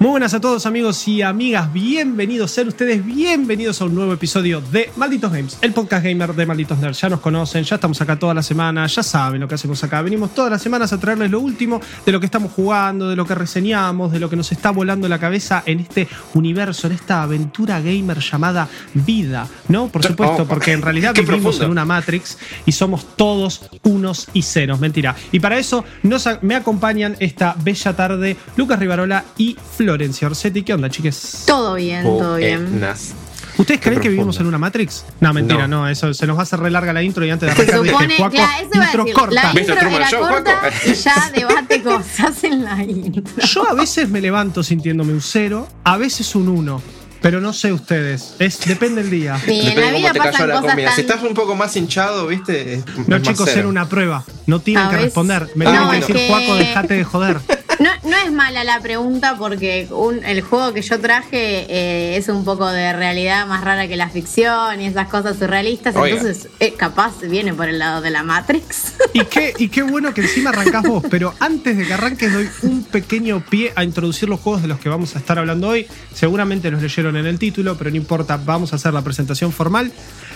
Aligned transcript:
Muy 0.00 0.10
buenas 0.10 0.32
a 0.32 0.40
todos 0.40 0.64
amigos 0.64 1.08
y 1.08 1.22
amigas, 1.22 1.72
bienvenidos 1.72 2.52
sean 2.52 2.68
ustedes, 2.68 3.04
bienvenidos 3.04 3.80
a 3.80 3.86
un 3.86 3.96
nuevo 3.96 4.12
episodio 4.12 4.60
de 4.60 4.92
Malditos 4.94 5.32
Games, 5.32 5.58
el 5.60 5.72
podcast 5.72 6.04
gamer 6.04 6.36
de 6.36 6.46
Malditos 6.46 6.78
Nerds. 6.78 7.00
Ya 7.00 7.08
nos 7.08 7.18
conocen, 7.18 7.64
ya 7.64 7.74
estamos 7.74 8.00
acá 8.00 8.16
toda 8.16 8.32
la 8.32 8.44
semana, 8.44 8.86
ya 8.86 9.02
saben 9.02 9.40
lo 9.40 9.48
que 9.48 9.56
hacemos 9.56 9.82
acá. 9.82 10.00
Venimos 10.02 10.32
todas 10.36 10.52
las 10.52 10.62
semanas 10.62 10.92
a 10.92 11.00
traerles 11.00 11.32
lo 11.32 11.40
último 11.40 11.80
de 12.06 12.12
lo 12.12 12.20
que 12.20 12.26
estamos 12.26 12.52
jugando, 12.52 13.08
de 13.08 13.16
lo 13.16 13.26
que 13.26 13.34
reseñamos, 13.34 14.12
de 14.12 14.20
lo 14.20 14.30
que 14.30 14.36
nos 14.36 14.52
está 14.52 14.70
volando 14.70 15.08
la 15.08 15.18
cabeza 15.18 15.64
en 15.66 15.80
este 15.80 16.06
universo, 16.34 16.86
en 16.86 16.92
esta 16.92 17.24
aventura 17.24 17.80
gamer 17.80 18.20
llamada 18.20 18.68
vida, 18.94 19.48
¿no? 19.66 19.88
Por 19.88 20.04
supuesto, 20.06 20.46
porque 20.46 20.74
en 20.74 20.82
realidad 20.82 21.12
qué 21.14 21.22
vivimos 21.22 21.56
profundo. 21.56 21.64
en 21.64 21.70
una 21.72 21.84
Matrix 21.84 22.38
y 22.66 22.70
somos 22.70 23.16
todos 23.16 23.68
unos 23.82 24.28
y 24.32 24.42
ceros, 24.42 24.78
mentira. 24.78 25.16
Y 25.32 25.40
para 25.40 25.58
eso 25.58 25.84
nos, 26.04 26.28
me 26.42 26.54
acompañan 26.54 27.16
esta 27.18 27.56
bella 27.64 27.96
tarde 27.96 28.36
Lucas 28.54 28.78
Rivarola 28.78 29.24
y 29.36 29.56
Florencia 29.88 30.26
Orsetti. 30.28 30.62
¿Qué 30.64 30.74
onda, 30.74 30.90
chiques? 30.90 31.44
Todo 31.46 31.74
bien, 31.76 32.02
todo 32.02 32.36
bien. 32.36 32.68
Buenas. 32.72 33.14
¿Ustedes 33.56 33.80
creen 33.80 34.00
que 34.00 34.10
vivimos 34.10 34.38
en 34.38 34.46
una 34.46 34.58
Matrix? 34.58 35.02
No, 35.18 35.32
mentira, 35.32 35.66
no. 35.66 35.80
No. 35.84 35.88
eso 35.88 36.12
se 36.12 36.26
nos 36.26 36.36
va 36.36 36.40
a 36.40 36.42
hacer 36.42 36.60
re 36.60 36.70
larga 36.70 36.92
la 36.92 37.02
intro 37.02 37.24
y 37.24 37.30
antes 37.30 37.48
de 37.48 37.54
Se 37.56 37.62
arrancar 37.62 37.82
dije, 37.82 37.94
supone, 37.94 38.16
Juaco, 38.18 38.34
claro, 38.34 38.52
eso 38.70 38.82
intro 38.84 39.04
decir, 39.04 39.14
corta. 39.14 39.42
la 39.42 39.52
¿Viste 39.54 39.72
intro 39.72 39.88
era 39.88 40.10
Show, 40.10 40.20
corta 40.28 40.56
Juaco? 40.60 40.76
y 40.84 40.92
ya 40.94 41.30
debate 41.34 41.82
cosas 41.82 42.44
en 42.44 42.64
la 42.64 42.82
intro. 42.84 43.22
Yo 43.46 43.66
a 43.70 43.72
veces 43.72 44.10
me 44.10 44.20
levanto 44.20 44.62
sintiéndome 44.62 45.14
un 45.14 45.22
cero, 45.22 45.66
a 45.84 45.96
veces 45.96 46.34
un 46.34 46.48
uno, 46.48 46.82
pero 47.22 47.40
no 47.40 47.54
sé 47.54 47.72
ustedes, 47.72 48.34
es, 48.38 48.60
depende 48.60 49.00
del 49.02 49.10
día. 49.10 49.40
Sí, 49.42 49.58
en 49.60 49.64
Depende 49.74 49.80
la 49.80 49.86
cómo 49.86 49.98
vida 49.98 50.12
te 50.12 50.18
cayó 50.18 50.30
pasan 50.32 50.48
la 50.48 50.54
cosas 50.56 50.70
comida. 50.70 50.90
Si 50.90 51.02
tan... 51.02 51.04
estás 51.16 51.22
un 51.28 51.34
poco 51.34 51.56
más 51.56 51.74
hinchado, 51.76 52.26
¿viste? 52.26 52.74
Es- 52.74 52.84
No, 53.08 53.16
es 53.16 53.22
chicos, 53.22 53.48
era 53.56 53.66
una 53.66 53.88
prueba. 53.88 54.22
No 54.46 54.60
tienen 54.60 54.84
A 54.84 54.90
que 54.90 54.96
responder. 54.98 55.48
Me 55.56 55.64
No, 55.64 55.70
tienen 55.72 55.88
que 55.90 55.96
decir, 56.00 56.16
que- 56.16 56.28
Juaco, 56.28 56.54
dejate 56.56 56.94
de 56.94 57.04
joder. 57.04 57.38
No, 57.78 57.90
no 58.02 58.16
es 58.16 58.32
mala 58.32 58.64
la 58.64 58.80
pregunta 58.80 59.36
porque 59.38 59.86
un- 59.90 60.24
el 60.24 60.40
juego 60.42 60.72
que 60.72 60.82
yo 60.82 60.98
traje 61.00 61.66
eh, 61.68 62.16
es 62.16 62.28
un 62.28 62.44
poco 62.44 62.66
de 62.68 62.92
realidad 62.92 63.46
más 63.46 63.62
rara 63.62 63.86
que 63.86 63.96
la 63.96 64.08
ficción 64.08 64.80
y 64.80 64.86
esas 64.86 65.08
cosas 65.08 65.38
surrealistas. 65.38 65.94
Oiga. 65.94 66.16
Entonces, 66.16 66.48
eh, 66.58 66.74
capaz 66.74 67.20
viene 67.22 67.54
por 67.54 67.68
el 67.68 67.78
lado 67.78 68.00
de 68.00 68.10
la 68.10 68.22
Matrix. 68.22 68.94
Y 69.14 69.24
qué, 69.24 69.54
y 69.58 69.68
qué 69.68 69.82
bueno 69.82 70.12
que 70.12 70.20
encima 70.20 70.50
arrancás 70.50 70.82
vos, 70.82 71.02
pero 71.10 71.32
antes 71.40 71.76
de 71.78 71.86
que 71.86 71.94
arranques 71.94 72.32
doy 72.32 72.48
un 72.62 72.84
pequeño 72.84 73.42
pie 73.48 73.72
a 73.74 73.82
introducir 73.82 74.28
los 74.28 74.38
juegos 74.38 74.60
de 74.62 74.68
los 74.68 74.78
que 74.78 74.88
vamos 74.90 75.16
a 75.16 75.18
estar 75.18 75.38
hablando 75.38 75.68
hoy. 75.68 75.86
Seguramente 76.14 76.70
los 76.70 76.82
leyeron 76.82 77.16
en 77.16 77.26
el 77.26 77.38
título, 77.38 77.76
pero 77.78 77.90
no 77.90 77.96
importa, 77.96 78.36
vamos 78.36 78.72
a 78.72 78.76
hacer 78.76 78.92
la 78.92 79.02
presentación 79.02 79.50
formal. 79.50 79.90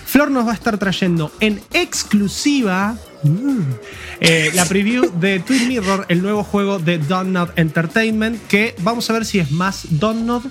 Flor 0.07 0.31
nos 0.31 0.47
va 0.47 0.53
a 0.53 0.55
estar 0.55 0.79
trayendo 0.79 1.31
en 1.41 1.61
exclusiva 1.75 2.97
eh, 4.21 4.51
la 4.55 4.65
preview 4.67 5.11
de 5.19 5.41
Twin 5.41 5.69
Mirror, 5.69 6.07
el 6.09 6.23
nuevo 6.23 6.45
juego 6.45 6.79
de 6.79 6.99
Donut 6.99 7.51
Entertainment, 7.57 8.47
que 8.47 8.75
vamos 8.81 9.09
a 9.11 9.13
ver 9.15 9.25
si 9.25 9.39
es 9.39 9.51
más 9.51 9.87
Donut. 9.91 10.45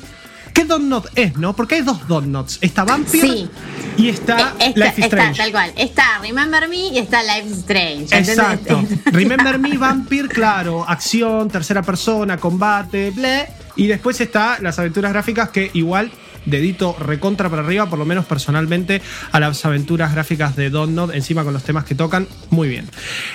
¿Qué 0.53 0.65
Donut 0.65 1.05
es, 1.15 1.37
no? 1.37 1.55
Porque 1.55 1.75
hay 1.75 1.81
dos 1.81 2.07
Donuts. 2.09 2.57
Está 2.61 2.83
Vampire 2.83 3.25
Sí. 3.27 3.49
y 3.95 4.09
está 4.09 4.53
Eh, 4.59 4.73
Life 4.75 4.79
está, 4.79 4.85
is 4.89 4.91
está 4.91 5.05
Strange. 5.05 5.37
tal 5.37 5.51
cual. 5.51 5.73
Está 5.77 6.03
Remember 6.21 6.67
Me 6.67 6.75
y 6.89 6.97
está 6.97 7.23
Life 7.23 7.47
is 7.47 7.57
Strange. 7.59 8.01
¿entendés? 8.03 8.29
Exacto. 8.37 8.83
Remember 9.11 9.57
Me, 9.59 9.77
Vampire, 9.77 10.27
claro, 10.27 10.83
acción, 10.87 11.49
tercera 11.49 11.81
persona, 11.81 12.35
combate, 12.37 13.11
ble. 13.11 13.47
Y 13.77 13.87
después 13.87 14.19
está 14.19 14.57
las 14.59 14.77
aventuras 14.77 15.13
gráficas 15.13 15.49
que 15.51 15.71
igual 15.73 16.11
dedito 16.45 16.95
recontra 16.99 17.49
para 17.49 17.61
arriba, 17.61 17.89
por 17.89 17.99
lo 17.99 18.05
menos 18.05 18.25
personalmente, 18.25 19.01
a 19.31 19.39
las 19.39 19.63
aventuras 19.65 20.13
gráficas 20.13 20.55
de 20.55 20.69
Donut, 20.69 21.13
encima 21.13 21.43
con 21.43 21.53
los 21.53 21.63
temas 21.63 21.85
que 21.85 21.95
tocan, 21.95 22.27
muy 22.49 22.67
bien. 22.69 22.87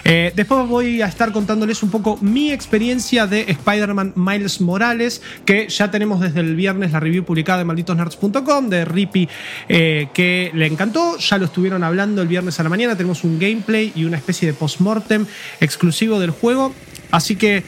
Eh, 0.04 0.32
después 0.34 0.66
voy 0.68 1.02
a 1.02 1.06
estar 1.06 1.32
contándoles 1.32 1.82
un 1.82 1.90
poco 1.90 2.18
mi 2.20 2.50
experiencia 2.50 3.26
de 3.26 3.42
Spider-Man 3.42 4.12
Miles 4.16 4.60
Morales, 4.60 5.22
que 5.44 5.68
ya 5.68 5.90
tenemos 5.90 6.20
desde 6.20 6.40
el 6.40 6.56
viernes 6.56 6.92
la 6.92 7.00
review 7.00 7.24
publicada 7.24 7.60
en 7.60 7.66
malditosnerds.com 7.66 8.68
de 8.68 8.84
Rippy, 8.84 9.28
eh, 9.68 10.08
que 10.12 10.50
le 10.54 10.66
encantó, 10.66 11.18
ya 11.18 11.38
lo 11.38 11.46
estuvieron 11.46 11.82
hablando 11.84 12.22
el 12.22 12.28
viernes 12.28 12.58
a 12.60 12.62
la 12.62 12.68
mañana, 12.68 12.96
tenemos 12.96 13.24
un 13.24 13.38
gameplay 13.38 13.92
y 13.94 14.04
una 14.04 14.16
especie 14.16 14.48
de 14.48 14.54
post-mortem 14.54 15.26
exclusivo 15.60 16.18
del 16.18 16.30
juego, 16.30 16.74
así 17.10 17.36
que 17.36 17.64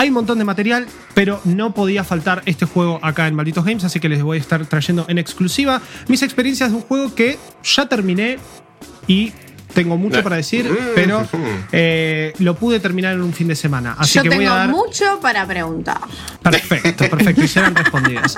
hay 0.00 0.08
un 0.08 0.14
montón 0.14 0.38
de 0.38 0.44
material, 0.44 0.86
pero 1.12 1.40
no 1.44 1.74
podía 1.74 2.04
faltar 2.04 2.40
este 2.46 2.64
juego 2.64 2.98
acá 3.02 3.28
en 3.28 3.34
Malditos 3.34 3.64
Games, 3.66 3.84
así 3.84 4.00
que 4.00 4.08
les 4.08 4.22
voy 4.22 4.38
a 4.38 4.40
estar 4.40 4.64
trayendo 4.64 5.04
en 5.08 5.18
exclusiva 5.18 5.82
mis 6.08 6.22
experiencias 6.22 6.70
de 6.70 6.76
un 6.76 6.82
juego 6.82 7.14
que 7.14 7.38
ya 7.62 7.86
terminé 7.86 8.38
y 9.06 9.30
tengo 9.74 9.98
mucho 9.98 10.20
Eh. 10.20 10.22
para 10.22 10.36
decir, 10.36 10.64
Mm. 10.70 10.76
pero 10.94 11.28
eh, 11.72 12.32
lo 12.38 12.56
pude 12.56 12.80
terminar 12.80 13.12
en 13.14 13.20
un 13.20 13.32
fin 13.34 13.46
de 13.48 13.54
semana. 13.54 13.94
Así 13.98 14.14
Yo 14.14 14.22
que 14.22 14.30
voy 14.30 14.38
tengo 14.38 14.52
a 14.52 14.56
dar. 14.56 14.68
mucho 14.70 15.20
para 15.20 15.46
preguntar. 15.46 15.98
Perfecto, 16.42 17.08
perfecto, 17.10 17.44
y 17.44 17.48
serán 17.48 17.74
respondidas. 17.74 18.36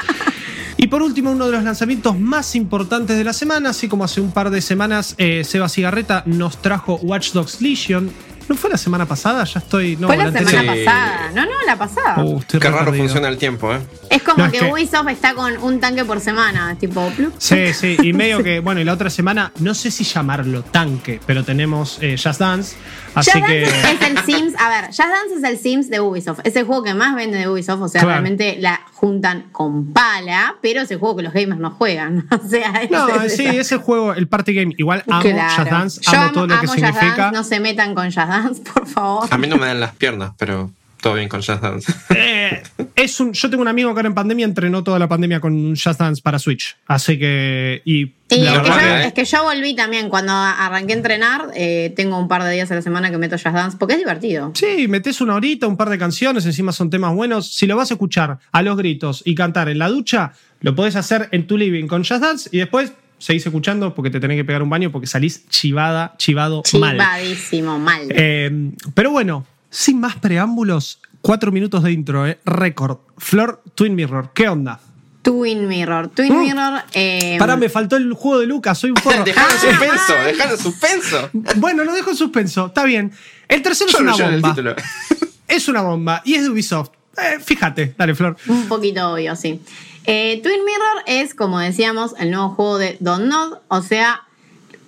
Y 0.79 0.89
por 0.89 1.01
último, 1.03 1.31
uno 1.31 1.47
de 1.47 1.53
los 1.53 1.63
lanzamientos 1.63 2.19
más 2.19 2.57
importantes 2.57 3.17
de 3.17 3.23
la 3.23 3.33
semana, 3.33 3.71
así 3.71 3.87
como 3.87 4.03
hace 4.03 4.21
un 4.21 4.33
par 4.33 4.51
de 4.51 4.61
semanas, 4.61 5.15
eh, 5.17 5.45
Seba 5.45 5.69
Cigarreta 5.69 6.25
nos 6.27 6.61
trajo 6.61 6.97
Watch 6.97 7.31
Dogs 7.33 7.61
Legion. 7.63 8.11
¿No 8.49 8.57
fue 8.57 8.71
la 8.71 8.77
semana 8.77 9.07
pasada? 9.07 9.45
Ya 9.45 9.61
estoy. 9.61 9.97
No, 9.97 10.07
Fue 10.09 10.17
la 10.17 10.25
anterior. 10.25 10.51
semana 10.51 10.73
Sí. 10.75 10.85
pasada. 10.85 11.31
No, 11.35 11.43
no, 11.45 11.51
la 11.67 11.77
pasada. 11.77 12.23
Uh, 12.23 12.39
estoy 12.41 12.61
Qué 12.61 12.69
raro 12.71 12.85
perdido. 12.87 13.05
funciona 13.05 13.29
el 13.29 13.39
tiempo, 13.39 13.73
¿eh? 13.73 13.81
Es 14.11 14.23
como 14.23 14.39
No, 14.39 14.47
es 14.47 14.53
que, 14.53 14.59
que- 14.59 14.73
Ubisoft 14.73 15.09
está 15.09 15.35
con 15.35 15.57
un 15.59 15.81
tanque 15.81 16.05
por 16.05 16.21
semana, 16.21 16.75
tipo 16.79 17.09
plup. 17.11 17.35
Sí, 17.39 17.73
sí, 17.73 17.97
y 18.03 18.13
medio 18.13 18.43
que, 18.45 18.61
bueno, 18.61 18.81
y 18.81 18.85
la 18.85 18.93
otra 18.93 19.11
semana, 19.11 19.53
no 19.61 19.75
sé 19.75 19.91
si 19.91 20.05
llamarlo 20.05 20.63
tanque, 20.63 21.21
pero 21.27 21.45
tenemos 21.45 21.99
eh, 22.01 22.17
Just 22.23 22.41
Dance, 22.41 22.77
así 23.15 23.31
Just 23.33 23.47
que... 23.47 23.61
Dance 23.63 23.91
es 23.93 24.01
el 24.11 24.19
Sims, 24.19 24.55
a 24.61 24.69
ver, 24.69 24.87
Just 24.87 24.99
Dance 24.99 25.35
es 25.37 25.43
el 25.45 25.59
Sims 25.59 25.91
de 25.91 26.01
Ubisoft. 26.01 26.41
Es 26.45 26.57
el 26.57 26.65
juego 26.65 26.83
que 26.83 26.95
más 26.95 27.15
vende 27.15 27.39
de 27.39 27.49
Ubisoft, 27.49 27.81
o 27.83 27.89
sea, 27.89 28.01
Claro. 28.01 28.13
realmente 28.21 28.57
la 28.61 28.81
juntan 28.95 29.49
con 29.53 29.93
pala, 29.93 30.57
pero 30.63 30.81
es 30.83 30.91
el 30.91 30.99
juego 30.99 31.17
que 31.17 31.23
los 31.23 31.33
gamers 31.33 31.61
no 31.61 31.71
juegan. 31.71 32.27
O 32.45 32.49
sea, 32.49 32.73
No, 32.91 33.09
es, 33.23 33.37
sí, 33.37 33.47
es 33.47 33.71
el 33.73 33.79
juego, 33.79 34.15
el 34.15 34.27
party 34.29 34.55
game. 34.55 34.75
Igual 34.79 35.05
amo 35.09 35.23
Claro. 35.23 35.55
Just 35.57 35.71
Dance, 35.71 36.01
Yo 36.03 36.19
amo 36.21 36.33
todo 36.33 36.47
lo 36.47 36.49
que 36.49 36.55
amo 36.55 36.63
Just 36.63 36.75
significa. 36.77 37.17
Dance, 37.17 37.37
no 37.37 37.45
se 37.45 37.61
metan 37.61 37.95
con 37.95 38.05
Just 38.07 38.17
Dance, 38.17 38.63
por 38.63 38.87
favor. 38.87 39.29
A 39.31 39.39
mí 39.39 39.47
no 39.47 39.57
me 39.57 39.67
dan 39.67 39.81
las 39.81 39.95
piernas, 39.95 40.33
pero 40.39 40.71
todo 41.03 41.15
bien 41.15 41.29
con 41.29 41.43
Just 41.43 41.61
Dance. 41.61 41.93
Eh, 42.15 42.63
es 42.95 43.19
un, 43.21 43.33
yo 43.33 43.51
tengo 43.51 43.63
un 43.63 43.69
amigo 43.69 43.93
que 43.93 43.99
ahora 43.99 44.09
en 44.09 44.15
pandemia 44.15 44.45
entrenó 44.47 44.83
toda 44.85 44.99
la 44.99 45.09
pandemia 45.09 45.41
con 45.41 45.71
Just 45.75 45.99
Dance 45.99 46.23
para 46.23 46.39
Switch. 46.39 46.77
Así 46.87 47.19
que. 47.19 47.83
Y 47.85 48.13
Sí, 48.31 48.41
la 48.41 48.53
es 48.55 48.59
que, 48.61 48.69
yo, 48.69 48.75
verdad 48.75 49.03
¿eh? 49.03 49.07
es 49.09 49.13
que 49.13 49.25
yo 49.27 49.43
volví 49.43 49.75
también 49.75 50.09
cuando 50.09 50.33
arranqué 50.33 50.95
a 50.95 50.97
entrenar. 50.97 51.49
eh, 51.55 51.93
tengo 51.97 52.19
un 52.19 52.29
par 52.29 52.43
de 52.45 52.53
días 52.53 52.71
a 52.71 52.75
la 52.77 52.83
semana 52.83 53.11
que 53.11 53.19
meto 53.19 53.37
Just 53.37 53.55
Dance 53.55 53.77
porque 53.79 53.95
es 53.95 53.99
divertido. 53.99 54.53
Sí, 54.55 54.87
metes 54.89 55.21
una 55.21 55.35
horita, 55.35 55.67
un 55.67 55.77
par 55.77 55.91
de 55.91 55.99
canciones, 55.99 56.47
encima 56.47 56.73
son 56.73 56.89
temas 56.89 57.15
buenos. 57.15 57.53
Si 57.55 57.67
lo 57.67 57.77
vas 57.77 57.91
a 57.91 57.95
escuchar 57.95 58.39
a 58.53 58.63
los 58.63 58.77
gritos 58.79 59.23
y 59.27 59.35
cantar 59.35 59.69
en 59.69 59.79
la 59.79 59.89
ducha, 59.89 60.33
lo 60.61 60.75
podés 60.75 60.97
hacer 60.97 61.29
en 61.33 61.47
tu 61.47 61.59
living 61.59 61.87
con 61.89 62.05
Just 62.05 62.23
Dance 62.23 62.49
y 62.53 62.59
después 62.59 62.93
seguís 63.19 63.45
escuchando 63.47 63.95
porque 63.95 64.11
te 64.11 64.19
tenés 64.19 64.37
que 64.37 64.45
pegar 64.45 64.63
un 64.63 64.71
baño 64.71 64.91
porque 64.91 65.07
salís 65.07 65.47
chivada, 65.49 66.15
chivado 66.19 66.63
mal. 66.79 66.93
Chivadísimo, 66.97 67.79
mal. 67.79 68.07
Eh, 68.11 68.71
pero 68.95 69.11
bueno, 69.11 69.47
sin 69.73 69.99
más 70.01 70.17
preámbulos, 70.17 71.01
cuatro 71.23 71.51
minutos 71.51 71.83
de 71.83 71.91
intro, 71.93 72.27
eh, 72.27 72.39
récord. 72.45 72.99
Flor 73.19 73.63
Twin 73.75 73.95
Mirror, 73.95 74.31
¿qué 74.35 74.49
onda? 74.49 74.79
Twin 75.23 75.67
Mirror. 75.69 76.09
Twin 76.09 76.33
Mm. 76.35 76.41
Mirror. 76.41 76.83
Eh, 76.93 77.37
Pará, 77.39 77.57
me 77.57 77.69
faltó 77.69 77.97
el 77.97 78.13
juego 78.13 78.41
de 78.41 78.47
Lucas, 78.47 78.77
soy 78.79 78.91
un 78.91 78.97
forro. 78.97 79.23
Dejalo 79.25 79.49
en 79.51 79.57
Ah, 79.57 79.61
suspenso, 79.61 80.13
dejalo 80.27 80.53
en 80.55 80.59
suspenso. 80.61 81.31
bueno, 81.57 81.85
lo 81.85 81.93
dejo 81.95 82.11
en 82.11 82.17
suspenso, 82.17 82.67
está 82.67 82.85
bien. 82.85 83.13
El 83.49 83.63
tercero 83.63 83.89
es 83.91 83.97
Yo 83.97 84.03
una 84.03 84.11
no 84.13 84.19
en 84.19 84.35
el 84.35 84.41
bomba. 84.41 84.77
Es 85.49 85.69
una 85.69 85.83
bomba 85.83 86.23
y 86.25 86.35
es 86.35 86.43
de 86.45 86.51
Ubisoft. 86.51 86.91
Eh, 87.19 87.39
fíjate, 87.41 87.95
dale, 87.99 88.15
Flor. 88.15 88.37
Un 88.49 88.69
poquito 88.69 89.13
obvio, 89.13 89.37
sí. 89.37 89.61
Eh, 90.05 90.41
Twin 90.43 90.65
Mirror 90.65 91.03
es, 91.07 91.35
como 91.35 91.59
decíamos, 91.61 92.15
el 92.19 92.31
nuevo 92.31 92.51
juego 92.51 92.79
de 92.79 92.97
Don't 93.01 93.27
Nod, 93.27 93.59
o 93.69 93.83
sea, 93.83 94.23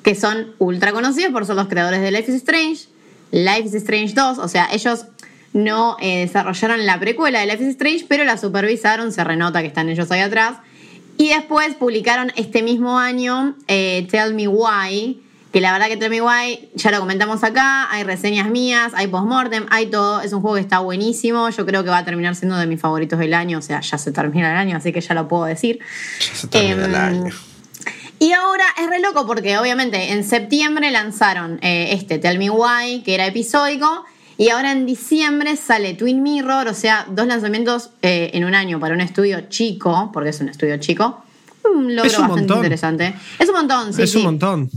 que 0.03 0.14
son 0.14 0.53
ultra 0.58 0.93
conocidos 0.93 1.32
por 1.32 1.44
ser 1.47 1.55
los 1.56 1.69
creadores 1.69 2.00
de 2.00 2.11
Life 2.11 2.31
is 2.31 2.37
Strange, 2.38 2.87
Life 3.34 3.66
is 3.66 3.75
Strange 3.75 4.14
2, 4.14 4.38
o 4.38 4.46
sea, 4.48 4.69
ellos 4.72 5.06
no 5.52 5.96
eh, 6.00 6.20
desarrollaron 6.20 6.86
la 6.86 6.98
precuela 7.00 7.40
de 7.40 7.46
Life 7.46 7.62
is 7.64 7.70
Strange, 7.70 8.06
pero 8.08 8.25
la 8.25 8.36
supervisaron, 8.38 9.10
se 9.12 9.25
renota 9.25 9.60
que 9.60 9.66
están 9.66 9.88
ellos 9.88 10.10
ahí 10.12 10.20
atrás. 10.20 10.58
Y 11.16 11.28
después 11.31 11.75
publicaron 11.75 12.32
este 12.36 12.62
mismo 12.62 12.98
año 12.98 13.56
eh, 13.69 14.06
Tell 14.10 14.34
Me 14.34 14.46
Why, 14.48 15.20
que 15.52 15.60
la 15.60 15.72
verdad 15.72 15.86
que 15.88 15.96
Tell 15.96 16.10
Me 16.10 16.20
Why 16.20 16.70
ya 16.75 16.90
lo 16.90 16.98
comentamos 17.00 17.42
acá, 17.44 17.88
hay 17.92 18.02
reseñas 18.04 18.48
mías, 18.50 18.92
hay 18.94 19.06
postmortem, 19.08 19.66
hay 19.70 19.86
todo, 19.86 20.20
es 20.20 20.32
un 20.32 20.40
juego 20.40 20.54
que 20.56 20.60
está 20.62 20.78
buenísimo, 20.81 21.48
yo 21.50 21.66
creo 21.66 21.82
que 21.84 21.90
va 21.90 21.98
a 21.98 22.04
terminar 22.04 22.34
siendo 22.36 22.56
de 22.56 22.66
mis 22.66 22.81
favoritos 22.81 23.19
del 23.19 23.34
año, 23.34 23.58
o 23.58 23.62
sea, 23.62 23.81
ya 23.81 23.98
se 23.98 24.10
termina 24.12 24.50
el 24.52 24.56
año, 24.58 24.76
así 24.76 24.92
que 24.92 25.00
ya 25.00 25.14
lo 25.14 25.26
puedo 25.28 25.44
decir. 25.44 25.78
Ya 26.20 26.34
se 26.34 26.46
termina 26.48 26.84
el 26.84 26.94
Em, 26.94 27.25
año. 27.25 27.34
Y 28.25 28.32
ahora 28.32 28.65
es 28.81 28.88
re 28.88 29.00
loco 29.00 29.26
porque 29.26 29.59
obviamente 29.59 30.12
en 30.12 30.25
septiembre 30.25 30.91
lanzaron 30.91 31.59
eh, 31.61 31.88
este 31.91 32.19
Tell 32.19 32.38
Me 32.38 32.49
Why, 32.49 33.03
que 33.05 33.15
era 33.15 33.26
episódico, 33.26 34.06
y 34.38 34.49
ahora 34.49 34.73
en 34.73 34.87
diciembre 34.87 35.56
sale 35.56 35.93
Twin 35.93 36.23
Mirror, 36.23 36.69
o 36.69 36.73
sea, 36.73 37.06
dos 37.11 37.26
lanzamientos 37.26 37.91
eh, 38.00 38.31
en 38.32 38.47
un 38.47 38.55
año 38.55 38.81
para 38.81 38.94
un 38.94 39.03
estudio 39.03 39.43
chico, 39.50 40.09
porque 40.11 40.31
es 40.31 40.41
un 40.41 40.49
estudio 40.49 40.79
chico, 40.79 41.23
un 41.71 41.94
logro 41.94 42.11
Es 42.11 42.17
un 42.19 42.23
bastante 42.23 42.41
montón. 42.41 42.56
interesante. 42.56 43.15
Es 43.38 43.47
un 43.47 43.56
montón, 43.56 43.93
sí. 43.93 44.00
es 44.00 44.12
sí. 44.12 44.17
un 44.17 44.25
montón. 44.25 44.70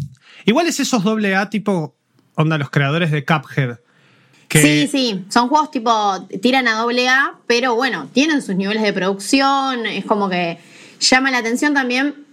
Igual 0.44 0.68
es 0.68 0.82
esos 0.82 1.02
doble 1.06 1.34
A 1.34 1.50
tipo, 1.50 1.96
onda, 2.36 2.58
los 2.58 2.70
creadores 2.70 3.12
de 3.12 3.24
Cuphead. 3.24 3.78
Que, 4.50 4.62
Sí, 4.62 4.88
sí, 4.92 5.26
son 5.30 5.48
juegos 5.48 5.72
tipo, 5.72 6.28
tiran 6.42 6.68
a 6.68 6.80
doble 6.80 7.08
A, 7.08 7.36
pero 7.48 7.76
bueno, 7.76 8.10
tienen 8.12 8.42
sus 8.42 8.58
niveles 8.58 8.84
de 8.84 8.92
producción, 8.92 9.86
es 9.86 10.04
como 10.04 10.28
que 10.28 10.58
llama 11.00 11.32
la 11.32 11.38
atención 11.38 11.74
también, 11.74 12.27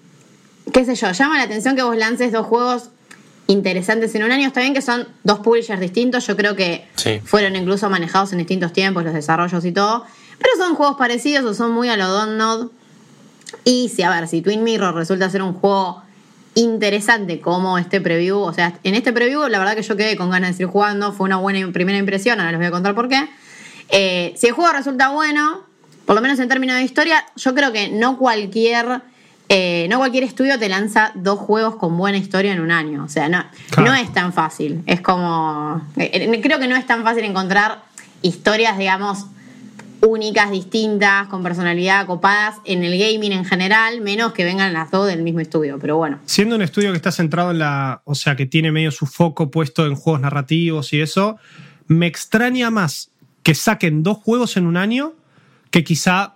qué 0.73 0.85
sé 0.85 0.95
yo, 0.95 1.11
llama 1.13 1.37
la 1.37 1.45
atención 1.45 1.77
que 1.77 1.83
vos 1.83 1.97
lances 1.97 2.33
dos 2.33 2.47
juegos 2.47 2.91
interesantes 3.47 4.15
en 4.15 4.25
un 4.25 4.33
año, 4.33 4.47
está 4.47 4.61
bien 4.61 4.73
que 4.75 4.81
son 4.83 5.07
dos 5.23 5.41
publishers 5.41 5.81
distintos, 5.81 6.27
yo 6.27 6.37
creo 6.37 6.57
que 6.57 6.87
Sí. 6.97 7.21
fueron 7.25 7.55
incluso 7.57 7.91
manejados 7.91 8.33
en 8.33 8.39
distintos 8.39 8.73
tiempos, 8.73 9.05
los 9.05 9.13
desarrollos 9.13 9.65
y 9.65 9.73
todo, 9.73 10.05
pero 10.39 10.51
son 10.57 10.75
juegos 10.75 10.97
parecidos 10.97 11.45
o 11.45 11.55
son 11.55 11.73
muy 11.73 11.89
a 11.91 11.97
lo 11.97 12.71
y 13.65 13.91
si, 13.95 14.03
a 14.03 14.11
ver, 14.11 14.27
si 14.29 14.41
Twin 14.43 14.65
Mirror 14.65 14.95
resulta 14.95 15.29
ser 15.31 15.43
un 15.43 15.53
juego 15.55 16.03
interesante 16.55 17.41
como 17.41 17.79
este 17.79 18.01
preview, 18.01 18.39
o 18.39 18.53
sea, 18.53 18.79
en 18.83 18.95
este 18.95 19.13
preview 19.13 19.49
la 19.49 19.59
verdad 19.59 19.75
que 19.75 19.83
yo 19.83 19.97
quedé 19.97 20.17
con 20.17 20.31
ganas 20.31 20.51
de 20.51 20.55
seguir 20.55 20.69
jugando, 20.69 21.13
fue 21.13 21.27
una 21.27 21.37
buena 21.37 21.71
primera 21.73 21.99
impresión, 21.99 22.39
ahora 22.41 22.53
les 22.53 22.59
voy 22.61 22.67
a 22.67 22.71
contar 22.71 22.95
por 22.95 23.09
qué. 23.09 23.29
Eh, 23.91 24.35
si 24.37 24.47
el 24.47 24.53
juego 24.53 24.73
resulta 24.73 25.11
bueno, 25.11 25.61
por 26.07 26.15
lo 26.15 26.23
menos 26.23 26.39
en 26.39 26.49
términos 26.49 26.77
de 26.77 26.83
historia, 26.83 27.25
yo 27.37 27.55
creo 27.55 27.73
que 27.73 27.89
no 27.91 28.19
cualquier, 28.19 29.03
eh, 29.57 29.87
no 29.89 29.99
cualquier 29.99 30.25
estudio 30.25 30.59
te 30.59 30.69
lanza 30.69 31.13
dos 31.15 31.39
juegos 31.39 31.77
con 31.77 31.97
buena 31.97 32.19
historia 32.19 32.53
en 32.53 32.59
un 32.61 32.73
año, 32.73 33.05
o 33.05 33.09
sea, 33.09 33.29
no, 33.29 33.45
Claro. 33.71 33.89
no 33.93 33.95
es 33.97 34.13
tan 34.13 34.33
fácil, 34.33 34.83
es 34.85 35.01
como, 35.01 35.81
eh, 35.97 36.11
eh, 36.13 36.41
creo 36.43 36.59
que 36.59 36.67
no 36.67 36.75
es 36.75 36.85
tan 36.89 37.05
fácil 37.05 37.23
encontrar 37.23 37.85
historias, 38.21 38.77
digamos, 38.77 39.27
únicas, 40.01 40.51
distintas, 40.51 41.29
con 41.29 41.45
personalidad 41.45 42.05
copadas 42.07 42.57
en 42.65 42.83
el 42.83 42.99
gaming 42.99 43.31
en 43.31 43.45
general, 43.45 44.01
menos 44.01 44.33
que 44.33 44.43
vengan 44.45 44.73
las 44.73 44.91
dos 44.91 45.07
del 45.07 45.23
mismo 45.23 45.39
estudio. 45.39 45.79
Pero 45.81 45.97
bueno, 45.99 46.19
Siendo 46.27 46.57
un 46.57 46.63
estudio 46.63 46.91
que 46.91 46.97
está 46.97 47.13
centrado 47.13 47.53
en 47.53 47.61
la. 47.61 48.03
O 48.05 48.15
sea, 48.17 48.35
que 48.35 48.47
tiene 48.47 48.73
medio 48.73 48.91
su 48.91 49.07
foco 49.07 49.53
puesto 49.53 49.87
en 49.87 49.95
juegos 49.95 50.21
narrativos 50.21 50.93
y 50.93 51.01
eso, 51.01 51.37
me 51.87 52.07
extraña 52.07 52.71
más 52.71 53.13
que 53.45 53.55
saquen 53.55 54.03
dos 54.03 54.19
juegos 54.19 54.57
en 54.57 54.67
un 54.67 54.77
año 54.77 55.13
que 55.71 55.85
quizá 55.85 56.35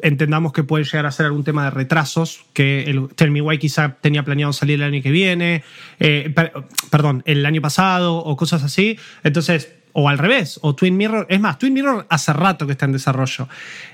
entendamos 0.00 0.52
que 0.52 0.62
puede 0.62 0.84
llegar 0.84 1.06
a 1.06 1.10
ser 1.12 1.26
algún 1.26 1.44
tema 1.44 1.64
de 1.64 1.70
retrasos, 1.70 2.44
que 2.52 2.84
el 2.84 3.08
Tell 3.14 3.30
Me 3.30 3.40
Why 3.40 3.58
quizá 3.58 3.96
tenía 4.00 4.22
planeado 4.24 4.52
salir 4.52 4.74
el 4.80 4.82
año 4.94 5.02
que 5.02 5.10
viene, 5.10 5.62
eh, 6.00 6.30
per- 6.34 6.52
perdón, 6.90 7.22
el 7.26 7.44
año 7.46 7.60
pasado 7.62 8.16
o 8.16 8.36
cosas 8.36 8.62
así. 8.62 8.98
Entonces, 9.24 9.70
o 9.98 10.10
al 10.10 10.18
revés, 10.18 10.58
o 10.60 10.74
Twin 10.74 10.94
Mirror, 10.98 11.26
es 11.30 11.40
más, 11.40 11.58
Twin 11.58 11.72
Mirror 11.72 12.06
hace 12.10 12.30
rato 12.34 12.66
que 12.66 12.72
está 12.72 12.84
en 12.84 12.92
desarrollo. 12.92 13.48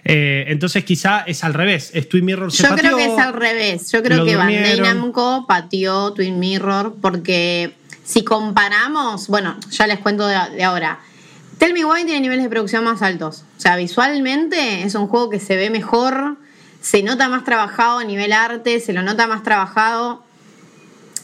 Eh, 0.04 0.46
entonces 0.48 0.84
quizá 0.84 1.20
es 1.20 1.44
al 1.44 1.54
revés, 1.54 1.92
es 1.94 2.08
Twin 2.08 2.24
Mirror 2.24 2.50
se 2.50 2.64
yo 2.64 2.74
creo 2.74 2.96
que 2.96 3.04
es 3.04 3.18
al 3.18 3.32
revés. 3.34 3.92
Yo 3.92 4.02
creo 4.02 4.24
que 4.24 4.34
Bandai. 4.34 4.80
Namco 4.80 5.46
pateó 5.46 6.12
Twin 6.12 6.40
Mirror 6.40 6.96
porque 7.00 7.74
si 8.04 8.24
comparamos, 8.24 9.28
bueno, 9.28 9.56
ya 9.70 9.86
les 9.86 10.00
cuento 10.00 10.26
de, 10.26 10.36
de 10.56 10.64
ahora. 10.64 10.98
Tell 11.62 11.74
Me 11.74 11.84
Why 11.84 12.04
tiene 12.04 12.20
niveles 12.20 12.42
de 12.42 12.50
producción 12.50 12.82
más 12.82 13.02
altos. 13.02 13.44
O 13.56 13.60
sea, 13.60 13.76
visualmente 13.76 14.82
es 14.82 14.96
un 14.96 15.06
juego 15.06 15.30
que 15.30 15.38
se 15.38 15.54
ve 15.56 15.70
mejor, 15.70 16.36
se 16.80 17.04
nota 17.04 17.28
más 17.28 17.44
trabajado 17.44 18.00
a 18.00 18.04
nivel 18.04 18.32
arte, 18.32 18.80
se 18.80 18.92
lo 18.92 19.02
nota 19.04 19.28
más 19.28 19.44
trabajado. 19.44 20.24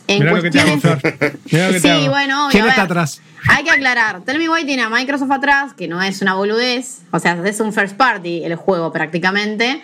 En 0.07 0.21
Mirá 0.21 0.33
lo 0.35 0.41
que 0.43 0.51
te 0.53 0.61
hago, 0.61 0.71
cuestiones- 0.81 1.01
Flor. 1.01 1.39
Mirá 1.51 1.67
lo 1.67 1.73
que 1.73 1.81
te 1.81 1.81
sí, 1.81 1.89
hago. 1.89 2.09
bueno, 2.11 2.45
obvio, 2.47 2.53
¿Quién 2.53 2.69
está 2.69 2.83
atrás? 2.83 3.21
Hay 3.49 3.65
que 3.65 3.71
aclarar, 3.73 4.21
Tell 4.25 4.39
Me 4.39 4.49
Why 4.49 4.65
tiene 4.65 4.83
a 4.83 4.89
Microsoft 4.89 5.31
atrás, 5.33 5.75
que 5.75 5.89
no 5.89 6.01
es 6.03 6.23
una 6.23 6.35
boludez, 6.35 7.01
o 7.11 7.19
sea, 7.19 7.33
es 7.45 7.59
un 7.59 7.73
first 7.73 7.97
party 7.97 8.45
el 8.45 8.55
juego 8.55 8.93
prácticamente. 8.93 9.83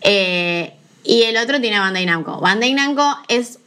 Eh, 0.00 0.74
y 1.02 1.22
el 1.24 1.36
otro 1.38 1.60
tiene 1.60 1.76
a 1.76 1.80
Bandai 1.80 2.06
Namco. 2.06 2.40
Bandai 2.40 2.72
Namco 2.72 3.18
es, 3.26 3.58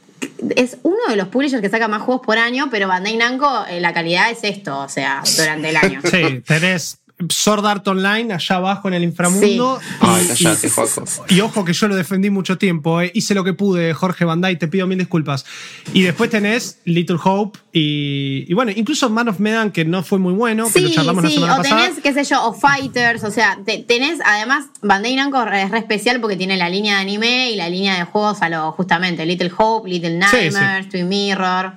es 0.55 0.77
uno 0.83 0.97
de 1.09 1.15
los 1.15 1.27
publishers 1.27 1.61
que 1.61 1.69
saca 1.69 1.87
más 1.87 2.01
juegos 2.01 2.25
por 2.25 2.37
año, 2.37 2.69
pero 2.71 2.87
Bandai 2.87 3.17
Namco, 3.17 3.65
eh, 3.69 3.79
la 3.79 3.93
calidad 3.93 4.31
es 4.31 4.43
esto, 4.43 4.79
o 4.79 4.89
sea, 4.89 5.23
durante 5.37 5.69
el 5.69 5.75
año. 5.77 6.01
Sí, 6.03 6.41
tenés 6.45 6.99
Sword 7.29 7.65
Art 7.65 7.87
Online 7.87 8.33
allá 8.33 8.55
abajo 8.55 8.87
en 8.87 8.93
el 8.95 9.03
inframundo. 9.03 9.79
Sí. 9.81 9.95
Ay, 10.01 10.23
y- 10.25 10.27
callate, 10.27 10.67
y- 10.67 10.69
Joaco. 10.69 11.03
Y 11.29 11.39
ojo 11.41 11.65
que 11.65 11.73
yo 11.73 11.87
lo 11.87 11.95
defendí 11.95 12.29
mucho 12.29 12.57
tiempo, 12.57 13.01
eh. 13.01 13.11
hice 13.13 13.33
lo 13.35 13.43
que 13.43 13.53
pude, 13.53 13.93
Jorge 13.93 14.25
Bandai, 14.25 14.57
te 14.57 14.67
pido 14.67 14.87
mil 14.87 14.97
disculpas. 14.97 15.45
Y 15.93 16.01
después 16.03 16.29
tenés 16.29 16.79
Little 16.85 17.17
Hope 17.23 17.59
y, 17.73 18.45
y 18.47 18.53
bueno, 18.53 18.71
incluso 18.75 19.09
Man 19.09 19.27
of 19.29 19.39
Medan, 19.39 19.71
que 19.71 19.85
no 19.85 20.03
fue 20.03 20.19
muy 20.19 20.33
bueno, 20.33 20.67
que 20.71 20.81
lo 20.81 20.87
Sí, 20.89 20.93
charlamos 20.95 21.23
la 21.23 21.29
sí, 21.29 21.35
semana 21.35 21.53
o 21.55 21.57
pasada. 21.57 21.81
tenés, 21.87 21.99
qué 22.01 22.13
sé 22.13 22.23
yo, 22.23 22.43
o 22.45 22.53
Fighters, 22.53 23.23
o 23.23 23.31
sea, 23.31 23.57
te- 23.65 23.79
tenés, 23.79 24.19
además, 24.25 24.65
Bandai 24.81 25.15
Namco 25.15 25.41
es 25.43 25.69
re 25.71 25.77
especial 25.79 26.19
porque 26.21 26.35
tiene 26.37 26.57
la 26.57 26.69
línea 26.69 26.95
de 26.95 27.01
anime 27.01 27.51
y 27.51 27.55
la 27.55 27.69
línea 27.69 27.97
de 27.97 28.03
juegos 28.05 28.41
a 28.41 28.49
lo, 28.49 28.71
justamente, 28.71 29.25
Little 29.25 29.51
Hope, 29.57 29.89
Little 29.89 30.11
Sí, 30.11 30.17
Nightmares, 30.37 30.89
Twin 30.89 31.07
Mirror. 31.07 31.73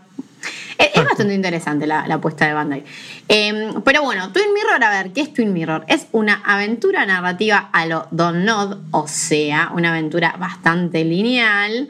Es, 1.04 1.08
bastante 1.10 1.34
interesante 1.34 1.86
la, 1.86 2.06
la 2.06 2.16
apuesta 2.16 2.46
de 2.46 2.54
Bandai. 2.54 2.84
Eh, 3.28 3.72
pero 3.84 4.02
bueno, 4.02 4.32
Twin 4.32 4.52
Mirror, 4.54 4.82
a 4.82 4.90
ver, 4.90 5.12
¿qué 5.12 5.22
es 5.22 5.32
Twin 5.32 5.52
Mirror? 5.52 5.84
Es 5.88 6.06
una 6.12 6.42
aventura 6.44 7.06
narrativa 7.06 7.70
a 7.72 7.86
lo 7.86 8.06
Don 8.10 8.44
Nod, 8.44 8.78
o 8.90 9.06
sea, 9.08 9.70
una 9.74 9.90
aventura 9.90 10.36
bastante 10.38 11.04
lineal, 11.04 11.88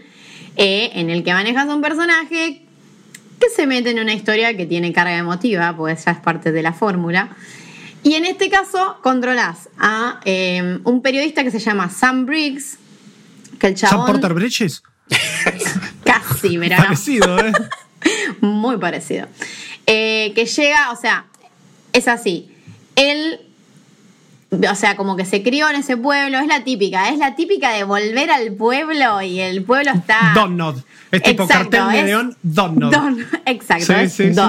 eh, 0.57 0.91
en 0.95 1.11
el 1.11 1.25
que 1.25 1.33
manejas 1.33 1.69
un 1.69 1.81
personaje 1.81 2.63
que 3.41 3.49
se 3.55 3.67
mete 3.67 3.91
en 3.91 3.99
una 3.99 4.15
historia 4.15 4.57
que 4.57 4.67
tiene 4.67 4.93
carga 4.93 5.17
emotiva, 5.17 5.75
pues 5.77 6.05
ya 6.05 6.13
es 6.13 6.19
parte 6.19 6.53
de 6.53 6.63
la 6.63 6.73
fórmula. 6.73 7.31
Y 8.03 8.15
en 8.15 8.27
este 8.27 8.51
caso 8.51 8.99
controlás 9.03 9.71
a 9.79 10.21
eh, 10.25 10.79
un 10.85 11.03
periodista 11.03 11.43
que 11.43 11.51
se 11.51 11.59
llama 11.59 11.89
Sam 11.89 12.27
Briggs, 12.27 12.79
que 13.59 13.69
el 13.69 13.77
¿Sam 13.77 13.91
chabón 13.91 14.07
Porter 14.07 14.35
Bridges? 14.35 14.83
casi, 16.05 16.57
no, 16.57 16.77
Parecido, 16.77 17.39
¿eh? 17.39 17.53
muy 18.41 18.77
parecido. 18.79 19.27
Eh, 19.87 20.33
que 20.35 20.47
llega, 20.47 20.91
o 20.93 20.97
sea, 20.97 21.27
es 21.93 22.09
así. 22.09 22.51
Él, 22.97 23.41
o 24.71 24.75
sea, 24.75 24.97
como 24.97 25.17
que 25.17 25.25
se 25.25 25.43
crió 25.43 25.69
en 25.69 25.77
ese 25.77 25.97
pueblo, 25.97 26.39
es 26.39 26.47
la 26.47 26.63
típica, 26.65 27.09
es 27.09 27.19
la 27.19 27.35
típica 27.35 27.71
de 27.73 27.85
volver 27.85 28.31
al 28.31 28.53
pueblo 28.55 29.21
y 29.23 29.41
el 29.41 29.63
pueblo 29.65 29.91
está... 29.93 30.33
Don 30.35 30.57
Nod. 30.57 30.77
Es 31.11 31.23
tipo 31.23 31.45
Exacto, 31.45 31.71
cartel 31.79 31.93
de 31.93 31.99
es 32.01 32.05
neón, 32.07 32.37
Don 32.43 33.27
exacto, 33.47 33.85
Sí, 33.87 33.93
es 33.95 34.13
sí, 34.13 34.35
sí. 34.35 34.41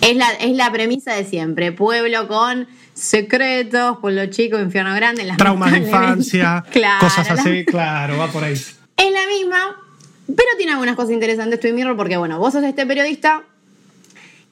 Es 0.00 0.16
la, 0.16 0.30
es 0.40 0.52
la 0.56 0.70
premisa 0.72 1.12
de 1.14 1.24
siempre. 1.24 1.72
Pueblo 1.72 2.26
con 2.28 2.66
secretos, 2.94 3.98
pueblo 3.98 4.26
chico, 4.26 4.58
infierno 4.58 4.94
grande. 4.94 5.24
las 5.24 5.36
Traumas 5.36 5.72
de 5.72 5.78
infancia, 5.86 6.64
Claro, 6.72 7.00
cosas 7.00 7.26
la- 7.28 7.34
así, 7.34 7.64
claro, 7.64 8.16
va 8.18 8.28
por 8.28 8.44
ahí. 8.44 8.52
es 8.54 8.72
la 8.96 9.26
misma, 9.26 9.76
pero 10.26 10.48
tiene 10.56 10.72
algunas 10.72 10.96
cosas 10.96 11.12
interesantes 11.12 11.60
Twin 11.60 11.74
Mirror 11.74 11.96
porque, 11.96 12.16
bueno, 12.16 12.38
vos 12.38 12.52
sos 12.52 12.64
este 12.64 12.86
periodista 12.86 13.42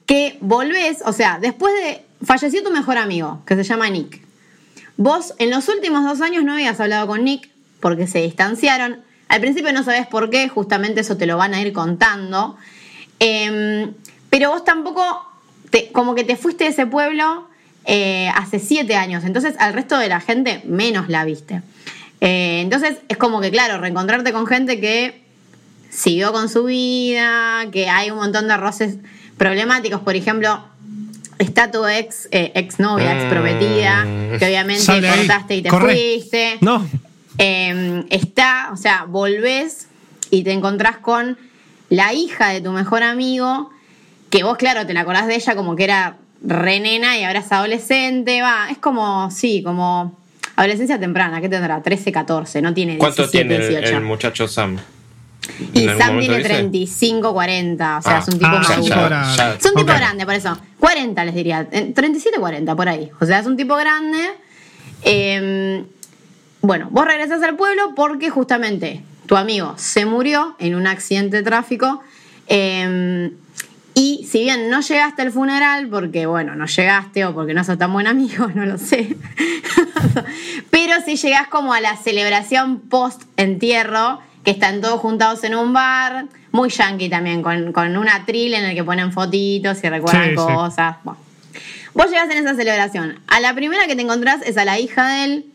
que 0.05 0.37
volvés, 0.41 0.99
o 1.05 1.13
sea, 1.13 1.39
después 1.39 1.73
de... 1.75 2.01
Falleció 2.25 2.63
tu 2.63 2.71
mejor 2.71 2.97
amigo, 2.97 3.41
que 3.45 3.55
se 3.55 3.63
llama 3.65 3.89
Nick. 3.89 4.21
Vos 4.95 5.33
en 5.39 5.49
los 5.49 5.67
últimos 5.67 6.05
dos 6.05 6.21
años 6.21 6.45
no 6.45 6.53
habías 6.53 6.79
hablado 6.79 7.05
con 7.07 7.23
Nick 7.25 7.49
porque 7.81 8.07
se 8.07 8.21
distanciaron. 8.21 9.01
Al 9.27 9.41
principio 9.41 9.73
no 9.73 9.83
sabés 9.83 10.07
por 10.07 10.29
qué, 10.29 10.47
justamente 10.47 11.01
eso 11.01 11.17
te 11.17 11.25
lo 11.25 11.35
van 11.35 11.53
a 11.53 11.59
ir 11.61 11.73
contando. 11.73 12.55
Em, 13.19 13.91
pero 14.29 14.51
vos 14.51 14.63
tampoco, 14.63 15.03
te- 15.69 15.91
como 15.91 16.15
que 16.15 16.23
te 16.23 16.37
fuiste 16.37 16.63
de 16.63 16.69
ese 16.69 16.85
pueblo 16.85 17.45
eh, 17.83 18.29
hace 18.35 18.59
siete 18.59 18.95
años, 18.95 19.25
entonces 19.25 19.55
al 19.59 19.73
resto 19.73 19.97
de 19.97 20.07
la 20.07 20.21
gente 20.21 20.61
menos 20.65 21.09
la 21.09 21.25
viste. 21.25 21.61
Eh, 22.21 22.61
entonces 22.61 22.99
es 23.09 23.17
como 23.17 23.41
que, 23.41 23.51
claro, 23.51 23.79
reencontrarte 23.79 24.31
con 24.31 24.47
gente 24.47 24.79
que 24.79 25.22
siguió 25.93 26.31
con 26.31 26.49
su 26.49 26.63
vida, 26.65 27.65
que 27.71 27.87
hay 27.89 28.09
un 28.11 28.17
montón 28.17 28.47
de 28.47 28.57
roces 28.57 28.95
problemáticos, 29.37 30.01
por 30.01 30.15
ejemplo, 30.15 30.63
está 31.37 31.71
tu 31.71 31.85
ex, 31.87 32.27
eh, 32.31 32.51
ex 32.55 32.79
novia, 32.79 33.13
ex 33.13 33.25
prometida, 33.25 34.03
que 34.39 34.45
obviamente 34.45 34.81
Sale 34.81 35.09
ahí, 35.09 35.17
cortaste 35.19 35.55
y 35.57 35.61
te 35.61 35.69
corre. 35.69 35.93
fuiste. 35.93 36.57
No, 36.61 36.85
Eh, 37.39 38.03
está, 38.11 38.69
o 38.71 38.77
sea, 38.77 39.05
volvés 39.07 39.87
y 40.29 40.43
te 40.43 40.51
encontrás 40.51 40.97
con 40.97 41.37
la 41.89 42.13
hija 42.13 42.49
de 42.49 42.61
tu 42.61 42.71
mejor 42.71 43.01
amigo, 43.03 43.71
que 44.29 44.43
vos, 44.43 44.57
claro, 44.57 44.85
te 44.85 44.93
la 44.93 45.01
acordás 45.01 45.27
de 45.27 45.35
ella 45.35 45.55
como 45.55 45.75
que 45.75 45.83
era 45.83 46.17
re 46.43 46.79
nena 46.79 47.17
y 47.17 47.23
ahora 47.23 47.39
es 47.39 47.51
adolescente, 47.51 48.41
va, 48.41 48.67
es 48.69 48.77
como, 48.77 49.31
sí, 49.31 49.63
como 49.63 50.17
adolescencia 50.55 50.99
temprana, 50.99 51.41
¿qué 51.41 51.49
tendrá? 51.49 51.81
13, 51.81 52.11
14, 52.11 52.61
no 52.61 52.73
tiene 52.73 52.97
17, 52.97 52.99
¿Cuánto 53.15 53.31
tiene 53.31 53.55
el, 53.55 53.67
18. 53.69 53.97
el 53.97 54.03
muchacho 54.03 54.47
Sam? 54.47 54.77
Y 55.73 55.83
¿En 55.83 55.89
algún 55.89 56.01
Sam 56.01 56.19
tiene 56.19 56.37
dice? 56.37 56.49
35, 56.49 57.33
40, 57.33 57.97
o 57.97 58.01
sea, 58.01 58.15
Ah, 58.15 58.19
es 58.19 58.27
un 58.27 58.33
tipo 58.33 58.47
ah, 58.47 58.59
maduro. 58.69 58.81
ya, 58.83 59.09
ya, 59.09 59.35
ya. 59.35 59.53
Es 59.55 59.65
un 59.65 59.73
tipo 59.75 59.93
grande, 59.93 60.25
por 60.25 60.33
eso. 60.35 60.57
40 60.79 61.25
les 61.25 61.35
diría. 61.35 61.67
Eh, 61.71 61.91
37, 61.95 62.39
40, 62.39 62.75
por 62.75 62.89
ahí. 62.89 63.09
O 63.19 63.25
sea, 63.25 63.39
es 63.39 63.45
un 63.45 63.57
tipo 63.57 63.75
grande. 63.75 64.19
Eh, 65.03 65.83
bueno, 66.61 66.87
vos 66.91 67.05
regresás 67.05 67.43
al 67.43 67.55
pueblo 67.55 67.93
porque 67.95 68.29
justamente 68.29 69.03
tu 69.25 69.35
amigo 69.35 69.73
se 69.77 70.05
murió 70.05 70.55
en 70.59 70.75
un 70.75 70.87
accidente 70.87 71.37
de 71.37 71.43
tráfico. 71.43 72.01
eh, 72.47 73.31
y 73.95 74.27
si 74.27 74.39
bien 74.39 74.71
no 74.71 74.81
llegaste 74.81 75.21
al 75.21 75.31
funeral, 75.31 75.87
porque 75.87 76.25
bueno, 76.25 76.55
no 76.55 76.65
llegaste 76.65 77.25
o 77.25 77.33
porque 77.35 77.53
no 77.53 77.63
sos 77.63 77.77
tan 77.77 77.93
buen 77.93 78.07
amigo, 78.07 78.47
no 78.55 78.65
lo 78.65 78.79
sé. 78.79 79.15
Pero 80.71 80.93
si 81.05 81.15
llegás 81.15 81.47
como 81.47 81.73
a 81.73 81.79
la 81.81 81.95
celebración 81.97 82.79
post 82.79 83.21
entierro, 83.37 84.19
que 84.43 84.51
están 84.51 84.81
todos 84.81 84.99
juntados 84.99 85.43
en 85.43 85.55
un 85.55 85.73
bar, 85.73 86.25
muy 86.51 86.69
yankee 86.69 87.09
también, 87.09 87.41
con, 87.41 87.71
con 87.71 87.95
un 87.95 88.09
atril 88.09 88.53
en 88.53 88.65
el 88.65 88.75
que 88.75 88.83
ponen 88.83 89.11
fotitos 89.11 89.83
y 89.83 89.89
recuerdan 89.89 90.23
Sí, 90.23 90.29
sí. 90.31 90.35
cosas. 90.35 90.97
Bueno. 91.03 91.19
Vos 91.93 92.07
llegás 92.09 92.29
en 92.29 92.37
esa 92.45 92.55
celebración. 92.55 93.19
A 93.27 93.39
la 93.39 93.53
primera 93.53 93.87
que 93.87 93.95
te 93.95 94.01
encontrás 94.01 94.41
es 94.45 94.57
a 94.57 94.65
la 94.65 94.79
hija 94.79 95.07
de 95.07 95.23
él, 95.23 95.45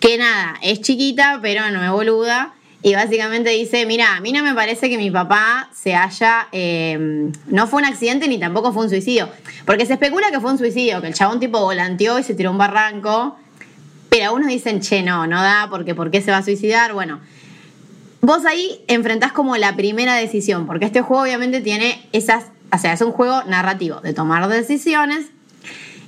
que 0.00 0.18
nada, 0.18 0.56
es 0.62 0.80
chiquita, 0.80 1.38
pero 1.40 1.70
no 1.70 1.82
es 1.84 1.90
boluda. 1.90 2.52
Y 2.84 2.94
básicamente 2.94 3.50
dice, 3.50 3.86
mira, 3.86 4.16
a 4.16 4.20
mí 4.20 4.32
no 4.32 4.42
me 4.42 4.54
parece 4.54 4.90
que 4.90 4.98
mi 4.98 5.08
papá 5.12 5.70
se 5.72 5.94
haya... 5.94 6.48
eh, 6.50 7.30
no 7.46 7.68
fue 7.68 7.78
un 7.80 7.84
accidente 7.86 8.26
ni 8.26 8.38
tampoco 8.40 8.72
fue 8.72 8.82
un 8.82 8.90
suicidio. 8.90 9.28
Porque 9.64 9.86
se 9.86 9.92
especula 9.92 10.32
que 10.32 10.40
fue 10.40 10.50
un 10.50 10.58
suicidio, 10.58 11.00
que 11.00 11.06
el 11.06 11.14
chabón 11.14 11.38
tipo 11.38 11.60
volanteó 11.60 12.18
y 12.18 12.24
se 12.24 12.34
tiró 12.34 12.50
un 12.50 12.58
barranco. 12.58 13.38
Pero 14.10 14.24
algunos 14.24 14.48
dicen, 14.48 14.80
che, 14.80 15.02
no, 15.04 15.28
no 15.28 15.40
da, 15.40 15.68
porque 15.70 15.94
¿por 15.94 16.10
qué 16.10 16.20
se 16.20 16.32
va 16.32 16.38
a 16.38 16.42
suicidar? 16.42 16.92
Bueno, 16.92 17.20
vos 18.22 18.46
ahí 18.46 18.82
enfrentás 18.88 19.32
como 19.32 19.56
la 19.56 19.76
primera 19.76 20.14
decisión, 20.14 20.66
porque 20.66 20.86
este 20.86 21.02
juego 21.02 21.22
obviamente 21.22 21.60
tiene 21.60 22.08
esas... 22.12 22.46
O 22.74 22.78
sea, 22.78 22.94
es 22.94 23.02
un 23.02 23.12
juego 23.12 23.42
narrativo, 23.44 24.00
de 24.00 24.14
tomar 24.14 24.48
decisiones 24.48 25.26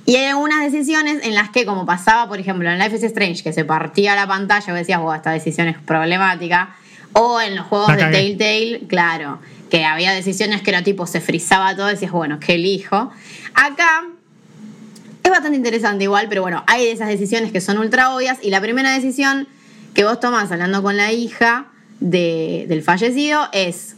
y 0.07 0.17
hay 0.17 0.25
algunas 0.25 0.61
decisiones 0.71 1.23
en 1.25 1.33
las 1.33 1.49
que, 1.49 1.65
como 1.65 1.85
pasaba, 1.85 2.27
por 2.27 2.39
ejemplo, 2.39 2.69
en 2.69 2.77
Life 2.77 2.95
is 2.95 3.03
Strange, 3.03 3.41
que 3.41 3.53
se 3.53 3.65
partía 3.65 4.15
la 4.15 4.27
pantalla 4.27 4.73
y 4.73 4.75
decías, 4.75 4.99
wow, 4.99 5.13
esta 5.13 5.31
decisión 5.31 5.67
es 5.67 5.77
problemática. 5.79 6.75
O 7.13 7.41
en 7.41 7.55
los 7.55 7.65
juegos 7.65 7.95
de. 7.95 8.05
Telltale, 8.05 8.81
claro, 8.87 9.39
que 9.71 9.83
había 9.83 10.11
decisiones 10.13 10.61
que 10.61 10.69
era 10.69 10.83
tipo, 10.83 11.07
se 11.07 11.21
frizaba 11.21 11.75
todo 11.75 11.89
y 11.89 11.93
decías, 11.93 12.11
bueno, 12.11 12.39
¿qué 12.39 12.55
elijo? 12.55 13.11
Acá 13.55 14.03
es 15.23 15.31
bastante 15.31 15.57
interesante 15.57 16.03
igual, 16.03 16.27
pero 16.29 16.43
bueno, 16.43 16.63
hay 16.67 16.85
de 16.85 16.91
esas 16.91 17.07
decisiones 17.07 17.51
que 17.51 17.61
son 17.61 17.79
ultra 17.79 18.13
obvias. 18.13 18.37
Y 18.43 18.51
la 18.51 18.61
primera 18.61 18.93
decisión 18.93 19.47
que 19.95 20.03
vos 20.03 20.19
tomás 20.19 20.51
hablando 20.51 20.83
con 20.83 20.97
la 20.97 21.13
hija 21.13 21.67
de- 21.99 22.65
del 22.67 22.81
fallecido 22.83 23.47
es 23.51 23.95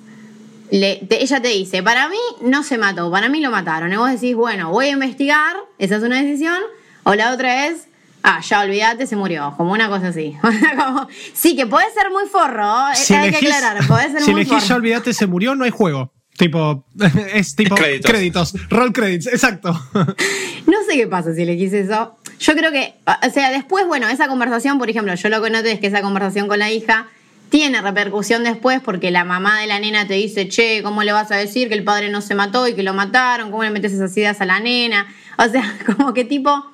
le- 0.69 0.97
te- 1.07 1.23
ella 1.23 1.41
te 1.41 1.47
dice, 1.49 1.81
para 1.81 2.09
mí 2.09 2.17
no 2.41 2.61
se 2.63 2.77
mató, 2.77 3.09
para 3.09 3.29
mí 3.29 3.39
lo 3.39 3.49
mataron. 3.51 3.91
Y 3.93 3.95
vos 3.95 4.11
decís, 4.11 4.35
bueno, 4.35 4.69
voy 4.71 4.87
a 4.87 4.91
investigar, 4.91 5.55
esa 5.79 5.95
es 5.95 6.03
una 6.03 6.21
decisión. 6.21 6.59
O 7.03 7.15
la 7.15 7.31
otra 7.31 7.67
es, 7.67 7.87
ah, 8.21 8.41
ya 8.41 8.59
olvídate, 8.61 9.07
se 9.07 9.15
murió. 9.15 9.53
Como 9.55 9.71
una 9.71 9.87
cosa 9.87 10.09
así. 10.09 10.35
Como- 10.77 11.07
sí, 11.33 11.55
que 11.55 11.65
puede 11.67 11.85
ser 11.93 12.11
muy 12.11 12.25
forro, 12.27 12.89
eh, 12.91 12.95
Si 12.95 13.13
hay 13.13 13.29
elegís- 13.29 13.39
que 13.39 13.47
aclarar, 13.53 13.87
puede 13.87 14.11
ser 14.11 14.21
si 14.21 14.31
muy 14.31 14.41
elegís 14.41 14.67
ya 14.67 14.75
olvídate, 14.75 15.13
se 15.13 15.25
murió, 15.25 15.55
no 15.55 15.63
hay 15.63 15.71
juego. 15.71 16.11
Tipo, 16.37 16.83
es 17.33 17.55
tipo 17.55 17.73
Créditos. 17.75 18.11
créditos. 18.11 18.53
Roll 18.69 18.91
credits, 18.93 19.27
exacto. 19.27 19.71
No 20.67 20.77
sé 20.85 20.97
qué 20.97 21.07
pasa 21.07 21.33
si 21.33 21.45
le 21.45 21.55
quise 21.57 21.79
eso. 21.79 22.17
Yo 22.39 22.53
creo 22.53 22.71
que, 22.73 22.93
o 23.25 23.29
sea, 23.31 23.51
después, 23.51 23.87
bueno, 23.87 24.09
esa 24.09 24.27
conversación, 24.27 24.77
por 24.77 24.89
ejemplo, 24.89 25.15
yo 25.15 25.29
lo 25.29 25.41
que 25.41 25.49
noté 25.49 25.71
es 25.71 25.79
que 25.79 25.87
esa 25.87 26.01
conversación 26.01 26.49
con 26.49 26.59
la 26.59 26.69
hija 26.71 27.07
tiene 27.49 27.81
repercusión 27.81 28.43
después 28.43 28.81
porque 28.83 29.09
la 29.11 29.23
mamá 29.23 29.61
de 29.61 29.67
la 29.67 29.79
nena 29.79 30.05
te 30.07 30.15
dice, 30.15 30.47
che, 30.49 30.83
¿cómo 30.83 31.03
le 31.03 31.11
vas 31.13 31.31
a 31.31 31.35
decir 31.37 31.69
que 31.69 31.75
el 31.75 31.83
padre 31.83 32.09
no 32.09 32.21
se 32.21 32.35
mató 32.35 32.67
y 32.67 32.73
que 32.75 32.83
lo 32.83 32.93
mataron? 32.93 33.51
¿Cómo 33.51 33.63
le 33.63 33.69
metes 33.71 33.93
esas 33.93 34.15
ideas 34.17 34.41
a 34.41 34.45
la 34.45 34.59
nena? 34.59 35.07
O 35.39 35.47
sea, 35.49 35.63
como 35.85 36.13
que 36.15 36.23
tipo, 36.25 36.65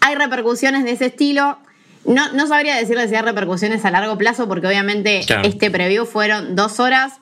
hay 0.00 0.14
repercusiones 0.14 0.84
de 0.84 0.92
ese 0.92 1.06
estilo. 1.06 1.58
No, 2.06 2.32
no 2.32 2.46
sabría 2.46 2.76
decirle 2.76 3.06
si 3.08 3.14
hay 3.14 3.20
repercusiones 3.22 3.84
a 3.84 3.90
largo 3.90 4.16
plazo 4.16 4.48
porque 4.48 4.66
obviamente 4.66 5.22
Claro. 5.26 5.46
este 5.46 5.70
preview 5.70 6.06
fueron 6.06 6.56
dos 6.56 6.80
horas 6.80 7.14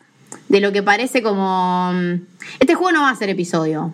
de 0.49 0.61
lo 0.61 0.71
que 0.73 0.83
parece 0.83 1.23
como... 1.23 1.93
mm, 1.93 2.15
Este 2.61 2.75
juego 2.75 2.93
no 2.93 3.03
va 3.03 3.11
a 3.11 3.17
ser 3.17 3.29
episodio, 3.31 3.93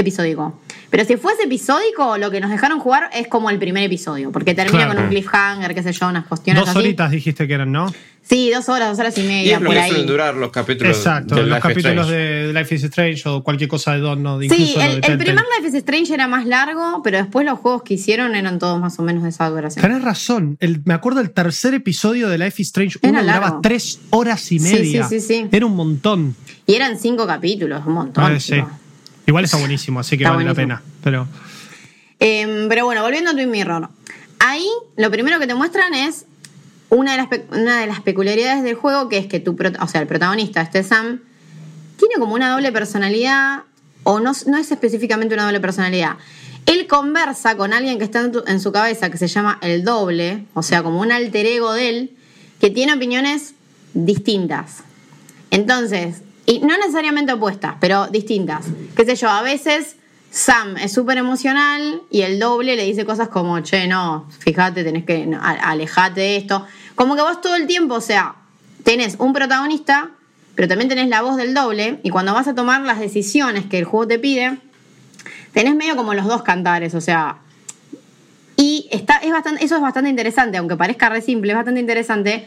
episódico. 0.00 0.58
Pero 0.90 1.04
si 1.04 1.16
fuese 1.16 1.42
episódico, 1.42 2.16
lo 2.16 2.30
que 2.30 2.40
nos 2.40 2.50
dejaron 2.50 2.80
jugar 2.80 3.10
es 3.12 3.28
como 3.28 3.50
el 3.50 3.58
primer 3.58 3.82
episodio, 3.84 4.32
porque 4.32 4.54
termina 4.54 4.84
Claro. 4.84 4.94
con 4.94 5.04
un 5.04 5.10
cliffhanger, 5.10 5.74
qué 5.74 5.82
sé 5.82 5.92
yo, 5.92 6.08
unas 6.08 6.26
cuestiones 6.26 6.62
Dos 6.62 6.70
así. 6.70 6.78
horitas 6.78 7.10
dijiste 7.10 7.46
que 7.46 7.54
eran, 7.54 7.70
¿no? 7.72 7.92
Sí, 8.22 8.50
dos 8.50 8.68
horas, 8.68 8.90
dos 8.90 8.98
horas 8.98 9.16
y 9.16 9.22
Y 9.22 9.24
media, 9.26 9.54
es 9.56 9.60
lo 9.62 9.66
por 9.66 9.74
que 9.74 9.80
ahí. 9.80 9.88
suelen 9.90 10.06
durar 10.06 10.34
los 10.34 10.50
capítulos 10.50 10.96
Exacto, 10.98 11.34
de 11.34 11.40
los 11.42 11.50
Life 11.50 11.60
capítulos 11.62 12.06
Strange. 12.06 12.12
de 12.46 12.52
Life 12.52 12.74
is 12.74 12.84
Strange 12.84 13.22
o 13.28 13.42
cualquier 13.42 13.68
cosa 13.70 13.92
de 13.94 14.00
Donald, 14.00 14.42
incluso 14.42 14.64
Sí, 14.64 14.74
el, 14.78 15.00
primer 15.18 15.34
Life 15.58 15.68
is 15.68 15.74
Strange 15.74 16.12
era 16.12 16.28
más 16.28 16.44
largo, 16.46 17.00
pero 17.02 17.16
después 17.18 17.46
los 17.46 17.58
juegos 17.58 17.82
que 17.84 17.94
hicieron 17.94 18.34
eran 18.34 18.58
todos 18.58 18.78
más 18.80 18.98
o 18.98 19.02
menos 19.02 19.22
de 19.22 19.30
esa 19.30 19.48
duración. 19.48 19.82
Tenés 19.82 20.02
razón. 20.02 20.56
El- 20.60 20.82
me 20.84 20.92
acuerdo 20.94 21.20
el 21.20 21.30
tercer 21.30 21.72
episodio 21.74 22.28
de 22.28 22.36
Life 22.38 22.60
is 22.60 22.68
Strange 22.68 22.98
1 23.02 23.18
Era 23.18 23.22
duraba 23.22 23.60
tres 23.62 24.00
horas 24.10 24.52
y 24.52 24.58
Sí, 24.58 24.74
media. 24.74 25.04
sí, 25.08 25.20
sí, 25.20 25.26
sí. 25.26 25.48
Era 25.50 25.64
un 25.66 25.76
montón. 25.76 26.34
Y 26.66 26.74
eran 26.74 26.98
cinco 26.98 27.26
capítulos, 27.26 27.82
un 27.86 27.94
montón. 27.94 28.38
Sí. 28.40 28.54
tipo. 28.56 28.68
Igual 29.28 29.44
está 29.44 29.58
buenísimo, 29.58 30.00
así 30.00 30.18
que 30.18 30.24
Está 30.24 30.34
vale 30.34 30.44
la 30.48 30.54
pena. 30.54 30.82
Pero 31.04 31.28
Em, 32.20 32.68
pero 32.68 32.84
bueno, 32.84 33.02
volviendo 33.02 33.30
a 33.30 33.34
Twin 33.34 33.48
Mirror. 33.50 33.88
Ahí 34.40 34.68
lo 34.96 35.08
primero 35.10 35.38
que 35.38 35.46
te 35.46 35.54
muestran 35.54 35.94
es 35.94 36.24
una 36.88 37.12
de 37.12 37.18
las, 37.18 37.28
una 37.52 37.78
de 37.80 37.86
las 37.86 38.00
peculiaridades 38.00 38.64
del 38.64 38.74
juego, 38.74 39.08
que 39.08 39.18
es 39.18 39.26
que 39.26 39.38
tu 39.38 39.56
o 39.80 39.86
sea, 39.86 40.00
el 40.00 40.06
protagonista, 40.08 40.60
este 40.62 40.82
Sam, 40.82 41.20
tiene 41.96 42.14
como 42.18 42.34
una 42.34 42.50
doble 42.50 42.72
personalidad, 42.72 43.60
o 44.02 44.18
no, 44.18 44.32
no 44.46 44.56
es 44.56 44.70
específicamente 44.72 45.34
una 45.34 45.44
doble 45.44 45.60
personalidad. 45.60 46.16
Él 46.66 46.86
conversa 46.88 47.56
con 47.56 47.72
alguien 47.72 47.98
que 47.98 48.04
está 48.04 48.20
en, 48.20 48.32
tu- 48.32 48.44
en 48.46 48.58
su 48.60 48.72
cabeza, 48.72 49.10
que 49.10 49.18
se 49.18 49.28
llama 49.28 49.58
el 49.62 49.84
doble, 49.84 50.44
o 50.54 50.62
sea, 50.62 50.82
como 50.82 51.00
un 51.00 51.12
alter 51.12 51.46
ego 51.46 51.72
de 51.72 51.88
él, 51.88 52.16
que 52.60 52.70
tiene 52.70 52.94
opiniones 52.94 53.54
distintas. 53.94 54.78
Entonces, 55.50 56.22
y 56.48 56.60
no 56.60 56.78
necesariamente 56.78 57.30
opuestas, 57.34 57.74
pero 57.78 58.06
distintas. 58.06 58.64
Qué 58.96 59.04
sé 59.04 59.16
yo, 59.16 59.28
a 59.28 59.42
veces 59.42 59.96
Sam 60.30 60.78
es 60.78 60.94
súper 60.94 61.18
emocional 61.18 62.00
y 62.10 62.22
el 62.22 62.38
doble 62.38 62.74
le 62.74 62.84
dice 62.84 63.04
cosas 63.04 63.28
como, 63.28 63.60
che, 63.60 63.86
no, 63.86 64.26
fíjate, 64.30 64.82
tenés 64.82 65.04
que, 65.04 65.26
no, 65.26 65.38
alejate 65.42 66.22
de 66.22 66.36
esto. 66.38 66.66
Como 66.94 67.16
que 67.16 67.20
vos 67.20 67.42
todo 67.42 67.54
el 67.54 67.66
tiempo, 67.66 67.96
o 67.96 68.00
sea, 68.00 68.34
tenés 68.82 69.16
un 69.18 69.34
protagonista, 69.34 70.12
pero 70.54 70.68
también 70.68 70.88
tenés 70.88 71.10
la 71.10 71.20
voz 71.20 71.36
del 71.36 71.52
doble, 71.52 72.00
y 72.02 72.08
cuando 72.08 72.32
vas 72.32 72.48
a 72.48 72.54
tomar 72.54 72.80
las 72.80 72.98
decisiones 72.98 73.66
que 73.66 73.78
el 73.78 73.84
juego 73.84 74.08
te 74.08 74.18
pide, 74.18 74.56
tenés 75.52 75.76
medio 75.76 75.96
como 75.96 76.14
los 76.14 76.24
dos 76.24 76.44
cantares, 76.44 76.94
o 76.94 77.02
sea, 77.02 77.40
y 78.56 78.88
está, 78.90 79.18
es 79.18 79.32
bastante, 79.32 79.62
eso 79.62 79.76
es 79.76 79.82
bastante 79.82 80.08
interesante, 80.08 80.56
aunque 80.56 80.76
parezca 80.76 81.10
re 81.10 81.20
simple, 81.20 81.52
es 81.52 81.56
bastante 81.56 81.80
interesante. 81.80 82.46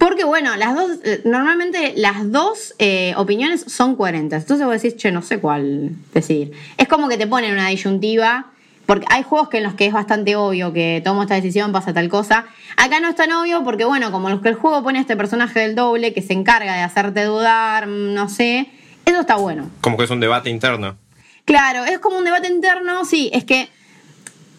Porque 0.00 0.24
bueno, 0.24 0.56
las 0.56 0.74
dos, 0.74 0.92
eh, 1.04 1.20
normalmente 1.26 1.92
las 1.94 2.32
dos 2.32 2.74
eh, 2.78 3.12
opiniones 3.18 3.66
son 3.68 3.96
coherentes. 3.96 4.44
Entonces 4.44 4.66
vos 4.66 4.80
decís, 4.80 4.96
che, 4.96 5.12
no 5.12 5.20
sé 5.20 5.40
cuál 5.40 5.90
decidir. 6.14 6.52
Es 6.78 6.88
como 6.88 7.06
que 7.06 7.18
te 7.18 7.26
ponen 7.26 7.52
una 7.52 7.68
disyuntiva, 7.68 8.46
porque 8.86 9.04
hay 9.10 9.22
juegos 9.24 9.50
que 9.50 9.58
en 9.58 9.64
los 9.64 9.74
que 9.74 9.84
es 9.84 9.92
bastante 9.92 10.36
obvio 10.36 10.72
que 10.72 11.02
tomo 11.04 11.24
esta 11.24 11.34
decisión, 11.34 11.70
pasa 11.70 11.92
tal 11.92 12.08
cosa. 12.08 12.46
Acá 12.78 13.00
no 13.00 13.10
es 13.10 13.14
tan 13.14 13.30
obvio 13.30 13.62
porque 13.62 13.84
bueno, 13.84 14.10
como 14.10 14.30
los 14.30 14.40
que 14.40 14.48
el 14.48 14.54
juego 14.54 14.82
pone 14.82 15.00
a 15.00 15.02
este 15.02 15.18
personaje 15.18 15.60
del 15.60 15.74
doble 15.74 16.14
que 16.14 16.22
se 16.22 16.32
encarga 16.32 16.76
de 16.76 16.80
hacerte 16.80 17.24
dudar, 17.24 17.86
mm, 17.86 18.14
no 18.14 18.30
sé, 18.30 18.70
eso 19.04 19.20
está 19.20 19.36
bueno. 19.36 19.68
Como 19.82 19.98
que 19.98 20.04
es 20.04 20.10
un 20.10 20.20
debate 20.20 20.48
interno. 20.48 20.96
Claro, 21.44 21.84
es 21.84 21.98
como 21.98 22.16
un 22.16 22.24
debate 22.24 22.48
interno, 22.48 23.04
sí, 23.04 23.28
es 23.34 23.44
que 23.44 23.68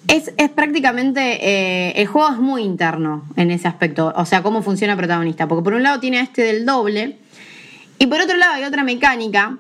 es, 0.08 0.34
es 0.38 0.50
prácticamente, 0.50 1.22
eh, 1.22 1.94
el 2.02 2.08
juego 2.08 2.30
es 2.30 2.38
muy 2.38 2.64
interno 2.64 3.24
en 3.36 3.52
ese 3.52 3.68
aspecto, 3.68 4.14
o 4.16 4.26
sea, 4.26 4.44
cómo 4.44 4.62
funciona 4.62 4.94
el 4.94 4.98
protagonista, 4.98 5.48
porque 5.48 5.64
por 5.64 5.74
un 5.74 5.84
lado 5.84 6.00
tiene 6.00 6.20
a 6.20 6.24
este 6.24 6.42
del 6.42 6.66
doble, 6.66 7.18
y 8.00 8.08
por 8.08 8.20
otro 8.20 8.38
lado 8.38 8.54
hay 8.54 8.64
otra 8.64 8.84
mecánica, 8.84 9.58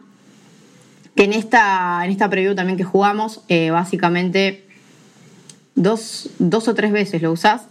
que 1.15 1.25
en 1.25 1.33
esta, 1.33 2.01
en 2.05 2.11
esta 2.11 2.29
preview 2.29 2.55
también 2.55 2.77
que 2.77 2.83
jugamos, 2.83 3.41
eh, 3.49 3.69
básicamente 3.69 4.65
dos, 5.75 6.29
dos 6.39 6.67
o 6.67 6.73
tres 6.73 6.91
veces 6.91 7.21
lo 7.21 7.31
usás, 7.31 7.63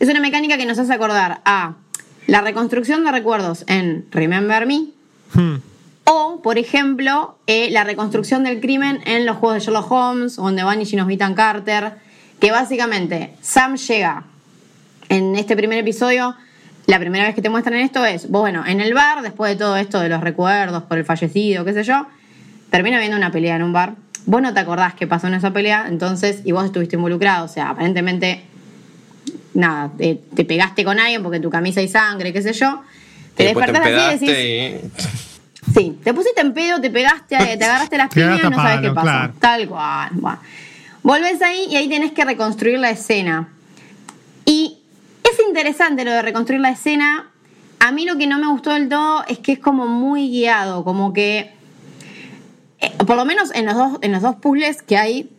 es 0.00 0.08
una 0.08 0.20
mecánica 0.20 0.58
que 0.58 0.66
nos 0.66 0.78
hace 0.78 0.92
acordar 0.92 1.40
a 1.44 1.74
la 2.26 2.40
reconstrucción 2.40 3.04
de 3.04 3.12
recuerdos 3.12 3.64
en 3.66 4.06
Remember 4.10 4.66
Me, 4.66 4.88
hmm, 5.34 5.56
o, 6.04 6.40
por 6.42 6.58
ejemplo, 6.58 7.36
eh, 7.46 7.68
la 7.70 7.84
reconstrucción 7.84 8.44
del 8.44 8.60
crimen 8.60 9.00
en 9.06 9.26
los 9.26 9.36
juegos 9.38 9.58
de 9.58 9.64
Sherlock 9.64 9.90
Holmes, 9.90 10.36
donde 10.36 10.62
van 10.62 10.80
y 10.80 10.96
nos 10.96 11.10
Ethan 11.10 11.34
Carter, 11.34 11.94
que 12.40 12.50
básicamente 12.50 13.34
Sam 13.40 13.76
llega 13.76 14.24
en 15.08 15.36
este 15.36 15.56
primer 15.56 15.78
episodio, 15.78 16.34
la 16.86 16.98
primera 16.98 17.24
vez 17.24 17.34
que 17.34 17.42
te 17.42 17.48
muestran 17.48 17.78
esto 17.78 18.04
es, 18.04 18.30
vos, 18.30 18.42
bueno, 18.42 18.64
en 18.66 18.80
el 18.80 18.94
bar, 18.94 19.22
después 19.22 19.50
de 19.52 19.56
todo 19.56 19.76
esto 19.76 20.00
de 20.00 20.08
los 20.08 20.20
recuerdos 20.20 20.82
por 20.84 20.98
el 20.98 21.04
fallecido, 21.04 21.64
qué 21.64 21.72
sé 21.72 21.84
yo, 21.84 22.06
termina 22.70 22.98
viendo 22.98 23.16
una 23.16 23.30
pelea 23.30 23.56
en 23.56 23.62
un 23.62 23.72
bar. 23.72 23.94
Vos 24.26 24.42
no 24.42 24.52
te 24.52 24.60
acordás 24.60 24.94
qué 24.94 25.06
pasó 25.06 25.28
en 25.28 25.34
esa 25.34 25.52
pelea, 25.52 25.86
entonces, 25.88 26.42
y 26.44 26.52
vos 26.52 26.64
estuviste 26.64 26.96
involucrado, 26.96 27.44
o 27.44 27.48
sea, 27.48 27.70
aparentemente, 27.70 28.42
nada, 29.54 29.90
te, 29.96 30.20
te 30.34 30.44
pegaste 30.44 30.84
con 30.84 30.98
alguien 30.98 31.22
porque 31.22 31.40
tu 31.40 31.50
camisa 31.50 31.80
hay 31.80 31.88
sangre, 31.88 32.32
qué 32.32 32.42
sé 32.42 32.52
yo. 32.52 32.82
Te 33.36 33.44
y 33.44 33.46
después 33.46 33.66
te 33.66 33.72
despertás 33.72 34.14
así 34.14 34.24
y 34.24 34.28
decís, 34.28 34.90
y... 34.92 35.72
Sí, 35.72 35.98
te 36.02 36.14
pusiste 36.14 36.40
en 36.40 36.54
pedo, 36.54 36.80
te 36.80 36.90
pegaste, 36.90 37.36
te 37.36 37.64
agarraste 37.64 37.98
las 37.98 38.08
Te 38.08 38.20
piñas 38.20 38.40
y 38.40 38.48
no 38.48 38.56
sabes 38.56 38.80
qué 38.80 38.90
pasó. 38.90 39.06
claro. 39.06 39.32
Tal 39.40 39.68
cual. 39.68 40.08
Bueno. 40.12 40.38
Volvés 41.06 41.40
ahí 41.40 41.68
y 41.70 41.76
ahí 41.76 41.88
tenés 41.88 42.10
que 42.10 42.24
reconstruir 42.24 42.80
la 42.80 42.90
escena. 42.90 43.52
Y 44.44 44.78
es 45.22 45.38
interesante 45.46 46.04
lo 46.04 46.10
de 46.10 46.20
reconstruir 46.20 46.60
la 46.60 46.70
escena. 46.70 47.30
A 47.78 47.92
mí 47.92 48.04
lo 48.04 48.18
que 48.18 48.26
no 48.26 48.40
me 48.40 48.48
gustó 48.48 48.70
del 48.70 48.88
todo 48.88 49.22
es 49.28 49.38
que 49.38 49.52
es 49.52 49.60
como 49.60 49.86
muy 49.86 50.28
guiado, 50.28 50.82
como 50.82 51.12
que. 51.12 51.52
eh, 52.80 52.90
por 53.06 53.14
lo 53.14 53.24
menos 53.24 53.54
en 53.54 53.66
los 53.66 53.76
dos, 53.76 53.98
en 54.02 54.10
los 54.10 54.20
dos 54.20 54.34
puzzles 54.34 54.82
que 54.82 54.96
hay 54.96 55.30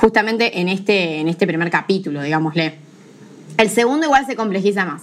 justamente 0.00 0.60
en 0.60 0.68
este, 0.68 1.18
en 1.18 1.26
este 1.26 1.44
primer 1.44 1.70
capítulo, 1.70 2.22
digámosle. 2.22 2.78
El 3.58 3.68
segundo 3.68 4.06
igual 4.06 4.26
se 4.26 4.36
complejiza 4.36 4.84
más. 4.84 5.02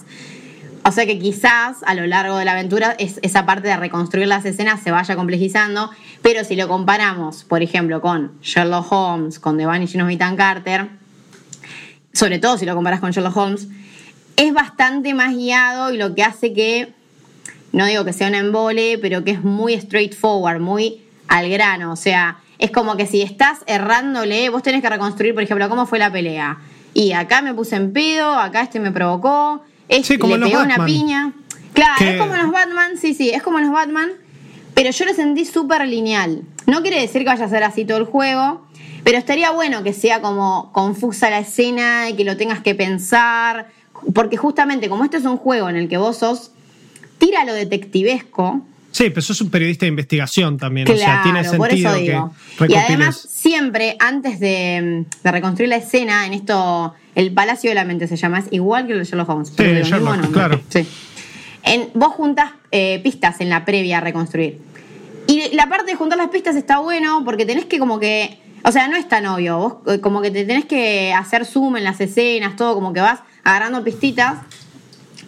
O 0.86 0.92
sea 0.92 1.06
que 1.06 1.18
quizás 1.18 1.78
a 1.86 1.94
lo 1.94 2.06
largo 2.06 2.36
de 2.36 2.44
la 2.44 2.52
aventura 2.52 2.94
es- 2.98 3.18
esa 3.22 3.46
parte 3.46 3.68
de 3.68 3.76
reconstruir 3.76 4.28
las 4.28 4.44
escenas 4.44 4.82
se 4.82 4.90
vaya 4.90 5.16
complejizando, 5.16 5.90
pero 6.20 6.44
si 6.44 6.56
lo 6.56 6.68
comparamos, 6.68 7.44
por 7.44 7.62
ejemplo, 7.62 8.02
con 8.02 8.32
Sherlock 8.42 8.92
Holmes, 8.92 9.38
con 9.38 9.58
of 9.64 10.10
Ethan 10.10 10.36
Carter, 10.36 10.88
sobre 12.12 12.38
todo 12.38 12.58
si 12.58 12.66
lo 12.66 12.74
comparas 12.74 13.00
con 13.00 13.12
Sherlock 13.12 13.36
Holmes, 13.36 13.68
es 14.36 14.52
bastante 14.52 15.14
más 15.14 15.34
guiado 15.34 15.92
y 15.92 15.96
lo 15.96 16.14
que 16.14 16.22
hace 16.22 16.52
que, 16.52 16.92
no 17.72 17.86
digo 17.86 18.04
que 18.04 18.12
sea 18.12 18.28
un 18.28 18.34
embole, 18.34 18.98
pero 18.98 19.24
que 19.24 19.30
es 19.30 19.42
muy 19.42 19.80
straightforward, 19.80 20.60
muy 20.60 21.02
al 21.28 21.48
grano. 21.48 21.92
O 21.92 21.96
sea, 21.96 22.38
es 22.58 22.70
como 22.70 22.96
que 22.96 23.06
si 23.06 23.22
estás 23.22 23.60
errándole, 23.66 24.48
vos 24.50 24.62
tenés 24.62 24.82
que 24.82 24.90
reconstruir, 24.90 25.34
por 25.34 25.42
ejemplo, 25.42 25.68
cómo 25.68 25.86
fue 25.86 25.98
la 25.98 26.12
pelea. 26.12 26.58
Y 26.92 27.12
acá 27.12 27.42
me 27.42 27.54
puse 27.54 27.76
en 27.76 27.92
pedo, 27.92 28.34
acá 28.38 28.62
este 28.62 28.80
me 28.80 28.92
provocó, 28.92 29.64
este 29.88 30.14
Sí, 30.14 30.18
como 30.18 30.34
le 30.34 30.40
los 30.40 30.50
pegó 30.50 30.62
una 30.62 30.68
Batman. 30.78 30.86
piña. 30.86 31.32
Claro, 31.72 31.94
Que- 31.98 32.10
es 32.14 32.20
como 32.20 32.34
los 32.36 32.50
Batman, 32.50 32.92
sí, 33.00 33.14
sí, 33.14 33.30
es 33.30 33.42
como 33.42 33.58
los 33.60 33.70
Batman, 33.72 34.10
pero 34.74 34.90
yo 34.90 35.04
lo 35.04 35.14
sentí 35.14 35.44
súper 35.44 35.86
lineal. 35.88 36.42
No 36.66 36.82
quiere 36.82 37.00
decir 37.00 37.22
que 37.22 37.28
vaya 37.28 37.44
a 37.44 37.48
ser 37.48 37.62
así 37.64 37.84
todo 37.84 37.98
el 37.98 38.04
juego, 38.04 38.66
pero 39.02 39.18
estaría 39.18 39.50
bueno 39.50 39.82
que 39.82 39.92
sea 39.92 40.20
como 40.20 40.70
confusa 40.72 41.30
la 41.30 41.40
escena 41.40 42.08
y 42.10 42.14
que 42.16 42.24
lo 42.24 42.36
tengas 42.36 42.60
que 42.60 42.74
pensar, 42.74 43.68
porque 44.14 44.36
justamente 44.36 44.88
como 44.88 45.04
esto 45.04 45.16
es 45.16 45.24
un 45.24 45.36
juego 45.36 45.68
en 45.68 45.76
el 45.76 45.88
que 45.88 45.96
vos 45.96 46.18
sos, 46.18 46.52
tira 47.18 47.44
lo 47.44 47.52
detectivesco, 47.54 48.62
Sí, 48.92 49.10
pero 49.10 49.22
sos 49.22 49.40
un 49.40 49.50
periodista 49.50 49.86
de 49.86 49.88
investigación 49.88 50.56
también. 50.56 50.88
o 50.88 50.96
sea, 50.96 51.04
Claro, 51.04 51.22
tiene 51.24 51.58
por 51.58 51.68
sentido 51.68 51.90
eso 51.90 51.98
que 51.98 52.02
digo. 52.12 52.32
Y 52.32 52.58
recopiles. 52.60 52.84
además, 52.88 53.28
siempre 53.28 53.96
antes 53.98 54.38
de, 54.38 55.04
de 55.24 55.30
reconstruir 55.32 55.68
la 55.68 55.76
escena, 55.76 56.24
en 56.26 56.32
esto, 56.34 56.94
el 57.14 57.32
Palacio 57.32 57.70
de 57.70 57.74
la 57.74 57.84
Mente 57.84 58.08
se 58.08 58.16
llama, 58.16 58.40
es 58.40 58.46
igual 58.50 58.86
que 58.86 58.92
el 58.92 58.98
de 58.98 59.04
Sherlock 59.04 59.28
Holmes. 59.28 59.52
pero 59.56 59.70
del 59.70 59.82
mismo 59.82 59.96
Sherlock, 59.96 60.16
nombre. 60.16 60.32
claro. 60.32 60.60
Sí. 60.68 60.86
En, 61.62 61.88
vos 61.94 62.12
juntas 62.12 62.50
eh, 62.70 63.00
pistas 63.02 63.40
en 63.40 63.48
la 63.48 63.64
previa 63.64 63.98
a 63.98 64.00
reconstruir. 64.00 64.60
Y 65.26 65.54
la 65.54 65.68
parte 65.68 65.92
de 65.92 65.96
juntar 65.96 66.18
las 66.18 66.28
pistas 66.28 66.56
está 66.56 66.78
bueno 66.78 67.22
porque 67.24 67.46
tenés 67.46 67.64
que 67.64 67.78
como 67.78 67.98
que... 67.98 68.38
O 68.66 68.72
sea, 68.72 68.88
no 68.88 68.96
es 68.96 69.08
tan 69.08 69.26
obvio. 69.26 69.58
Vos 69.58 69.94
eh, 69.94 70.00
como 70.00 70.20
que 70.20 70.30
te 70.30 70.44
tenés 70.44 70.64
que 70.64 71.12
hacer 71.14 71.46
zoom 71.46 71.76
en 71.76 71.84
las 71.84 72.00
escenas, 72.00 72.56
todo 72.56 72.74
como 72.74 72.92
que 72.92 73.00
vas 73.00 73.20
agarrando 73.42 73.82
pistitas. 73.84 74.38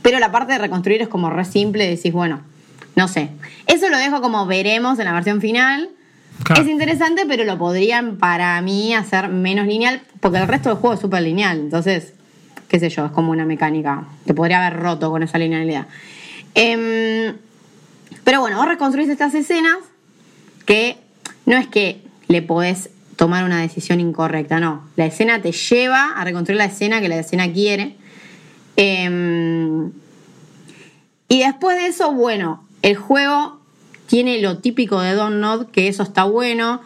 Pero 0.02 0.18
la 0.18 0.30
parte 0.30 0.52
de 0.52 0.58
reconstruir 0.58 1.02
es 1.02 1.08
como 1.08 1.30
re 1.30 1.44
simple, 1.44 1.88
decís, 1.88 2.12
bueno, 2.12 2.40
no 2.94 3.08
sé. 3.08 3.30
Eso 3.66 3.88
lo 3.88 3.98
dejo 3.98 4.20
como 4.20 4.46
veremos 4.46 4.98
en 4.98 5.06
la 5.06 5.12
versión 5.12 5.40
final. 5.40 5.90
Es 6.54 6.66
interesante, 6.68 7.24
pero 7.26 7.44
lo 7.44 7.58
podrían 7.58 8.18
para 8.18 8.60
mí 8.60 8.94
hacer 8.94 9.28
menos 9.28 9.66
lineal, 9.66 10.00
porque 10.20 10.38
el 10.38 10.46
resto 10.46 10.68
del 10.68 10.78
juego 10.78 10.94
es 10.94 11.00
súper 11.00 11.22
lineal. 11.22 11.58
Entonces, 11.58 12.12
qué 12.68 12.78
sé 12.78 12.88
yo, 12.88 13.06
es 13.06 13.12
como 13.12 13.32
una 13.32 13.44
mecánica 13.44 14.04
que 14.26 14.34
podría 14.34 14.64
haber 14.64 14.80
roto 14.80 15.10
con 15.10 15.22
esa 15.22 15.38
linealidad. 15.38 15.86
Em, 16.54 17.34
pero 18.24 18.40
bueno, 18.40 18.56
vos 18.58 18.68
reconstruís 18.68 19.08
estas 19.08 19.34
escenas 19.34 19.76
que 20.64 20.96
no 21.46 21.56
es 21.56 21.66
que 21.68 22.02
le 22.28 22.42
podés 22.42 22.90
tomar 23.16 23.44
una 23.44 23.60
decisión 23.60 24.00
incorrecta, 24.00 24.60
no. 24.60 24.84
La 24.96 25.06
escena 25.06 25.40
te 25.40 25.52
lleva 25.52 26.12
a 26.16 26.24
reconstruir 26.24 26.58
la 26.58 26.66
escena 26.66 27.00
que 27.00 27.08
la 27.08 27.18
escena 27.18 27.52
quiere. 27.52 27.96
Em, 28.76 29.90
y 31.28 31.40
después 31.40 31.76
de 31.76 31.86
eso, 31.86 32.12
bueno, 32.12 32.64
el 32.82 32.96
juego 32.96 33.55
tiene 34.06 34.40
lo 34.40 34.58
típico 34.58 35.00
de 35.00 35.12
Don't 35.14 35.36
Nod, 35.36 35.66
que 35.66 35.88
eso 35.88 36.02
está 36.02 36.24
bueno. 36.24 36.80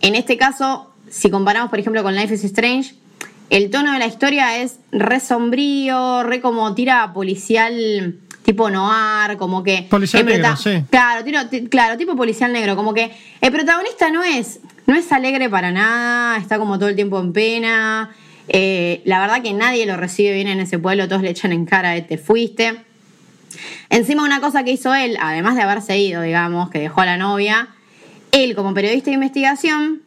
En 0.00 0.14
este 0.14 0.36
caso, 0.36 0.90
si 1.08 1.30
comparamos, 1.30 1.70
por 1.70 1.78
ejemplo, 1.78 2.02
con 2.02 2.14
Life 2.14 2.34
is 2.34 2.44
Strange, 2.44 2.94
el 3.50 3.70
tono 3.70 3.92
de 3.92 3.98
la 3.98 4.06
historia 4.06 4.58
es 4.58 4.78
re 4.92 5.18
sombrío, 5.20 6.22
re 6.22 6.40
como 6.40 6.72
tira 6.74 7.12
policial 7.12 8.16
tipo 8.44 8.70
noir, 8.70 9.36
como 9.36 9.62
que... 9.62 9.86
Policial 9.90 10.24
negro, 10.24 10.56
sí. 10.56 10.84
Claro, 10.90 11.24
tiro- 11.24 11.48
ti- 11.48 11.66
claro, 11.66 11.96
tipo 11.96 12.16
policial 12.16 12.52
negro, 12.52 12.74
como 12.76 12.94
que 12.94 13.10
el 13.40 13.52
protagonista 13.52 14.10
no 14.10 14.22
es, 14.24 14.60
no 14.86 14.94
es 14.94 15.10
alegre 15.12 15.50
para 15.50 15.70
nada, 15.72 16.38
está 16.38 16.58
como 16.58 16.78
todo 16.78 16.88
el 16.88 16.94
tiempo 16.96 17.20
en 17.20 17.32
pena. 17.32 18.10
eh, 18.48 19.02
la 19.04 19.20
verdad 19.20 19.42
que 19.42 19.52
nadie 19.52 19.84
lo 19.86 19.96
recibe 19.96 20.32
bien 20.32 20.48
en 20.48 20.58
ese 20.60 20.78
pueblo, 20.78 21.06
todos 21.08 21.22
le 21.22 21.30
echan 21.30 21.52
en 21.52 21.66
cara 21.66 21.90
de 21.90 22.02
te 22.02 22.18
fuiste. 22.18 22.84
Encima 23.88 24.24
una 24.24 24.40
cosa 24.40 24.64
que 24.64 24.72
hizo 24.72 24.94
él, 24.94 25.16
además 25.20 25.56
de 25.56 25.62
haberse 25.62 25.98
ido, 25.98 26.22
digamos, 26.22 26.70
que 26.70 26.78
dejó 26.78 27.00
a 27.00 27.06
la 27.06 27.16
novia, 27.16 27.68
él 28.32 28.54
como 28.54 28.74
periodista 28.74 29.10
de 29.10 29.14
investigación, 29.14 30.02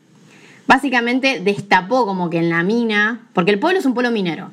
básicamente 0.67 1.39
destapó 1.39 2.05
como 2.05 2.29
que 2.29 2.37
en 2.37 2.49
la 2.49 2.63
mina, 2.63 3.21
porque 3.33 3.51
el 3.51 3.59
pueblo 3.59 3.79
es 3.79 3.85
un 3.85 3.93
pueblo 3.93 4.11
minero, 4.11 4.49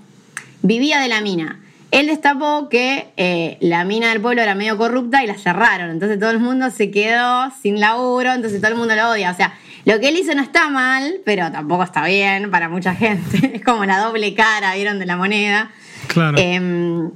vivía 0.62 1.00
de 1.00 1.08
la 1.08 1.20
mina. 1.20 1.60
Él 1.90 2.06
destapó 2.06 2.68
que 2.68 3.08
eh, 3.16 3.56
la 3.60 3.84
mina 3.84 4.10
del 4.10 4.20
pueblo 4.20 4.42
era 4.42 4.54
medio 4.54 4.78
corrupta 4.78 5.24
y 5.24 5.26
la 5.26 5.36
cerraron, 5.36 5.90
entonces 5.90 6.20
todo 6.20 6.30
el 6.30 6.38
mundo 6.38 6.70
se 6.70 6.90
quedó 6.90 7.50
sin 7.62 7.80
laburo, 7.80 8.32
entonces 8.32 8.60
todo 8.60 8.70
el 8.70 8.76
mundo 8.76 8.94
lo 8.94 9.10
odia. 9.10 9.32
O 9.32 9.34
sea, 9.34 9.54
lo 9.84 9.98
que 9.98 10.08
él 10.08 10.16
hizo 10.16 10.34
no 10.34 10.42
está 10.42 10.68
mal, 10.68 11.16
pero 11.24 11.50
tampoco 11.50 11.82
está 11.82 12.04
bien 12.06 12.50
para 12.50 12.68
mucha 12.68 12.94
gente. 12.94 13.52
Es 13.54 13.64
como 13.64 13.84
la 13.84 13.98
doble 13.98 14.34
cara, 14.34 14.74
¿vieron? 14.74 14.98
De 14.98 15.06
la 15.06 15.16
moneda. 15.16 15.70
Claro. 16.06 16.38
Em, 16.38 17.10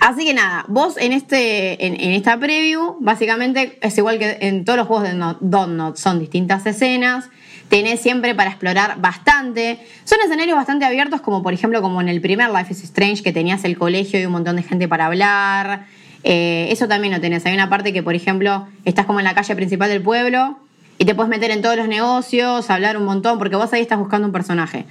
así 0.00 0.24
que 0.24 0.34
nada, 0.34 0.64
vos 0.68 0.96
en, 0.98 1.12
este, 1.12 1.86
en, 1.86 1.94
esta 2.12 2.38
preview, 2.38 2.96
básicamente 3.00 3.78
es 3.80 3.96
igual 3.98 4.18
que 4.18 4.38
en 4.40 4.64
todos 4.64 4.78
los 4.78 4.86
juegos 4.88 5.08
de 5.08 5.14
No- 5.14 5.36
Don't 5.40 5.74
Not, 5.76 5.96
son 5.96 6.18
distintas 6.18 6.66
escenas. 6.66 7.28
Tenés 7.68 8.00
siempre 8.00 8.34
para 8.34 8.50
explorar 8.50 9.00
bastante. 9.00 9.78
Son 10.04 10.18
escenarios 10.24 10.56
bastante 10.56 10.84
abiertos, 10.84 11.20
como 11.20 11.40
por 11.42 11.52
ejemplo, 11.54 11.80
como 11.80 12.00
en 12.00 12.08
el 12.08 12.20
primer 12.20 12.50
Life 12.50 12.72
is 12.72 12.82
Strange, 12.82 13.22
que 13.22 13.32
tenías 13.32 13.62
el 13.64 13.78
colegio 13.78 14.20
y 14.20 14.26
un 14.26 14.32
montón 14.32 14.56
de 14.56 14.64
gente 14.64 14.88
para 14.88 15.06
hablar. 15.06 15.86
Eh, 16.24 16.66
eso 16.70 16.88
también 16.88 17.14
lo 17.14 17.20
tenés. 17.20 17.46
Hay 17.46 17.54
una 17.54 17.68
parte 17.70 17.92
que, 17.92 18.02
por 18.02 18.16
ejemplo, 18.16 18.66
estás 18.84 19.06
como 19.06 19.20
en 19.20 19.24
la 19.24 19.34
calle 19.34 19.54
principal 19.54 19.88
del 19.88 20.02
pueblo 20.02 20.58
y 20.98 21.04
te 21.04 21.14
puedes 21.14 21.30
meter 21.30 21.52
en 21.52 21.62
todos 21.62 21.76
los 21.76 21.86
negocios, 21.86 22.68
hablar 22.70 22.96
un 22.96 23.04
montón, 23.04 23.38
porque 23.38 23.54
vos 23.54 23.72
ahí 23.72 23.82
estás 23.82 23.98
buscando 24.00 24.26
un 24.26 24.32
personaje. 24.32 24.86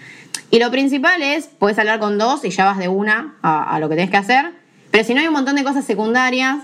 Y 0.50 0.60
lo 0.60 0.72
principal 0.72 1.22
es, 1.22 1.48
puedes 1.60 1.78
hablar 1.78 2.00
con 2.00 2.18
dos 2.18 2.46
y 2.46 2.50
ya 2.50 2.64
vas 2.64 2.78
de 2.78 2.88
una 2.88 3.36
a, 3.42 3.76
a 3.76 3.80
lo 3.80 3.90
que 3.90 3.96
tenés 3.96 4.10
que 4.10 4.18
hacer. 4.18 4.54
Pero 4.92 5.04
si 5.04 5.14
no 5.14 5.22
hay 5.22 5.28
un 5.28 5.34
montón 5.34 5.56
de 5.56 5.64
cosas 5.64 5.86
secundarias 5.86 6.58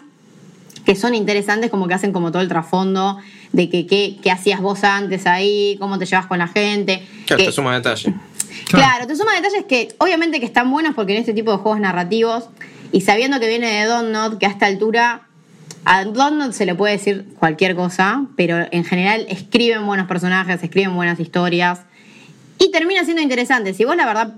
que 0.85 0.95
son 0.95 1.15
interesantes, 1.15 1.69
como 1.71 1.88
que 1.88 1.93
hacen 1.95 2.11
como 2.11 2.31
todo 2.31 2.41
el 2.41 2.47
trasfondo 2.47 3.17
de 3.53 3.69
que 3.69 3.88
qué 3.88 4.17
qué 4.21 4.31
hacías 4.31 4.61
vos 4.61 4.83
antes 4.83 5.25
ahí, 5.25 5.77
cómo 5.79 5.97
te 5.97 6.05
llevas 6.05 6.27
con 6.27 6.38
la 6.39 6.47
gente. 6.47 7.03
Claro, 7.25 7.39
que- 7.39 7.45
te 7.47 7.51
suma 7.51 7.73
detalle. 7.73 8.13
Claro. 8.69 9.05
te 9.07 9.15
suma 9.15 9.33
detalles 9.33 9.65
que 9.65 9.89
obviamente 9.99 10.39
que 10.39 10.45
están 10.45 10.71
buenos 10.71 10.95
porque 10.95 11.13
en 11.13 11.19
este 11.19 11.33
tipo 11.33 11.51
de 11.51 11.57
juegos 11.57 11.79
narrativos 11.79 12.45
y 12.91 13.01
sabiendo 13.01 13.39
que 13.39 13.47
viene 13.47 13.67
de 13.67 13.85
Donut, 13.85 14.38
que 14.39 14.45
a 14.45 14.49
esta 14.49 14.65
altura 14.65 15.21
a 15.85 16.03
Donut 16.05 16.51
se 16.53 16.65
le 16.65 16.73
puede 16.73 16.93
decir 16.93 17.25
cualquier 17.38 17.75
cosa, 17.75 18.25
pero 18.35 18.57
en 18.71 18.83
general 18.85 19.25
escriben 19.29 19.85
buenos 19.85 20.07
personajes, 20.07 20.63
escriben 20.63 20.95
buenas 20.95 21.19
historias 21.19 21.81
y 22.57 22.71
termina 22.71 23.03
siendo 23.03 23.21
interesante. 23.21 23.73
Si 23.73 23.83
vos 23.85 23.95
la 23.95 24.05
verdad 24.05 24.33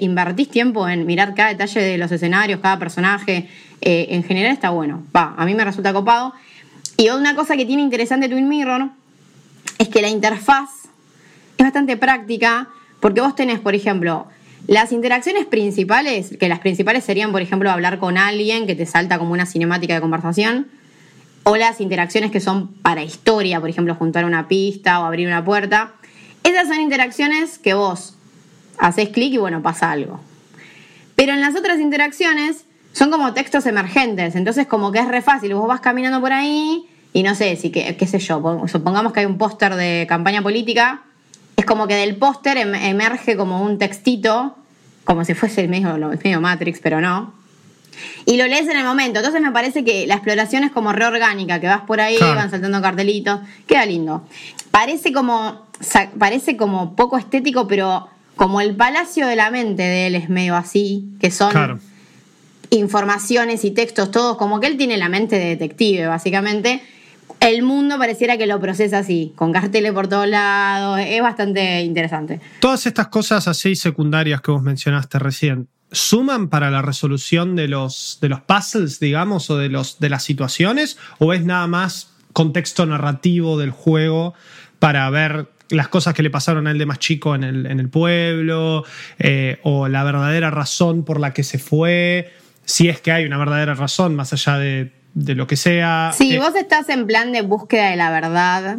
invertís 0.00 0.48
tiempo 0.48 0.88
en 0.88 1.06
mirar 1.06 1.34
cada 1.34 1.48
detalle 1.48 1.80
de 1.80 1.98
los 1.98 2.12
escenarios, 2.12 2.60
cada 2.60 2.78
personaje, 2.78 3.48
eh, 3.80 4.06
en 4.10 4.22
general 4.22 4.52
está 4.52 4.70
bueno. 4.70 5.02
Va, 5.14 5.34
a 5.36 5.44
mí 5.44 5.54
me 5.54 5.64
resulta 5.64 5.92
copado. 5.92 6.32
Y 6.96 7.10
una 7.10 7.34
cosa 7.34 7.56
que 7.56 7.66
tiene 7.66 7.82
interesante 7.82 8.28
Twin 8.28 8.48
Mirror 8.48 8.90
es 9.78 9.88
que 9.88 10.02
la 10.02 10.08
interfaz 10.08 10.70
es 11.58 11.64
bastante 11.64 11.96
práctica 11.96 12.68
porque 13.00 13.20
vos 13.20 13.34
tenés, 13.34 13.58
por 13.58 13.74
ejemplo, 13.74 14.28
las 14.68 14.92
interacciones 14.92 15.46
principales, 15.46 16.36
que 16.38 16.48
las 16.48 16.60
principales 16.60 17.02
serían, 17.02 17.32
por 17.32 17.42
ejemplo, 17.42 17.70
hablar 17.70 17.98
con 17.98 18.16
alguien 18.16 18.66
que 18.66 18.76
te 18.76 18.86
salta 18.86 19.18
como 19.18 19.32
una 19.32 19.46
cinemática 19.46 19.94
de 19.94 20.00
conversación, 20.00 20.68
o 21.42 21.56
las 21.56 21.80
interacciones 21.80 22.30
que 22.30 22.38
son 22.38 22.68
para 22.68 23.02
historia, 23.02 23.60
por 23.60 23.68
ejemplo, 23.68 23.96
juntar 23.96 24.24
una 24.24 24.46
pista 24.46 25.00
o 25.00 25.04
abrir 25.04 25.26
una 25.26 25.44
puerta. 25.44 25.94
Esas 26.44 26.68
son 26.68 26.80
interacciones 26.80 27.58
que 27.58 27.74
vos 27.74 28.16
haces 28.82 29.08
clic 29.10 29.32
y 29.34 29.38
bueno, 29.38 29.62
pasa 29.62 29.90
algo. 29.90 30.20
Pero 31.16 31.32
en 31.32 31.40
las 31.40 31.54
otras 31.56 31.78
interacciones 31.80 32.64
son 32.92 33.10
como 33.10 33.32
textos 33.32 33.64
emergentes, 33.66 34.34
entonces 34.34 34.66
como 34.66 34.92
que 34.92 34.98
es 34.98 35.08
re 35.08 35.22
fácil, 35.22 35.54
vos 35.54 35.66
vas 35.68 35.80
caminando 35.80 36.20
por 36.20 36.32
ahí 36.32 36.84
y 37.12 37.22
no 37.22 37.34
sé, 37.34 37.56
si 37.56 37.70
que, 37.70 37.96
qué 37.96 38.06
sé 38.06 38.18
yo, 38.18 38.42
pon- 38.42 38.68
supongamos 38.68 39.12
que 39.12 39.20
hay 39.20 39.26
un 39.26 39.38
póster 39.38 39.74
de 39.76 40.06
campaña 40.08 40.42
política, 40.42 41.02
es 41.56 41.64
como 41.64 41.86
que 41.86 41.94
del 41.94 42.16
póster 42.16 42.56
em- 42.58 42.74
emerge 42.74 43.36
como 43.36 43.62
un 43.62 43.78
textito, 43.78 44.56
como 45.04 45.24
si 45.24 45.34
fuese 45.34 45.68
medio, 45.68 45.96
medio 45.96 46.40
Matrix, 46.40 46.80
pero 46.82 47.00
no. 47.00 47.34
Y 48.24 48.36
lo 48.36 48.46
lees 48.46 48.66
en 48.68 48.76
el 48.78 48.84
momento. 48.84 49.18
Entonces 49.20 49.40
me 49.42 49.52
parece 49.52 49.84
que 49.84 50.06
la 50.06 50.14
exploración 50.14 50.64
es 50.64 50.70
como 50.72 50.92
reorgánica, 50.92 51.60
que 51.60 51.66
vas 51.66 51.82
por 51.82 52.00
ahí, 52.00 52.16
Claro. 52.16 52.36
van 52.36 52.50
saltando 52.50 52.80
cartelitos. 52.80 53.40
Queda 53.66 53.84
lindo. 53.84 54.22
Parece 54.70 55.12
como, 55.12 55.66
parece 56.18 56.56
como 56.56 56.96
poco 56.96 57.18
estético, 57.18 57.68
pero 57.68 58.08
como 58.36 58.60
el 58.60 58.74
palacio 58.76 59.26
de 59.26 59.36
la 59.36 59.50
mente 59.50 59.82
de 59.82 60.06
él 60.06 60.14
es 60.14 60.28
medio 60.28 60.56
así, 60.56 61.04
que 61.20 61.30
son 61.30 61.50
Claro. 61.50 61.78
informaciones 62.70 63.64
y 63.64 63.70
textos, 63.70 64.10
todos, 64.10 64.36
como 64.36 64.60
que 64.60 64.66
él 64.66 64.76
tiene 64.76 64.96
la 64.96 65.08
mente 65.08 65.38
de 65.38 65.46
detective, 65.56 66.06
básicamente. 66.06 66.82
El 67.40 67.62
mundo 67.62 67.98
pareciera 67.98 68.38
que 68.38 68.46
lo 68.46 68.60
procesa 68.60 68.98
así, 68.98 69.32
con 69.36 69.52
carteles 69.52 69.92
por 69.92 70.08
todos 70.08 70.28
lados, 70.28 71.00
es 71.04 71.20
bastante 71.20 71.82
interesante. 71.82 72.40
Todas 72.60 72.86
estas 72.86 73.08
cosas 73.08 73.48
así 73.48 73.74
secundarias 73.74 74.40
que 74.40 74.50
vos 74.52 74.62
mencionaste 74.62 75.18
recién, 75.18 75.68
suman 75.90 76.48
para 76.48 76.70
la 76.70 76.82
resolución 76.82 77.54
de 77.54 77.68
los, 77.68 78.18
de 78.20 78.28
los 78.28 78.40
puzzles, 78.40 78.98
digamos, 79.00 79.50
o 79.50 79.58
de, 79.58 79.68
los, 79.68 79.98
de 80.00 80.08
las 80.08 80.22
situaciones? 80.22 80.98
¿O 81.18 81.32
es 81.32 81.44
nada 81.44 81.66
más 81.66 82.08
contexto 82.32 82.86
narrativo 82.86 83.58
del 83.58 83.70
juego 83.70 84.34
para 84.78 85.08
ver 85.10 85.48
las 85.72 85.88
cosas 85.88 86.14
que 86.14 86.22
le 86.22 86.30
pasaron 86.30 86.66
a 86.66 86.70
él 86.70 86.78
de 86.78 86.86
más 86.86 86.98
chico 86.98 87.34
en 87.34 87.44
el, 87.44 87.66
en 87.66 87.80
el 87.80 87.88
pueblo? 87.88 88.84
eh, 89.18 89.58
¿O 89.62 89.88
la 89.88 90.04
verdadera 90.04 90.50
razón 90.50 91.04
por 91.04 91.18
la 91.20 91.32
que 91.32 91.42
se 91.42 91.58
fue? 91.58 92.32
Si 92.64 92.88
es 92.88 93.00
que 93.00 93.10
hay 93.12 93.24
una 93.24 93.38
verdadera 93.38 93.74
razón, 93.74 94.14
más 94.14 94.32
allá 94.32 94.58
de, 94.58 94.92
de 95.14 95.34
lo 95.34 95.46
que 95.46 95.56
sea. 95.56 96.12
Si 96.16 96.34
Eh, 96.34 96.38
vos 96.38 96.54
estás 96.54 96.88
en 96.88 97.06
plan 97.06 97.32
de 97.32 97.42
búsqueda 97.42 97.90
de 97.90 97.96
la 97.96 98.10
verdad, 98.10 98.76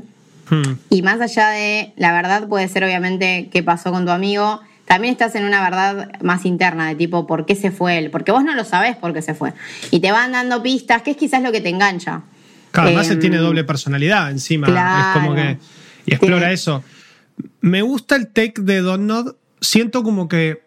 hmm, 0.49 0.71
y 0.89 1.01
más 1.01 1.19
allá 1.21 1.49
de 1.49 1.93
la 1.97 2.13
verdad 2.13 2.47
puede 2.47 2.67
ser 2.69 2.83
obviamente 2.83 3.49
qué 3.51 3.61
pasó 3.63 3.91
con 3.91 4.05
tu 4.05 4.11
amigo, 4.11 4.61
también 4.85 5.11
estás 5.13 5.35
en 5.35 5.45
una 5.45 5.61
verdad 5.61 6.11
más 6.21 6.45
interna 6.45 6.87
de 6.87 6.95
tipo 6.95 7.25
por 7.27 7.45
qué 7.45 7.55
se 7.55 7.71
fue 7.71 7.97
él, 7.97 8.09
porque 8.11 8.31
vos 8.31 8.43
no 8.43 8.53
lo 8.53 8.63
sabés 8.65 8.95
por 8.95 9.13
qué 9.13 9.21
se 9.21 9.33
fue. 9.33 9.53
Y 9.91 9.99
te 9.99 10.11
van 10.11 10.31
dando 10.33 10.61
pistas, 10.61 11.01
que 11.01 11.11
es 11.11 11.17
quizás 11.17 11.41
lo 11.41 11.51
que 11.51 11.61
te 11.61 11.69
engancha. 11.69 12.21
Claro, 12.71 12.87
además 12.89 13.07
él 13.07 13.13
Em, 13.15 13.19
tiene 13.19 13.37
doble 13.37 13.63
personalidad 13.63 14.31
encima. 14.31 14.67
claro. 14.67 14.99
Es 14.99 15.05
como 15.13 15.35
que. 15.35 15.57
Y 16.05 16.13
explora 16.13 16.51
eso. 16.51 16.83
Me 17.61 17.81
gusta 17.81 18.15
el 18.15 18.27
take 18.27 18.61
de 18.61 18.81
Donut. 18.81 19.35
Siento 19.61 20.03
como 20.03 20.27
que 20.27 20.61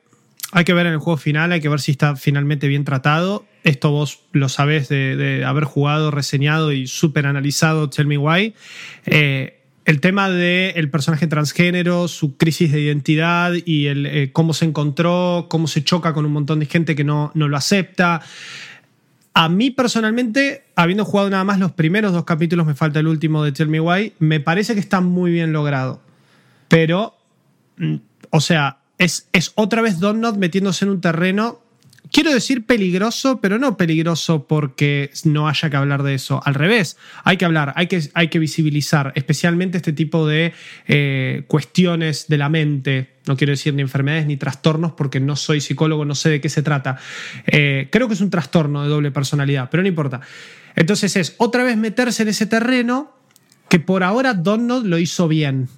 hay 0.52 0.64
que 0.64 0.72
ver 0.72 0.86
en 0.86 0.94
el 0.94 0.98
juego 0.98 1.16
final, 1.16 1.52
hay 1.52 1.60
que 1.60 1.68
ver 1.68 1.80
si 1.80 1.92
está 1.92 2.16
finalmente 2.16 2.68
bien 2.68 2.84
tratado. 2.84 3.44
Esto 3.64 3.90
vos 3.90 4.20
lo 4.32 4.48
sabés 4.48 4.88
de, 4.88 5.16
de 5.16 5.44
haber 5.44 5.64
jugado, 5.64 6.10
reseñado 6.10 6.72
y 6.72 6.86
súper 6.86 7.26
analizado 7.26 7.90
Tell 7.90 8.06
Me 8.06 8.16
Why. 8.16 8.54
Eh, 9.06 9.56
el 9.86 10.00
tema 10.00 10.28
del 10.28 10.90
personaje 10.90 11.28
transgénero, 11.28 12.08
su 12.08 12.36
crisis 12.36 12.72
de 12.72 12.80
identidad 12.80 13.52
y 13.64 13.86
el, 13.86 14.06
eh, 14.06 14.30
cómo 14.32 14.52
se 14.52 14.64
encontró, 14.64 15.46
cómo 15.48 15.68
se 15.68 15.84
choca 15.84 16.12
con 16.12 16.26
un 16.26 16.32
montón 16.32 16.58
de 16.58 16.66
gente 16.66 16.96
que 16.96 17.04
no, 17.04 17.30
no 17.34 17.46
lo 17.46 17.56
acepta. 17.56 18.20
A 19.38 19.50
mí 19.50 19.70
personalmente, 19.70 20.64
habiendo 20.76 21.04
jugado 21.04 21.28
nada 21.28 21.44
más 21.44 21.58
los 21.58 21.72
primeros 21.72 22.14
dos 22.14 22.24
capítulos, 22.24 22.64
me 22.66 22.74
falta 22.74 23.00
el 23.00 23.06
último 23.06 23.44
de 23.44 23.52
Tell 23.52 23.68
Me 23.68 23.80
Why, 23.80 24.14
me 24.18 24.40
parece 24.40 24.72
que 24.72 24.80
está 24.80 25.02
muy 25.02 25.30
bien 25.30 25.52
logrado. 25.52 26.00
Pero, 26.68 27.18
mm, 27.76 27.96
o 28.30 28.40
sea, 28.40 28.78
es, 28.96 29.28
es 29.34 29.52
otra 29.54 29.82
vez 29.82 30.00
Donut 30.00 30.36
metiéndose 30.36 30.86
en 30.86 30.90
un 30.90 31.02
terreno, 31.02 31.60
quiero 32.12 32.32
decir 32.32 32.66
peligroso, 32.66 33.40
pero 33.40 33.58
no 33.58 33.76
peligroso 33.76 34.46
porque 34.46 35.10
no 35.24 35.48
haya 35.48 35.70
que 35.70 35.76
hablar 35.76 36.02
de 36.02 36.14
eso. 36.14 36.40
Al 36.44 36.54
revés, 36.54 36.96
hay 37.24 37.36
que 37.36 37.44
hablar, 37.44 37.72
hay 37.76 37.86
que, 37.86 38.38
visibilizar, 38.38 39.12
especialmente 39.14 39.78
este 39.78 39.92
tipo 39.92 40.26
de 40.26 40.52
eh, 40.86 41.44
cuestiones 41.46 42.28
de 42.28 42.38
la 42.38 42.48
mente. 42.48 43.16
No 43.26 43.36
quiero 43.36 43.52
decir 43.52 43.74
ni 43.74 43.82
enfermedades 43.82 44.26
ni 44.26 44.36
trastornos 44.36 44.92
porque 44.92 45.20
no 45.20 45.36
soy 45.36 45.60
psicólogo, 45.60 46.04
no 46.04 46.14
sé 46.14 46.30
de 46.30 46.40
qué 46.40 46.48
se 46.48 46.62
trata. 46.62 46.98
Eh, 47.46 47.88
creo 47.90 48.08
que 48.08 48.14
es 48.14 48.20
un 48.20 48.30
trastorno 48.30 48.82
de 48.82 48.88
doble 48.88 49.10
personalidad, 49.10 49.68
pero 49.70 49.82
no 49.82 49.88
importa. 49.88 50.20
Entonces 50.74 51.16
es 51.16 51.34
otra 51.38 51.64
vez 51.64 51.76
meterse 51.76 52.22
en 52.22 52.28
ese 52.28 52.46
terreno 52.46 53.14
que 53.68 53.80
por 53.80 54.02
ahora 54.04 54.34
Donut 54.34 54.84
lo 54.84 54.98
hizo 54.98 55.28
bien. 55.28 55.68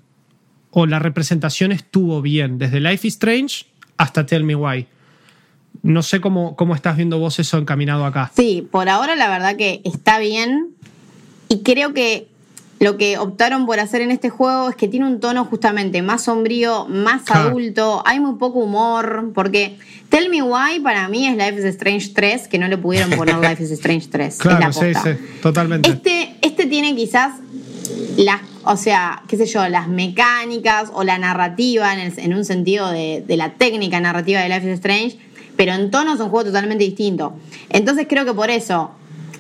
O 0.71 0.85
la 0.85 0.99
representación 0.99 1.73
estuvo 1.73 2.21
bien, 2.21 2.59
desde 2.59 2.81
Life 2.81 3.09
is 3.09 3.15
Strange 3.15 3.65
hasta 3.97 4.27
Tell 4.27 4.45
Me 4.45 4.55
Why. 4.55 4.87
No 5.83 6.03
sé 6.03 6.21
cómo, 6.21 6.57
cómo 6.57 6.75
estás 6.75 6.97
viendo 6.97 7.19
vos 7.19 7.39
eso 7.39 7.59
encaminado 7.59 8.05
acá. 8.05 8.31
Sí, 8.35 8.67
por 8.71 8.89
ahora 8.89 9.15
la 9.17 9.29
verdad 9.29 9.57
que 9.57 9.81
está 9.85 10.19
bien. 10.19 10.69
Y 11.49 11.63
creo 11.63 11.95
que 11.95 12.29
lo 12.81 12.97
que 12.97 13.19
optaron 13.19 13.67
por 13.67 13.81
hacer 13.81 14.03
en 14.03 14.11
este 14.11 14.29
juego 14.31 14.69
es 14.71 14.77
que 14.77 14.87
tiene 14.87 15.07
un 15.07 15.19
tono 15.19 15.45
justamente 15.47 16.01
más 16.03 16.25
sombrío, 16.25 16.87
más 16.87 17.23
Claro. 17.23 17.49
adulto, 17.49 18.03
hay 18.07 18.21
muy 18.21 18.35
poco 18.39 18.61
humor, 18.61 19.33
porque 19.35 19.79
Tell 20.11 20.29
Me 20.31 20.43
Why 20.43 20.81
para 20.83 21.09
mí 21.09 21.27
es 21.27 21.37
Life 21.37 21.59
is 21.59 21.65
Strange 21.65 22.11
3, 22.15 22.47
que 22.49 22.59
no 22.59 22.69
le 22.69 22.79
pudieron 22.79 23.11
poner 23.11 23.37
Life 23.41 23.63
is 23.63 23.71
Strange 23.73 24.09
3. 24.09 24.37
Claro, 24.39 24.71
es 24.71 24.77
sí, 24.77 24.93
la 24.93 25.03
sí, 25.03 25.11
totalmente. 25.43 25.89
Este, 25.89 26.37
este 26.43 26.67
tiene 26.67 26.95
quizás 26.95 27.33
las, 28.17 28.43
o 28.65 28.77
sea, 28.77 29.23
qué 29.27 29.37
sé 29.37 29.47
yo, 29.47 29.67
las 29.69 29.89
mecánicas 29.89 30.91
o 30.93 31.03
la 31.03 31.19
narrativa 31.19 31.93
en, 31.95 31.99
el- 32.01 32.19
en 32.19 32.35
un 32.35 32.45
sentido 32.45 32.91
de, 32.91 33.25
de 33.27 33.37
la 33.37 33.55
técnica 33.55 34.01
narrativa 34.01 34.41
de 34.41 34.49
Life 34.49 34.67
is 34.69 34.75
Strange, 34.75 35.19
pero 35.59 35.73
en 35.75 35.91
tono 35.91 36.15
es 36.15 36.21
un 36.21 36.31
juego 36.31 36.47
totalmente 36.47 36.85
distinto. 36.85 37.35
Entonces 37.69 38.07
creo 38.09 38.25
que 38.25 38.33
por 38.33 38.49
eso 38.49 38.93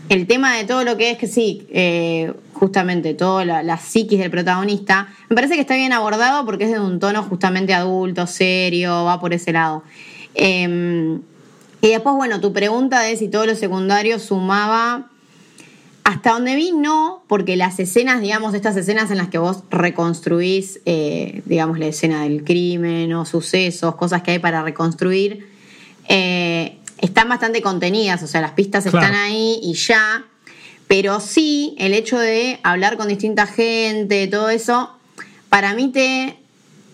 el 0.09 0.27
tema 0.27 0.57
de 0.57 0.65
todo 0.65 0.83
lo 0.83 0.97
que 0.97 1.13
es 1.13 1.19
que 1.19 1.29
sí, 1.29 1.69
eh, 1.71 2.35
justamente 2.55 3.15
toda 3.15 3.45
la, 3.45 3.63
la 3.63 3.79
psiquis 3.79 4.19
del 4.19 4.31
protagonista, 4.31 5.09
me 5.29 5.37
parece 5.37 5.55
que 5.55 5.61
está 5.61 5.77
bien 5.77 5.93
abordado 5.93 6.45
porque 6.45 6.65
es 6.65 6.73
de 6.73 6.81
un 6.81 6.99
tono 6.99 7.23
justamente 7.23 7.73
adulto, 7.73 8.27
serio, 8.27 9.05
va 9.05 9.21
por 9.21 9.33
ese 9.33 9.53
lado. 9.53 9.85
Eh, 10.35 11.19
y 11.81 11.89
después, 11.89 12.17
bueno, 12.17 12.41
tu 12.41 12.53
pregunta 12.53 13.01
de 13.03 13.17
si 13.17 13.29
todo 13.29 13.47
lo 13.47 13.55
secundario 13.55 14.19
sumaba. 14.19 15.11
Hasta 16.03 16.33
donde 16.33 16.57
vi, 16.57 16.73
no, 16.73 17.23
porque 17.29 17.55
las 17.57 17.79
escenas, 17.79 18.23
digamos, 18.23 18.55
estas 18.55 18.75
escenas 18.79 19.11
en 19.11 19.19
las 19.19 19.29
que 19.29 19.37
vos 19.37 19.63
reconstruís, 19.71 20.81
eh, 20.87 21.43
digamos, 21.45 21.79
la 21.79 21.87
escena 21.87 22.23
del 22.23 22.45
crimen 22.45 23.13
o 23.13 23.27
sucesos, 23.27 23.95
cosas 23.95 24.23
que 24.23 24.31
hay 24.31 24.39
para 24.39 24.63
reconstruir, 24.63 25.47
eh, 26.09 26.79
están 27.01 27.29
bastante 27.29 27.63
contenidas, 27.63 28.23
o 28.23 28.27
sea, 28.27 28.41
las 28.41 28.53
pistas 28.53 28.85
Claro. 28.85 28.99
están 28.99 29.15
ahí 29.15 29.61
y 29.63 29.75
ya. 29.75 30.25
Pero 30.89 31.21
sí, 31.21 31.75
el 31.79 31.93
hecho 31.93 32.19
de 32.19 32.59
hablar 32.63 32.97
con 32.97 33.09
distinta 33.09 33.47
gente, 33.47 34.27
todo 34.27 34.49
eso, 34.49 34.91
para 35.49 35.75
mí 35.75 35.89
te 35.93 36.37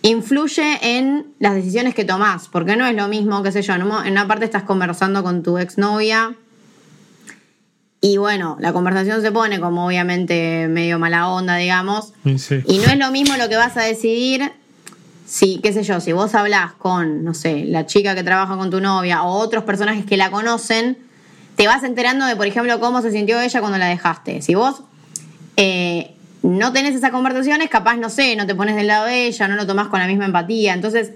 influye 0.02 0.78
en 0.82 1.32
las 1.38 1.54
decisiones 1.54 1.94
que 1.94 2.04
tomás, 2.04 2.48
porque 2.48 2.76
no 2.76 2.86
es 2.86 2.94
lo 2.94 3.08
mismo, 3.08 3.42
qué 3.42 3.52
sé 3.52 3.62
yo, 3.62 3.72
en 3.74 3.82
una 3.82 4.26
parte 4.28 4.44
estás 4.44 4.64
conversando 4.64 5.22
con 5.22 5.42
tu 5.42 5.56
exnovia 5.58 6.34
y 8.02 8.18
bueno, 8.18 8.58
la 8.60 8.74
conversación 8.74 9.22
se 9.22 9.32
pone 9.32 9.60
como 9.60 9.86
obviamente 9.86 10.68
medio 10.68 10.98
mala 10.98 11.28
onda, 11.30 11.56
digamos, 11.56 12.12
sí. 12.36 12.60
y 12.66 12.78
no 12.78 12.84
es 12.84 12.98
lo 12.98 13.10
mismo 13.10 13.36
lo 13.38 13.48
que 13.48 13.56
vas 13.56 13.78
a 13.78 13.82
decidir 13.82 14.52
si, 15.26 15.58
qué 15.62 15.72
sé 15.72 15.82
yo, 15.82 16.00
si 16.00 16.12
vos 16.12 16.34
hablás 16.34 16.72
con, 16.74 17.24
no 17.24 17.34
sé, 17.34 17.64
la 17.64 17.86
chica 17.86 18.14
que 18.14 18.22
trabaja 18.22 18.56
con 18.56 18.70
tu 18.70 18.80
novia 18.80 19.22
o 19.22 19.32
otros 19.38 19.64
personajes 19.64 20.04
que 20.04 20.16
la 20.16 20.30
conocen, 20.30 20.98
te 21.56 21.66
vas 21.66 21.82
enterando 21.84 22.26
de, 22.26 22.36
por 22.36 22.46
ejemplo, 22.46 22.78
cómo 22.80 23.00
se 23.02 23.10
sintió 23.10 23.40
ella 23.40 23.60
cuando 23.60 23.78
la 23.78 23.86
dejaste. 23.86 24.42
Si 24.42 24.54
vos 24.54 24.82
eh, 25.56 26.12
no 26.42 26.72
tenés 26.72 26.94
esas 26.94 27.10
conversaciones, 27.10 27.70
capaz, 27.70 27.96
no 27.96 28.10
sé, 28.10 28.36
no 28.36 28.46
te 28.46 28.54
pones 28.54 28.76
del 28.76 28.88
lado 28.88 29.06
de 29.06 29.26
ella, 29.26 29.48
no 29.48 29.56
lo 29.56 29.66
tomás 29.66 29.88
con 29.88 30.00
la 30.00 30.06
misma 30.06 30.26
empatía. 30.26 30.74
Entonces, 30.74 31.12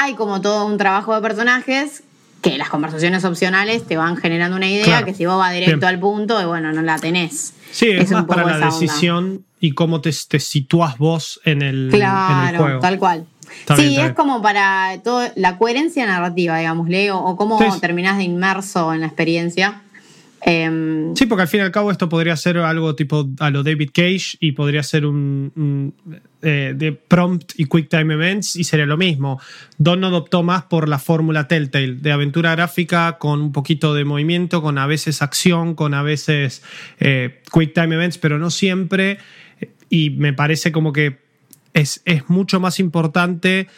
hay 0.00 0.14
como 0.14 0.40
todo 0.40 0.66
un 0.66 0.78
trabajo 0.78 1.14
de 1.14 1.20
personajes 1.22 2.02
que 2.42 2.56
las 2.56 2.68
conversaciones 2.70 3.24
opcionales 3.24 3.84
te 3.86 3.96
van 3.96 4.16
generando 4.16 4.56
una 4.56 4.68
idea 4.68 4.84
Claro. 4.84 5.06
que 5.06 5.14
si 5.14 5.26
vos 5.26 5.36
vas 5.38 5.52
directo 5.52 5.76
Bien. 5.86 5.88
al 5.94 5.98
punto, 6.00 6.40
y 6.40 6.44
bueno, 6.44 6.72
no 6.72 6.80
la 6.82 6.98
tenés. 6.98 7.52
Sí, 7.70 7.90
es, 7.90 8.10
más 8.10 8.24
para 8.24 8.42
poco 8.44 8.48
la 8.58 8.66
onda. 8.66 8.66
decisión 8.78 9.44
y 9.60 9.72
cómo 9.72 10.00
te, 10.00 10.10
te 10.28 10.40
sitúas 10.40 10.96
vos 10.98 11.40
en 11.44 11.60
el, 11.62 11.76
en 11.76 11.84
el 11.86 11.90
Claro, 12.00 12.58
juego. 12.58 12.80
tal 12.80 12.98
cual. 12.98 13.26
Está 13.60 13.76
sí, 13.76 13.88
bien, 13.88 14.06
es 14.06 14.12
como 14.12 14.42
para 14.42 15.00
todo, 15.02 15.22
la 15.36 15.58
coherencia 15.58 16.06
narrativa, 16.06 16.58
digámosle, 16.58 17.10
o, 17.10 17.18
o 17.18 17.36
cómo 17.36 17.58
Sí, 17.58 17.80
terminás 17.80 18.18
de 18.18 18.24
inmerso 18.24 18.92
en 18.94 19.00
la 19.00 19.06
experiencia. 19.06 19.82
Em, 20.42 21.14
Sí, 21.14 21.26
porque 21.26 21.42
al 21.42 21.48
fin 21.48 21.60
y 21.60 21.62
al 21.64 21.70
cabo 21.70 21.90
esto 21.90 22.08
podría 22.08 22.36
ser 22.36 22.56
algo 22.58 22.94
tipo 22.94 23.28
a 23.40 23.50
lo 23.50 23.62
David 23.62 23.90
Cage 23.92 24.36
y 24.40 24.52
podría 24.52 24.82
ser 24.82 25.04
un, 25.04 25.52
un, 25.54 25.94
eh, 26.40 26.72
de 26.74 26.92
prompt 26.92 27.52
y 27.58 27.66
quick 27.66 27.88
time 27.88 28.14
events 28.14 28.56
y 28.56 28.64
sería 28.64 28.86
lo 28.86 28.96
mismo. 28.96 29.40
Donut 29.76 30.14
optó 30.14 30.42
más 30.42 30.62
por 30.64 30.88
la 30.88 30.98
fórmula 30.98 31.46
Telltale 31.46 31.94
de 31.96 32.12
aventura 32.12 32.52
gráfica 32.52 33.18
con 33.18 33.42
un 33.42 33.52
poquito 33.52 33.92
de 33.94 34.04
movimiento, 34.04 34.62
con 34.62 34.78
a 34.78 34.86
veces 34.86 35.20
acción, 35.20 35.74
con 35.74 35.92
a 35.92 36.02
veces 36.02 36.62
eh, 37.00 37.42
quick 37.52 37.74
time 37.74 37.94
events, 37.94 38.16
pero 38.16 38.38
no 38.38 38.50
siempre. 38.50 39.18
Y 39.90 40.10
me 40.10 40.32
parece 40.32 40.72
como 40.72 40.92
que 40.92 41.18
es, 41.74 42.02
es 42.04 42.28
mucho 42.28 42.60
más 42.60 42.80
importante 42.80 43.68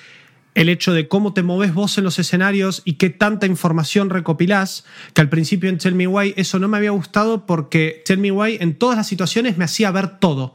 el 0.54 0.68
hecho 0.68 0.92
de 0.92 1.08
cómo 1.08 1.32
te 1.32 1.42
moves 1.42 1.72
vos 1.72 1.96
en 1.98 2.04
los 2.04 2.18
escenarios 2.18 2.82
y 2.84 2.94
qué 2.94 3.10
tanta 3.10 3.46
información 3.46 4.10
recopilás, 4.10 4.84
que 5.14 5.20
al 5.20 5.28
principio 5.28 5.70
en 5.70 5.78
Tell 5.78 5.94
Me 5.94 6.06
Why 6.06 6.34
eso 6.36 6.58
no 6.58 6.68
me 6.68 6.76
había 6.76 6.90
gustado 6.90 7.46
porque 7.46 8.02
Tell 8.04 8.18
Me 8.18 8.30
Why 8.30 8.58
en 8.60 8.74
todas 8.74 8.96
las 8.96 9.06
situaciones 9.06 9.56
me 9.56 9.64
hacía 9.64 9.90
ver 9.90 10.18
todo. 10.18 10.54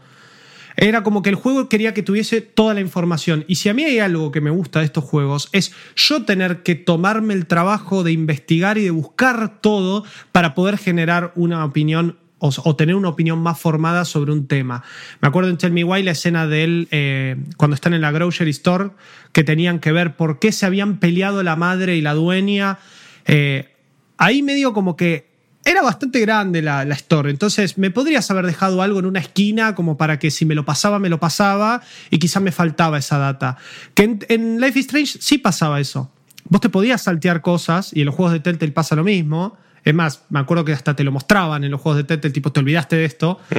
Era 0.80 1.02
como 1.02 1.23
que 1.23 1.30
el 1.32 1.36
juego 1.36 1.69
quería 1.69 1.95
que 1.95 2.04
tuviese 2.04 2.39
toda 2.39 2.76
la 2.76 2.82
información. 2.82 3.45
Y 3.47 3.56
si 3.56 3.67
a 3.67 3.73
mí 3.73 3.84
hay 3.84 3.97
algo 3.97 4.32
que 4.32 4.41
me 4.41 4.52
gusta 4.52 4.80
de 4.80 4.86
estos 4.86 5.04
juegos, 5.04 5.50
es 5.52 5.73
yo 5.95 6.23
tener 6.23 6.62
que 6.62 6.76
tomarme 6.76 7.34
el 7.34 7.47
trabajo 7.47 8.04
de 8.04 8.12
investigar 8.12 8.78
y 8.78 8.84
de 8.84 8.91
buscar 8.91 9.60
todo 9.60 10.06
para 10.32 10.54
poder 10.54 10.78
generar 10.78 11.32
una 11.36 11.65
opinión 11.65 12.19
o, 12.39 12.76
tener 12.76 12.95
una 12.95 13.10
opinión 13.10 13.39
más 13.39 13.60
formada 13.60 14.06
sobre 14.06 14.32
un 14.32 14.47
tema. 14.47 14.84
Me 15.21 15.28
acuerdo 15.28 15.50
en 15.50 15.58
Tell 15.58 15.71
Me 15.71 15.84
Why 15.84 16.04
la 16.04 16.12
escena 16.12 16.47
de 16.47 16.63
él 16.63 16.88
eh, 16.91 17.36
cuando 17.58 17.76
están 17.76 17.93
en 17.93 18.02
la 18.02 18.12
grocery 18.12 18.52
store, 18.52 18.91
que 19.32 19.43
tenían 19.43 19.80
que 19.80 19.91
ver 19.91 20.15
por 20.15 20.39
qué 20.39 20.52
se 20.52 20.65
habían 20.65 21.00
peleado 21.00 21.41
la 21.43 21.56
madre 21.56 21.95
y 21.95 22.02
la 22.02 22.13
dueña. 22.13 22.80
Eh, 23.26 23.73
ahí 24.17 24.43
medio 24.43 24.73
como 24.73 24.95
que 24.95 25.28
era 25.65 25.82
bastante 25.82 26.19
grande 26.21 26.62
la, 26.62 26.86
la 26.86 26.95
store, 26.95 27.30
entonces 27.30 27.78
me 27.78 27.91
podrías 27.91 28.30
haber 28.32 28.45
dejado 28.45 28.82
algo 28.82 29.00
en 29.00 29.06
una 29.06 29.19
esquina 29.19 29.76
como 29.76 29.97
para 29.97 30.17
que 30.17 30.32
si 30.32 30.45
me 30.45 30.56
lo 30.56 30.63
pasaba, 30.63 30.97
me 31.00 31.10
lo 31.10 31.19
pasaba 31.19 31.82
y 32.10 32.19
quizás 32.19 32.41
me 32.41 32.52
faltaba 32.52 33.00
esa 33.00 33.17
data. 33.17 33.58
Que 33.93 34.04
en, 34.04 34.19
en 34.30 34.62
Life 34.62 34.80
is 34.80 34.86
Strange 34.86 35.17
sí 35.19 35.39
pasaba 35.39 35.80
eso. 35.80 36.12
vos 36.45 36.62
te 36.62 36.69
podías 36.69 37.02
saltear 37.02 37.41
cosas 37.41 37.91
y 37.93 38.02
en 38.02 38.06
los 38.06 38.15
juegos 38.15 38.34
de 38.34 38.39
Telltale 38.39 38.71
pasa 38.71 38.95
lo 38.95 39.04
mismo. 39.04 39.58
Es 39.88 39.93
más, 39.93 40.23
me 40.30 40.39
acuerdo 40.39 40.65
que 40.65 40.73
hasta 40.73 40.95
te 40.95 41.04
lo 41.06 41.12
mostraban 41.13 41.63
en 41.63 41.71
los 41.71 41.80
juegos 41.80 41.97
de 41.97 42.04
Telltale, 42.04 42.34
tipo, 42.34 42.52
te 42.52 42.60
olvidaste 42.60 42.95
de 42.97 43.06
esto. 43.06 43.39
Y 43.52 43.56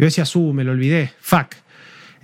yo 0.00 0.04
decía, 0.06 0.24
uh, 0.34 0.52
me 0.52 0.64
lo 0.64 0.72
olvidé, 0.72 1.12
fuck. 1.20 1.48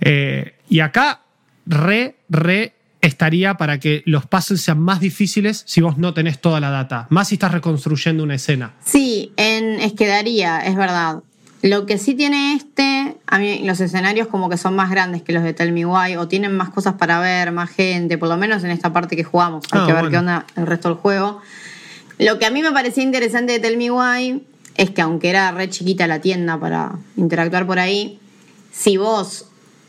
Eh, 0.01 0.55
y 0.69 0.81
acá, 0.81 1.21
re, 1.65 2.15
re 2.29 2.73
estaría 3.01 3.53
para 3.55 3.79
que 3.79 4.03
los 4.05 4.25
puzzles 4.25 4.61
sean 4.61 4.79
más 4.81 4.99
difíciles 4.99 5.63
si 5.65 5.79
vos 5.79 5.97
no 5.97 6.13
tenés 6.13 6.41
toda 6.41 6.59
la 6.59 6.69
data. 6.69 7.07
Más 7.11 7.29
si 7.29 7.35
estás 7.35 7.53
reconstruyendo 7.53 8.23
una 8.23 8.35
escena. 8.35 8.73
Sí, 8.83 9.31
en, 9.37 9.79
es 9.79 9.93
que 9.93 10.07
daría, 10.07 10.59
es 10.65 10.75
verdad. 10.75 11.19
Lo 11.61 11.85
que 11.85 11.97
sí 11.97 12.15
tiene 12.15 12.55
este, 12.55 13.17
a 13.27 13.37
mí 13.37 13.61
los 13.65 13.79
escenarios 13.81 14.27
como 14.27 14.49
que 14.49 14.57
son 14.57 14.75
más 14.75 14.89
grandes 14.89 15.21
que 15.23 15.31
los 15.33 15.43
de 15.43 15.53
Tell 15.53 15.71
Me 15.71 15.85
Why 15.85 16.15
o 16.17 16.27
tienen 16.27 16.55
más 16.57 16.69
cosas 16.71 16.95
para 16.95 17.19
ver, 17.19 17.51
más 17.53 17.69
gente, 17.69 18.17
por 18.17 18.27
lo 18.29 18.35
menos 18.37 18.63
en 18.65 18.71
esta 18.71 18.91
parte 18.93 19.15
que 19.15 19.23
jugamos. 19.23 19.65
Hay 19.71 19.79
Ah, 19.81 19.85
que 19.85 19.93
ver 19.93 20.01
bueno. 20.03 20.11
qué 20.11 20.17
onda 20.17 20.45
el 20.57 20.67
resto 20.67 20.89
del 20.89 20.97
juego. 20.97 21.41
Lo 22.19 22.37
que 22.37 22.45
a 22.45 22.51
mí 22.51 22.61
me 22.61 22.71
parecía 22.71 23.03
interesante 23.03 23.53
de 23.53 23.59
Tell 23.59 23.77
Me 23.77 23.89
Why 23.91 24.43
es 24.75 24.89
que 24.91 25.01
aunque 25.01 25.29
era 25.29 25.51
re 25.51 25.69
chiquita 25.69 26.05
la 26.07 26.19
tienda 26.19 26.59
para 26.59 26.91
interactuar 27.17 27.65
por 27.65 27.79
ahí, 27.79 28.19
si 28.71 28.97
vos 28.97 29.45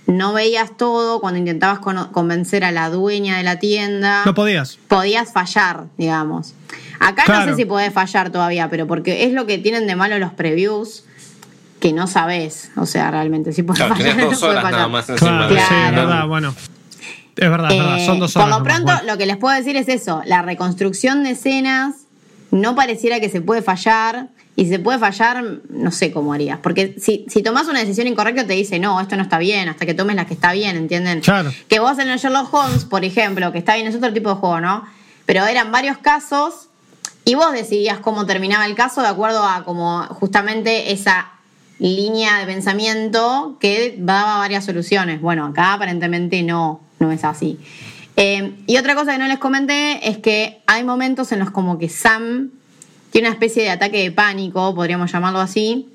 no 0.06 0.32
veías 0.32 0.76
todo, 0.76 1.20
cuando 1.20 1.38
intentabas 1.38 1.78
convencer 1.78 2.64
a 2.64 2.72
la 2.72 2.88
dueña 2.90 3.36
de 3.36 3.42
la 3.44 3.58
tienda 3.60 4.22
No 4.24 4.34
podías. 4.34 4.78
podías 4.88 5.32
fallar, 5.32 5.84
digamos. 5.98 6.54
Acá 6.98 7.24
no 7.28 7.44
sé 7.44 7.54
si 7.56 7.64
podés 7.64 7.92
fallar 7.92 8.30
todavía, 8.30 8.68
pero 8.70 8.86
porque 8.86 9.24
es 9.24 9.32
lo 9.32 9.46
que 9.46 9.58
tienen 9.58 9.86
de 9.86 9.94
malo 9.96 10.18
los 10.18 10.32
previews 10.32 11.04
que 11.78 11.92
no 11.92 12.06
sabés. 12.06 12.70
O 12.76 12.86
sea, 12.86 13.10
realmente, 13.10 13.52
si 13.52 13.62
podés 13.62 13.78
Claro, 13.80 13.94
fallar, 13.96 14.10
tenés 14.10 14.24
no 14.26 14.30
dos 14.32 14.40
podés 14.40 14.52
horas 14.52 14.62
fallar. 14.64 14.78
nada 14.80 14.88
más 14.88 15.08
encima 15.08 15.30
Claro, 15.48 15.54
de 15.54 15.60
sí, 15.60 15.66
es 15.88 15.94
verdad, 15.96 16.26
bueno. 16.26 16.54
Es 17.36 17.50
verdad, 17.50 17.72
es 17.72 17.78
verdad, 17.78 17.98
Eh, 17.98 18.06
son 18.06 18.18
dos 18.18 18.32
Por 18.34 18.42
horas. 18.42 18.50
lo 18.54 18.58
nomás, 18.58 18.74
pronto, 18.74 18.92
bueno. 18.92 19.12
lo 19.12 19.18
que 19.18 19.26
les 19.26 19.36
puedo 19.36 19.56
decir 19.56 19.76
es 19.76 19.88
eso: 19.88 20.22
la 20.26 20.42
reconstrucción 20.42 21.22
de 21.24 21.30
escenas 21.30 21.94
no 22.50 22.74
pareciera 22.74 23.20
que 23.20 23.28
se 23.28 23.40
puede 23.40 23.62
fallar. 23.62 24.28
Y 24.56 24.64
si 24.64 24.70
se 24.70 24.78
puede 24.78 24.98
fallar, 24.98 25.42
no 25.70 25.90
sé 25.90 26.12
cómo 26.12 26.34
harías. 26.34 26.58
Porque 26.58 26.96
si, 26.98 27.24
si 27.28 27.42
tomás 27.42 27.68
una 27.68 27.80
decisión 27.80 28.06
incorrecta, 28.06 28.46
te 28.46 28.52
dice, 28.52 28.78
no, 28.78 29.00
esto 29.00 29.16
no 29.16 29.22
está 29.22 29.38
bien, 29.38 29.68
hasta 29.68 29.86
que 29.86 29.94
tomes 29.94 30.16
la 30.16 30.26
que 30.26 30.34
está 30.34 30.52
bien, 30.52 30.76
¿entienden? 30.76 31.20
Claro. 31.20 31.50
Que 31.68 31.78
vos 31.78 31.98
en 31.98 32.08
el 32.08 32.18
Sherlock 32.18 32.52
Holmes, 32.52 32.84
por 32.84 33.04
ejemplo, 33.04 33.52
que 33.52 33.58
está 33.58 33.76
bien, 33.76 33.86
es 33.86 33.94
otro 33.94 34.12
tipo 34.12 34.28
de 34.28 34.34
juego, 34.34 34.60
¿no? 34.60 34.84
Pero 35.24 35.46
eran 35.46 35.72
varios 35.72 35.96
casos 35.98 36.68
y 37.24 37.36
vos 37.36 37.52
decidías 37.52 38.00
cómo 38.00 38.26
terminaba 38.26 38.66
el 38.66 38.74
caso 38.74 39.02
de 39.02 39.08
acuerdo 39.08 39.44
a 39.44 39.64
como 39.64 40.02
justamente 40.08 40.92
esa 40.92 41.30
línea 41.78 42.38
de 42.38 42.46
pensamiento 42.46 43.56
que 43.60 43.94
daba 43.98 44.38
varias 44.38 44.64
soluciones. 44.64 45.20
Bueno, 45.20 45.46
acá 45.46 45.74
aparentemente 45.74 46.42
no, 46.42 46.80
no 46.98 47.12
es 47.12 47.24
así. 47.24 47.58
Eh, 48.22 48.52
y 48.66 48.76
otra 48.76 48.94
cosa 48.94 49.12
que 49.12 49.18
no 49.18 49.26
les 49.28 49.38
comenté 49.38 50.06
es 50.06 50.18
que 50.18 50.60
hay 50.66 50.84
momentos 50.84 51.32
en 51.32 51.38
los 51.38 51.50
como 51.50 51.78
que 51.78 51.88
Sam 51.88 52.50
tiene 53.10 53.28
una 53.28 53.34
especie 53.34 53.62
de 53.62 53.70
ataque 53.70 54.02
de 54.02 54.12
pánico, 54.12 54.74
podríamos 54.74 55.10
llamarlo 55.10 55.40
así, 55.40 55.88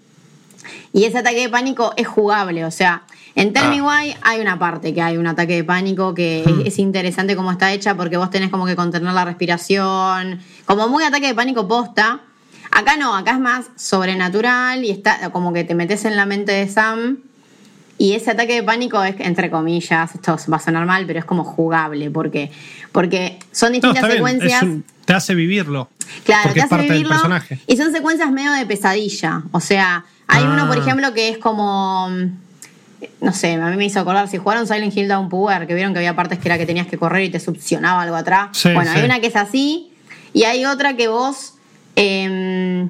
y 0.91 1.03
ese 1.03 1.19
ataque 1.19 1.41
de 1.41 1.49
pánico 1.49 1.93
es 1.97 2.07
jugable, 2.07 2.65
o 2.65 2.71
sea, 2.71 3.03
en 3.35 3.53
Tell 3.53 3.69
Me 3.69 3.79
Ah. 3.79 3.83
Why 4.01 4.15
hay 4.23 4.41
una 4.41 4.57
parte 4.57 4.91
que 4.91 5.03
hay 5.03 5.17
un 5.17 5.27
ataque 5.27 5.53
de 5.57 5.63
pánico 5.63 6.15
que 6.15 6.43
Hmm. 6.47 6.61
es, 6.61 6.67
es 6.69 6.79
interesante 6.79 7.35
cómo 7.35 7.51
está 7.51 7.71
hecha 7.73 7.95
porque 7.95 8.17
vos 8.17 8.31
tenés 8.31 8.49
como 8.49 8.65
que 8.65 8.75
contener 8.75 9.13
la 9.13 9.23
respiración, 9.23 10.39
como 10.65 10.87
muy 10.87 11.03
ataque 11.03 11.27
de 11.27 11.35
pánico 11.35 11.67
posta. 11.67 12.21
Acá 12.71 12.97
no, 12.97 13.15
acá 13.15 13.33
es 13.33 13.39
más 13.39 13.67
sobrenatural 13.75 14.83
y 14.83 14.89
está 14.89 15.29
como 15.29 15.53
que 15.53 15.63
te 15.63 15.75
metes 15.75 16.05
en 16.05 16.15
la 16.15 16.25
mente 16.25 16.53
de 16.53 16.67
Sam 16.67 17.19
y 17.97 18.13
ese 18.13 18.31
ataque 18.31 18.53
de 18.55 18.63
pánico 18.63 19.03
es, 19.03 19.15
entre 19.19 19.49
comillas, 19.49 20.13
esto 20.15 20.37
va 20.51 20.57
a 20.57 20.59
sonar 20.59 20.85
mal, 20.85 21.05
pero 21.05 21.19
es 21.19 21.25
como 21.25 21.43
jugable 21.43 22.09
porque, 22.11 22.51
porque 22.91 23.39
son 23.51 23.71
distintas 23.73 24.11
secuencias. 24.11 24.63
un- 24.63 24.83
te 25.05 25.13
hace 25.13 25.35
vivirlo. 25.35 25.89
Claro, 26.23 26.51
te 26.53 26.59
hace 26.61 26.69
parte 26.69 26.83
vivirlo. 26.87 27.09
del 27.09 27.17
personaje. 27.17 27.59
Y 27.67 27.77
son 27.77 27.91
secuencias 27.93 28.31
medio 28.31 28.51
de 28.53 28.65
pesadilla. 28.65 29.43
O 29.51 29.59
sea, 29.59 30.03
hay 30.27 30.43
Ah. 30.43 30.49
uno, 30.51 30.67
por 30.67 30.77
ejemplo, 30.77 31.13
que 31.13 31.29
es 31.29 31.37
como. 31.37 32.09
No 33.21 33.33
sé, 33.33 33.53
a 33.53 33.69
mí 33.69 33.75
me 33.77 33.85
hizo 33.85 33.99
acordar, 33.99 34.27
si 34.27 34.37
jugaron 34.37 34.65
Silent 34.67 34.95
Hill 34.95 35.07
Downpour, 35.07 35.67
que 35.67 35.75
vieron 35.75 35.93
que 35.93 35.99
había 35.99 36.15
partes 36.15 36.39
que 36.39 36.47
era 36.47 36.57
que 36.57 36.65
tenías 36.65 36.87
que 36.87 36.97
correr 36.97 37.23
y 37.23 37.29
te 37.29 37.39
succionaba 37.39 38.01
algo 38.01 38.15
atrás. 38.15 38.49
Sí, 38.53 38.73
bueno, 38.73 38.91
sí. 38.91 38.97
hay 38.99 39.05
una 39.05 39.19
que 39.19 39.27
es 39.27 39.35
así, 39.35 39.91
y 40.33 40.43
hay 40.43 40.65
otra 40.65 40.95
que 40.95 41.07
vos. 41.07 41.53
em, 41.97 42.89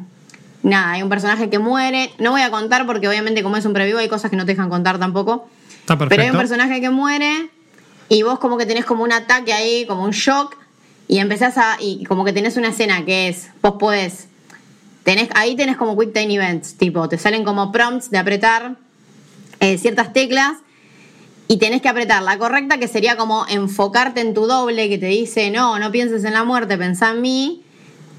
nada, 0.65 0.91
hay 0.93 1.04
un 1.04 1.10
personaje 1.10 1.49
que 1.49 1.60
muere. 1.60 2.12
No 2.19 2.32
voy 2.32 2.41
a 2.41 2.51
contar 2.51 2.86
porque, 2.86 3.08
obviamente, 3.08 3.43
como 3.43 3.58
es 3.58 3.65
un 3.65 3.73
preview, 3.73 3.97
hay 3.97 4.10
cosas 4.10 4.30
que 4.30 4.38
no 4.38 4.45
te 4.45 4.54
dejan 4.54 4.69
contar 4.69 4.99
tampoco. 4.99 5.47
Está 5.82 5.97
Pero 5.97 6.04
hay 6.04 6.10
perfecto. 6.10 6.34
un 6.34 6.38
personaje 6.39 6.82
que 6.82 6.89
muere 6.89 7.49
y 8.10 8.23
vos 8.23 8.39
como 8.39 8.58
que 8.58 8.65
tenés 8.65 8.86
como 8.86 9.04
un 9.04 9.12
ataque 9.12 9.54
ahí, 9.54 9.86
como 9.86 10.04
un 10.04 10.12
shock, 10.12 10.58
y 11.08 11.19
empezás 11.19 11.58
a. 11.58 11.78
y 11.80 12.04
como 12.06 12.25
que 12.25 12.34
tenés 12.34 12.58
una 12.58 12.69
escena 12.69 13.06
que 13.06 13.30
es. 13.30 13.49
Vos 13.62 13.75
podés. 13.80 14.28
Tenés, 15.04 15.30
ahí 15.36 15.56
tenés 15.56 15.78
como 15.78 15.97
quick 15.97 16.13
time 16.13 16.34
events, 16.34 16.78
tipo, 16.78 17.08
te 17.08 17.19
salen 17.19 17.43
como 17.43 17.71
prompts 17.71 18.10
de 18.10 18.17
apretar 18.17 18.75
eh, 19.60 19.78
ciertas 19.78 20.13
teclas 20.13 20.54
y 21.47 21.58
tenés 21.58 21.84
que 21.84 21.89
apretar 21.89 22.23
la 22.23 22.39
correcta, 22.39 22.80
que 22.80 22.88
sería 22.88 23.15
como 23.15 23.45
enfocarte 23.47 24.21
en 24.21 24.34
tu 24.34 24.47
doble, 24.47 24.89
que 24.89 24.97
te 24.97 25.06
dice, 25.06 25.51
no, 25.51 25.78
no 25.78 25.91
pienses 25.91 26.23
en 26.23 26.34
la 26.34 26.43
muerte, 26.43 26.75
pensá 26.75 27.12
en 27.12 27.21
mí. 27.21 27.62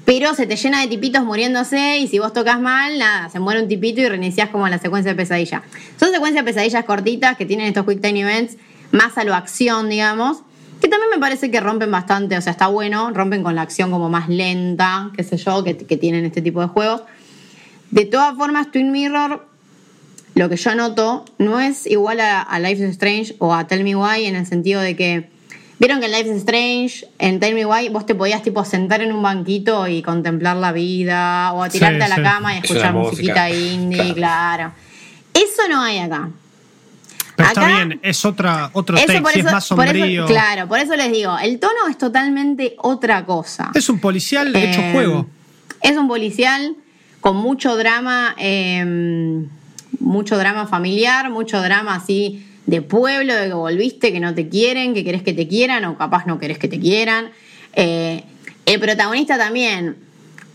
Pero 0.07 0.33
se 0.33 0.47
te 0.47 0.55
llena 0.55 0.79
de 0.79 0.87
tipitos 0.87 1.25
muriéndose 1.25 1.97
y 1.97 2.07
si 2.07 2.17
vos 2.17 2.31
tocas 2.31 2.61
mal, 2.61 2.97
nada, 2.97 3.29
se 3.29 3.41
muere 3.41 3.61
un 3.61 3.67
tipito 3.67 3.99
y 3.99 4.07
reiniciás 4.07 4.47
como 4.47 4.65
la 4.69 4.77
secuencia 4.77 5.11
de 5.11 5.17
pesadilla. 5.17 5.63
Son 5.99 6.13
secuencias 6.13 6.45
de 6.45 6.49
pesadillas 6.49 6.85
cortitas 6.85 7.35
que 7.35 7.45
tienen 7.45 7.67
estos 7.67 7.85
quick 7.85 7.99
time 7.99 8.21
events, 8.21 8.55
más 8.93 9.17
a 9.17 9.25
lo 9.25 9.35
acción, 9.35 9.89
digamos, 9.89 10.43
que 10.79 10.87
también 10.87 11.09
me 11.09 11.17
parece 11.17 11.51
que 11.51 11.59
rompen 11.59 11.91
bastante, 11.91 12.37
o 12.37 12.41
sea, 12.41 12.53
está 12.53 12.67
bueno, 12.67 13.11
rompen 13.11 13.43
con 13.43 13.55
la 13.55 13.63
acción 13.63 13.91
como 13.91 14.09
más 14.09 14.29
lenta, 14.29 15.11
qué 15.13 15.25
sé 15.25 15.35
yo, 15.35 15.61
que, 15.65 15.73
tienen 15.73 16.23
este 16.23 16.41
tipo 16.41 16.61
de 16.61 16.67
juegos. 16.67 17.01
De 17.91 18.05
todas 18.05 18.33
formas, 18.37 18.71
Twin 18.71 18.93
Mirror, 18.93 19.45
lo 20.35 20.47
que 20.47 20.55
yo 20.55 20.73
noto, 20.73 21.25
no 21.37 21.59
es 21.59 21.85
igual 21.85 22.21
a 22.21 22.59
Life 22.59 22.81
is 22.81 22.91
Strange 22.91 23.35
o 23.39 23.53
a 23.53 23.67
Tell 23.67 23.83
Me 23.83 23.97
Why 23.97 24.23
en 24.23 24.37
el 24.37 24.45
sentido 24.45 24.79
de 24.79 24.95
que, 24.95 25.36
vieron 25.79 25.99
que 25.99 26.05
en 26.07 26.11
Life 26.11 26.29
is 26.29 26.37
Strange, 26.37 27.07
en 27.19 27.39
Tell 27.39 27.53
Me 27.55 27.65
Why, 27.65 27.89
vos 27.89 28.05
te 28.05 28.15
podías 28.15 28.41
tipo 28.43 28.63
sentar 28.65 29.01
en 29.01 29.11
un 29.13 29.21
banquito 29.21 29.87
y 29.87 30.01
contemplar 30.01 30.57
la 30.57 30.71
vida, 30.71 31.51
o 31.53 31.63
a 31.63 31.69
Sí, 31.69 31.77
tirarte 31.79 32.03
a 32.03 32.07
la 32.07 32.15
sí. 32.15 32.21
cama 32.21 32.53
y 32.55 32.57
Es 32.57 32.63
escuchar 32.65 32.93
una 32.95 33.03
musiquita 33.03 33.47
música. 33.47 33.49
indie, 33.51 34.13
claro. 34.13 34.71
Eso 35.33 35.67
no 35.69 35.81
hay 35.81 35.99
acá. 35.99 36.29
Pero 37.35 37.49
está 37.49 37.67
bien, 37.67 37.99
es 38.01 38.25
otra, 38.25 38.71
otro 38.73 38.97
Eso 38.97 39.05
take, 39.05 39.21
por 39.21 39.31
sí, 39.31 39.39
eso, 39.39 39.47
es 39.49 39.53
más 39.53 39.67
por 39.69 39.85
eso- 39.85 39.93
sombrío. 39.93 40.25
claro, 40.25 40.67
por 40.67 40.79
eso 40.79 40.95
les 40.95 41.11
digo, 41.11 41.37
el 41.37 41.59
tono 41.59 41.87
es 41.87 41.97
totalmente 41.97 42.75
otra 42.79 43.25
cosa. 43.25 43.69
Es 43.75 43.87
un 43.89 43.99
policial 43.99 44.55
hecho 44.55 44.79
Eh, 44.81 44.89
juego. 44.91 45.27
Es 45.83 45.95
un 45.95 46.07
policial 46.07 46.75
con 47.21 47.35
mucho 47.37 47.75
drama, 47.77 48.33
eh, 48.39 48.83
mucho 49.99 50.37
drama 50.39 50.65
familiar, 50.65 51.29
mucho 51.29 51.61
drama 51.61 51.93
así 51.95 52.43
de 52.67 52.81
pueblo, 52.83 53.33
de 53.33 53.47
que 53.47 53.53
volviste, 53.53 54.11
que 54.11 54.19
no 54.19 54.35
te 54.35 54.47
quieren, 54.49 54.93
que 54.93 55.03
querés 55.03 55.23
que 55.23 55.33
te 55.33 55.47
quieran 55.47 55.83
o 55.85 55.97
capaz 55.97 56.27
no 56.27 56.37
querés 56.37 56.59
que 56.59 56.67
te 56.67 56.79
quieran. 56.79 57.31
Eh, 57.73 58.23
el 58.65 58.79
protagonista 58.79 59.37
también 59.37 59.95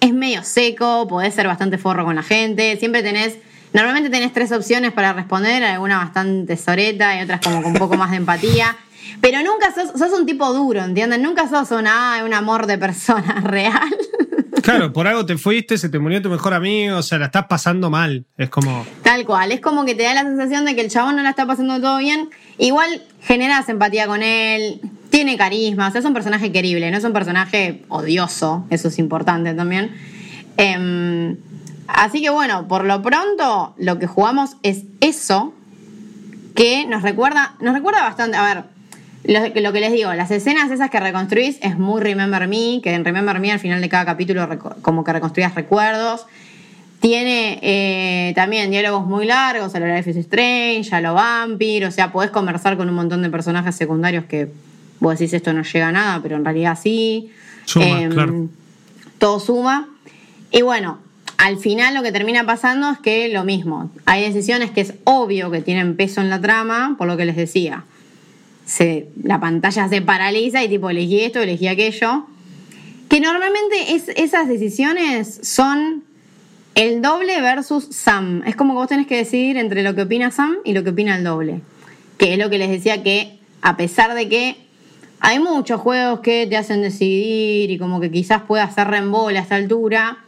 es 0.01 0.13
medio 0.13 0.45
seco, 0.45 1.09
podés 1.09 1.35
ser 1.35 1.47
bastante 1.47 1.79
forro 1.79 2.05
con 2.05 2.15
la 2.15 2.23
gente, 2.23 2.77
siempre 2.77 3.03
tenés... 3.03 3.37
Normalmente 3.73 4.11
tenés 4.11 4.35
tres 4.35 4.53
opciones 4.53 4.93
para 4.93 5.15
responder, 5.15 5.65
alguna 5.65 5.97
bastante 5.97 6.59
soreta 6.59 7.19
y 7.19 7.23
otras 7.25 7.41
como 7.41 7.63
con 7.63 7.73
un 7.73 7.79
poco 7.79 7.97
más 7.97 8.11
de 8.11 8.19
empatía. 8.19 8.77
Pero 9.23 9.39
nunca 9.43 9.73
sos, 9.75 10.13
un 10.13 10.27
tipo 10.27 10.53
duro, 10.53 10.85
¿entienden? 10.85 11.23
Nunca 11.23 11.49
sos 11.49 11.71
una, 11.71 12.19
"Ah, 12.19 12.25
un 12.25 12.35
amor 12.35 12.67
de 12.67 12.77
persona 12.77 13.41
real. 13.45 13.97
Claro, 14.63 14.93
por 14.93 15.07
algo 15.07 15.27
te 15.27 15.37
fuiste, 15.37 15.77
se 15.77 15.89
te 15.89 15.99
murió 15.99 16.23
tu 16.23 16.31
mejor 16.31 16.55
amigo, 16.55 16.97
o 16.99 17.03
sea, 17.03 17.19
la 17.19 17.27
estás 17.27 17.47
pasando 17.47 17.91
mal. 17.91 18.25
Es 18.37 18.49
como. 18.49 18.87
Tal 19.03 19.25
cual, 19.25 19.53
es 19.53 19.61
como 19.61 19.85
que 19.85 19.95
te 19.95 20.05
da 20.05 20.15
la 20.15 20.23
sensación 20.23 20.65
de 20.65 20.75
que 20.75 20.81
el 20.81 20.91
chabón 20.91 21.17
no 21.17 21.23
la 21.23 21.31
está 21.31 21.47
pasando 21.47 21.81
todo 21.81 21.99
bien. 21.99 22.31
Igual 22.59 23.03
generas 23.21 23.69
empatía 23.69 24.07
con 24.07 24.23
él, 24.23 24.81
tiene 25.11 25.37
carisma, 25.37 25.89
o 25.89 25.91
sea, 25.91 26.01
es 26.01 26.05
un 26.07 26.15
personaje 26.15 26.53
querible, 26.53 26.91
no 26.91 26.97
es 26.97 27.05
un 27.05 27.13
personaje 27.13 27.83
odioso, 27.89 28.67
eso 28.71 28.89
es 28.89 28.99
importante 28.99 29.55
también. 29.55 29.95
Em, 30.57 31.37
así 31.87 32.23
que 32.23 32.31
bueno, 32.31 32.69
por 32.69 32.85
lo 32.85 33.03
pronto 33.03 33.75
lo 33.79 33.99
que 33.99 34.07
jugamos 34.07 34.57
es 34.63 34.85
eso 35.01 35.55
que 36.55 36.87
nos 36.87 37.03
recuerda, 37.03 37.57
nos 37.61 37.75
recuerda 37.75 38.03
bastante, 38.03 38.37
a 38.37 38.45
ver, 38.45 38.65
lo, 39.25 39.41
lo 39.61 39.73
que 39.73 39.81
les 39.81 39.93
digo, 39.93 40.13
las 40.15 40.31
escenas 40.31 40.71
esas 40.71 40.91
que 40.91 40.99
reconstruís 40.99 41.59
es 41.63 41.79
muy 41.79 42.01
Remember 42.01 42.49
Me, 42.49 42.81
que 42.83 42.93
en 42.93 43.05
Remember 43.05 43.39
Me 43.41 43.53
al 43.53 43.61
final 43.61 43.81
de 43.81 43.89
cada 43.89 44.05
capítulo 44.05 44.49
como 44.83 45.05
que 45.05 45.13
reconstruías 45.13 45.55
recuerdos. 45.55 46.27
Tiene 47.01 47.59
eh, 47.63 48.33
también 48.35 48.71
diálogos 48.71 49.07
muy 49.07 49.27
largos, 49.27 49.75
a 49.75 49.81
lo 49.81 49.87
Life 49.87 50.11
is 50.11 50.17
Strange, 50.17 50.95
a 50.95 51.01
lo 51.01 51.15
Vampire, 51.15 51.87
o 51.87 51.91
sea, 51.91 52.13
podés 52.13 52.31
conversar 52.31 52.77
con 52.77 52.89
un 52.89 52.95
montón 52.95 53.23
de 53.23 53.31
personajes 53.31 53.75
secundarios 53.75 54.25
que 54.27 54.49
vos 55.01 55.19
decís 55.19 55.35
esto 55.35 55.53
no 55.53 55.63
llega 55.63 55.89
a 55.89 55.93
nada, 55.93 56.21
pero 56.23 56.37
en 56.37 56.45
realidad 56.45 56.79
sí. 56.81 57.31
Suma, 57.65 58.03
Em, 58.03 58.13
claro. 58.13 58.49
Todo 59.19 59.41
suma. 59.41 59.89
Y 60.53 60.63
bueno, 60.63 60.99
al 61.39 61.59
final 61.59 61.95
lo 61.95 62.03
que 62.03 62.13
termina 62.13 62.45
pasando 62.45 62.91
es 62.91 62.99
que 62.99 63.29
lo 63.29 63.45
mismo. 63.45 63.91
Hay 64.05 64.23
decisiones 64.23 64.71
que 64.71 64.83
es 64.83 64.95
obvio 65.05 65.51
que 65.51 65.61
tienen 65.61 65.97
peso 65.97 66.21
en 66.21 66.31
la 66.31 66.41
trama, 66.41 66.95
por 66.99 67.09
lo 67.09 67.17
que 67.17 67.25
les 67.25 67.35
decía. 67.35 67.85
La 69.23 69.41
pantalla 69.41 69.89
se 69.89 70.03
paraliza 70.03 70.63
y 70.63 70.69
tipo 70.69 70.91
elegí 70.91 71.21
esto, 71.21 71.41
elegí 71.41 71.69
aquello. 71.69 72.27
que 73.09 73.21
normalmente 73.21 73.95
es, 73.95 74.09
esas 74.17 74.49
decisiones 74.49 75.41
son 75.43 76.05
el 76.75 77.03
doble 77.03 77.41
versus 77.41 77.89
Sam. 77.91 78.43
Es 78.47 78.57
como 78.57 78.75
que 78.75 78.79
vos 78.79 78.89
tenés 78.89 79.07
que 79.07 79.17
decidir 79.17 79.57
entre 79.57 79.83
lo 79.83 79.95
que 79.95 80.03
opina 80.03 80.31
Sam 80.31 80.57
y 80.65 80.73
lo 80.73 80.83
que 80.85 80.91
opina 80.91 81.17
el 81.17 81.25
doble. 81.25 81.61
Que 82.17 82.33
es 82.33 82.39
lo 82.39 82.49
que 82.51 82.59
les 82.59 82.71
decía 82.71 83.03
que, 83.03 83.39
a 83.61 83.77
pesar 83.77 84.15
de 84.15 84.29
que 84.29 84.57
hay 85.21 85.39
muchos 85.39 85.81
juegos 85.81 86.21
que 86.21 86.47
te 86.49 86.57
hacen 86.57 86.83
decidir 86.83 87.71
y 87.71 87.79
como 87.79 88.01
que 88.01 88.11
quizás 88.11 88.43
pueda 88.43 88.65
hacer 88.65 88.89
reembola 88.89 89.41
a 89.41 89.43
esta 89.43 89.57
altura, 89.57 90.19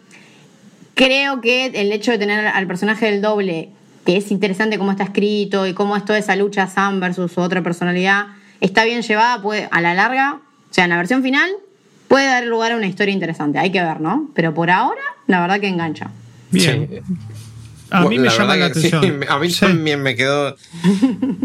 creo 0.94 1.40
que 1.40 1.66
el 1.66 1.90
hecho 1.92 2.12
de 2.12 2.18
tener 2.18 2.46
al 2.46 2.66
personaje 2.66 3.06
del 3.06 3.20
doble, 3.20 3.70
que 4.04 4.16
es 4.16 4.30
interesante 4.30 4.78
cómo 4.78 4.90
está 4.90 5.04
escrito 5.04 5.66
y 5.66 5.74
cómo 5.74 5.96
es 5.96 6.04
toda 6.04 6.18
esa 6.18 6.36
lucha 6.36 6.66
Sam 6.66 7.00
versus 7.00 7.36
otra 7.38 7.62
personalidad, 7.62 8.26
está 8.60 8.84
bien 8.84 9.02
llevada, 9.02 9.40
puede, 9.42 9.68
a 9.70 9.80
la 9.80 9.94
larga, 9.94 10.40
o 10.70 10.74
sea, 10.74 10.84
en 10.84 10.90
la 10.90 10.96
versión 10.96 11.22
final, 11.22 11.50
puede 12.08 12.26
dar 12.26 12.44
lugar 12.44 12.72
a 12.72 12.76
una 12.76 12.86
historia 12.86 13.12
interesante. 13.14 13.58
Hay 13.58 13.70
que 13.72 13.82
ver, 13.82 14.00
¿no? 14.00 14.30
Pero 14.34 14.52
por 14.54 14.70
ahora, 14.70 15.00
la 15.26 15.40
verdad 15.40 15.60
que 15.60 15.68
engancha. 15.68 16.10
Bien. 16.50 16.88
Sí. 16.90 17.14
A 17.90 18.00
mí 18.06 18.18
me 18.18 18.26
La 18.26 18.36
llama 18.36 18.56
la 18.56 18.72
sí, 18.74 18.88
atención. 18.88 19.24
a 19.28 19.38
mí 19.38 19.50
Sí. 19.50 19.60
también 19.60 20.02
me 20.02 20.16
quedó. 20.16 20.56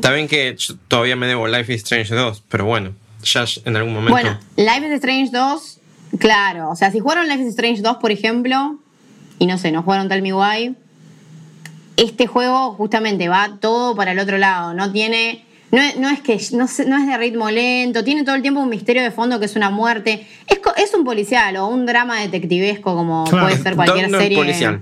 También 0.02 0.28
que 0.28 0.56
todavía 0.88 1.15
me 1.15 1.28
debo 1.28 1.48
Life 1.48 1.74
is 1.74 1.84
Strange 1.84 2.13
2, 2.15 2.43
pero 2.50 2.65
bueno, 2.65 2.91
ya 3.24 3.45
en 3.65 3.76
algún 3.76 3.93
momento. 3.93 4.12
Bueno, 4.12 4.39
Life 4.56 4.88
is 4.88 4.93
Strange 4.93 5.30
2, 5.32 5.80
claro. 6.19 6.69
O 6.72 6.76
sea, 6.76 6.91
si 6.91 7.00
jugaron 7.00 7.28
Life 7.28 7.41
is 7.43 7.50
Strange 7.50 7.82
2, 7.82 7.98
por 7.98 8.12
ejemplo, 8.12 8.80
y 9.38 9.45
no 9.45 9.58
sé, 9.58 9.72
no 9.72 9.84
jugaron 9.84 10.10
Tell 10.10 10.22
Me 10.22 10.34
Why, 10.34 10.76
este 11.99 12.27
juego 12.27 12.73
justamente 12.73 13.27
va 13.29 13.57
todo 13.59 13.95
para 13.95 14.12
el 14.13 14.19
otro 14.19 14.38
lado. 14.38 14.73
No 14.73 14.91
tiene. 14.91 15.45
No 15.71 15.79
es, 15.79 15.97
no 15.97 16.09
es 16.09 16.21
que 16.21 16.39
no, 16.53 16.65
es 16.65 16.77
de 17.07 17.17
ritmo 17.19 17.51
lento, 17.51 18.03
tiene 18.03 18.23
todo 18.23 18.33
el 18.35 18.41
tiempo 18.41 18.59
un 18.59 18.69
misterio 18.69 19.03
de 19.03 19.12
fondo 19.12 19.39
que 19.39 19.45
es 19.45 19.55
una 19.55 19.69
muerte. 19.69 20.25
Es, 20.47 20.93
un 20.95 21.03
policial 21.03 21.57
o 21.57 21.67
un 21.67 21.85
drama 21.85 22.19
detectivesco 22.21 22.95
como 22.95 23.25
Claro. 23.25 23.45
puede 23.47 23.62
ser 23.62 23.75
cualquier 23.75 24.09
serie. 24.09 24.35
policial. 24.35 24.81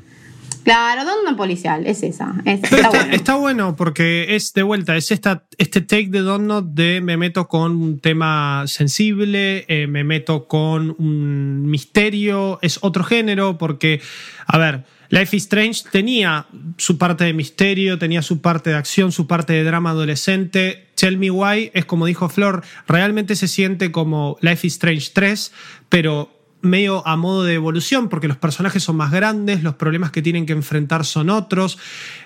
Claro, 0.64 1.04
¿dónde 1.06 1.34
policial? 1.36 1.86
Es 1.88 2.04
esa. 2.04 2.36
Es- 2.46 2.64
está 2.64 2.76
está, 2.78 2.90
bueno. 2.90 3.14
está 3.14 3.36
bueno 3.36 3.76
porque 3.76 4.36
es 4.36 4.54
de 4.54 4.64
vuelta, 4.64 4.96
es 4.98 5.12
esta, 5.12 5.44
este 5.58 5.82
take 5.82 6.08
de 6.10 6.20
Donut 6.20 6.66
de 6.74 7.00
me 7.02 7.16
meto 7.18 7.48
con 7.50 7.76
un 7.76 8.00
tema 8.00 8.64
sensible, 8.68 9.66
eh, 9.68 9.88
me 9.88 10.04
meto 10.06 10.46
con 10.48 10.96
un 10.98 11.70
misterio, 11.70 12.60
es 12.62 12.80
otro 12.82 13.04
género 13.04 13.58
porque, 13.58 14.02
a 14.46 14.58
ver, 14.58 14.84
Life 15.10 15.36
is 15.36 15.44
Strange 15.44 15.84
tenía 15.92 16.48
su 16.78 16.98
parte 16.98 17.24
de 17.24 17.34
misterio, 17.34 17.98
tenía 17.98 18.22
su 18.22 18.42
parte 18.42 18.72
de 18.72 18.76
acción, 18.76 19.12
su 19.12 19.28
parte 19.28 19.54
de 19.54 19.64
drama 19.64 19.92
adolescente. 19.92 20.88
Tell 20.96 21.18
Me 21.18 21.32
Why 21.32 21.72
es 21.74 21.86
como 21.86 22.06
dijo 22.06 22.30
Flor, 22.30 22.64
realmente 22.88 23.36
se 23.36 23.48
siente 23.48 23.92
como 23.92 24.38
Life 24.42 24.68
is 24.68 24.74
Strange 24.74 25.12
3, 25.14 25.52
pero 25.90 26.34
medio 26.62 27.08
a 27.08 27.16
modo 27.16 27.44
de 27.44 27.54
evolución, 27.54 28.10
porque 28.10 28.28
los 28.28 28.38
personajes 28.38 28.84
son 28.84 28.98
más 28.98 29.12
grandes, 29.12 29.64
los 29.64 29.76
problemas 29.76 30.12
que 30.12 30.22
tienen 30.22 30.46
que 30.46 30.54
enfrentar 30.54 31.06
son 31.06 31.30
otros. 31.30 31.78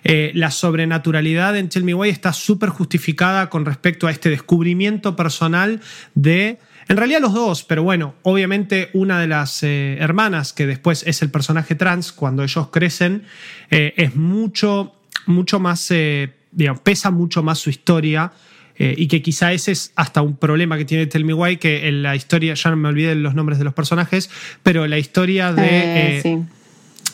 Eh, 0.03 0.31
la 0.33 0.51
sobrenaturalidad 0.51 1.57
en 1.57 1.69
Tell 1.69 1.83
Me 1.83 1.93
Why 1.93 2.09
está 2.09 2.33
súper 2.33 2.69
justificada 2.69 3.49
con 3.49 3.65
respecto 3.65 4.07
a 4.07 4.11
este 4.11 4.29
descubrimiento 4.29 5.15
personal 5.15 5.81
de. 6.15 6.59
En 6.91 6.97
realidad 6.97 7.21
los 7.21 7.33
dos, 7.33 7.63
pero 7.63 7.83
bueno, 7.83 8.15
obviamente 8.23 8.89
una 8.91 9.17
de 9.21 9.25
las 9.25 9.63
eh, 9.63 9.95
hermanas, 10.01 10.51
que 10.51 10.67
después 10.67 11.07
es 11.07 11.21
el 11.21 11.31
personaje 11.31 11.73
trans, 11.73 12.11
cuando 12.11 12.43
ellos 12.43 12.67
crecen, 12.67 13.23
eh, 13.69 13.93
es 13.95 14.17
mucho, 14.17 14.93
mucho 15.25 15.61
más, 15.61 15.89
eh, 15.91 16.33
digamos, 16.51 16.81
pesa 16.81 17.09
mucho 17.09 17.43
más 17.43 17.59
su 17.59 17.69
historia. 17.69 18.33
Eh, 18.77 18.93
y 18.97 19.07
que 19.07 19.21
quizá 19.21 19.53
ese 19.53 19.71
es 19.71 19.93
hasta 19.95 20.21
un 20.21 20.35
problema 20.35 20.77
que 20.77 20.83
tiene 20.83 21.05
Tell 21.05 21.23
Me 21.23 21.33
Why, 21.33 21.57
que 21.57 21.87
en 21.87 22.03
la 22.03 22.13
historia, 22.17 22.55
ya 22.55 22.71
no 22.71 22.75
me 22.75 22.89
olvidé 22.89 23.15
los 23.15 23.35
nombres 23.35 23.57
de 23.57 23.63
los 23.63 23.73
personajes, 23.73 24.29
pero 24.61 24.85
la 24.85 24.97
historia 24.97 25.53
de... 25.53 26.19
Sí. 26.21 26.39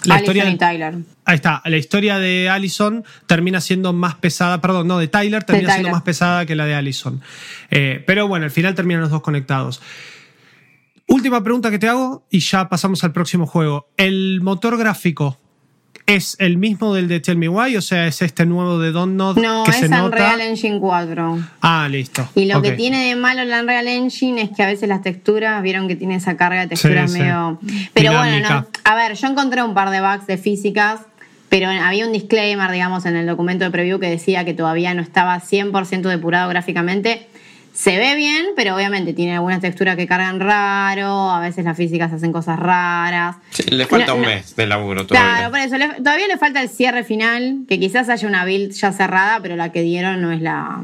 La 0.07 0.15
Allison 0.15 0.35
historia 0.35 0.53
y 0.53 0.57
Tyler. 0.57 0.95
Ahí 1.25 1.35
está, 1.35 1.61
la 1.65 1.77
historia 1.77 2.19
de 2.19 2.49
Allison 2.49 3.03
termina 3.25 3.61
siendo 3.61 3.93
más 3.93 4.15
pesada, 4.15 4.61
perdón, 4.61 4.87
no, 4.87 4.97
de 4.97 5.07
Tyler 5.07 5.43
termina 5.43 5.69
siendo 5.69 5.87
Tyler. 5.87 5.93
más 5.93 6.03
pesada 6.03 6.45
que 6.45 6.55
la 6.55 6.65
de 6.65 6.75
Allison. 6.75 7.21
Eh, 7.69 8.03
pero 8.07 8.27
bueno, 8.27 8.45
al 8.45 8.51
final 8.51 8.75
terminan 8.75 9.01
los 9.01 9.11
dos 9.11 9.21
conectados. 9.21 9.81
Última 11.07 11.43
pregunta 11.43 11.71
que 11.71 11.79
te 11.79 11.87
hago 11.87 12.25
y 12.29 12.39
ya 12.39 12.67
pasamos 12.67 13.03
al 13.03 13.13
próximo 13.13 13.45
juego. 13.45 13.89
¿El 13.95 14.41
motor 14.41 14.77
gráfico 14.77 15.37
es 16.07 16.37
el 16.39 16.57
mismo 16.57 16.95
del 16.95 17.09
de 17.09 17.19
Tell 17.19 17.37
Me 17.37 17.49
Why? 17.49 17.75
O 17.75 17.81
sea, 17.81 18.07
es 18.07 18.21
este 18.21 18.45
nuevo 18.45 18.79
de 18.79 18.91
Don't 18.91 19.15
Nod 19.15 19.37
No, 19.37 19.65
que 19.65 19.71
es 19.71 19.77
se 19.77 19.89
nota. 19.89 20.05
Unreal 20.05 20.41
Engine 20.41 20.79
4. 20.79 21.39
Ah, 21.61 21.87
listo. 21.91 22.27
Y 22.33 22.45
lo 22.45 22.61
que 22.61 22.71
tiene 22.71 23.09
de 23.09 23.15
malo 23.15 23.43
la 23.43 23.61
Unreal 23.61 23.87
Engine 23.87 24.41
es 24.41 24.49
que 24.55 24.63
a 24.63 24.67
veces 24.67 24.87
las 24.87 25.01
texturas, 25.01 25.61
vieron 25.61 25.89
que 25.89 25.97
tiene 25.97 26.15
esa 26.15 26.37
carga 26.37 26.61
de 26.61 26.67
texturas 26.67 27.11
sí. 27.11 27.19
medio. 27.19 27.59
Pero 27.93 28.13
bueno, 28.13 28.49
no. 28.49 28.67
A 28.85 28.95
ver, 28.95 29.15
yo 29.15 29.27
encontré 29.27 29.61
un 29.61 29.73
par 29.73 29.89
de 29.89 29.99
bugs 29.99 30.25
de 30.27 30.37
físicas, 30.37 31.01
pero 31.49 31.69
había 31.69 32.05
un 32.05 32.13
disclaimer, 32.13 32.71
digamos, 32.71 33.05
en 33.05 33.17
el 33.17 33.27
documento 33.27 33.65
de 33.65 33.71
preview 33.71 33.99
que 33.99 34.09
decía 34.09 34.45
que 34.45 34.53
todavía 34.53 34.93
no 34.93 35.01
estaba 35.01 35.41
100% 35.41 36.03
depurado 36.03 36.49
gráficamente. 36.49 37.27
Se 37.77 37.95
ve 37.95 38.15
bien, 38.15 38.43
pero 38.55 38.75
obviamente 38.75 39.13
tiene 39.13 39.35
algunas 39.35 39.61
texturas 39.61 39.95
que 39.95 40.07
cargan 40.07 40.39
raro, 40.39 41.29
a 41.29 41.39
veces 41.39 41.63
las 41.63 41.77
físicas 41.77 42.11
hacen 42.11 42.31
cosas 42.31 42.57
raras. 42.57 43.35
Sí, 43.51 43.63
le 43.69 43.85
falta 43.85 44.07
No, 44.07 44.15
un 44.15 44.21
no. 44.23 44.27
mes 44.29 44.55
de 44.55 44.65
laburo 44.65 45.05
todavía. 45.05 45.35
Claro, 45.35 45.51
por 45.51 45.59
eso 45.59 45.77
le- 45.77 46.01
todavía 46.01 46.27
le 46.27 46.37
falta 46.39 46.59
el 46.63 46.69
cierre 46.69 47.03
final, 47.03 47.65
que 47.69 47.79
quizás 47.79 48.09
haya 48.09 48.27
una 48.27 48.45
build 48.45 48.71
ya 48.71 48.91
cerrada, 48.91 49.39
pero 49.43 49.55
la 49.55 49.71
que 49.71 49.83
dieron 49.83 50.23
no 50.23 50.31
es 50.31 50.41
la, 50.41 50.81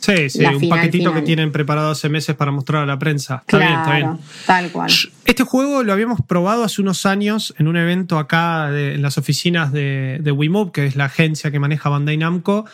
Sí, 0.00 0.28
sí, 0.30 0.40
la 0.42 0.50
un 0.50 0.58
final, 0.58 0.78
paquetito 0.80 1.10
final. 1.10 1.20
que 1.22 1.26
tienen 1.26 1.52
preparado 1.52 1.92
hace 1.92 2.08
meses 2.08 2.34
para 2.34 2.50
mostrar 2.50 2.82
a 2.82 2.86
la 2.86 2.98
prensa. 2.98 3.36
Está 3.46 3.58
bien, 3.58 3.70
está 3.72 3.90
bien. 3.92 4.02
Claro, 4.02 4.18
tal 4.44 4.70
cual. 4.72 4.90
Este 5.24 5.44
juego 5.44 5.84
lo 5.84 5.92
habíamos 5.92 6.20
probado 6.26 6.64
hace 6.64 6.82
unos 6.82 7.06
años 7.06 7.54
en 7.58 7.68
un 7.68 7.76
evento 7.76 8.18
acá 8.18 8.68
de- 8.68 8.94
en 8.94 9.02
las 9.02 9.16
oficinas 9.16 9.72
de, 9.72 10.18
de 10.20 10.70
que 10.72 10.86
es 10.86 10.96
la 10.96 11.04
agencia 11.04 11.52
que 11.52 11.60
maneja 11.60 11.88
Bandai 11.88 12.16
Namco. 12.16 12.64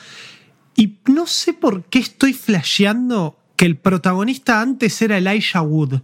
Y 0.74 0.94
no 1.06 1.26
sé 1.26 1.52
por 1.52 1.82
qué 1.84 1.98
estoy 1.98 2.32
flasheando 2.32 3.36
que 3.58 3.66
el 3.66 3.76
protagonista 3.76 4.60
antes 4.60 5.02
era 5.02 5.18
Elijah 5.18 5.60
Wood. 5.62 6.00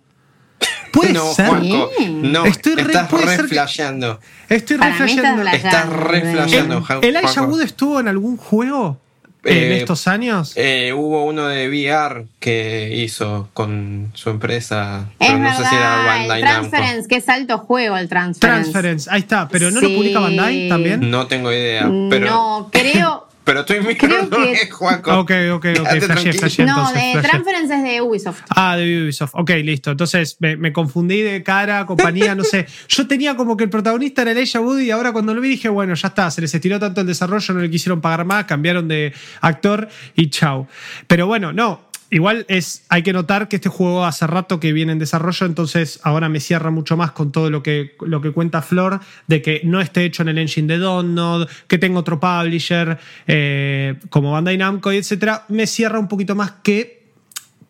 ¿Puede 0.93 1.12
no, 1.12 1.33
ser? 1.33 1.47
Juanco, 1.47 1.90
no, 2.09 2.45
Estoy 2.45 2.75
re- 2.75 2.83
estás 2.83 3.09
puede 3.09 3.27
re 3.27 3.37
ser 3.37 3.43
que- 3.43 3.49
flasheando. 3.49 4.21
Estoy 4.49 4.77
re 4.77 4.93
flasheando. 4.93 5.43
Estás 5.51 5.88
re 5.88 6.33
Flasheando. 6.33 6.85
¿El- 7.01 7.17
¿Elijah. 7.17 7.43
Wood 7.43 7.62
estuvo 7.62 8.01
en 8.01 8.09
algún 8.09 8.37
juego 8.37 8.99
en 9.45 9.57
Eh, 9.73 9.77
estos 9.79 10.09
años? 10.09 10.53
Eh, 10.57 10.93
hubo 10.93 11.25
uno 11.27 11.47
de 11.47 11.69
VR 11.69 12.27
que 12.40 12.90
hizo 12.97 13.49
con 13.55 14.11
su 14.14 14.31
empresa, 14.31 15.11
Es 15.21 15.29
pero 15.29 15.38
no 15.38 15.45
verdad, 15.45 15.59
sé 15.62 15.69
si 15.69 15.75
era 15.77 16.01
el 16.01 16.07
Bandai 16.07 16.43
Namco. 16.43 16.71
Transference, 16.71 17.09
que 17.09 17.17
es 17.17 17.29
alto 17.29 17.59
juego 17.59 17.97
el 17.97 18.09
Transference. 18.09 18.71
Transference, 18.73 19.11
ahí 19.12 19.21
está. 19.21 19.49
¿Pero 19.49 19.71
no 19.71 19.81
lo 19.81 19.88
publica 19.95 20.19
Bandai 20.21 20.69
también? 20.69 21.09
No 21.11 21.27
tengo 21.29 21.53
idea, 21.53 21.88
pero, 22.11 22.27
No, 22.27 22.69
creo... 22.73 23.29
pero 23.44 23.64
mismo 23.68 23.90
creo 23.98 24.26
no 24.26 24.37
que- 24.37 24.52
es, 24.62 24.72
Juanco. 24.72 25.18
Ok, 25.20 25.30
ok, 25.52 25.66
ok. 25.80 25.88
Flashé, 26.00 26.33
flashé 26.33 26.64
no, 26.64 26.72
entonces. 26.78 27.14
de. 27.14 27.20
Transference 27.22 27.74
es 27.74 27.83
de 27.83 28.00
Ubisoft. 28.00 28.40
Ah, 28.50 28.76
de 28.76 29.04
Ubisoft. 29.04 29.30
Ok, 29.35 29.50
listo. 29.62 29.90
Entonces 29.90 30.37
me, 30.40 30.57
me 30.57 30.72
confundí 30.72 31.20
de 31.20 31.42
cara, 31.42 31.85
compañía, 31.87 32.35
no 32.35 32.44
sé. 32.44 32.66
Yo 32.88 33.07
tenía 33.07 33.37
como 33.37 33.57
que 33.57 33.64
el 33.64 33.70
protagonista 33.70 34.22
era 34.22 34.33
Elijah 34.33 34.61
Wood 34.61 34.80
y 34.80 34.90
ahora 34.90 35.12
cuando 35.12 35.35
lo 35.35 35.40
vi 35.40 35.50
dije, 35.50 35.68
bueno, 35.68 35.94
ya 35.94 36.09
está, 36.09 36.30
se 36.30 36.40
les 36.40 36.54
estiró 36.54 36.78
tanto 36.80 37.00
el 37.02 37.07
desarrollo, 37.07 37.54
no 37.54 37.61
le 37.61 37.70
quisieron 37.70 38.00
pagar 38.00 38.24
más, 38.24 38.44
cambiaron 38.44 38.88
de 38.88 39.12
actor 39.40 39.88
y 40.14 40.30
chau. 40.30 40.66
Pero 41.07 41.26
bueno, 41.26 41.52
no. 41.52 41.92
Igual 42.11 42.45
es, 42.49 42.85
hay 42.90 43.03
que 43.03 43.12
notar 43.12 43.49
que 43.49 43.57
este 43.57 43.69
juego 43.69 44.05
hace 44.05 44.27
rato 44.27 44.61
que 44.61 44.73
viene 44.73 44.93
en 44.93 44.99
desarrollo, 44.99 45.47
entonces 45.47 46.01
ahora 46.05 46.29
me 46.29 46.38
cierra 46.38 46.71
mucho 46.71 46.97
más 46.97 47.12
con 47.12 47.33
todo 47.33 47.51
lo 47.51 47.62
que, 47.62 47.97
lo 48.01 48.21
que 48.21 48.31
cuenta 48.31 48.62
Flor, 48.62 49.01
de 49.27 49.43
que 49.43 49.62
no 49.64 49.81
esté 49.81 50.05
hecho 50.05 50.23
en 50.23 50.29
el 50.29 50.38
engine 50.38 50.73
de 50.73 50.79
Donut, 50.79 51.49
que 51.67 51.79
tenga 51.79 51.99
otro 51.99 52.21
publisher, 52.21 52.99
eh, 53.27 53.97
como 54.11 54.33
Bandai 54.33 54.57
Namco 54.57 54.93
etcétera. 54.93 55.45
Me 55.49 55.67
cierra 55.67 55.99
un 55.99 56.07
poquito 56.07 56.35
más 56.35 56.53
que 56.62 57.05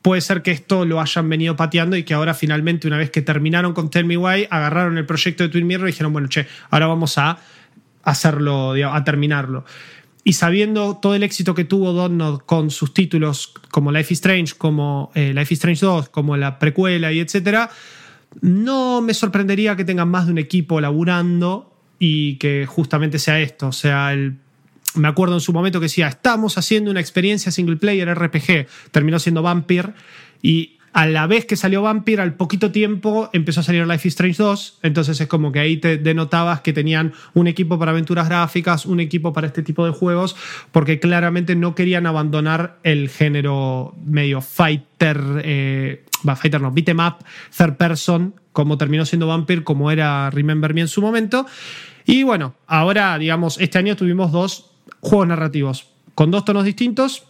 puede 0.03 0.21
ser 0.21 0.43
que 0.43 0.51
esto 0.51 0.85
lo 0.85 1.01
hayan 1.01 1.27
venido 1.31 1.57
pateando 1.57 1.97
y 1.97 2.03
que 2.03 2.13
ahora 2.13 2.35
finalmente, 2.35 2.87
una 2.87 2.99
vez 2.99 3.11
que 3.11 3.23
terminaron 3.23 3.73
con 3.73 3.89
Tell 3.89 4.05
Me 4.05 4.19
Why, 4.19 4.49
agarraron 4.51 4.99
el 4.99 5.07
proyecto 5.07 5.45
de 5.45 5.49
Twin 5.49 5.67
Mirror 5.67 5.89
y 5.89 5.93
dijeron, 5.93 6.13
bueno, 6.13 6.29
che, 6.29 6.47
ahora 6.69 6.87
vamos 6.87 7.17
a 7.17 7.39
hacerlo, 8.03 8.75
digamos, 8.75 9.01
a 9.01 9.05
terminarlo. 9.05 9.65
Y 10.25 10.33
sabiendo 10.33 10.97
todo 10.97 11.15
el 11.15 11.23
éxito 11.23 11.55
que 11.55 11.65
tuvo 11.65 11.93
Donut 11.93 12.45
con 12.47 12.71
sus 12.71 12.95
títulos 12.95 13.53
como 13.71 13.93
Life 13.93 14.15
is 14.15 14.19
Strange, 14.19 14.55
como 14.57 15.13
eh, 15.15 15.33
Life 15.35 15.53
is 15.53 15.59
Strange 15.59 15.85
2, 15.85 16.09
como 16.09 16.37
la 16.37 16.59
precuela 16.59 17.13
y 17.13 17.21
etcétera, 17.21 17.71
no 18.41 19.03
me 19.03 19.13
sorprendería 19.13 19.77
que 19.77 19.85
tengan 19.85 20.09
más 20.09 20.27
de 20.27 20.33
un 20.33 20.39
equipo 20.39 20.81
laburando 20.81 21.73
y 21.99 22.37
que 22.37 22.67
justamente 22.67 23.19
sea 23.19 23.39
esto. 23.39 23.69
O 23.69 23.73
sea, 23.73 24.15
el 24.15 24.39
me 24.95 25.09
acuerdo 25.09 25.35
en 25.35 25.41
su 25.41 25.53
momento 25.53 25.81
que 25.81 25.87
decía, 25.87 26.09
estamos 26.09 26.57
haciendo 26.57 26.91
una 26.91 27.01
experiencia 27.01 27.51
single 27.53 27.77
player 27.77 28.13
RPG. 28.15 28.67
Terminó 28.91 29.19
siendo 29.19 29.43
Vampire 29.43 29.93
y 30.43 30.74
a 30.95 31.07
la 31.07 31.27
vez 31.27 31.45
que 31.45 31.57
salió 31.57 31.83
Vampire, 31.83 32.23
al 32.23 32.35
poquito 32.35 32.71
tiempo 32.71 33.29
empezó 33.33 33.61
a 33.61 33.63
salir 33.65 33.85
Life 33.85 34.07
is 34.07 34.15
Strange 34.15 34.41
2. 34.41 34.79
Entonces 34.85 35.21
es 35.21 35.27
como 35.27 35.51
que 35.51 35.59
ahí 35.59 35.77
te 35.77 35.99
denotabas 35.99 36.61
que 36.61 36.73
tenían 36.73 37.13
un 37.35 37.49
equipo 37.49 37.81
para 37.81 37.91
aventuras 37.91 38.29
gráficas, 38.29 38.87
un 38.87 39.01
equipo 39.01 39.33
para 39.33 39.49
este 39.49 39.65
tipo 39.65 39.85
de 39.85 39.91
juegos, 39.91 40.37
porque 40.71 41.01
claramente 41.01 41.57
no 41.57 41.75
querían 41.75 42.07
abandonar 42.07 42.79
el 42.85 43.09
género 43.09 43.93
medio 44.07 44.41
fighter, 44.41 45.21
eh, 45.45 46.05
fighter 46.37 46.61
no, 46.61 46.71
beat 46.71 46.89
'em 46.89 47.01
up, 47.01 47.17
third 47.57 47.75
person, 47.75 48.35
como 48.53 48.79
terminó 48.79 49.05
siendo 49.05 49.27
Vampire, 49.27 49.65
como 49.65 49.91
era 49.91 50.31
Remember 50.31 50.75
Me 50.75 50.83
en 50.83 50.89
su 50.89 51.03
momento. 51.03 51.45
Y 52.07 52.23
bueno, 52.23 52.55
ahora, 52.69 53.19
digamos, 53.19 53.61
este 53.61 53.79
año 53.79 53.97
tuvimos 53.97 54.31
dos 54.31 54.71
juegos 55.01 55.27
narrativos 55.27 55.89
con 56.15 56.31
dos 56.31 56.45
tonos 56.45 56.65
distintos. 56.65 57.25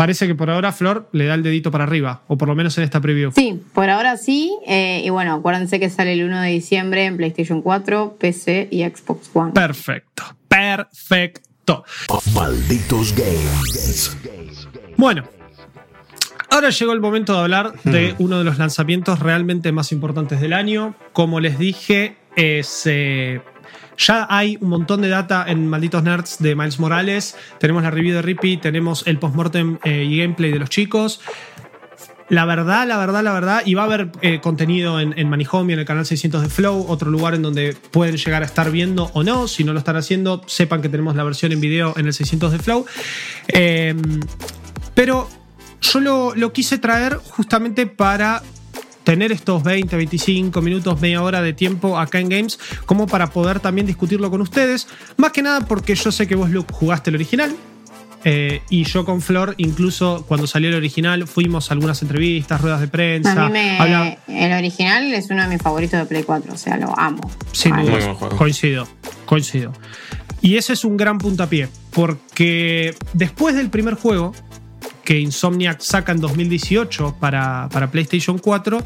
Parece 0.00 0.26
que 0.26 0.34
por 0.34 0.48
ahora 0.48 0.72
Flor 0.72 1.10
le 1.12 1.26
da 1.26 1.34
el 1.34 1.42
dedito 1.42 1.70
para 1.70 1.84
arriba, 1.84 2.22
o 2.26 2.38
por 2.38 2.48
lo 2.48 2.54
menos 2.54 2.78
en 2.78 2.84
esta 2.84 3.02
preview. 3.02 3.32
Sí, 3.32 3.60
por 3.74 3.90
ahora 3.90 4.16
sí. 4.16 4.50
eh, 4.66 5.02
y 5.04 5.10
bueno, 5.10 5.34
acuérdense 5.34 5.78
que 5.78 5.90
sale 5.90 6.14
el 6.14 6.24
1 6.24 6.40
de 6.40 6.48
diciembre 6.48 7.04
en 7.04 7.18
PlayStation 7.18 7.60
4, 7.60 8.16
PC 8.18 8.68
y 8.70 8.82
Xbox 8.82 9.28
One. 9.34 9.52
Perfecto, 9.52 10.22
perfecto. 10.48 11.84
Malditos 12.32 13.14
Games. 13.14 14.16
Bueno, 14.96 15.22
ahora 16.48 16.70
llegó 16.70 16.94
el 16.94 17.00
momento 17.00 17.34
de 17.34 17.40
hablar 17.40 17.74
de 17.84 18.14
uno 18.18 18.38
de 18.38 18.44
los 18.44 18.56
lanzamientos 18.56 19.18
realmente 19.18 19.70
más 19.70 19.92
importantes 19.92 20.40
del 20.40 20.54
año. 20.54 20.94
Como 21.12 21.40
les 21.40 21.58
dije, 21.58 22.16
es, 22.36 22.84
eh, 22.86 23.42
ya 24.00 24.26
hay 24.30 24.56
un 24.60 24.70
montón 24.70 25.02
de 25.02 25.08
data 25.08 25.44
en 25.46 25.68
Malditos 25.68 26.02
Nerds 26.02 26.38
de 26.38 26.54
Miles 26.56 26.80
Morales. 26.80 27.36
Tenemos 27.58 27.82
la 27.82 27.90
review 27.90 28.14
de 28.14 28.22
Rippy, 28.22 28.56
tenemos 28.56 29.06
el 29.06 29.18
postmortem 29.18 29.78
eh, 29.84 30.04
y 30.08 30.18
gameplay 30.18 30.50
de 30.50 30.58
los 30.58 30.70
chicos. 30.70 31.20
La 32.30 32.46
verdad, 32.46 32.86
la 32.86 32.96
verdad, 32.96 33.22
la 33.22 33.32
verdad, 33.32 33.62
y 33.66 33.74
va 33.74 33.82
a 33.82 33.84
haber 33.86 34.12
eh, 34.22 34.40
contenido 34.40 35.00
en, 35.00 35.18
en 35.18 35.32
en 35.34 35.70
el 35.78 35.84
canal 35.84 36.06
600 36.06 36.42
de 36.42 36.48
Flow, 36.48 36.86
otro 36.88 37.10
lugar 37.10 37.34
en 37.34 37.42
donde 37.42 37.76
pueden 37.90 38.16
llegar 38.16 38.42
a 38.42 38.46
estar 38.46 38.70
viendo 38.70 39.10
o 39.14 39.22
no. 39.22 39.48
Si 39.48 39.64
no 39.64 39.72
lo 39.72 39.80
están 39.80 39.96
haciendo, 39.96 40.40
sepan 40.46 40.80
que 40.80 40.88
tenemos 40.88 41.14
la 41.16 41.24
versión 41.24 41.52
en 41.52 41.60
video 41.60 41.92
en 41.98 42.06
el 42.06 42.14
600 42.14 42.52
de 42.52 42.58
Flow. 42.60 42.86
Eh, 43.48 43.94
pero 44.94 45.28
yo 45.80 46.00
lo, 46.00 46.34
lo 46.36 46.52
quise 46.52 46.78
traer 46.78 47.16
justamente 47.16 47.86
para 47.86 48.42
tener 49.10 49.32
estos 49.32 49.64
20, 49.64 49.96
25 49.96 50.62
minutos, 50.62 51.00
media 51.00 51.20
hora 51.20 51.42
de 51.42 51.52
tiempo 51.52 51.98
acá 51.98 52.20
en 52.20 52.28
Games, 52.28 52.60
como 52.86 53.08
para 53.08 53.26
poder 53.30 53.58
también 53.58 53.84
discutirlo 53.84 54.30
con 54.30 54.40
ustedes. 54.40 54.86
Más 55.16 55.32
que 55.32 55.42
nada 55.42 55.62
porque 55.62 55.96
yo 55.96 56.12
sé 56.12 56.28
que 56.28 56.36
vos, 56.36 56.48
Luke, 56.48 56.72
jugaste 56.72 57.10
el 57.10 57.16
original. 57.16 57.52
eh, 58.22 58.60
y 58.70 58.84
yo 58.84 59.04
con 59.04 59.20
Flor, 59.20 59.54
incluso 59.56 60.24
cuando 60.28 60.46
salió 60.46 60.68
el 60.68 60.76
original, 60.76 61.26
fuimos 61.26 61.70
a 61.70 61.74
algunas 61.74 62.00
entrevistas, 62.02 62.60
ruedas 62.60 62.80
de 62.82 62.86
prensa. 62.86 63.46
A 63.46 63.46
mí 63.48 63.52
me, 63.54 63.78
habla- 63.80 64.18
el 64.28 64.52
original 64.52 65.12
es 65.12 65.28
uno 65.30 65.42
de 65.42 65.48
mis 65.48 65.60
favoritos 65.60 65.98
de 65.98 66.06
Play 66.06 66.22
4, 66.22 66.52
o 66.52 66.56
sea, 66.56 66.76
lo 66.76 66.96
amo. 66.96 67.28
Sin 67.50 67.74
duda. 67.74 68.14
Coincido, 68.36 68.86
coincido. 69.26 69.72
Y 70.40 70.56
ese 70.56 70.74
es 70.74 70.84
un 70.84 70.96
gran 70.96 71.18
puntapié, 71.18 71.68
porque 71.90 72.94
después 73.14 73.56
del 73.56 73.70
primer 73.70 73.94
juego, 73.94 74.32
que 75.10 75.18
Insomniac 75.18 75.80
saca 75.80 76.12
en 76.12 76.20
2018 76.20 77.16
para, 77.18 77.68
para 77.72 77.90
PlayStation 77.90 78.38
4, 78.38 78.78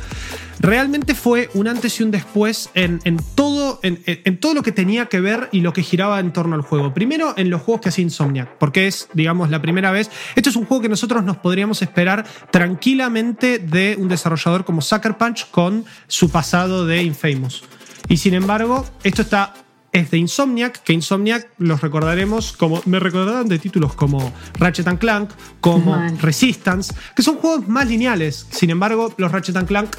realmente 0.58 1.14
fue 1.14 1.50
un 1.52 1.68
antes 1.68 2.00
y 2.00 2.02
un 2.02 2.10
después 2.10 2.70
en, 2.72 2.98
en 3.04 3.18
todo, 3.34 3.78
en, 3.82 4.00
en- 4.06 4.40
todo 4.40 4.54
lo 4.54 4.62
que 4.62 4.72
tenía 4.72 5.04
que 5.04 5.20
ver 5.20 5.50
y 5.52 5.60
lo 5.60 5.74
que 5.74 5.82
giraba 5.82 6.18
en 6.20 6.32
torno 6.32 6.54
al 6.54 6.62
juego. 6.62 6.94
Primero 6.94 7.34
en 7.36 7.50
los 7.50 7.60
juegos 7.60 7.82
que 7.82 7.88
hacía 7.90 8.04
Insomniac, 8.04 8.56
porque 8.56 8.86
es, 8.86 9.08
digamos, 9.12 9.50
la 9.50 9.60
primera 9.60 9.90
vez. 9.90 10.10
Esto 10.34 10.48
es 10.48 10.56
un 10.56 10.64
juego 10.64 10.80
que 10.84 10.88
nosotros 10.88 11.22
nos 11.24 11.36
podríamos 11.36 11.82
esperar 11.82 12.24
tranquilamente 12.50 13.58
de 13.58 13.94
un 13.98 14.08
desarrollador 14.08 14.64
como 14.64 14.80
Sucker 14.80 15.18
Punch 15.18 15.50
con 15.50 15.84
su 16.08 16.30
pasado 16.30 16.86
de 16.86 17.02
Infamous. 17.02 17.64
Y 18.08 18.16
sin 18.16 18.32
embargo, 18.32 18.86
esto 19.02 19.20
está 19.20 19.52
es 19.94 20.10
de 20.10 20.18
Insomniac, 20.18 20.82
que 20.82 20.92
Insomniac 20.92 21.48
los 21.58 21.80
recordaremos 21.80 22.52
como. 22.52 22.82
Me 22.84 22.98
recordarán 22.98 23.48
de 23.48 23.60
títulos 23.60 23.94
como 23.94 24.32
Ratchet 24.58 24.88
and 24.88 24.98
Clank, 24.98 25.30
como. 25.60 25.96
Resistance, 26.20 26.92
que 27.14 27.22
son 27.22 27.36
juegos 27.36 27.68
más 27.68 27.86
lineales. 27.86 28.46
Sin 28.50 28.70
embargo, 28.70 29.14
los 29.16 29.30
Ratchet 29.30 29.56
and 29.56 29.68
Clank 29.68 29.96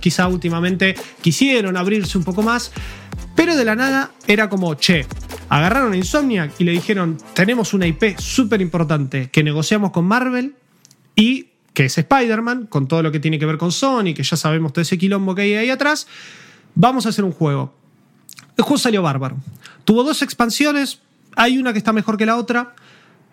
quizá 0.00 0.28
últimamente 0.28 0.94
quisieron 1.22 1.78
abrirse 1.78 2.18
un 2.18 2.24
poco 2.24 2.42
más, 2.42 2.72
pero 3.34 3.56
de 3.56 3.64
la 3.64 3.74
nada 3.74 4.12
era 4.26 4.50
como, 4.50 4.74
che, 4.74 5.06
agarraron 5.48 5.94
a 5.94 5.96
Insomniac 5.96 6.52
y 6.60 6.64
le 6.64 6.72
dijeron, 6.72 7.16
tenemos 7.32 7.72
una 7.72 7.86
IP 7.86 8.18
súper 8.18 8.60
importante 8.60 9.30
que 9.30 9.42
negociamos 9.42 9.92
con 9.92 10.04
Marvel 10.04 10.56
y 11.16 11.48
que 11.72 11.86
es 11.86 11.96
Spider-Man, 11.96 12.66
con 12.66 12.86
todo 12.86 13.02
lo 13.02 13.10
que 13.10 13.18
tiene 13.18 13.38
que 13.38 13.46
ver 13.46 13.56
con 13.56 13.72
Sony, 13.72 14.12
que 14.14 14.22
ya 14.22 14.36
sabemos 14.36 14.74
todo 14.74 14.82
ese 14.82 14.98
quilombo 14.98 15.34
que 15.34 15.42
hay 15.42 15.54
ahí 15.54 15.70
atrás, 15.70 16.06
vamos 16.74 17.06
a 17.06 17.08
hacer 17.08 17.24
un 17.24 17.32
juego. 17.32 17.78
El 18.58 18.64
juego 18.64 18.78
salió 18.78 19.02
bárbaro. 19.02 19.38
Tuvo 19.84 20.02
dos 20.02 20.20
expansiones, 20.20 21.00
hay 21.36 21.58
una 21.58 21.72
que 21.72 21.78
está 21.78 21.92
mejor 21.92 22.18
que 22.18 22.26
la 22.26 22.36
otra, 22.36 22.74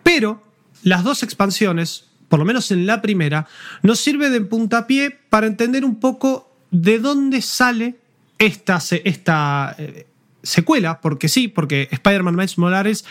pero 0.04 0.42
las 0.84 1.02
dos 1.02 1.24
expansiones, 1.24 2.04
por 2.28 2.38
lo 2.38 2.44
menos 2.44 2.70
en 2.70 2.86
la 2.86 3.02
primera, 3.02 3.48
nos 3.82 3.98
sirve 3.98 4.30
de 4.30 4.40
puntapié 4.40 5.10
para 5.28 5.48
entender 5.48 5.84
un 5.84 5.96
poco 5.96 6.56
de 6.70 7.00
dónde 7.00 7.42
sale 7.42 7.96
esta, 8.38 9.74
eh, 9.78 10.06
secuela, 10.44 11.00
porque 11.00 11.28
sí, 11.28 11.48
porque 11.48 11.88
Spider-Man 11.90 12.36
Miles 12.36 12.56
Morales, 12.56 13.04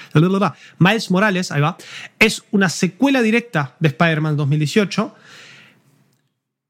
Miles 0.80 1.12
Morales, 1.12 1.52
ahí 1.52 1.60
va, 1.60 1.76
es 2.18 2.44
una 2.52 2.70
secuela 2.70 3.22
directa 3.22 3.76
de 3.82 3.90
Spider-Man 3.90 4.38
2018. 4.38 5.14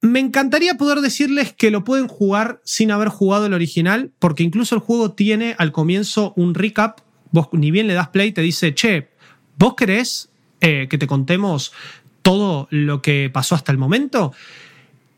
Me 0.05 0.19
encantaría 0.19 0.75
poder 0.75 1.01
decirles 1.01 1.51
que 1.51 1.71
lo 1.71 1.83
pueden 1.83 2.07
jugar 2.07 2.61
sin 2.63 2.91
haber 2.91 3.07
jugado 3.07 3.47
el 3.47 3.55
original, 3.55 4.11
porque 4.19 4.43
incluso 4.43 4.75
el 4.75 4.81
juego 4.81 5.13
tiene 5.13 5.55
al 5.57 5.71
comienzo 5.71 6.31
un 6.35 6.53
recap. 6.53 6.99
Vos 7.31 7.47
ni 7.53 7.71
bien 7.71 7.87
le 7.87 7.95
das 7.95 8.09
play, 8.09 8.31
te 8.31 8.41
dice, 8.41 8.75
che, 8.75 9.09
¿vos 9.57 9.73
querés 9.73 10.29
eh, 10.61 10.85
que 10.91 10.99
te 10.99 11.07
contemos 11.07 11.73
todo 12.21 12.67
lo 12.69 13.01
que 13.01 13.31
pasó 13.33 13.55
hasta 13.55 13.71
el 13.71 13.79
momento? 13.79 14.31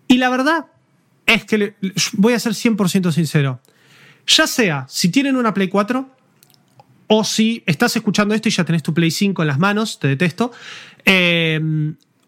Y 0.07 0.19
la 0.19 0.29
verdad 0.29 0.67
es 1.25 1.43
que 1.43 1.75
voy 2.13 2.33
a 2.33 2.39
ser 2.39 2.53
100% 2.53 3.11
sincero. 3.11 3.59
Ya 4.25 4.47
sea 4.47 4.85
si 4.87 5.09
tienen 5.09 5.35
una 5.35 5.53
Play 5.53 5.67
4 5.67 6.09
o 7.07 7.23
si 7.25 7.61
estás 7.65 7.93
escuchando 7.97 8.33
esto 8.33 8.47
y 8.47 8.53
ya 8.53 8.63
tenés 8.63 8.83
tu 8.83 8.93
Play 8.93 9.11
5 9.11 9.41
en 9.41 9.47
las 9.49 9.59
manos, 9.59 9.99
te 9.99 10.07
detesto, 10.07 10.53
eh, 11.03 11.59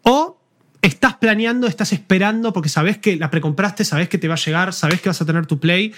o 0.02 0.39
estás 0.82 1.16
planeando, 1.16 1.66
estás 1.66 1.92
esperando 1.92 2.52
porque 2.52 2.68
sabes 2.68 2.98
que 2.98 3.16
la 3.16 3.30
precompraste, 3.30 3.84
sabes 3.84 4.08
que 4.08 4.18
te 4.18 4.28
va 4.28 4.34
a 4.34 4.38
llegar, 4.38 4.72
sabes 4.72 5.00
que 5.00 5.08
vas 5.08 5.20
a 5.20 5.26
tener 5.26 5.46
tu 5.46 5.60
Play, 5.60 5.92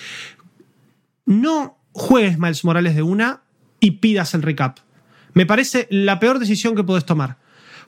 no 1.26 1.78
juegues 1.92 2.38
Miles 2.38 2.64
Morales 2.64 2.94
de 2.94 3.02
una 3.02 3.42
y 3.80 3.92
pidas 3.92 4.34
el 4.34 4.42
recap. 4.42 4.78
Me 5.34 5.46
parece 5.46 5.86
la 5.90 6.18
peor 6.20 6.38
decisión 6.38 6.74
que 6.74 6.84
puedes 6.84 7.04
tomar. 7.04 7.38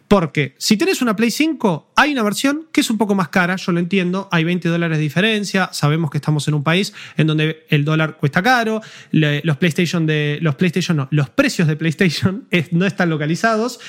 Porque 0.09 0.55
si 0.59 0.77
tienes 0.77 1.01
una 1.01 1.17
Play 1.17 1.31
5, 1.31 1.93
hay 1.97 2.13
una 2.13 2.23
versión 2.23 2.67
que 2.73 2.83
es 2.83 2.91
un 2.91 2.99
poco 2.99 3.15
más 3.15 3.29
cara, 3.29 3.57
yo 3.57 3.73
lo 3.73 3.81
entiendo, 3.81 4.29
hay 4.31 4.45
20 4.45 4.69
dólares 4.69 4.99
de 4.99 5.03
diferencia, 5.03 5.71
sabemos 5.73 6.11
que 6.11 6.19
estamos 6.19 6.47
en 6.47 6.55
un 6.55 6.63
país 6.63 6.93
en 7.17 7.27
donde 7.27 7.65
el 7.71 7.87
dólar 7.87 8.19
cuesta 8.19 8.43
caro, 8.43 8.83
los 9.13 9.57
PlayStation 9.57 10.05
de 10.05 10.39
los 10.43 10.57
PlayStation 10.57 10.99
no, 10.99 11.09
los 11.11 11.31
precios 11.31 11.69
de 11.69 11.77
PlayStation 11.77 12.47
no 12.73 12.85
están 12.85 13.09
localizados. 13.09 13.81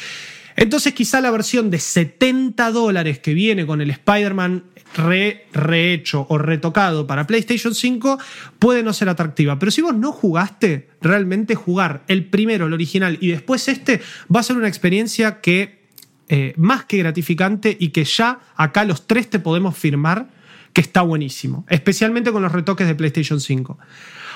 Entonces 0.55 0.93
quizá 0.93 1.21
la 1.21 1.31
versión 1.31 1.69
de 1.69 1.79
70 1.79 2.71
dólares 2.71 3.19
que 3.19 3.33
viene 3.33 3.65
con 3.65 3.81
el 3.81 3.89
Spider-Man 3.89 4.63
re, 4.95 5.45
rehecho 5.51 6.25
o 6.29 6.37
retocado 6.37 7.05
para 7.07 7.27
PlayStation 7.27 7.75
5 7.75 8.19
puede 8.59 8.83
no 8.83 8.93
ser 8.93 9.09
atractiva. 9.09 9.59
Pero 9.59 9.71
si 9.71 9.81
vos 9.81 9.95
no 9.95 10.11
jugaste, 10.11 10.89
realmente 11.01 11.55
jugar 11.55 12.03
el 12.07 12.25
primero, 12.25 12.67
el 12.67 12.73
original, 12.73 13.17
y 13.19 13.29
después 13.29 13.67
este, 13.67 14.01
va 14.33 14.39
a 14.39 14.43
ser 14.43 14.57
una 14.57 14.67
experiencia 14.67 15.41
que 15.41 15.85
eh, 16.27 16.53
más 16.57 16.85
que 16.85 16.97
gratificante 16.97 17.75
y 17.79 17.89
que 17.89 18.03
ya 18.03 18.39
acá 18.55 18.83
los 18.85 19.05
tres 19.05 19.29
te 19.29 19.39
podemos 19.39 19.77
firmar 19.77 20.29
que 20.73 20.81
está 20.81 21.01
buenísimo, 21.01 21.65
especialmente 21.69 22.31
con 22.31 22.41
los 22.41 22.51
retoques 22.51 22.87
de 22.87 22.95
PlayStation 22.95 23.39
5. 23.39 23.77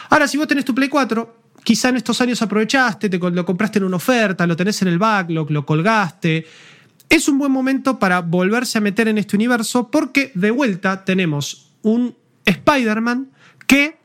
Ahora, 0.10 0.28
si 0.28 0.38
vos 0.38 0.48
tenés 0.48 0.66
tu 0.66 0.74
Play 0.74 0.90
4, 0.90 1.39
quizá 1.70 1.90
en 1.90 1.98
estos 1.98 2.20
años 2.20 2.42
aprovechaste, 2.42 3.10
te, 3.10 3.20
lo 3.20 3.46
compraste 3.46 3.78
en 3.78 3.84
una 3.84 3.98
oferta, 3.98 4.48
lo 4.48 4.56
tenés 4.56 4.82
en 4.82 4.88
el 4.88 4.98
backlog, 4.98 5.52
lo 5.52 5.68
colgaste. 5.68 6.44
Es 7.08 7.30
un 7.30 7.38
buen 7.38 7.52
momento 7.52 8.00
para 8.00 8.22
volverse 8.22 8.80
a 8.80 8.82
meter 8.82 9.08
en 9.08 9.20
este 9.20 9.36
universo 9.36 9.92
porque 9.92 10.32
de 10.34 10.50
vuelta 10.50 11.06
tenemos 11.06 11.70
un 11.84 12.16
Spider-Man 12.44 13.30
que 13.68 13.98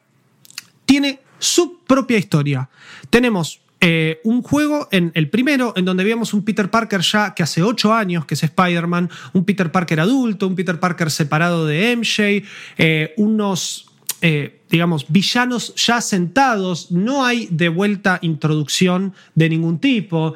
tiene 0.85 1.21
su 1.39 1.79
propia 1.87 2.19
historia. 2.19 2.69
Tenemos 3.09 3.63
eh, 3.81 4.21
un 4.25 4.43
juego 4.43 4.87
en 4.93 5.11
el 5.15 5.31
primero, 5.31 5.73
en 5.75 5.87
donde 5.87 6.05
veíamos 6.05 6.35
un 6.35 6.45
Peter 6.45 6.69
Parker 6.69 7.01
ya 7.01 7.33
que 7.33 7.43
hace 7.43 7.63
ocho 7.63 7.95
años 7.95 8.27
que 8.27 8.35
es 8.35 8.43
Spider-Man, 8.43 9.09
un 9.33 9.47
Peter 9.47 9.73
Parker 9.73 10.01
adulto, 10.01 10.47
un 10.47 10.55
Peter 10.55 10.79
Parker 10.79 11.11
separado 11.11 11.65
de 11.65 11.97
MJ, 11.97 12.47
eh, 12.77 13.15
unos, 13.17 13.87
eh, 14.21 14.61
digamos, 14.75 15.07
villanos 15.09 15.73
ya 15.77 16.01
sentados, 16.01 16.91
no 16.91 17.25
hay 17.25 17.47
de 17.49 17.69
vuelta 17.69 18.19
introducción 18.23 19.15
de 19.37 19.49
ningún 19.49 19.79
tipo. 19.79 20.35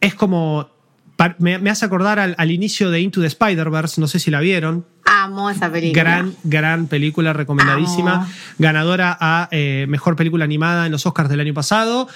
Es 0.00 0.14
como. 0.14 0.70
Me, 1.38 1.58
me 1.58 1.68
hace 1.68 1.84
acordar 1.84 2.18
al, 2.18 2.34
al 2.38 2.50
inicio 2.50 2.90
de 2.90 3.00
Into 3.00 3.20
the 3.20 3.26
Spider-Verse, 3.26 4.00
no 4.00 4.06
sé 4.06 4.20
si 4.20 4.30
la 4.30 4.40
vieron, 4.40 4.86
Amo 5.04 5.50
esa 5.50 5.70
película. 5.70 6.02
Gran, 6.02 6.34
gran 6.44 6.86
película, 6.86 7.32
recomendadísima. 7.32 8.14
Amo. 8.14 8.26
Ganadora 8.58 9.16
a 9.20 9.48
eh, 9.50 9.86
Mejor 9.88 10.16
Película 10.16 10.44
Animada 10.44 10.86
en 10.86 10.92
los 10.92 11.04
Oscars 11.04 11.28
del 11.28 11.40
año 11.40 11.54
pasado, 11.54 12.08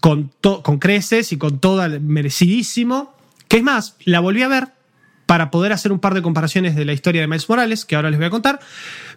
con, 0.00 0.30
con 0.40 0.78
creces 0.78 1.32
y 1.32 1.38
con 1.38 1.58
toda, 1.60 1.88
merecidísimo. 1.88 3.14
Que 3.48 3.58
es 3.58 3.62
más, 3.62 3.96
la 4.04 4.20
volví 4.20 4.42
a 4.42 4.48
ver 4.48 4.68
para 5.26 5.50
poder 5.50 5.72
hacer 5.72 5.92
un 5.92 5.98
par 5.98 6.14
de 6.14 6.22
comparaciones 6.22 6.76
de 6.76 6.84
la 6.84 6.92
historia 6.92 7.20
de 7.20 7.26
Miles 7.26 7.48
Morales, 7.48 7.84
que 7.84 7.96
ahora 7.96 8.10
les 8.10 8.18
voy 8.18 8.26
a 8.26 8.30
contar. 8.30 8.60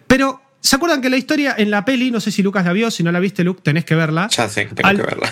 Pero 0.06 0.42
¿se 0.60 0.76
acuerdan 0.76 1.00
que 1.00 1.10
la 1.10 1.16
historia 1.16 1.54
en 1.58 1.70
la 1.70 1.84
peli, 1.84 2.10
no 2.10 2.20
sé 2.20 2.30
si 2.30 2.42
Lucas 2.42 2.64
la 2.64 2.72
vio, 2.72 2.90
si 2.90 3.02
no 3.02 3.12
la 3.12 3.20
viste, 3.20 3.44
Luke, 3.44 3.60
tenés 3.62 3.84
que 3.84 3.94
verla? 3.94 4.28
Ya 4.28 4.48
sé 4.48 4.68
que 4.68 4.74
tengo 4.74 4.88
Al- 4.88 4.96
que 4.96 5.02
verla. 5.02 5.30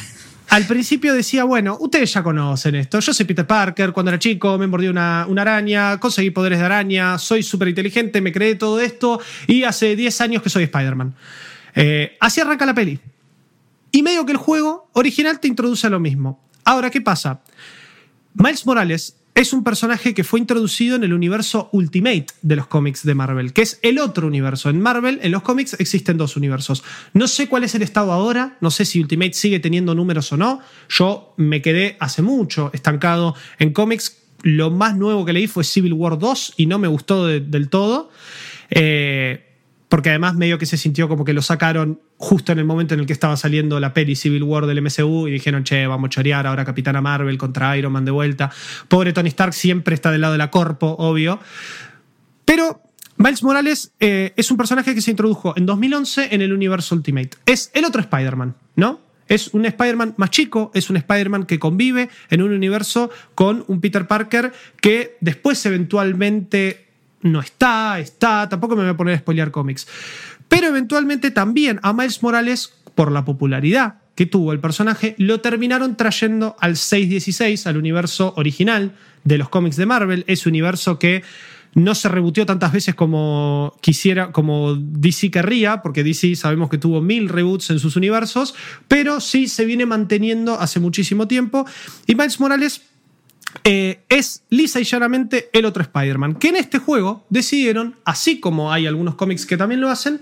Al 0.51 0.65
principio 0.67 1.13
decía, 1.13 1.45
bueno, 1.45 1.77
ustedes 1.79 2.11
ya 2.15 2.23
conocen 2.23 2.75
esto. 2.75 2.99
Yo 3.01 3.13
soy 3.13 3.27
Peter 3.27 3.47
Parker, 3.47 3.93
cuando 3.93 4.09
era 4.11 4.19
chico 4.19 4.57
me 4.57 4.67
mordió 4.67 4.91
una, 4.91 5.27
una 5.29 5.43
araña, 5.43 6.01
conseguí 6.01 6.31
poderes 6.31 6.59
de 6.59 6.65
araña, 6.65 7.19
soy 7.19 7.43
súper 7.43 7.69
inteligente, 7.69 8.23
me 8.23 8.33
creé 8.33 8.55
todo 8.55 8.81
esto 8.81 9.21
y 9.47 9.65
hace 9.65 9.95
10 9.95 10.21
años 10.23 10.43
que 10.43 10.49
soy 10.49 10.65
Spider-Man. 10.65 11.15
Eh, 11.75 12.17
así 12.21 12.41
arranca 12.41 12.65
la 12.65 12.73
peli. 12.75 12.99
Y 13.93 14.03
medio 14.03 14.25
que 14.25 14.33
el 14.33 14.39
juego 14.39 14.89
original 14.95 15.39
te 15.39 15.49
introduce 15.49 15.87
a 15.87 15.91
lo 15.91 16.01
mismo. 16.01 16.43
Ahora, 16.65 16.89
¿qué 16.91 17.03
pasa? 17.03 17.41
Miles 18.33 18.65
Morales 18.65 19.17
es 19.39 19.53
un 19.53 19.63
personaje 19.63 20.15
que 20.15 20.25
fue 20.25 20.41
introducido 20.41 20.97
en 20.97 21.05
el 21.05 21.13
universo 21.13 21.69
Ultimate 21.73 22.27
de 22.43 22.57
los 22.57 22.67
cómics 22.67 23.05
de 23.05 23.15
Marvel, 23.15 23.53
que 23.53 23.63
es 23.63 23.79
el 23.83 24.01
otro 24.01 24.27
universo. 24.27 24.69
En 24.69 24.81
Marvel, 24.81 25.21
en 25.23 25.31
los 25.31 25.43
cómics, 25.43 25.77
existen 25.79 26.17
dos 26.19 26.37
universos. 26.37 26.83
No 27.15 27.29
sé 27.29 27.49
cuál 27.49 27.63
es 27.63 27.75
el 27.77 27.83
estado 27.83 28.11
ahora, 28.11 28.57
no 28.61 28.73
sé 28.73 28.85
si 28.85 29.01
Ultimate 29.01 29.35
sigue 29.35 29.61
teniendo 29.61 29.95
números 29.95 30.33
o 30.33 30.37
no. 30.37 30.61
Yo 30.89 31.35
me 31.37 31.63
quedé 31.63 31.97
hace 32.01 32.21
mucho 32.21 32.71
estancado 32.73 33.37
en 33.61 33.73
cómics. 33.73 34.17
Lo 34.43 34.71
más 34.71 34.97
nuevo 34.97 35.25
que 35.25 35.33
leí 35.33 35.47
fue 35.47 35.63
Civil 35.63 35.93
War 35.93 36.19
2 36.19 36.55
y 36.57 36.67
no 36.67 36.79
me 36.81 36.89
gustó 36.89 37.25
de- 37.27 37.41
del 37.41 37.69
todo. 37.69 38.11
Eh, 38.71 39.48
porque 39.89 40.11
además 40.11 40.35
medio 40.35 40.59
que 40.59 40.67
se 40.67 40.77
sintió 40.77 41.09
como 41.09 41.25
que 41.25 41.33
lo 41.33 41.43
sacaron 41.43 42.01
justo 42.17 42.53
en 42.53 42.59
el 42.59 42.65
momento 42.65 42.95
en 42.95 43.01
el 43.01 43.07
que 43.07 43.13
estaba 43.13 43.37
saliendo 43.37 43.81
la 43.81 43.95
peli 43.95 44.17
Civil 44.17 44.43
War 44.43 44.67
del 44.67 44.83
MCU 44.83 45.29
y 45.29 45.33
dijeron, 45.33 45.65
che, 45.65 45.87
vamos 45.87 46.09
a 46.09 46.11
chorear 46.11 46.47
ahora 46.47 46.65
Capitana 46.65 47.01
Marvel 47.01 47.39
contra 47.39 47.77
Iron 47.77 47.93
Man 47.93 48.05
de 48.05 48.11
vuelta. 48.11 48.51
Pobre 48.89 49.13
Tony 49.13 49.29
Stark 49.29 49.55
siempre 49.55 49.95
está 49.95 50.11
del 50.11 50.21
lado 50.21 50.33
de 50.33 50.39
la 50.39 50.51
corpo, 50.51 50.95
obvio. 50.99 51.41
Pero 52.45 52.83
Miles 53.17 53.43
Morales 53.43 53.93
eh, 54.01 54.33
es 54.37 54.51
un 54.51 54.57
personaje 54.57 54.95
que 54.95 55.01
se 55.01 55.11
introdujo 55.11 55.55
en 55.57 55.67
2011 55.67 56.29
en 56.35 56.43
el 56.43 56.53
universo 56.53 56.95
Ultimate. 56.95 57.31
Es 57.47 57.71
el 57.75 57.85
otro 57.85 58.01
Spider-Man, 58.01 58.55
¿no? 58.77 59.01
Es 59.27 59.53
un 59.53 59.67
Spider-Man 59.67 60.15
más 60.17 60.31
chico, 60.31 60.71
es 60.75 60.89
un 60.89 60.97
Spider-Man 60.97 61.45
que 61.45 61.59
convive 61.59 62.09
en 62.31 62.43
un 62.43 62.53
universo 62.53 63.11
con 63.35 63.65
un 63.69 63.81
Peter 63.81 64.07
Parker 64.07 64.53
que 64.81 65.17
después 65.21 65.65
eventualmente 65.67 66.88
no 67.23 67.41
está, 67.41 67.99
está, 67.99 68.49
tampoco 68.49 68.77
me 68.77 68.83
voy 68.83 68.91
a 68.91 68.97
poner 68.97 69.15
a 69.15 69.19
spoilear 69.19 69.51
cómics. 69.51 69.87
Pero 70.49 70.69
eventualmente 70.69 71.31
también 71.31 71.81
a 71.83 71.93
Miles 71.93 72.23
Morales, 72.23 72.73
por 72.95 73.13
la 73.13 73.25
popularidad 73.25 73.97
que 74.15 74.27
tuvo 74.27 74.53
el 74.53 74.59
personaje, 74.59 75.15
lo 75.19 75.41
terminaron 75.41 75.97
trayendo 75.97 76.57
al 76.59 76.77
616, 76.77 77.67
al 77.67 77.77
universo 77.77 78.35
original 78.37 78.97
de 79.23 79.39
los 79.39 79.49
cómics 79.49 79.77
de 79.77 79.87
Marvel, 79.87 80.25
ese 80.27 80.49
universo 80.49 80.99
que 80.99 81.23
no 81.75 81.95
se 81.95 82.09
rebutió 82.09 82.47
tantas 82.47 82.73
veces 82.73 82.95
como 82.95 83.77
quisiera, 83.81 84.33
como 84.33 84.75
DC 84.75 85.31
querría, 85.31 85.83
porque 85.83 86.03
DC 86.03 86.35
sabemos 86.35 86.71
que 86.71 86.79
tuvo 86.79 87.01
mil 87.01 87.29
reboots 87.29 87.71
en 87.71 87.79
sus 87.79 87.95
universos, 87.95 88.55
pero 88.89 89.21
sí 89.21 89.47
se 89.47 89.65
viene 89.65 89.87
manteniendo 89.87 90.59
hace 90.59 90.81
muchísimo 90.81 91.29
tiempo. 91.29 91.67
Y 92.07 92.15
Miles 92.15 92.41
Morales 92.41 92.83
eh, 93.65 94.05
es 94.09 94.45
lisa 94.51 94.81
y 94.81 94.85
llanamente 94.85 95.51
el 95.53 95.65
otro 95.65 95.83
Spider-Man. 95.83 96.35
Que 96.37 96.49
en 96.49 96.57
este 96.57 96.79
juego 96.79 97.27
decidieron, 97.31 97.97
así 98.05 98.41
como 98.41 98.73
hay 98.73 98.87
algunos 98.87 99.15
cómics 99.15 99.47
que 99.47 99.57
también 99.57 99.81
lo 99.81 99.89
hacen, 99.91 100.21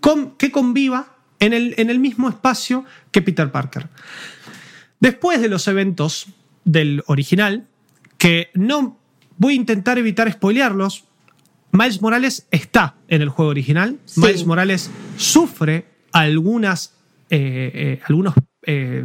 con- 0.00 0.36
que 0.36 0.50
conviva 0.50 1.16
en 1.40 1.52
el, 1.52 1.74
en 1.78 1.90
el 1.90 1.98
mismo 1.98 2.28
espacio 2.28 2.84
que 3.12 3.22
Peter 3.22 3.50
Parker. 3.50 3.88
Después 5.00 5.40
de 5.40 5.48
los 5.48 5.68
eventos 5.68 6.26
del 6.64 7.02
original, 7.06 7.66
que 8.18 8.48
no 8.54 8.98
voy 9.36 9.52
a 9.52 9.56
intentar 9.56 9.98
evitar 9.98 10.30
spoilearlos, 10.32 11.04
Miles 11.72 12.00
Morales 12.00 12.46
está 12.50 12.94
en 13.08 13.20
el 13.20 13.28
juego 13.28 13.50
original. 13.50 13.98
Sí. 14.06 14.20
Miles 14.20 14.46
Morales 14.46 14.90
sufre 15.18 15.84
algunas, 16.12 16.94
eh, 17.28 17.70
eh, 17.74 18.00
algunos, 18.08 18.34
eh, 18.66 19.04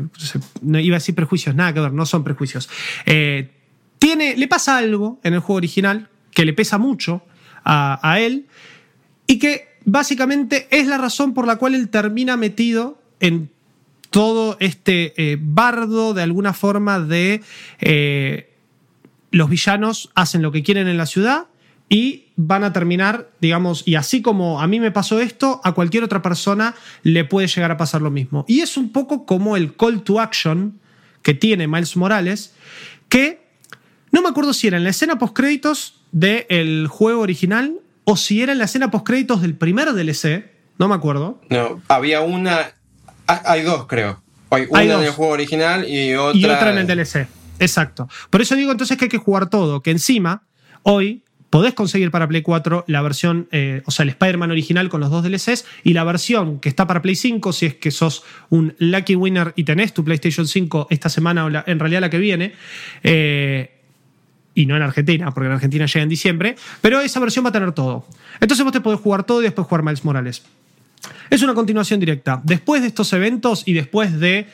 no 0.62 0.80
iba 0.80 0.96
a 0.96 1.00
decir 1.00 1.16
prejuicios, 1.16 1.56
nada 1.56 1.74
que 1.74 1.80
ver, 1.80 1.94
no 1.94 2.06
son 2.06 2.24
prejuicios. 2.24 2.70
Eh, 3.06 3.52
tiene, 4.00 4.36
le 4.36 4.48
pasa 4.48 4.78
algo 4.78 5.20
en 5.24 5.36
el 5.36 5.40
juego 5.40 5.58
original 5.58 6.10
que 6.32 6.46
le 6.46 6.54
pesa 6.54 6.78
mucho 6.78 7.24
a, 7.64 8.18
él 8.20 8.48
y 9.28 9.38
que 9.38 9.68
básicamente 9.86 10.68
es 10.72 10.88
la 10.88 10.98
razón 10.98 11.36
por 11.36 11.46
la 11.46 11.58
cual 11.58 11.76
él 11.76 11.90
termina 11.90 12.38
metido 12.38 13.00
en 13.20 13.52
todo 14.10 14.58
este 14.60 15.14
eh, 15.16 15.38
bardo 15.40 16.16
de 16.16 16.24
alguna 16.24 16.54
forma 16.54 17.00
de 17.00 17.44
los 19.30 19.50
villanos 19.50 20.10
hacen 20.16 20.42
lo 20.42 20.52
que 20.52 20.64
quieren 20.64 20.88
en 20.88 20.98
la 20.98 21.06
ciudad 21.06 21.46
y 21.94 22.28
van 22.38 22.64
a 22.64 22.72
terminar, 22.72 23.30
digamos, 23.42 23.84
y 23.86 23.96
así 23.96 24.22
como 24.22 24.62
a 24.62 24.68
mí 24.68 24.80
me 24.80 24.92
pasó 24.92 25.20
esto, 25.20 25.60
a 25.66 25.74
cualquier 25.74 26.06
otra 26.06 26.22
persona 26.22 26.74
le 27.04 27.26
puede 27.26 27.48
llegar 27.48 27.70
a 27.70 27.76
pasar 27.76 28.02
lo 28.02 28.10
mismo. 28.10 28.46
Y 28.48 28.62
es 28.62 28.78
un 28.78 28.94
poco 28.94 29.26
como 29.26 29.58
el 29.58 29.76
call 29.76 30.02
to 30.02 30.22
action 30.22 30.80
que 31.22 31.34
tiene 31.34 31.68
Miles 31.68 31.98
Morales, 31.98 32.54
que 33.10 33.42
no 34.12 34.22
me 34.22 34.30
acuerdo 34.30 34.54
si 34.54 34.68
era 34.68 34.78
en 34.78 34.86
la 34.86 34.92
escena 34.92 35.20
post-créditos 35.20 36.02
del 36.14 36.88
juego 36.88 37.20
original 37.20 37.74
o 38.06 38.16
si 38.16 38.42
era 38.42 38.54
en 38.54 38.60
la 38.60 38.66
escena 38.66 38.90
post-créditos 38.90 39.42
del 39.42 39.56
primer 39.56 39.92
DLC, 39.94 40.46
no 40.80 40.88
me 40.88 40.96
acuerdo. 40.96 41.42
No, 41.50 41.82
había 41.90 42.22
una. 42.22 42.72
ha- 43.28 43.52
Hay 43.52 43.64
dos, 43.64 43.86
creo. 43.88 44.24
Hay 44.50 44.66
una 44.70 44.80
Hay 44.80 44.90
en 44.92 45.02
el 45.04 45.12
juego 45.12 45.34
original 45.34 45.88
y 45.90 46.16
otra. 46.16 46.40
y 46.40 46.46
otra 46.46 46.72
en 46.72 46.78
el 46.78 46.88
DLC. 46.88 47.28
Exacto. 47.60 48.08
Por 48.30 48.42
eso 48.42 48.56
digo 48.56 48.72
entonces 48.72 48.98
que 48.98 49.06
hay 49.06 49.10
que 49.10 49.18
jugar 49.18 49.50
todo, 49.50 49.82
que 49.84 49.92
encima, 49.92 50.44
hoy 50.84 51.24
podés 51.52 51.76
conseguir 51.76 52.10
para 52.10 52.28
Play 52.28 52.42
4 52.42 52.86
la 52.88 53.02
versión, 53.04 53.48
eh, 53.52 53.84
o 53.86 53.92
sea, 53.92 54.04
el 54.04 54.10
Spider-Man 54.10 54.50
original 54.50 54.90
con 54.90 55.02
los 55.02 55.12
dos 55.12 55.24
DLCs 55.24 55.66
y 55.84 55.94
la 55.94 56.04
versión 56.04 56.60
que 56.60 56.70
está 56.70 56.88
para 56.88 57.04
Play 57.04 57.16
5, 57.16 57.54
si 57.54 57.68
es 57.68 57.76
que 57.76 57.92
sos 57.92 58.24
un 58.50 58.74
lucky 58.80 59.16
winner 59.16 59.54
y 59.56 59.64
tenés 59.66 59.94
tu 59.94 60.04
PlayStation 60.04 60.48
5 60.48 60.88
esta 60.90 61.10
semana 61.10 61.46
o 61.46 61.50
en 61.50 61.80
realidad 61.80 62.02
la 62.02 62.10
que 62.10 62.18
viene. 62.18 62.54
eh, 63.04 63.78
y 64.54 64.66
no 64.66 64.76
en 64.76 64.82
Argentina, 64.82 65.32
porque 65.32 65.48
en 65.48 65.54
Argentina 65.54 65.86
llega 65.86 66.04
en 66.04 66.10
diciembre, 66.10 66.56
pero 66.82 67.00
esa 67.00 67.20
versión 67.20 67.46
va 67.46 67.50
a 67.50 67.54
tener 67.54 67.72
todo. 67.72 68.06
Entonces 68.40 68.64
vos 68.64 68.74
te 68.74 68.82
podés 68.82 69.00
jugar 69.00 69.24
todo 69.24 69.40
y 69.42 69.46
después 69.46 69.68
jugar 69.68 69.84
Miles 69.84 70.04
Morales. 70.04 70.44
Es 71.30 71.42
una 71.42 71.54
continuación 71.54 72.00
directa. 72.00 72.42
Después 72.44 72.82
de 72.82 72.90
estos 72.90 73.12
eventos 73.14 73.64
y 73.66 73.74
después 73.74 74.20
de, 74.20 74.48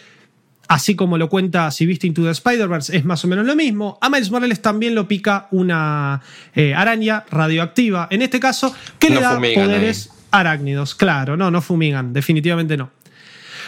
así 0.67 0.95
como 0.95 1.17
lo 1.17 1.29
cuenta 1.29 1.71
si 1.71 1.85
viste 1.85 2.07
Into 2.07 2.23
the 2.23 2.31
Spider-Verse, 2.31 2.95
es 2.95 3.05
más 3.05 3.23
o 3.23 3.27
menos 3.27 3.45
lo 3.45 3.55
mismo. 3.55 3.97
A 4.01 4.09
Miles 4.09 4.31
Morales 4.31 4.61
también 4.61 4.95
lo 4.95 5.07
pica 5.07 5.47
una 5.51 6.21
eh, 6.55 6.73
araña 6.73 7.25
radioactiva, 7.29 8.07
en 8.11 8.21
este 8.21 8.39
caso, 8.39 8.75
que 8.99 9.09
No 9.09 9.15
le 9.15 9.21
da 9.21 9.35
fumigan 9.35 9.65
poderes 9.65 10.09
arácnidos. 10.31 10.95
Claro, 10.95 11.37
no, 11.37 11.51
no 11.51 11.61
fumigan, 11.61 12.13
definitivamente 12.13 12.77
no. 12.77 12.91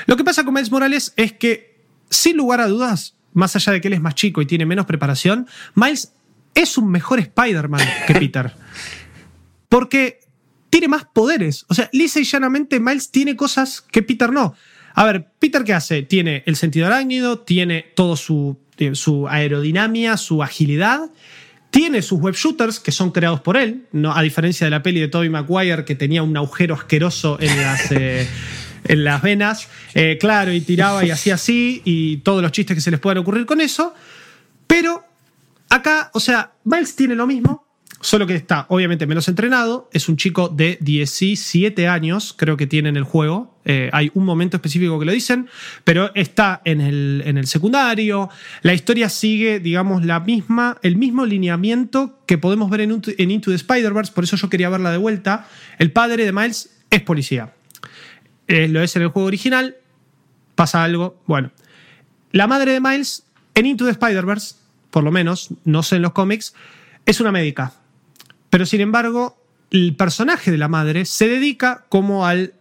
Lo 0.05 0.17
que 0.17 0.23
pasa 0.23 0.43
con 0.43 0.53
Miles 0.53 0.71
Morales 0.71 1.13
es 1.15 1.33
que, 1.33 1.77
sin 2.09 2.37
lugar 2.37 2.61
a 2.61 2.67
dudas, 2.67 3.15
más 3.33 3.55
allá 3.55 3.73
de 3.73 3.81
que 3.81 3.87
él 3.87 3.93
es 3.93 4.01
más 4.01 4.15
chico 4.15 4.41
y 4.41 4.45
tiene 4.45 4.65
menos 4.65 4.85
preparación, 4.85 5.47
Miles 5.75 6.13
es 6.55 6.77
un 6.77 6.89
mejor 6.89 7.19
Spider-Man 7.19 7.81
que 8.07 8.13
Peter. 8.19 8.53
Porque 9.67 10.19
tiene 10.69 10.87
más 10.87 11.05
poderes. 11.05 11.65
O 11.67 11.73
sea, 11.73 11.89
lisa 11.91 12.19
y 12.19 12.23
llanamente 12.23 12.79
Miles 12.79 13.11
tiene 13.11 13.35
cosas 13.35 13.81
que 13.81 14.01
Peter 14.01 14.31
no. 14.31 14.55
A 14.99 15.05
ver, 15.05 15.31
Peter 15.39 15.63
¿qué 15.63 15.71
hace? 15.71 16.01
Tiene 16.01 16.43
el 16.45 16.57
sentido 16.57 16.85
arácnido, 16.85 17.39
tiene 17.39 17.85
todo 17.95 18.17
su, 18.17 18.57
eh, 18.77 18.95
su 18.95 19.29
aerodinámica, 19.29 20.17
su 20.17 20.43
agilidad. 20.43 21.09
Tiene 21.69 22.01
sus 22.01 22.19
web 22.19 22.35
shooters 22.35 22.81
que 22.81 22.91
son 22.91 23.11
creados 23.11 23.39
por 23.39 23.55
él, 23.55 23.85
no, 23.93 24.13
a 24.13 24.21
diferencia 24.21 24.67
de 24.67 24.71
la 24.71 24.83
peli 24.83 24.99
de 24.99 25.07
Tobey 25.07 25.29
Maguire 25.29 25.85
que 25.85 25.95
tenía 25.95 26.21
un 26.21 26.35
agujero 26.35 26.75
asqueroso 26.75 27.37
en 27.39 27.55
las, 27.55 27.89
eh, 27.93 28.27
en 28.83 29.05
las 29.05 29.21
venas. 29.21 29.69
Eh, 29.93 30.17
claro, 30.19 30.51
y 30.51 30.59
tiraba 30.59 31.05
y 31.05 31.11
hacía 31.11 31.35
así, 31.35 31.81
y 31.85 32.17
todos 32.17 32.41
los 32.41 32.51
chistes 32.51 32.75
que 32.75 32.81
se 32.81 32.91
les 32.91 32.99
puedan 32.99 33.19
ocurrir 33.19 33.45
con 33.45 33.61
eso. 33.61 33.93
Pero 34.67 35.05
acá, 35.69 36.11
o 36.13 36.19
sea, 36.19 36.51
Miles 36.65 36.93
tiene 36.97 37.15
lo 37.15 37.25
mismo, 37.25 37.68
solo 38.01 38.25
que 38.27 38.35
está 38.35 38.65
obviamente 38.69 39.05
menos 39.07 39.27
entrenado. 39.27 39.89
Es 39.93 40.09
un 40.09 40.17
chico 40.17 40.49
de 40.49 40.77
17 40.81 41.87
años, 41.87 42.33
creo 42.37 42.57
que 42.57 42.67
tiene 42.67 42.89
en 42.89 42.97
el 42.97 43.03
juego. 43.03 43.57
Eh, 43.65 43.89
hay 43.93 44.09
un 44.13 44.25
momento 44.25 44.57
específico 44.57 44.99
que 44.99 45.05
lo 45.05 45.11
dicen, 45.11 45.49
pero 45.83 46.13
está 46.15 46.61
en 46.65 46.81
el, 46.81 47.23
en 47.25 47.37
el 47.37 47.47
secundario. 47.47 48.29
La 48.61 48.73
historia 48.73 49.09
sigue, 49.09 49.59
digamos, 49.59 50.05
la 50.05 50.19
misma, 50.19 50.77
el 50.81 50.95
mismo 50.95 51.25
lineamiento 51.25 52.19
que 52.25 52.37
podemos 52.37 52.69
ver 52.69 52.81
en, 52.81 53.01
en 53.17 53.31
Into 53.31 53.51
the 53.51 53.55
Spider-Verse, 53.55 54.13
por 54.13 54.23
eso 54.23 54.37
yo 54.37 54.49
quería 54.49 54.69
verla 54.69 54.91
de 54.91 54.97
vuelta. 54.97 55.47
El 55.77 55.91
padre 55.91 56.25
de 56.25 56.31
Miles 56.31 56.69
es 56.89 57.01
policía. 57.01 57.53
Eh, 58.47 58.67
lo 58.67 58.81
es 58.81 58.95
en 58.95 59.03
el 59.03 59.09
juego 59.09 59.27
original. 59.27 59.75
Pasa 60.55 60.83
algo. 60.83 61.21
Bueno, 61.27 61.51
la 62.31 62.47
madre 62.47 62.73
de 62.73 62.79
Miles 62.79 63.23
en 63.55 63.65
Into 63.65 63.85
the 63.85 63.91
Spider-Verse, 63.91 64.55
por 64.89 65.03
lo 65.03 65.11
menos, 65.11 65.49
no 65.65 65.83
sé 65.83 65.97
en 65.97 66.01
los 66.01 66.13
cómics, 66.13 66.53
es 67.05 67.19
una 67.19 67.31
médica. 67.31 67.73
Pero 68.49 68.65
sin 68.65 68.81
embargo, 68.81 69.37
el 69.71 69.95
personaje 69.95 70.51
de 70.51 70.57
la 70.57 70.67
madre 70.67 71.05
se 71.05 71.27
dedica 71.27 71.85
como 71.89 72.25
al, 72.25 72.53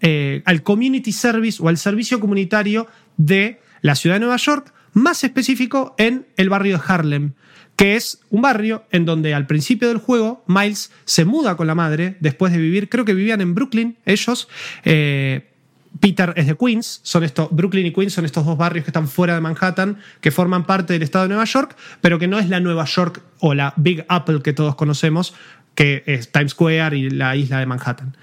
eh, 0.00 0.42
al 0.44 0.62
community 0.62 1.12
service 1.12 1.62
o 1.62 1.68
al 1.68 1.78
servicio 1.78 2.20
comunitario 2.20 2.86
de 3.16 3.60
la 3.82 3.94
ciudad 3.94 4.16
de 4.16 4.20
Nueva 4.20 4.36
York 4.36 4.72
más 4.92 5.24
específico 5.24 5.94
en 5.98 6.26
el 6.36 6.48
barrio 6.48 6.76
de 6.76 6.84
Harlem, 6.86 7.32
que 7.76 7.96
es 7.96 8.20
un 8.28 8.42
barrio 8.42 8.84
en 8.90 9.04
donde 9.04 9.34
al 9.34 9.46
principio 9.46 9.88
del 9.88 9.98
juego 9.98 10.44
Miles 10.46 10.90
se 11.04 11.24
muda 11.24 11.56
con 11.56 11.66
la 11.66 11.74
madre 11.74 12.16
después 12.20 12.52
de 12.52 12.58
vivir, 12.58 12.88
creo 12.88 13.04
que 13.04 13.14
vivían 13.14 13.40
en 13.40 13.54
Brooklyn 13.54 13.96
ellos. 14.04 14.48
eh, 14.84 15.49
Peter 15.98 16.32
es 16.36 16.46
de 16.46 16.56
Queens, 16.56 17.00
son 17.02 17.24
estos, 17.24 17.48
Brooklyn 17.50 17.86
y 17.86 17.92
Queens 17.92 18.12
son 18.12 18.24
estos 18.24 18.46
dos 18.46 18.56
barrios 18.56 18.84
que 18.84 18.90
están 18.90 19.08
fuera 19.08 19.34
de 19.34 19.40
Manhattan, 19.40 19.98
que 20.20 20.30
forman 20.30 20.64
parte 20.64 20.92
del 20.92 21.02
estado 21.02 21.24
de 21.24 21.30
Nueva 21.30 21.44
York, 21.44 21.76
pero 22.00 22.18
que 22.18 22.28
no 22.28 22.38
es 22.38 22.48
la 22.48 22.60
Nueva 22.60 22.84
York 22.84 23.22
o 23.40 23.54
la 23.54 23.74
Big 23.76 24.04
Apple 24.08 24.40
que 24.42 24.52
todos 24.52 24.76
conocemos, 24.76 25.34
que 25.74 26.02
es 26.06 26.30
Times 26.30 26.52
Square 26.52 26.96
y 26.96 27.10
la 27.10 27.36
isla 27.36 27.58
de 27.58 27.66
Manhattan. 27.66 28.16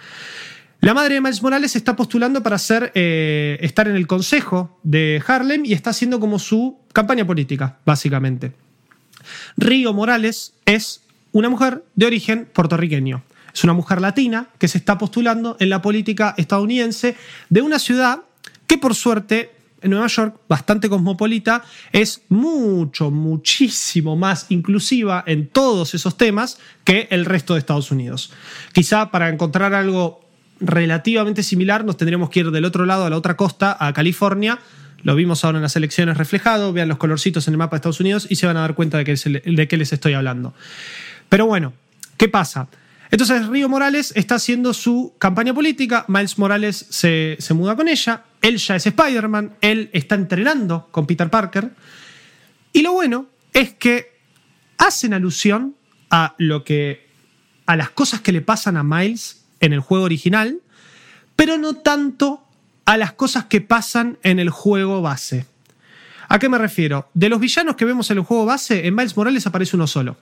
La 0.80 0.93
madre 0.93 1.15
de 1.15 1.22
Miles 1.22 1.41
Morales 1.41 1.76
está 1.76 1.95
postulando 1.95 2.43
para 2.43 2.57
ser, 2.59 2.91
eh, 2.93 3.57
estar 3.61 3.88
en 3.88 3.95
el 3.95 4.05
consejo 4.05 4.80
de 4.84 5.22
Harlem 5.26 5.65
y 5.65 5.74
está 5.74 5.89
haciendo 5.89 6.20
como 6.20 6.38
su 6.38 6.78
campaña 6.93 7.26
política, 7.26 7.80
básicamente. 7.86 8.53
Río 9.57 9.93
Morales 9.93 10.53
es 10.65 11.01
una 11.32 11.49
mujer 11.49 11.84
de 11.95 12.05
origen 12.05 12.47
puertorriqueño. 12.53 13.24
Es 13.58 13.64
una 13.64 13.74
mujer 13.74 13.99
latina 14.01 14.49
que 14.60 14.68
se 14.68 14.78
está 14.78 14.99
postulando 14.99 15.58
en 15.60 15.72
la 15.72 15.82
política 15.82 16.36
estadounidense 16.38 17.16
de 17.49 17.64
una 17.64 17.80
ciudad 17.80 18.20
que 18.68 18.78
por 18.78 18.93
suerte 18.93 19.49
en 19.82 19.89
Nueva 19.89 20.05
York, 20.05 20.41
bastante 20.47 20.88
cosmopolita, 20.88 21.64
es 21.91 22.22
mucho, 22.30 23.10
muchísimo 23.10 24.16
más 24.16 24.45
inclusiva 24.49 25.24
en 25.26 25.47
todos 25.47 25.95
esos 25.95 26.18
temas 26.18 26.60
que 26.84 27.08
el 27.10 27.26
resto 27.26 27.55
de 27.55 27.60
Estados 27.60 27.89
Unidos. 27.89 28.32
Quizá 28.74 29.10
para 29.10 29.28
encontrar 29.28 29.74
algo 29.74 30.22
relativamente 30.60 31.41
similar 31.41 31.84
nos 31.84 31.97
tendríamos 31.97 32.30
que 32.30 32.41
ir 32.41 32.51
del 32.51 32.64
otro 32.64 32.86
lado, 32.86 33.05
a 33.05 33.10
la 33.10 33.18
otra 33.18 33.36
costa, 33.38 33.76
a 33.80 33.91
California. 33.91 34.60
Lo 35.01 35.16
vimos 35.16 35.43
ahora 35.43 35.58
en 35.58 35.64
las 35.64 35.76
elecciones 35.76 36.18
reflejado, 36.18 36.74
vean 36.74 36.89
los 36.89 36.99
colorcitos 36.99 37.47
en 37.47 37.55
el 37.55 37.58
mapa 37.58 37.76
de 37.76 37.78
Estados 37.78 38.01
Unidos 38.01 38.28
y 38.30 38.36
se 38.36 38.45
van 38.45 38.58
a 38.58 38.62
dar 38.62 38.76
cuenta 38.76 38.99
de, 38.99 39.03
que 39.03 39.16
de 39.16 39.68
qué 39.68 39.78
les 39.78 39.93
estoy 39.93 40.14
hablando. 40.14 40.53
Pero 41.28 41.47
bueno, 41.47 41.74
¿qué 42.18 42.28
pasa? 42.28 42.68
Entonces 43.10 43.47
Río 43.47 43.70
Morales 43.70 44.12
está 44.16 44.36
haciendo 44.36 44.74
su 44.74 45.16
campaña 45.18 45.53
política, 45.53 46.05
Miles 46.08 46.38
Morales 46.38 46.86
se, 46.89 47.38
se 47.39 47.53
muda 47.53 47.76
con 47.76 47.88
ella, 47.88 48.24
él 48.41 48.58
ya 48.58 48.76
es 48.76 48.86
Spider-Man, 48.86 49.55
él 49.62 49.89
está 49.93 50.16
entrenando 50.16 50.89
con 50.91 51.08
Peter 51.08 51.30
Parker. 51.30 51.72
Y 52.74 52.82
lo 52.82 52.93
bueno 52.93 53.28
es 53.53 53.74
que 53.74 54.18
hacen 54.78 55.14
alusión 55.14 55.76
a 56.10 56.36
lo 56.38 56.64
que. 56.64 57.08
a 57.66 57.76
las 57.76 57.89
cosas 57.89 58.22
que 58.22 58.32
le 58.32 58.41
pasan 58.41 58.78
a 58.78 58.84
Miles 58.84 59.45
en 59.60 59.74
el 59.74 59.80
juego 59.80 60.05
original, 60.05 60.60
pero 61.36 61.58
no 61.58 61.76
tanto 61.76 62.43
a 62.86 62.97
las 62.97 63.14
cosas 63.14 63.45
que 63.45 63.62
pasan 63.62 64.18
en 64.24 64.39
el 64.39 64.49
juego 64.49 65.01
base. 65.01 65.45
¿A 66.30 66.39
qué 66.39 66.49
me 66.49 66.58
refiero? 66.58 67.10
De 67.14 67.30
los 67.30 67.39
villanos 67.39 67.76
que 67.76 67.86
vemos 67.86 68.10
en 68.12 68.18
el 68.18 68.24
juego 68.24 68.45
base, 68.45 68.86
en 68.86 68.95
Miles 68.95 69.16
Morales 69.16 69.47
aparece 69.47 69.76
uno 69.76 69.88
solo. 69.88 70.18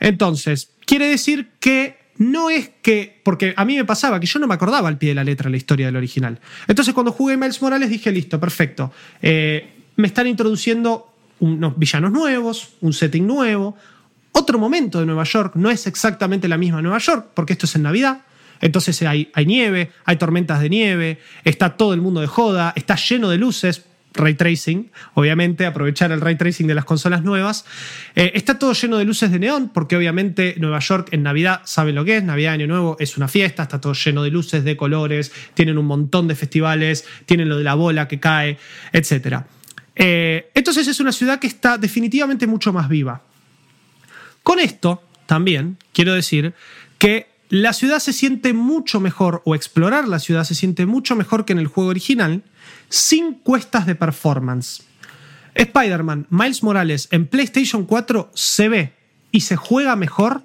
Entonces, 0.00 0.70
quiere 0.84 1.06
decir 1.06 1.50
que 1.60 1.98
no 2.16 2.50
es 2.50 2.70
que. 2.82 3.20
Porque 3.22 3.54
a 3.56 3.64
mí 3.64 3.76
me 3.76 3.84
pasaba 3.84 4.18
que 4.18 4.26
yo 4.26 4.38
no 4.38 4.46
me 4.46 4.54
acordaba 4.54 4.88
al 4.88 4.98
pie 4.98 5.10
de 5.10 5.14
la 5.14 5.24
letra 5.24 5.48
la 5.48 5.56
historia 5.56 5.86
del 5.86 5.96
original. 5.96 6.40
Entonces, 6.66 6.92
cuando 6.92 7.12
jugué 7.12 7.36
Miles 7.36 7.62
Morales, 7.62 7.88
dije: 7.88 8.10
listo, 8.10 8.40
perfecto. 8.40 8.92
Eh, 9.22 9.70
me 9.96 10.08
están 10.08 10.26
introduciendo 10.26 11.14
unos 11.38 11.78
villanos 11.78 12.12
nuevos, 12.12 12.70
un 12.80 12.92
setting 12.92 13.26
nuevo, 13.26 13.76
otro 14.32 14.58
momento 14.58 15.00
de 15.00 15.06
Nueva 15.06 15.24
York. 15.24 15.54
No 15.56 15.70
es 15.70 15.86
exactamente 15.86 16.48
la 16.48 16.58
misma 16.58 16.82
Nueva 16.82 16.98
York, 16.98 17.28
porque 17.34 17.54
esto 17.54 17.66
es 17.66 17.74
en 17.76 17.82
Navidad. 17.82 18.22
Entonces 18.60 19.00
hay, 19.02 19.30
hay 19.32 19.46
nieve, 19.46 19.90
hay 20.04 20.16
tormentas 20.16 20.60
de 20.60 20.68
nieve, 20.68 21.18
está 21.44 21.76
todo 21.76 21.94
el 21.94 22.02
mundo 22.02 22.20
de 22.20 22.26
joda, 22.26 22.72
está 22.76 22.96
lleno 22.96 23.30
de 23.30 23.38
luces, 23.38 23.86
ray 24.12 24.34
tracing, 24.34 24.90
obviamente, 25.14 25.66
aprovechar 25.66 26.12
el 26.12 26.20
ray 26.20 26.36
tracing 26.36 26.66
de 26.66 26.74
las 26.74 26.84
consolas 26.84 27.22
nuevas. 27.22 27.64
Eh, 28.14 28.32
está 28.34 28.58
todo 28.58 28.72
lleno 28.72 28.98
de 28.98 29.04
luces 29.04 29.30
de 29.30 29.38
neón, 29.38 29.70
porque 29.72 29.96
obviamente 29.96 30.54
Nueva 30.58 30.80
York 30.80 31.08
en 31.12 31.22
Navidad 31.22 31.62
saben 31.64 31.94
lo 31.94 32.04
que 32.04 32.16
es, 32.16 32.24
Navidad, 32.24 32.54
Año 32.54 32.66
Nuevo, 32.66 32.96
es 32.98 33.16
una 33.16 33.28
fiesta, 33.28 33.62
está 33.62 33.80
todo 33.80 33.92
lleno 33.92 34.22
de 34.22 34.30
luces, 34.30 34.64
de 34.64 34.76
colores, 34.76 35.32
tienen 35.54 35.78
un 35.78 35.86
montón 35.86 36.28
de 36.28 36.34
festivales, 36.34 37.04
tienen 37.26 37.48
lo 37.48 37.56
de 37.56 37.64
la 37.64 37.74
bola 37.74 38.08
que 38.08 38.20
cae, 38.20 38.58
etc. 38.92 39.44
Eh, 39.94 40.50
entonces 40.54 40.88
es 40.88 41.00
una 41.00 41.12
ciudad 41.12 41.38
que 41.38 41.46
está 41.46 41.78
definitivamente 41.78 42.46
mucho 42.46 42.72
más 42.72 42.88
viva. 42.88 43.22
Con 44.42 44.58
esto, 44.58 45.02
también 45.26 45.76
quiero 45.92 46.14
decir 46.14 46.54
que 46.98 47.28
la 47.50 47.72
ciudad 47.72 47.98
se 47.98 48.12
siente 48.12 48.52
mucho 48.52 49.00
mejor, 49.00 49.42
o 49.44 49.54
explorar 49.54 50.06
la 50.06 50.20
ciudad 50.20 50.44
se 50.44 50.54
siente 50.54 50.86
mucho 50.86 51.16
mejor 51.16 51.44
que 51.44 51.52
en 51.52 51.58
el 51.58 51.66
juego 51.66 51.90
original, 51.90 52.44
sin 52.90 53.34
cuestas 53.34 53.86
de 53.86 53.94
performance. 53.94 54.82
Spider-Man, 55.54 56.26
Miles 56.28 56.62
Morales 56.62 57.08
en 57.10 57.26
PlayStation 57.26 57.86
4 57.86 58.30
se 58.34 58.68
ve 58.68 58.92
y 59.32 59.40
se 59.40 59.56
juega 59.56 59.96
mejor 59.96 60.42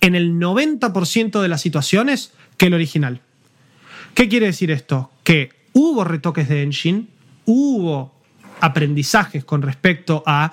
en 0.00 0.14
el 0.14 0.34
90% 0.34 1.40
de 1.40 1.48
las 1.48 1.62
situaciones 1.62 2.32
que 2.56 2.66
el 2.66 2.74
original. 2.74 3.20
¿Qué 4.14 4.28
quiere 4.28 4.46
decir 4.46 4.70
esto? 4.70 5.10
Que 5.24 5.50
hubo 5.72 6.04
retoques 6.04 6.48
de 6.48 6.62
engine, 6.62 7.06
hubo 7.46 8.14
aprendizajes 8.60 9.44
con 9.44 9.62
respecto 9.62 10.22
a 10.26 10.52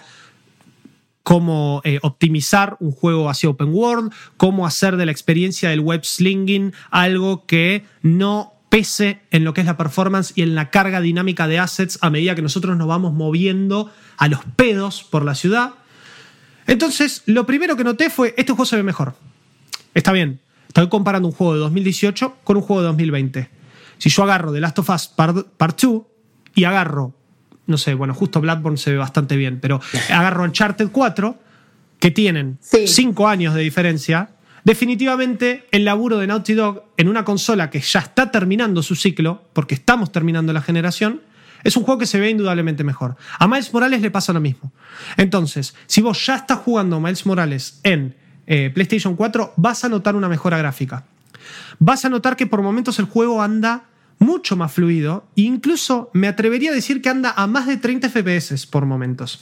cómo 1.23 1.81
eh, 1.83 1.99
optimizar 2.01 2.77
un 2.79 2.91
juego 2.91 3.29
así 3.29 3.45
open 3.45 3.69
world, 3.73 4.11
cómo 4.37 4.65
hacer 4.65 4.97
de 4.97 5.05
la 5.05 5.11
experiencia 5.11 5.69
del 5.69 5.81
web 5.81 6.03
slinging 6.03 6.73
algo 6.89 7.45
que 7.45 7.85
no 8.01 8.50
pese 8.71 9.19
en 9.31 9.43
lo 9.43 9.53
que 9.53 9.59
es 9.59 9.67
la 9.67 9.75
performance 9.75 10.31
y 10.33 10.43
en 10.43 10.55
la 10.55 10.69
carga 10.69 11.01
dinámica 11.01 11.45
de 11.47 11.59
assets 11.59 11.99
a 12.01 12.09
medida 12.09 12.35
que 12.35 12.41
nosotros 12.41 12.77
nos 12.77 12.87
vamos 12.87 13.11
moviendo 13.13 13.91
a 14.17 14.29
los 14.29 14.39
pedos 14.55 15.03
por 15.03 15.25
la 15.25 15.35
ciudad. 15.35 15.73
Entonces, 16.67 17.23
lo 17.25 17.45
primero 17.45 17.75
que 17.75 17.83
noté 17.83 18.09
fue, 18.09 18.33
este 18.37 18.53
juego 18.53 18.65
se 18.65 18.77
ve 18.77 18.83
mejor. 18.83 19.15
Está 19.93 20.13
bien, 20.13 20.39
estoy 20.69 20.87
comparando 20.87 21.27
un 21.27 21.33
juego 21.33 21.53
de 21.53 21.59
2018 21.59 22.37
con 22.45 22.55
un 22.55 22.63
juego 22.63 22.81
de 22.81 22.87
2020. 22.87 23.49
Si 23.97 24.09
yo 24.09 24.23
agarro 24.23 24.53
The 24.53 24.61
Last 24.61 24.79
of 24.79 24.89
Us 24.89 25.07
Part, 25.09 25.47
Part 25.57 25.81
2 25.81 26.01
y 26.55 26.63
agarro 26.63 27.13
no 27.67 27.77
sé, 27.77 27.93
bueno, 27.93 28.13
justo 28.13 28.41
Bloodborne 28.41 28.77
se 28.77 28.91
ve 28.91 28.97
bastante 28.97 29.37
bien, 29.37 29.59
pero 29.59 29.79
agarro 30.09 30.43
Uncharted 30.43 30.89
4, 30.91 31.35
que 31.99 32.11
tienen 32.11 32.57
Sí. 32.61 32.87
5 32.87 33.27
años 33.27 33.53
de 33.53 33.61
diferencia, 33.61 34.29
definitivamente 34.63 35.67
el 35.71 35.85
laburo 35.85 36.17
de 36.17 36.27
Naughty 36.27 36.53
Dog 36.53 36.83
en 36.97 37.07
una 37.07 37.23
consola 37.23 37.69
que 37.69 37.79
ya 37.79 37.99
está 37.99 38.31
terminando 38.31 38.83
su 38.83 38.95
ciclo, 38.95 39.43
porque 39.53 39.75
estamos 39.75 40.11
terminando 40.11 40.53
la 40.53 40.61
generación, 40.61 41.21
es 41.63 41.77
un 41.77 41.83
juego 41.83 41.99
que 41.99 42.05
se 42.05 42.19
ve 42.19 42.29
indudablemente 42.29 42.83
mejor. 42.83 43.15
A 43.37 43.47
Miles 43.47 43.73
Morales 43.73 44.01
le 44.01 44.11
pasa 44.11 44.33
lo 44.33 44.39
mismo. 44.39 44.71
Entonces, 45.17 45.75
si 45.85 46.01
vos 46.01 46.25
ya 46.25 46.35
estás 46.35 46.59
jugando 46.59 46.99
Miles 46.99 47.25
Morales 47.25 47.79
en 47.83 48.15
eh, 48.47 48.71
PlayStation 48.73 49.15
4, 49.15 49.53
vas 49.57 49.83
a 49.83 49.89
notar 49.89 50.15
una 50.15 50.29
mejora 50.29 50.57
gráfica. 50.57 51.05
Vas 51.79 52.05
a 52.05 52.09
notar 52.09 52.35
que 52.35 52.47
por 52.47 52.61
momentos 52.61 52.99
el 52.99 53.05
juego 53.05 53.41
anda 53.41 53.85
mucho 54.19 54.55
más 54.55 54.71
fluido 54.71 55.25
e 55.35 55.41
incluso 55.41 56.11
me 56.13 56.27
atrevería 56.27 56.71
a 56.71 56.75
decir 56.75 57.01
que 57.01 57.09
anda 57.09 57.33
a 57.35 57.47
más 57.47 57.65
de 57.65 57.77
30 57.77 58.09
FPS 58.09 58.67
por 58.67 58.85
momentos. 58.85 59.39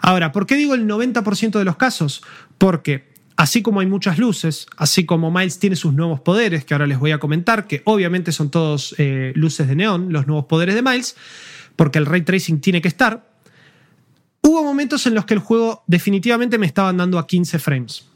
Ahora, 0.00 0.32
¿por 0.32 0.46
qué 0.46 0.54
digo 0.54 0.74
el 0.74 0.86
90% 0.86 1.58
de 1.58 1.64
los 1.64 1.76
casos? 1.76 2.22
Porque 2.58 3.12
así 3.36 3.62
como 3.62 3.80
hay 3.80 3.86
muchas 3.86 4.18
luces, 4.18 4.66
así 4.76 5.04
como 5.04 5.30
Miles 5.30 5.58
tiene 5.58 5.76
sus 5.76 5.92
nuevos 5.92 6.20
poderes, 6.20 6.64
que 6.64 6.74
ahora 6.74 6.86
les 6.86 6.98
voy 6.98 7.12
a 7.12 7.18
comentar, 7.18 7.66
que 7.66 7.82
obviamente 7.84 8.32
son 8.32 8.50
todos 8.50 8.94
eh, 8.98 9.32
luces 9.34 9.68
de 9.68 9.76
neón, 9.76 10.12
los 10.12 10.26
nuevos 10.26 10.46
poderes 10.46 10.74
de 10.74 10.82
Miles, 10.82 11.16
porque 11.76 11.98
el 11.98 12.06
ray 12.06 12.22
tracing 12.22 12.60
tiene 12.60 12.80
que 12.80 12.88
estar, 12.88 13.28
hubo 14.40 14.62
momentos 14.62 15.06
en 15.06 15.14
los 15.14 15.26
que 15.26 15.34
el 15.34 15.40
juego 15.40 15.84
definitivamente 15.86 16.58
me 16.58 16.66
estaba 16.66 16.88
andando 16.88 17.18
a 17.18 17.26
15 17.26 17.58
frames. 17.58 18.06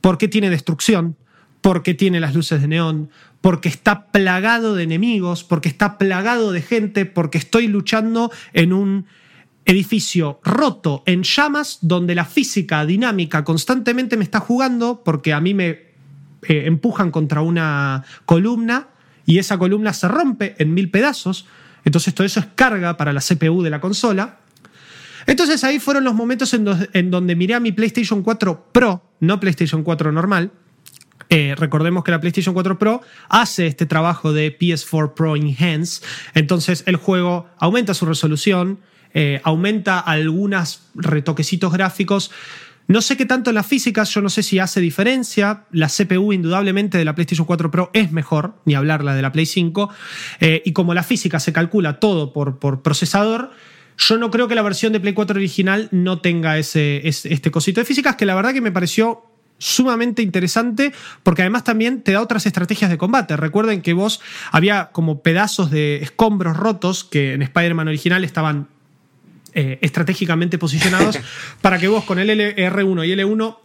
Porque 0.00 0.28
tiene 0.28 0.50
destrucción, 0.50 1.16
porque 1.60 1.94
tiene 1.94 2.20
las 2.20 2.34
luces 2.34 2.60
de 2.60 2.68
neón, 2.68 3.10
porque 3.40 3.68
está 3.68 4.06
plagado 4.06 4.74
de 4.74 4.84
enemigos, 4.84 5.42
porque 5.44 5.68
está 5.68 5.98
plagado 5.98 6.52
de 6.52 6.62
gente, 6.62 7.06
porque 7.06 7.38
estoy 7.38 7.66
luchando 7.66 8.30
en 8.52 8.72
un 8.72 9.06
edificio 9.66 10.40
roto, 10.44 11.02
en 11.06 11.22
llamas, 11.24 11.78
donde 11.82 12.14
la 12.14 12.24
física 12.24 12.86
dinámica 12.86 13.44
constantemente 13.44 14.16
me 14.16 14.24
está 14.24 14.40
jugando, 14.40 15.02
porque 15.04 15.32
a 15.32 15.40
mí 15.40 15.52
me 15.54 15.68
eh, 15.68 16.62
empujan 16.66 17.10
contra 17.10 17.42
una 17.42 18.04
columna 18.24 18.88
y 19.26 19.38
esa 19.38 19.58
columna 19.58 19.92
se 19.92 20.06
rompe 20.08 20.54
en 20.58 20.72
mil 20.72 20.90
pedazos. 20.90 21.46
Entonces 21.84 22.14
todo 22.14 22.24
eso 22.26 22.40
es 22.40 22.46
carga 22.54 22.96
para 22.96 23.12
la 23.12 23.20
CPU 23.20 23.62
de 23.62 23.70
la 23.70 23.80
consola. 23.80 24.38
Entonces 25.26 25.64
ahí 25.64 25.80
fueron 25.80 26.04
los 26.04 26.14
momentos 26.14 26.54
en, 26.54 26.64
do- 26.64 26.78
en 26.92 27.10
donde 27.10 27.34
miré 27.34 27.54
a 27.54 27.60
mi 27.60 27.72
PlayStation 27.72 28.22
4 28.22 28.68
Pro, 28.72 29.02
no 29.20 29.40
PlayStation 29.40 29.82
4 29.82 30.12
normal. 30.12 30.52
Eh, 31.28 31.56
recordemos 31.58 32.04
que 32.04 32.12
la 32.12 32.20
PlayStation 32.20 32.54
4 32.54 32.78
Pro 32.78 33.00
hace 33.28 33.66
este 33.66 33.84
trabajo 33.86 34.32
de 34.32 34.56
PS4 34.56 35.14
Pro 35.14 35.34
Enhance. 35.34 36.02
Entonces 36.34 36.84
el 36.86 36.94
juego 36.94 37.48
aumenta 37.58 37.94
su 37.94 38.06
resolución, 38.06 38.78
eh, 39.18 39.40
aumenta 39.44 39.98
algunos 39.98 40.82
retoquecitos 40.94 41.72
gráficos. 41.72 42.30
No 42.86 43.00
sé 43.00 43.16
qué 43.16 43.24
tanto 43.24 43.48
en 43.48 43.54
las 43.54 43.66
físicas, 43.66 44.10
yo 44.10 44.20
no 44.20 44.28
sé 44.28 44.42
si 44.42 44.58
hace 44.58 44.78
diferencia. 44.78 45.64
La 45.72 45.88
CPU 45.88 46.34
indudablemente 46.34 46.98
de 46.98 47.06
la 47.06 47.14
PlayStation 47.14 47.46
4 47.46 47.70
Pro 47.70 47.90
es 47.94 48.12
mejor, 48.12 48.60
ni 48.66 48.74
hablar 48.74 49.02
la 49.02 49.14
de 49.14 49.22
la 49.22 49.32
Play 49.32 49.46
5. 49.46 49.88
Eh, 50.40 50.62
y 50.66 50.74
como 50.74 50.92
la 50.92 51.02
física 51.02 51.40
se 51.40 51.54
calcula 51.54 51.98
todo 51.98 52.34
por, 52.34 52.58
por 52.58 52.82
procesador, 52.82 53.52
yo 53.96 54.18
no 54.18 54.30
creo 54.30 54.48
que 54.48 54.54
la 54.54 54.60
versión 54.60 54.92
de 54.92 55.00
Play 55.00 55.14
4 55.14 55.34
original 55.34 55.88
no 55.92 56.20
tenga 56.20 56.58
ese, 56.58 57.00
este 57.08 57.50
cosito 57.50 57.80
de 57.80 57.86
físicas 57.86 58.16
que 58.16 58.26
la 58.26 58.34
verdad 58.34 58.52
que 58.52 58.60
me 58.60 58.70
pareció 58.70 59.22
sumamente 59.56 60.20
interesante 60.20 60.92
porque 61.22 61.40
además 61.40 61.64
también 61.64 62.02
te 62.02 62.12
da 62.12 62.20
otras 62.20 62.44
estrategias 62.44 62.90
de 62.90 62.98
combate. 62.98 63.34
Recuerden 63.34 63.80
que 63.80 63.94
vos 63.94 64.20
había 64.52 64.90
como 64.92 65.22
pedazos 65.22 65.70
de 65.70 66.02
escombros 66.02 66.58
rotos 66.58 67.02
que 67.02 67.32
en 67.32 67.40
Spider-Man 67.40 67.88
original 67.88 68.22
estaban 68.22 68.75
eh, 69.58 69.78
estratégicamente 69.80 70.58
posicionados 70.58 71.18
para 71.62 71.78
que 71.78 71.88
vos 71.88 72.04
con 72.04 72.18
el 72.18 72.28
R1 72.28 73.06
y 73.06 73.12
L1 73.12 73.56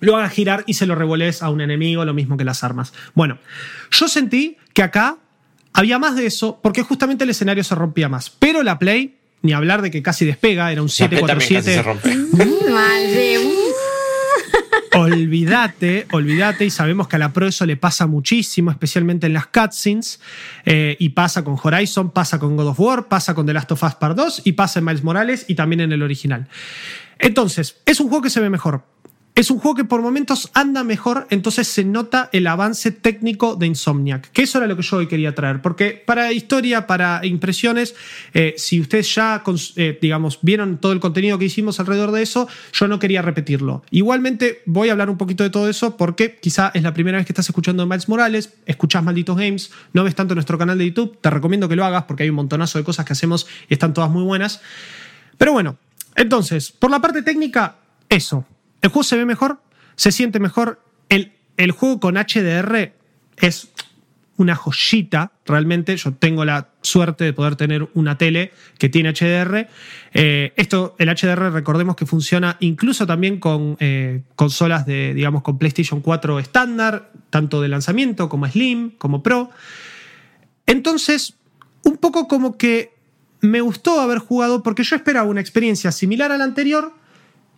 lo 0.00 0.16
hagas 0.16 0.30
girar 0.30 0.62
y 0.66 0.74
se 0.74 0.84
lo 0.84 0.94
revolees 0.94 1.42
a 1.42 1.48
un 1.48 1.62
enemigo, 1.62 2.04
lo 2.04 2.12
mismo 2.12 2.36
que 2.36 2.44
las 2.44 2.62
armas. 2.62 2.92
Bueno, 3.14 3.38
yo 3.90 4.08
sentí 4.08 4.58
que 4.74 4.82
acá 4.82 5.16
había 5.72 5.98
más 5.98 6.16
de 6.16 6.26
eso 6.26 6.60
porque 6.62 6.82
justamente 6.82 7.24
el 7.24 7.30
escenario 7.30 7.64
se 7.64 7.74
rompía 7.74 8.10
más. 8.10 8.28
Pero 8.28 8.62
la 8.62 8.78
Play, 8.78 9.16
ni 9.40 9.54
hablar 9.54 9.80
de 9.80 9.90
que 9.90 10.02
casi 10.02 10.26
despega, 10.26 10.70
era 10.70 10.82
un 10.82 10.90
La 10.98 11.08
Play 11.08 11.20
también 11.22 11.38
casi 11.38 11.62
se 11.62 11.76
747. 11.76 11.82
rompe. 11.82 12.70
Mal, 12.70 13.02
sí. 13.06 13.51
Olvídate, 14.94 16.06
olvídate, 16.12 16.64
y 16.64 16.70
sabemos 16.70 17.08
que 17.08 17.16
a 17.16 17.18
la 17.18 17.32
Pro 17.32 17.46
eso 17.46 17.66
le 17.66 17.76
pasa 17.76 18.06
muchísimo, 18.06 18.70
especialmente 18.70 19.26
en 19.26 19.32
las 19.32 19.46
cutscenes, 19.46 20.20
eh, 20.64 20.96
y 20.98 21.10
pasa 21.10 21.44
con 21.44 21.56
Horizon, 21.62 22.10
pasa 22.10 22.38
con 22.38 22.56
God 22.56 22.68
of 22.68 22.80
War, 22.80 23.08
pasa 23.08 23.34
con 23.34 23.46
The 23.46 23.54
Last 23.54 23.72
of 23.72 23.82
Us 23.82 23.94
Part 23.94 24.16
2, 24.16 24.42
y 24.44 24.52
pasa 24.52 24.78
en 24.80 24.84
Miles 24.84 25.04
Morales 25.04 25.44
y 25.48 25.54
también 25.54 25.80
en 25.80 25.92
el 25.92 26.02
original. 26.02 26.48
Entonces, 27.18 27.80
es 27.86 28.00
un 28.00 28.08
juego 28.08 28.22
que 28.22 28.30
se 28.30 28.40
ve 28.40 28.50
mejor. 28.50 28.84
Es 29.34 29.50
un 29.50 29.58
juego 29.58 29.74
que 29.74 29.84
por 29.84 30.02
momentos 30.02 30.50
anda 30.52 30.84
mejor, 30.84 31.26
entonces 31.30 31.66
se 31.66 31.84
nota 31.84 32.28
el 32.32 32.46
avance 32.46 32.90
técnico 32.90 33.56
de 33.56 33.66
Insomniac, 33.66 34.30
que 34.30 34.42
eso 34.42 34.58
era 34.58 34.66
lo 34.66 34.76
que 34.76 34.82
yo 34.82 34.98
hoy 34.98 35.06
quería 35.06 35.34
traer, 35.34 35.62
porque 35.62 36.02
para 36.04 36.34
historia, 36.34 36.86
para 36.86 37.24
impresiones, 37.24 37.94
eh, 38.34 38.52
si 38.58 38.78
ustedes 38.78 39.14
ya, 39.14 39.42
eh, 39.76 39.98
digamos, 40.02 40.38
vieron 40.42 40.76
todo 40.76 40.92
el 40.92 41.00
contenido 41.00 41.38
que 41.38 41.46
hicimos 41.46 41.80
alrededor 41.80 42.12
de 42.12 42.20
eso, 42.20 42.46
yo 42.74 42.88
no 42.88 42.98
quería 42.98 43.22
repetirlo. 43.22 43.82
Igualmente 43.90 44.60
voy 44.66 44.90
a 44.90 44.92
hablar 44.92 45.08
un 45.08 45.16
poquito 45.16 45.42
de 45.44 45.48
todo 45.48 45.66
eso 45.66 45.96
porque 45.96 46.38
quizá 46.38 46.70
es 46.74 46.82
la 46.82 46.92
primera 46.92 47.16
vez 47.16 47.26
que 47.26 47.32
estás 47.32 47.48
escuchando 47.48 47.86
Miles 47.86 48.10
Morales, 48.10 48.52
escuchás 48.66 49.02
Malditos 49.02 49.38
Games, 49.38 49.70
no 49.94 50.04
ves 50.04 50.14
tanto 50.14 50.34
nuestro 50.34 50.58
canal 50.58 50.76
de 50.76 50.88
YouTube, 50.88 51.16
te 51.22 51.30
recomiendo 51.30 51.70
que 51.70 51.76
lo 51.76 51.86
hagas 51.86 52.04
porque 52.04 52.24
hay 52.24 52.28
un 52.28 52.36
montonazo 52.36 52.76
de 52.76 52.84
cosas 52.84 53.06
que 53.06 53.14
hacemos 53.14 53.46
y 53.66 53.72
están 53.72 53.94
todas 53.94 54.10
muy 54.10 54.24
buenas. 54.24 54.60
Pero 55.38 55.52
bueno, 55.52 55.78
entonces, 56.16 56.70
por 56.70 56.90
la 56.90 57.00
parte 57.00 57.22
técnica, 57.22 57.76
eso. 58.10 58.44
El 58.82 58.90
juego 58.90 59.04
se 59.04 59.16
ve 59.16 59.24
mejor, 59.24 59.62
se 59.96 60.12
siente 60.12 60.38
mejor. 60.40 60.82
El, 61.08 61.32
el 61.56 61.70
juego 61.70 62.00
con 62.00 62.16
HDR 62.16 62.92
es 63.36 63.72
una 64.36 64.56
joyita, 64.56 65.32
realmente. 65.46 65.96
Yo 65.96 66.12
tengo 66.12 66.44
la 66.44 66.68
suerte 66.82 67.24
de 67.24 67.32
poder 67.32 67.56
tener 67.56 67.88
una 67.94 68.18
tele 68.18 68.52
que 68.78 68.88
tiene 68.88 69.12
HDR. 69.12 69.68
Eh, 70.12 70.52
esto, 70.56 70.96
el 70.98 71.08
HDR, 71.08 71.52
recordemos 71.52 71.96
que 71.96 72.06
funciona 72.06 72.56
incluso 72.60 73.06
también 73.06 73.38
con 73.38 73.76
eh, 73.80 74.22
consolas 74.34 74.84
de, 74.84 75.14
digamos, 75.14 75.42
con 75.42 75.58
PlayStation 75.58 76.00
4 76.00 76.38
estándar, 76.38 77.12
tanto 77.30 77.60
de 77.60 77.68
lanzamiento 77.68 78.28
como 78.28 78.46
Slim, 78.46 78.90
como 78.98 79.22
Pro. 79.22 79.50
Entonces, 80.66 81.34
un 81.84 81.96
poco 81.96 82.28
como 82.28 82.56
que 82.56 82.92
me 83.40 83.60
gustó 83.60 84.00
haber 84.00 84.18
jugado 84.18 84.62
porque 84.62 84.84
yo 84.84 84.96
esperaba 84.96 85.28
una 85.28 85.40
experiencia 85.40 85.90
similar 85.92 86.30
a 86.32 86.38
la 86.38 86.44
anterior 86.44 86.94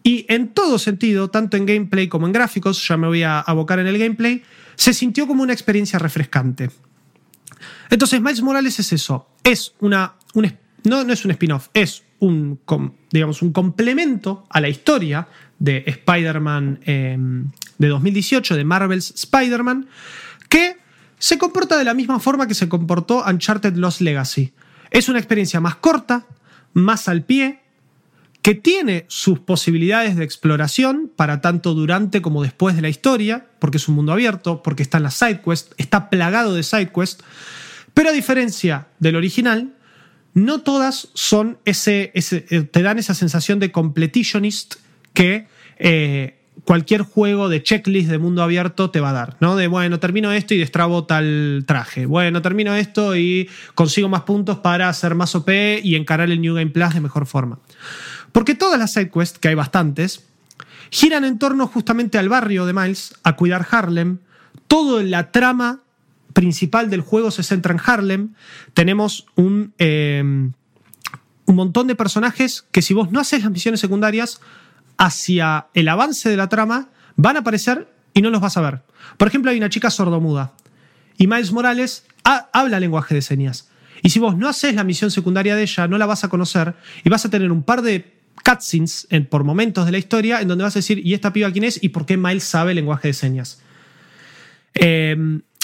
y 0.07 0.27
en 0.29 0.49
todo 0.49 0.79
sentido, 0.79 1.31
tanto 1.31 1.57
en 1.57 1.65
gameplay 1.65 2.09
como 2.09 2.27
en 2.27 2.33
gráficos, 2.33 2.87
ya 2.87 2.99
me 2.99 3.09
voy 3.09 3.23
a 3.23 3.41
abocar 3.41 3.79
en 3.79 3.87
el 3.87 3.99
gameplay, 3.99 4.43
se 4.77 4.93
sintió 4.93 5.27
como 5.27 5.43
una 5.43 5.55
experiencia 5.55 5.99
refrescante. 5.99 6.71
Entonces, 7.89 8.21
Miles 8.21 8.43
Morales 8.43 8.79
es 8.79 8.93
eso, 8.93 9.31
es 9.43 9.75
una, 9.81 10.17
no, 10.85 11.05
no 11.05 11.13
es 11.13 11.25
un 11.25 11.31
spin-off, 11.31 11.69
es 11.73 12.05
un, 12.19 12.61
digamos, 13.11 13.41
un 13.41 13.53
complemento 13.53 14.47
a 14.51 14.61
la 14.61 14.69
historia 14.69 15.27
de 15.59 15.85
Spider-Man 15.87 16.81
eh, 16.85 17.17
de 17.79 17.89
2018, 17.89 18.57
de 18.57 18.65
Marvel's 18.65 19.11
Spider-Man, 19.17 19.89
que 20.51 20.77
se 21.19 21.39
comporta 21.39 21.79
de 21.79 21.85
la 21.85 21.95
misma 21.95 22.21
forma 22.21 22.47
que 22.47 22.55
se 22.55 22.69
comportó 22.69 23.25
Uncharted 23.25 23.75
Lost 23.77 24.03
Legacy. 24.03 24.53
Es 24.91 25.09
una 25.09 25.19
experiencia 25.19 25.61
más 25.61 25.77
corta, 25.77 26.27
más 26.75 27.09
al 27.09 27.23
pie, 27.23 27.64
que 28.45 28.55
tiene 28.55 29.07
sus 29.09 29.39
posibilidades 29.39 30.17
de 30.17 30.25
exploración 30.25 31.11
para 31.17 31.41
tanto 31.41 31.73
durante 31.73 32.21
como 32.21 32.43
después 32.43 32.77
de 32.77 32.83
la 32.83 32.91
historia, 32.91 33.47
porque 33.59 33.79
es 33.79 33.89
un 33.89 33.95
mundo 33.95 34.13
abierto, 34.13 34.63
porque 34.63 34.83
están 34.83 35.03
las 35.03 35.15
sidequests, 35.15 35.75
está 35.79 36.11
plagado 36.11 36.53
de 36.55 36.63
sidequests, 36.63 37.25
pero 37.95 38.11
a 38.11 38.13
diferencia 38.13 38.89
del 38.99 39.17
original, 39.17 39.73
no 40.35 40.61
todas 40.61 41.09
son 41.15 41.57
ese, 41.65 42.11
ese- 42.15 42.45
eh, 42.51 42.63
te 42.65 42.83
dan 42.83 42.99
esa 42.99 43.15
sensación 43.15 43.61
de 43.61 43.73
completionist 43.73 44.75
que 45.15 45.47
eh, 45.79 46.39
cualquier 46.67 47.01
juego 47.01 47.49
de 47.49 47.63
checklist 47.63 48.11
de 48.11 48.19
mundo 48.19 48.43
abierto 48.43 48.91
te 48.91 49.01
va 49.01 49.09
a 49.11 49.13
dar, 49.15 49.37
¿no? 49.41 49.57
De 49.57 49.69
bueno, 49.69 50.01
termino 50.01 50.33
esto 50.33 50.53
y 50.53 50.59
destrabo 50.59 51.05
tal 51.05 51.65
traje. 51.67 52.05
Bueno, 52.05 52.43
termino 52.43 52.75
esto 52.75 53.17
y 53.17 53.49
consigo 53.75 54.11
más 54.11 54.23
puntos 54.23 54.59
para 54.59 54.91
hacer 54.91 55.15
más 55.15 55.35
OP 55.35 55.49
y 55.83 55.95
encarar 55.95 56.31
el 56.31 56.43
New 56.43 56.55
Game 56.55 56.71
Plus 56.73 56.93
de 56.93 57.01
mejor 57.01 57.25
forma. 57.27 57.59
Porque 58.35 58.57
todas 58.57 58.81
las 58.81 58.93
sidequests, 58.93 59.39
que 59.39 59.47
hay 59.47 59.55
bastantes, 59.55 60.25
giran 60.91 61.25
en 61.25 61.39
torno 61.39 61.69
justamente 61.69 62.19
al 62.19 62.29
barrio 62.29 62.67
de 62.67 62.73
Miles, 62.73 63.15
a 63.23 63.37
cuidar 63.37 63.65
Harlem. 63.71 64.19
Toda 64.67 65.05
la 65.05 65.31
trama 65.31 65.81
principal 66.33 66.91
del 66.91 67.01
juego 67.01 67.31
se 67.31 67.45
centra 67.45 67.73
en 67.73 67.81
Harlem. 67.87 68.35
Tenemos 68.75 69.27
un, 69.37 69.73
eh, 69.79 70.21
un 71.47 71.55
montón 71.55 71.87
de 71.87 71.95
personajes 71.95 72.67
que 72.73 72.83
si 72.83 72.93
vos 72.93 73.13
no 73.13 73.21
haces 73.21 73.43
las 73.45 73.53
misiones 73.53 73.79
secundarias, 73.79 74.41
hacia 74.99 75.69
el 75.75 75.89
avance 75.89 76.29
de 76.29 76.37
la 76.37 76.49
trama, 76.49 76.89
van 77.17 77.37
a 77.37 77.41
aparecer 77.41 77.89
y 78.15 78.21
no 78.23 78.31
los 78.31 78.41
vas 78.41 78.57
a 78.57 78.61
ver. 78.63 78.83
Por 79.17 79.29
ejemplo, 79.29 79.53
hay 79.53 79.59
una 79.59 79.69
chica 79.71 79.91
sordomuda 79.91 80.55
y 81.17 81.29
Miles 81.29 81.53
Morales 81.53 82.05
ha- 82.25 82.49
habla 82.53 82.81
lenguaje 82.81 83.15
de 83.15 83.23
señas. 83.23 83.69
Y 84.03 84.11
si 84.11 84.19
vos 84.19 84.37
no 84.37 84.49
haces 84.49 84.75
la 84.75 84.85
misión 84.85 85.11
secundaria 85.11 85.55
de 85.57 85.63
ella, 85.63 85.87
no 85.89 85.99
la 85.99 86.07
vas 86.07 86.25
a 86.25 86.29
conocer 86.29 86.75
y 87.05 87.09
vas 87.09 87.25
a 87.25 87.31
tener 87.31 87.51
un 87.53 87.63
par 87.63 87.83
de 87.83 88.14
cutscenes 88.43 89.07
en- 89.11 89.27
por 89.27 89.45
momentos 89.45 89.87
de 89.87 89.93
la 89.93 89.99
historia 89.99 90.41
en 90.41 90.49
donde 90.49 90.65
vas 90.65 90.77
a 90.77 90.79
decir, 90.81 91.05
¿y 91.07 91.15
esta 91.15 91.33
piba 91.33 91.51
quién 91.53 91.65
es? 91.65 91.83
¿Y 91.83 91.91
por 91.91 92.07
qué 92.07 92.17
Miles 92.17 92.45
sabe 92.45 92.75
lenguaje 92.75 93.09
de 93.09 93.15
señas? 93.15 93.61
Eh, 94.75 95.17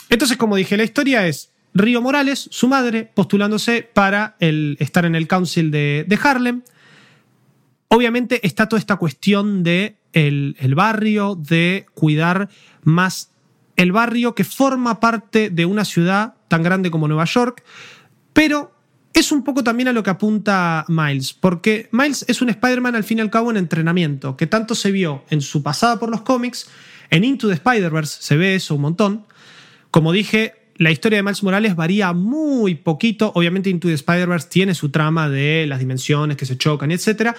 entonces, 0.09 0.37
como 0.37 0.57
dije, 0.57 0.77
la 0.77 0.85
historia 0.85 1.27
es 1.27 1.53
Río 1.75 2.01
Morales, 2.03 2.49
su 2.51 2.69
madre, 2.69 3.11
postulándose 3.15 3.83
para 3.83 4.37
el, 4.41 4.77
estar 4.81 5.05
en 5.05 5.15
el 5.15 5.27
council 5.29 5.71
de, 5.71 6.05
de 6.07 6.19
Harlem. 6.23 6.63
Obviamente 7.89 8.45
está 8.47 8.69
toda 8.69 8.79
esta 8.81 8.97
cuestión 8.97 9.63
de 9.63 9.97
el, 10.13 10.57
el 10.59 10.75
barrio, 10.75 11.37
de 11.37 11.87
cuidar 11.95 12.49
más 12.83 13.31
el 13.77 13.93
barrio 13.93 14.35
que 14.35 14.45
forma 14.45 15.01
parte 15.01 15.51
de 15.51 15.65
una 15.65 15.85
ciudad 15.85 16.35
tan 16.49 16.63
grande 16.63 16.91
como 16.91 17.09
Nueva 17.09 17.25
York, 17.25 17.65
pero 18.33 18.73
es 19.21 19.33
un 19.33 19.45
poco 19.45 19.63
también 19.63 19.89
a 19.89 19.93
lo 19.93 20.03
que 20.03 20.11
apunta 20.11 20.85
Miles, 20.89 21.33
porque 21.33 21.89
Miles 21.93 22.25
es 22.29 22.43
un 22.43 22.49
Spider-Man 22.49 22.97
al 22.97 23.05
fin 23.05 23.19
y 23.19 23.21
al 23.21 23.31
cabo 23.31 23.51
en 23.51 23.57
entrenamiento, 23.57 24.37
que 24.37 24.47
tanto 24.47 24.75
se 24.75 24.91
vio 24.91 25.25
en 25.31 25.41
su 25.41 25.63
pasada 25.63 25.99
por 25.99 26.11
los 26.11 26.23
cómics, 26.23 26.69
en 27.11 27.25
Into 27.25 27.49
the 27.49 27.55
Spider-Verse 27.55 28.19
se 28.21 28.37
ve 28.37 28.55
eso 28.55 28.75
un 28.77 28.83
montón. 28.83 29.27
Como 29.91 30.13
dije, 30.13 30.55
la 30.77 30.91
historia 30.91 31.19
de 31.19 31.23
Miles 31.23 31.43
Morales 31.43 31.77
varía 31.77 32.13
muy 32.13 32.75
poquito. 32.77 33.33
Obviamente, 33.35 33.69
Into 33.69 33.89
the 33.89 33.95
Spider-Verse 33.95 34.49
tiene 34.49 34.75
su 34.75 34.91
trama 34.91 35.29
de 35.29 35.67
las 35.69 35.81
dimensiones 35.81 36.37
que 36.37 36.47
se 36.47 36.57
chocan, 36.57 36.91
etc. 36.91 37.35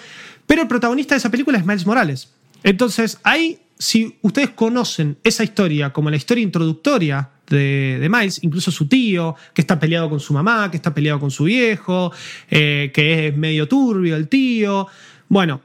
Pero 0.46 0.62
el 0.62 0.68
protagonista 0.68 1.16
de 1.16 1.20
esa 1.20 1.32
película 1.32 1.58
es 1.58 1.66
Miles 1.66 1.86
Morales. 1.86 2.34
Entonces, 2.64 3.20
ahí, 3.24 3.60
si 3.82 4.16
ustedes 4.22 4.52
conocen 4.52 5.18
esa 5.24 5.44
historia 5.44 5.92
como 5.92 6.12
la 6.12 6.16
historia 6.16 6.44
introductoria 6.44 7.32
de, 7.48 8.08
Miles, 8.12 8.44
incluso 8.44 8.70
su 8.70 8.88
tío, 8.88 9.36
que 9.56 9.62
está 9.62 9.80
peleado 9.80 10.08
con 10.08 10.20
su 10.20 10.34
mamá, 10.34 10.70
que 10.70 10.78
está 10.78 10.94
peleado 10.94 11.20
con 11.20 11.32
su 11.32 11.46
viejo, 11.46 12.14
eh, 12.52 12.92
que 12.94 13.28
es 13.28 13.36
medio 13.36 13.68
turbio 13.68 14.16
el 14.16 14.28
tío. 14.28 14.88
Bueno, 15.28 15.62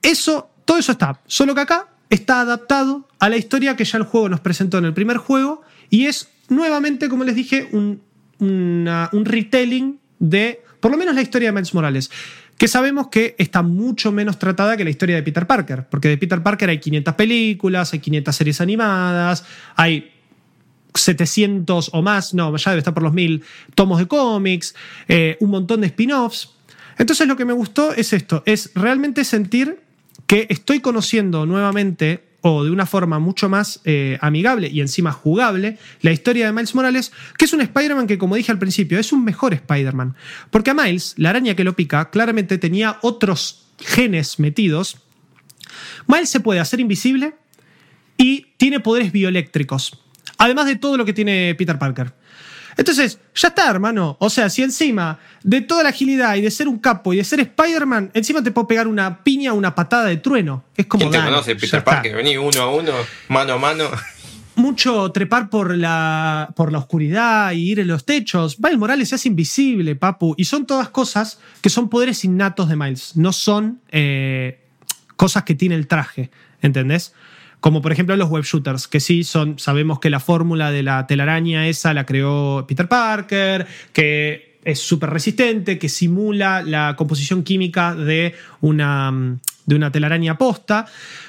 eso, 0.00 0.48
todo 0.64 0.78
eso 0.78 0.92
está. 0.92 1.20
Solo 1.26 1.54
que 1.54 1.60
acá 1.60 1.88
está 2.08 2.40
adaptado 2.40 3.06
a 3.18 3.28
la 3.28 3.36
historia 3.36 3.76
que 3.76 3.84
ya 3.84 3.98
el 3.98 4.04
juego 4.04 4.30
nos 4.30 4.40
presentó 4.40 4.78
en 4.78 4.86
el 4.86 4.94
primer 4.94 5.18
juego 5.18 5.60
y 5.90 6.06
es 6.06 6.30
nuevamente, 6.48 7.10
como 7.10 7.24
les 7.24 7.34
dije, 7.34 7.68
un, 7.72 8.00
un 8.38 9.24
retelling 9.26 10.00
de 10.18 10.62
por 10.80 10.90
lo 10.90 10.96
menos 10.96 11.14
la 11.14 11.20
historia 11.20 11.48
de 11.48 11.52
Miles 11.52 11.74
Morales, 11.74 12.10
que 12.60 12.68
sabemos 12.68 13.08
que 13.08 13.34
está 13.38 13.62
mucho 13.62 14.12
menos 14.12 14.38
tratada 14.38 14.76
que 14.76 14.84
la 14.84 14.90
historia 14.90 15.16
de 15.16 15.22
Peter 15.22 15.46
Parker, 15.46 15.88
porque 15.88 16.08
de 16.08 16.18
Peter 16.18 16.42
Parker 16.42 16.68
hay 16.68 16.78
500 16.78 17.14
películas, 17.14 17.94
hay 17.94 18.00
500 18.00 18.36
series 18.36 18.60
animadas, 18.60 19.46
hay 19.76 20.12
700 20.94 21.88
o 21.94 22.02
más, 22.02 22.34
no, 22.34 22.54
ya 22.54 22.72
debe 22.72 22.80
estar 22.80 22.92
por 22.92 23.02
los 23.02 23.14
1000 23.14 23.42
tomos 23.74 23.98
de 23.98 24.06
cómics, 24.06 24.74
eh, 25.08 25.38
un 25.40 25.48
montón 25.48 25.80
de 25.80 25.86
spin-offs. 25.86 26.50
Entonces 26.98 27.26
lo 27.26 27.34
que 27.34 27.46
me 27.46 27.54
gustó 27.54 27.94
es 27.94 28.12
esto, 28.12 28.42
es 28.44 28.72
realmente 28.74 29.24
sentir 29.24 29.80
que 30.26 30.46
estoy 30.50 30.80
conociendo 30.80 31.46
nuevamente 31.46 32.24
o 32.42 32.64
de 32.64 32.70
una 32.70 32.86
forma 32.86 33.18
mucho 33.18 33.48
más 33.48 33.80
eh, 33.84 34.18
amigable 34.20 34.68
y 34.68 34.80
encima 34.80 35.12
jugable 35.12 35.78
la 36.00 36.12
historia 36.12 36.46
de 36.46 36.52
Miles 36.52 36.74
Morales, 36.74 37.12
que 37.36 37.44
es 37.44 37.52
un 37.52 37.60
Spider-Man 37.60 38.06
que, 38.06 38.18
como 38.18 38.36
dije 38.36 38.52
al 38.52 38.58
principio, 38.58 38.98
es 38.98 39.12
un 39.12 39.24
mejor 39.24 39.52
Spider-Man. 39.54 40.14
Porque 40.50 40.70
a 40.70 40.74
Miles, 40.74 41.14
la 41.16 41.30
araña 41.30 41.54
que 41.54 41.64
lo 41.64 41.76
pica, 41.76 42.10
claramente 42.10 42.58
tenía 42.58 42.98
otros 43.02 43.66
genes 43.78 44.38
metidos. 44.38 44.98
Miles 46.06 46.30
se 46.30 46.40
puede 46.40 46.60
hacer 46.60 46.80
invisible 46.80 47.34
y 48.16 48.48
tiene 48.56 48.80
poderes 48.80 49.12
bioeléctricos, 49.12 49.98
además 50.38 50.66
de 50.66 50.76
todo 50.76 50.96
lo 50.96 51.04
que 51.04 51.12
tiene 51.12 51.54
Peter 51.56 51.78
Parker. 51.78 52.19
Entonces, 52.76 53.18
ya 53.34 53.48
está, 53.48 53.70
hermano. 53.70 54.16
O 54.20 54.30
sea, 54.30 54.48
si 54.50 54.62
encima 54.62 55.18
de 55.42 55.60
toda 55.60 55.82
la 55.82 55.90
agilidad 55.90 56.36
y 56.36 56.42
de 56.42 56.50
ser 56.50 56.68
un 56.68 56.78
capo 56.78 57.12
y 57.12 57.18
de 57.18 57.24
ser 57.24 57.40
Spider-Man, 57.40 58.10
encima 58.14 58.42
te 58.42 58.50
puedo 58.50 58.66
pegar 58.66 58.86
una 58.86 59.22
piña 59.22 59.52
o 59.52 59.56
una 59.56 59.74
patada 59.74 60.06
de 60.06 60.16
trueno. 60.18 60.64
Es 60.76 60.86
como. 60.86 61.02
¿Quién 61.02 61.12
te 61.12 61.18
dale, 61.18 61.30
conoce, 61.30 61.56
Peter. 61.56 61.84
Parker? 61.84 62.16
Vení 62.16 62.36
uno 62.36 62.60
a 62.60 62.74
uno, 62.74 62.92
mano 63.28 63.54
a 63.54 63.58
mano. 63.58 63.84
Mucho 64.56 65.10
trepar 65.12 65.48
por 65.48 65.74
la, 65.76 66.52
por 66.54 66.70
la 66.70 66.78
oscuridad 66.78 67.52
y 67.52 67.70
ir 67.70 67.80
en 67.80 67.88
los 67.88 68.04
techos. 68.04 68.58
Miles 68.60 68.78
Morales 68.78 69.08
se 69.08 69.14
hace 69.14 69.28
invisible, 69.28 69.96
papu. 69.96 70.34
Y 70.36 70.44
son 70.44 70.66
todas 70.66 70.90
cosas 70.90 71.38
que 71.62 71.70
son 71.70 71.88
poderes 71.88 72.24
innatos 72.24 72.68
de 72.68 72.76
Miles. 72.76 73.16
No 73.16 73.32
son 73.32 73.80
eh, 73.90 74.60
cosas 75.16 75.44
que 75.44 75.54
tiene 75.54 75.76
el 75.76 75.86
traje. 75.86 76.30
¿Entendés? 76.62 77.14
Como 77.60 77.82
por 77.82 77.92
ejemplo 77.92 78.16
los 78.16 78.28
web 78.30 78.42
shooters, 78.42 78.88
que 78.88 79.00
sí 79.00 79.22
son, 79.22 79.58
sabemos 79.58 80.00
que 80.00 80.08
la 80.08 80.20
fórmula 80.20 80.70
de 80.70 80.82
la 80.82 81.06
telaraña 81.06 81.68
esa 81.68 81.92
la 81.92 82.06
creó 82.06 82.64
Peter 82.66 82.88
Parker, 82.88 83.66
que 83.92 84.58
es 84.64 84.78
súper 84.78 85.10
resistente, 85.10 85.78
que 85.78 85.88
simula 85.88 86.62
la 86.62 86.96
composición 86.96 87.42
química 87.42 87.94
de 87.94 88.34
una, 88.60 89.38
de 89.66 89.74
una 89.74 89.92
telaraña 89.92 90.38
posta. 90.38 90.86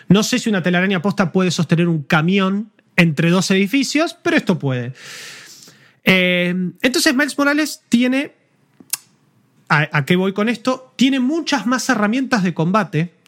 No 0.07 0.23
sé 0.23 0.39
si 0.39 0.49
una 0.49 0.63
telaraña 0.63 1.01
posta 1.01 1.31
puede 1.31 1.51
sostener 1.51 1.87
un 1.87 2.03
camión 2.03 2.71
entre 2.95 3.29
dos 3.29 3.51
edificios, 3.51 4.15
pero 4.21 4.37
esto 4.37 4.57
puede. 4.59 4.93
Eh, 6.03 6.53
entonces 6.81 7.13
Miles 7.13 7.37
Morales 7.37 7.83
tiene, 7.89 8.33
¿a, 9.69 9.87
¿a 9.91 10.05
qué 10.05 10.15
voy 10.15 10.33
con 10.33 10.49
esto? 10.49 10.93
Tiene 10.95 11.19
muchas 11.19 11.67
más 11.67 11.87
herramientas 11.89 12.43
de 12.43 12.53
combate 12.53 13.20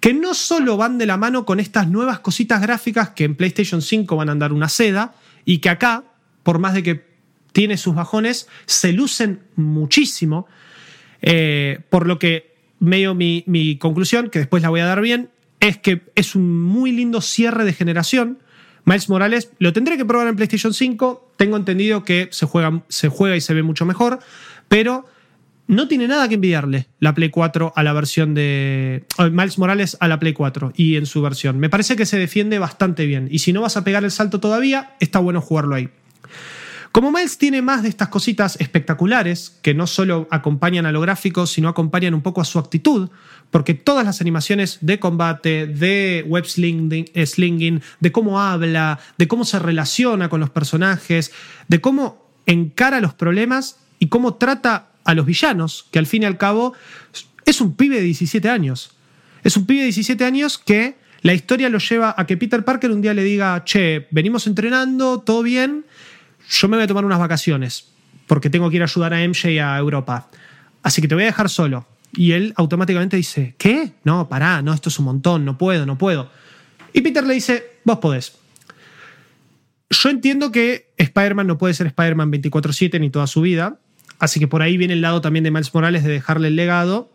que 0.00 0.14
no 0.14 0.34
solo 0.34 0.76
van 0.76 0.98
de 0.98 1.06
la 1.06 1.16
mano 1.16 1.44
con 1.44 1.60
estas 1.60 1.88
nuevas 1.88 2.20
cositas 2.20 2.60
gráficas 2.60 3.10
que 3.10 3.24
en 3.24 3.34
PlayStation 3.34 3.82
5 3.82 4.16
van 4.16 4.28
a 4.28 4.32
andar 4.32 4.52
una 4.52 4.68
seda 4.68 5.14
y 5.44 5.58
que 5.58 5.70
acá, 5.70 6.04
por 6.42 6.58
más 6.58 6.74
de 6.74 6.82
que 6.82 7.08
tiene 7.52 7.76
sus 7.76 7.94
bajones, 7.94 8.48
se 8.66 8.92
lucen 8.92 9.40
muchísimo. 9.56 10.46
Eh, 11.22 11.80
por 11.90 12.06
lo 12.06 12.18
que 12.18 12.54
medio 12.78 13.14
mi, 13.14 13.42
mi 13.46 13.76
conclusión, 13.76 14.30
que 14.30 14.38
después 14.38 14.62
la 14.62 14.68
voy 14.68 14.80
a 14.80 14.86
dar 14.86 15.00
bien, 15.00 15.30
es 15.60 15.78
que 15.78 16.02
es 16.14 16.34
un 16.34 16.62
muy 16.62 16.92
lindo 16.92 17.20
cierre 17.20 17.64
de 17.64 17.72
generación. 17.72 18.38
Miles 18.84 19.08
Morales 19.08 19.50
lo 19.58 19.72
tendré 19.72 19.96
que 19.96 20.04
probar 20.04 20.28
en 20.28 20.36
PlayStation 20.36 20.72
5. 20.72 21.32
Tengo 21.36 21.56
entendido 21.56 22.04
que 22.04 22.28
se 22.30 22.46
juega, 22.46 22.82
se 22.88 23.08
juega 23.08 23.36
y 23.36 23.40
se 23.40 23.54
ve 23.54 23.62
mucho 23.62 23.84
mejor, 23.84 24.20
pero 24.68 25.04
no 25.68 25.86
tiene 25.86 26.08
nada 26.08 26.28
que 26.28 26.34
envidiarle 26.34 26.88
la 26.98 27.14
Play 27.14 27.30
4 27.30 27.74
a 27.76 27.82
la 27.82 27.92
versión 27.92 28.34
de. 28.34 29.04
eh, 29.18 29.30
Miles 29.30 29.58
Morales 29.58 29.96
a 30.00 30.08
la 30.08 30.18
Play 30.18 30.32
4 30.32 30.72
y 30.74 30.96
en 30.96 31.06
su 31.06 31.22
versión. 31.22 31.58
Me 31.58 31.70
parece 31.70 31.94
que 31.94 32.06
se 32.06 32.18
defiende 32.18 32.58
bastante 32.58 33.06
bien. 33.06 33.28
Y 33.30 33.40
si 33.40 33.52
no 33.52 33.60
vas 33.60 33.76
a 33.76 33.84
pegar 33.84 34.02
el 34.02 34.10
salto 34.10 34.40
todavía, 34.40 34.94
está 34.98 35.18
bueno 35.20 35.40
jugarlo 35.40 35.76
ahí. 35.76 35.90
Como 36.90 37.12
Miles 37.12 37.36
tiene 37.36 37.60
más 37.60 37.82
de 37.82 37.90
estas 37.90 38.08
cositas 38.08 38.56
espectaculares, 38.60 39.58
que 39.60 39.74
no 39.74 39.86
solo 39.86 40.26
acompañan 40.30 40.86
a 40.86 40.90
lo 40.90 41.02
gráfico, 41.02 41.46
sino 41.46 41.68
acompañan 41.68 42.14
un 42.14 42.22
poco 42.22 42.40
a 42.40 42.46
su 42.46 42.58
actitud, 42.58 43.10
porque 43.50 43.74
todas 43.74 44.06
las 44.06 44.22
animaciones 44.22 44.78
de 44.80 44.98
combate, 44.98 45.66
de 45.66 46.24
web 46.26 46.46
slinging, 46.46 47.10
eh, 47.12 47.26
slinging, 47.26 47.82
de 48.00 48.10
cómo 48.10 48.40
habla, 48.40 48.98
de 49.18 49.28
cómo 49.28 49.44
se 49.44 49.58
relaciona 49.58 50.30
con 50.30 50.40
los 50.40 50.48
personajes, 50.48 51.30
de 51.68 51.80
cómo 51.82 52.26
encara 52.46 53.00
los 53.00 53.12
problemas 53.12 53.76
y 53.98 54.08
cómo 54.08 54.34
trata 54.34 54.88
a 55.08 55.14
los 55.14 55.24
villanos, 55.24 55.86
que 55.90 55.98
al 55.98 56.04
fin 56.04 56.22
y 56.22 56.26
al 56.26 56.36
cabo 56.36 56.74
es 57.46 57.62
un 57.62 57.74
pibe 57.74 57.96
de 57.96 58.02
17 58.02 58.46
años. 58.50 58.90
Es 59.42 59.56
un 59.56 59.64
pibe 59.64 59.80
de 59.80 59.86
17 59.86 60.22
años 60.22 60.58
que 60.58 60.96
la 61.22 61.32
historia 61.32 61.70
lo 61.70 61.78
lleva 61.78 62.14
a 62.14 62.26
que 62.26 62.36
Peter 62.36 62.62
Parker 62.62 62.90
un 62.90 63.00
día 63.00 63.14
le 63.14 63.24
diga, 63.24 63.64
che, 63.64 64.06
venimos 64.10 64.46
entrenando, 64.46 65.20
todo 65.20 65.42
bien, 65.42 65.86
yo 66.50 66.68
me 66.68 66.76
voy 66.76 66.84
a 66.84 66.86
tomar 66.86 67.06
unas 67.06 67.18
vacaciones, 67.18 67.88
porque 68.26 68.50
tengo 68.50 68.68
que 68.68 68.76
ir 68.76 68.82
a 68.82 68.84
ayudar 68.84 69.14
a 69.14 69.26
MJ 69.26 69.62
a 69.62 69.78
Europa. 69.78 70.28
Así 70.82 71.00
que 71.00 71.08
te 71.08 71.14
voy 71.14 71.24
a 71.24 71.28
dejar 71.28 71.48
solo. 71.48 71.86
Y 72.12 72.32
él 72.32 72.52
automáticamente 72.56 73.16
dice, 73.16 73.54
¿qué? 73.56 73.92
No, 74.04 74.28
pará, 74.28 74.60
no, 74.60 74.74
esto 74.74 74.90
es 74.90 74.98
un 74.98 75.06
montón, 75.06 75.46
no 75.46 75.56
puedo, 75.56 75.86
no 75.86 75.96
puedo. 75.96 76.30
Y 76.92 77.00
Peter 77.00 77.26
le 77.26 77.32
dice, 77.32 77.78
vos 77.82 77.96
podés. 77.96 78.36
Yo 79.88 80.10
entiendo 80.10 80.52
que 80.52 80.92
Spider-Man 80.98 81.46
no 81.46 81.56
puede 81.56 81.72
ser 81.72 81.86
Spider-Man 81.86 82.30
24/7 82.30 83.00
ni 83.00 83.08
toda 83.08 83.26
su 83.26 83.40
vida, 83.40 83.78
así 84.18 84.40
que 84.40 84.48
por 84.48 84.62
ahí 84.62 84.76
viene 84.76 84.94
el 84.94 85.00
lado 85.00 85.20
también 85.20 85.44
de 85.44 85.50
Miles 85.50 85.72
Morales 85.74 86.04
de 86.04 86.10
dejarle 86.10 86.48
el 86.48 86.56
legado. 86.56 87.10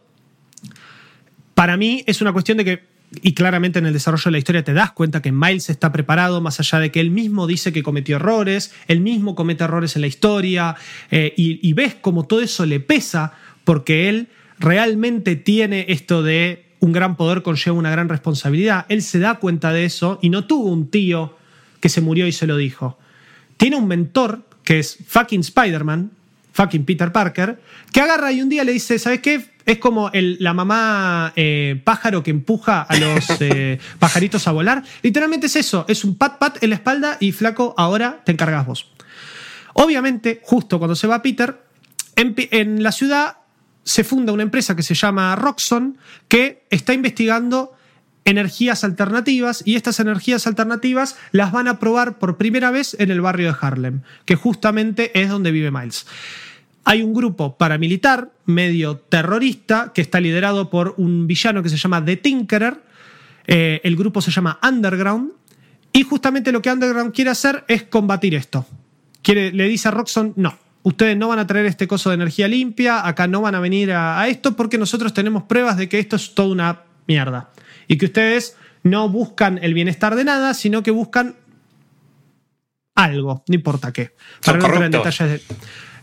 Para 1.54 1.78
mí 1.78 2.04
es 2.08 2.22
una 2.22 2.34
cuestión 2.34 2.58
de 2.58 2.66
que, 2.66 2.84
y 3.22 3.34
claramente 3.34 3.80
en 3.80 3.86
el 3.86 3.94
desarrollo 3.94 4.24
de 4.26 4.32
la 4.32 4.38
historia 4.40 4.64
te 4.64 4.74
das 4.74 4.92
cuenta 4.92 5.22
que 5.22 5.32
Miles 5.32 5.70
está 5.70 5.92
preparado, 5.92 6.42
más 6.42 6.60
allá 6.60 6.80
de 6.80 6.92
que 6.92 7.00
él 7.00 7.12
mismo 7.12 7.48
dice 7.48 7.72
que 7.72 7.84
cometió 7.84 8.16
errores, 8.16 8.74
él 8.88 9.02
mismo 9.02 9.36
comete 9.36 9.64
errores 9.64 9.96
en 9.96 10.02
la 10.02 10.08
historia, 10.08 10.76
eh, 11.12 11.34
y, 11.38 11.74
ves 11.74 11.96
como 11.96 12.26
todo 12.26 12.42
eso 12.42 12.66
le 12.66 12.80
pesa, 12.80 13.34
porque 13.64 14.10
él 14.10 14.30
realmente 14.60 15.36
tiene 15.36 15.86
esto 15.90 16.24
de 16.24 16.66
un 16.80 16.92
gran 16.92 17.16
poder 17.16 17.44
conlleva 17.44 17.78
una 17.78 17.92
gran 17.92 18.10
responsabilidad. 18.10 18.86
Él 18.90 19.02
se 19.02 19.20
da 19.20 19.36
cuenta 19.36 19.72
de 19.72 19.86
eso 19.86 20.20
y 20.22 20.30
no 20.30 20.46
tuvo 20.46 20.70
un 20.70 20.90
tío 20.90 21.38
que 21.80 21.88
se 21.88 22.02
murió 22.02 22.28
y 22.28 22.34
se 22.34 22.46
lo 22.46 22.58
dijo. 22.58 23.00
Tiene 23.56 23.78
un 23.78 23.88
mentor 23.88 24.46
que 24.66 24.80
es 24.80 24.98
fucking 25.08 25.42
Spider-Man, 25.42 26.12
fucking 26.54 26.86
Peter 26.86 27.12
Parker, 27.12 27.60
que 27.92 28.00
agarra 28.02 28.32
y 28.32 28.42
un 28.42 28.48
día 28.50 28.64
le 28.64 28.72
dice, 28.72 28.98
¿sabes 28.98 29.20
qué? 29.20 29.46
Es 29.66 29.78
como 29.80 30.10
el- 30.12 30.38
la 30.40 30.54
mamá 30.54 31.34
eh, 31.36 31.80
pájaro 31.84 32.24
que 32.24 32.32
empuja 32.32 32.82
a 32.82 32.96
los 32.98 33.26
eh, 33.42 33.80
pajaritos 34.00 34.48
a 34.48 34.52
volar. 34.52 34.84
Literalmente 35.02 35.48
es 35.48 35.56
eso, 35.58 35.86
es 35.88 36.04
un 36.04 36.16
pat 36.18 36.38
pat 36.40 36.64
en 36.64 36.70
la 36.70 36.76
espalda 36.76 37.18
y 37.20 37.32
flaco, 37.34 37.74
ahora 37.78 38.22
te 38.26 38.32
encargas 38.32 38.66
vos. 38.66 38.90
Obviamente, 39.74 40.40
justo 40.44 40.78
cuando 40.80 40.96
se 40.96 41.08
va 41.08 41.22
Peter, 41.22 41.62
en, 42.16 42.36
en 42.38 42.84
la 42.84 42.92
ciudad 42.92 43.38
se 43.84 44.04
funda 44.04 44.32
una 44.32 44.44
empresa 44.44 44.76
que 44.76 44.84
se 44.84 44.94
llama 44.94 45.36
Roxxon 45.36 45.98
que 46.28 46.64
está 46.70 46.94
investigando 46.94 47.74
energías 48.26 48.84
alternativas 48.84 49.64
y 49.66 49.76
estas 49.76 50.00
energías 50.00 50.48
alternativas 50.48 51.18
las 51.32 51.52
van 51.52 51.68
a 51.68 51.80
probar 51.80 52.20
por 52.20 52.38
primera 52.38 52.72
vez 52.72 52.96
en 53.00 53.12
el 53.12 53.22
barrio 53.22 53.48
de 53.48 53.58
Harlem, 53.60 54.02
que 54.26 54.36
justamente 54.36 55.20
es 55.20 55.30
donde 55.30 55.52
vive 55.52 55.72
Miles. 55.72 56.06
Hay 56.86 57.02
un 57.02 57.14
grupo 57.14 57.58
paramilitar 57.58 58.32
medio 58.46 58.98
terrorista 58.98 59.92
que 59.94 60.02
está 60.02 60.20
liderado 60.20 60.70
por 60.70 60.96
un 60.98 61.28
villano 61.28 61.64
que 61.64 61.70
se 61.70 61.78
llama 61.78 62.04
The 62.04 62.18
Tinkerer. 62.18 62.82
Eh, 63.48 63.82
el 63.84 63.96
grupo 63.96 64.22
se 64.22 64.32
llama 64.32 64.60
Underground 64.62 65.32
y 65.94 66.04
justamente 66.04 66.52
lo 66.52 66.62
que 66.62 66.72
Underground 66.72 67.14
quiere 67.14 67.30
hacer 67.30 67.64
es 67.68 67.84
combatir 67.84 68.36
esto. 68.36 68.66
Quiere, 69.22 69.54
le 69.54 69.68
dice 69.70 69.88
a 69.88 69.92
Roxxon, 69.92 70.34
no, 70.36 70.58
ustedes 70.84 71.16
no 71.16 71.30
van 71.30 71.40
a 71.40 71.48
traer 71.48 71.66
este 71.66 71.88
coso 71.88 72.10
de 72.10 72.16
energía 72.16 72.50
limpia, 72.50 73.08
acá 73.08 73.28
no 73.28 73.42
van 73.42 73.56
a 73.56 73.62
venir 73.62 73.94
a, 73.94 74.20
a 74.20 74.28
esto 74.28 74.56
porque 74.56 74.78
nosotros 74.78 75.14
tenemos 75.14 75.44
pruebas 75.44 75.78
de 75.78 75.88
que 75.88 76.00
esto 76.00 76.18
es 76.18 76.36
toda 76.36 76.50
una 76.50 76.82
mierda. 77.08 77.50
Y 77.88 77.98
que 77.98 78.06
ustedes 78.06 78.56
no 78.84 79.10
buscan 79.10 79.60
el 79.62 79.74
bienestar 79.74 80.16
de 80.16 80.24
nada, 80.24 80.54
sino 80.54 80.84
que 80.84 80.92
buscan 80.92 81.36
algo, 82.96 83.44
no 83.48 83.56
importa 83.56 83.92
qué. 83.92 84.12
Son 84.42 84.60
no 84.60 84.66
entrar 84.66 84.84
en 84.84 84.92
detalles 84.92 85.30
de- 85.48 85.56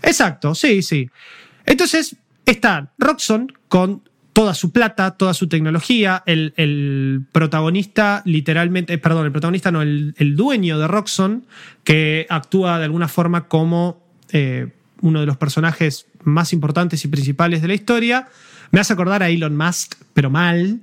Exacto, 0.02 0.54
sí, 0.54 0.82
sí. 0.82 1.08
Entonces 1.66 2.16
está 2.46 2.92
Roxxon 2.98 3.52
con 3.68 4.02
toda 4.32 4.54
su 4.54 4.72
plata, 4.72 5.12
toda 5.12 5.34
su 5.34 5.48
tecnología, 5.48 6.22
el, 6.26 6.54
el 6.56 7.26
protagonista 7.32 8.22
literalmente, 8.24 8.94
eh, 8.94 8.98
perdón, 8.98 9.26
el 9.26 9.32
protagonista 9.32 9.70
no, 9.70 9.82
el, 9.82 10.14
el 10.18 10.36
dueño 10.36 10.78
de 10.78 10.88
Roxxon, 10.88 11.46
que 11.84 12.26
actúa 12.28 12.78
de 12.78 12.84
alguna 12.86 13.08
forma 13.08 13.46
como 13.48 14.02
eh, 14.32 14.68
uno 15.02 15.20
de 15.20 15.26
los 15.26 15.36
personajes 15.36 16.06
más 16.22 16.52
importantes 16.52 17.04
y 17.04 17.08
principales 17.08 17.62
de 17.62 17.68
la 17.68 17.74
historia. 17.74 18.28
Me 18.70 18.80
hace 18.80 18.92
acordar 18.92 19.22
a 19.22 19.28
Elon 19.28 19.56
Musk, 19.56 19.94
pero 20.14 20.30
mal. 20.30 20.80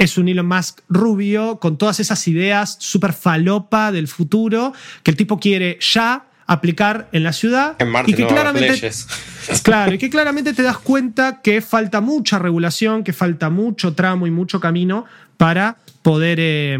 Es 0.00 0.16
un 0.16 0.30
Elon 0.30 0.48
Musk 0.48 0.80
rubio, 0.88 1.58
con 1.58 1.76
todas 1.76 2.00
esas 2.00 2.26
ideas 2.26 2.78
súper 2.80 3.12
falopa 3.12 3.92
del 3.92 4.08
futuro, 4.08 4.72
que 5.02 5.10
el 5.10 5.16
tipo 5.18 5.38
quiere 5.38 5.78
ya 5.78 6.24
aplicar 6.46 7.10
en 7.12 7.22
la 7.22 7.34
ciudad. 7.34 7.76
En 7.78 7.90
Marte 7.90 8.10
y 8.10 8.14
que 8.14 8.22
no 8.22 8.28
claramente 8.28 8.70
leyes. 8.70 9.06
Claro, 9.62 9.92
y 9.92 9.98
que 9.98 10.08
claramente 10.08 10.54
te 10.54 10.62
das 10.62 10.78
cuenta 10.78 11.42
que 11.42 11.60
falta 11.60 12.00
mucha 12.00 12.38
regulación, 12.38 13.04
que 13.04 13.12
falta 13.12 13.50
mucho 13.50 13.92
tramo 13.92 14.26
y 14.26 14.30
mucho 14.30 14.58
camino 14.58 15.04
para 15.36 15.76
poder, 16.00 16.38
eh, 16.40 16.78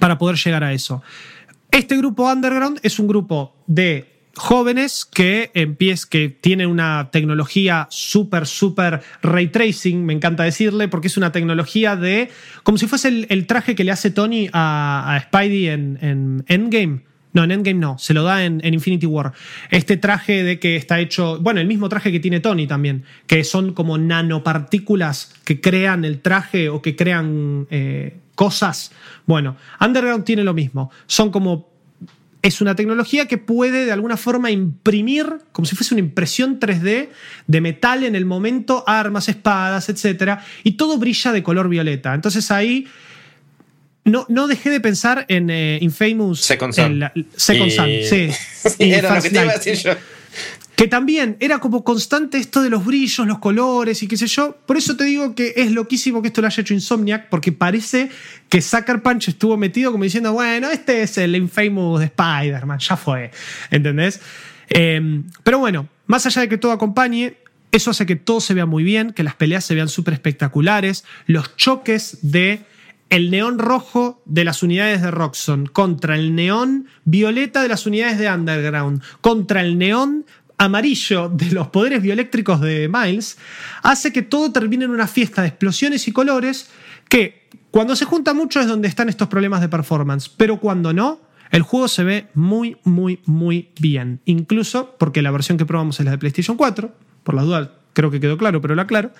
para 0.00 0.18
poder 0.18 0.36
llegar 0.38 0.64
a 0.64 0.72
eso. 0.72 1.04
Este 1.70 1.96
grupo 1.96 2.28
underground 2.28 2.80
es 2.82 2.98
un 2.98 3.06
grupo 3.06 3.54
de 3.68 4.17
jóvenes 4.34 5.04
que, 5.04 5.50
empiez, 5.54 6.06
que 6.06 6.28
tienen 6.28 6.68
una 6.68 7.10
tecnología 7.10 7.86
súper, 7.90 8.46
súper 8.46 9.00
ray 9.22 9.48
tracing, 9.48 10.04
me 10.04 10.12
encanta 10.12 10.44
decirle, 10.44 10.88
porque 10.88 11.08
es 11.08 11.16
una 11.16 11.32
tecnología 11.32 11.96
de. 11.96 12.30
como 12.62 12.78
si 12.78 12.86
fuese 12.86 13.26
el, 13.28 13.46
traje 13.46 13.74
que 13.74 13.84
le 13.84 13.92
hace 13.92 14.10
Tony 14.10 14.48
a, 14.52 15.20
Spidey 15.26 15.68
en, 15.68 15.98
en 16.00 16.44
Endgame. 16.46 17.08
No, 17.32 17.44
en 17.44 17.50
Endgame 17.50 17.78
no, 17.78 17.98
se 17.98 18.14
lo 18.14 18.22
da 18.22 18.44
en, 18.44 18.60
Infinity 18.64 19.06
War. 19.06 19.32
Este 19.70 19.96
traje 19.96 20.42
de 20.42 20.58
que 20.58 20.76
está 20.76 20.98
hecho, 20.98 21.38
bueno, 21.40 21.60
el 21.60 21.66
mismo 21.66 21.88
traje 21.88 22.10
que 22.10 22.20
tiene 22.20 22.40
Tony 22.40 22.66
también, 22.66 23.04
que 23.26 23.44
son 23.44 23.74
como 23.74 23.98
nanopartículas 23.98 25.34
que 25.44 25.60
crean 25.60 26.04
el 26.04 26.20
traje 26.20 26.68
o 26.68 26.80
que 26.80 26.96
crean 26.96 27.66
eh, 27.70 28.16
cosas. 28.34 28.92
Bueno, 29.26 29.56
Underground 29.80 30.24
tiene 30.24 30.42
lo 30.42 30.54
mismo, 30.54 30.90
son 31.06 31.30
como 31.30 31.68
es 32.42 32.60
una 32.60 32.74
tecnología 32.74 33.26
que 33.26 33.38
puede 33.38 33.84
de 33.84 33.92
alguna 33.92 34.16
forma 34.16 34.50
imprimir, 34.50 35.26
como 35.52 35.66
si 35.66 35.74
fuese 35.74 35.94
una 35.94 36.00
impresión 36.00 36.60
3D 36.60 37.08
de 37.46 37.60
metal 37.60 38.04
en 38.04 38.14
el 38.14 38.24
momento, 38.24 38.84
armas, 38.86 39.28
espadas, 39.28 39.88
etc. 39.88 40.38
Y 40.62 40.72
todo 40.72 40.98
brilla 40.98 41.32
de 41.32 41.42
color 41.42 41.68
violeta. 41.68 42.14
Entonces 42.14 42.50
ahí 42.50 42.86
no, 44.04 44.24
no 44.28 44.46
dejé 44.46 44.70
de 44.70 44.80
pensar 44.80 45.24
en 45.28 45.50
eh, 45.50 45.78
Infamous. 45.82 46.40
Second 46.40 46.72
Sun. 46.72 47.04
Second 47.36 47.70
Sun, 47.70 47.88
sí. 48.08 48.30
era 48.78 49.14
lo 49.14 49.22
que 49.22 49.30
te 49.30 49.42
iba 49.42 49.52
a 49.52 49.56
decir 49.56 49.74
yo. 49.76 49.92
Que 50.78 50.86
también 50.86 51.36
era 51.40 51.58
como 51.58 51.82
constante 51.82 52.38
esto 52.38 52.62
de 52.62 52.70
los 52.70 52.84
brillos, 52.84 53.26
los 53.26 53.40
colores 53.40 54.00
y 54.04 54.06
qué 54.06 54.16
sé 54.16 54.28
yo. 54.28 54.56
Por 54.64 54.76
eso 54.76 54.96
te 54.96 55.02
digo 55.02 55.34
que 55.34 55.54
es 55.56 55.72
loquísimo 55.72 56.22
que 56.22 56.28
esto 56.28 56.40
lo 56.40 56.46
haya 56.46 56.60
hecho 56.60 56.72
Insomniac, 56.72 57.28
porque 57.30 57.50
parece 57.50 58.10
que 58.48 58.62
Sucker 58.62 59.02
Punch 59.02 59.26
estuvo 59.26 59.56
metido 59.56 59.90
como 59.90 60.04
diciendo, 60.04 60.32
bueno, 60.32 60.70
este 60.70 61.02
es 61.02 61.18
el 61.18 61.34
Infamous 61.34 61.98
de 61.98 62.06
Spider-Man, 62.06 62.78
ya 62.78 62.96
fue. 62.96 63.32
¿Entendés? 63.72 64.20
Em, 64.68 65.24
pero 65.42 65.58
bueno, 65.58 65.88
más 66.06 66.26
allá 66.26 66.42
de 66.42 66.48
que 66.48 66.58
todo 66.58 66.70
acompañe, 66.70 67.34
eso 67.72 67.90
hace 67.90 68.06
que 68.06 68.14
todo 68.14 68.40
se 68.40 68.54
vea 68.54 68.64
muy 68.64 68.84
bien, 68.84 69.12
que 69.12 69.24
las 69.24 69.34
peleas 69.34 69.64
se 69.64 69.74
vean 69.74 69.88
súper 69.88 70.14
espectaculares, 70.14 71.04
los 71.26 71.56
choques 71.56 72.18
de 72.22 72.60
el 73.10 73.30
neón 73.30 73.58
rojo 73.58 74.22
de 74.26 74.44
las 74.44 74.62
unidades 74.62 75.02
de 75.02 75.10
Roxxon 75.10 75.66
contra 75.66 76.14
el 76.14 76.34
neón 76.34 76.88
violeta 77.04 77.62
de 77.62 77.68
las 77.68 77.86
unidades 77.86 78.18
de 78.18 78.30
Underground, 78.30 79.02
contra 79.20 79.62
el 79.62 79.78
neón 79.78 80.26
amarillo 80.58 81.28
de 81.28 81.52
los 81.52 81.68
poderes 81.68 82.02
bioeléctricos 82.02 82.60
de 82.60 82.90
Miles, 82.92 83.38
hace 83.82 84.12
que 84.12 84.22
todo 84.22 84.52
termine 84.52 84.84
en 84.84 84.90
una 84.90 85.06
fiesta 85.06 85.42
de 85.42 85.48
explosiones 85.48 86.06
y 86.08 86.12
colores 86.12 86.68
que 87.08 87.48
cuando 87.70 87.96
se 87.96 88.04
junta 88.04 88.34
mucho 88.34 88.60
es 88.60 88.66
donde 88.66 88.88
están 88.88 89.08
estos 89.08 89.28
problemas 89.28 89.60
de 89.60 89.68
performance, 89.68 90.28
pero 90.28 90.58
cuando 90.58 90.92
no, 90.92 91.20
el 91.50 91.62
juego 91.62 91.88
se 91.88 92.04
ve 92.04 92.28
muy, 92.34 92.76
muy, 92.84 93.20
muy 93.24 93.70
bien. 93.80 94.20
Incluso 94.24 94.96
porque 94.98 95.22
la 95.22 95.30
versión 95.30 95.58
que 95.58 95.64
probamos 95.64 95.98
es 96.00 96.04
la 96.04 96.12
de 96.12 96.18
PlayStation 96.18 96.56
4, 96.56 96.92
por 97.22 97.34
las 97.34 97.44
dudas 97.44 97.68
creo 97.92 98.10
que 98.10 98.20
quedó 98.20 98.38
claro, 98.38 98.60
pero 98.60 98.74
lo 98.74 98.82
aclaro. 98.82 99.10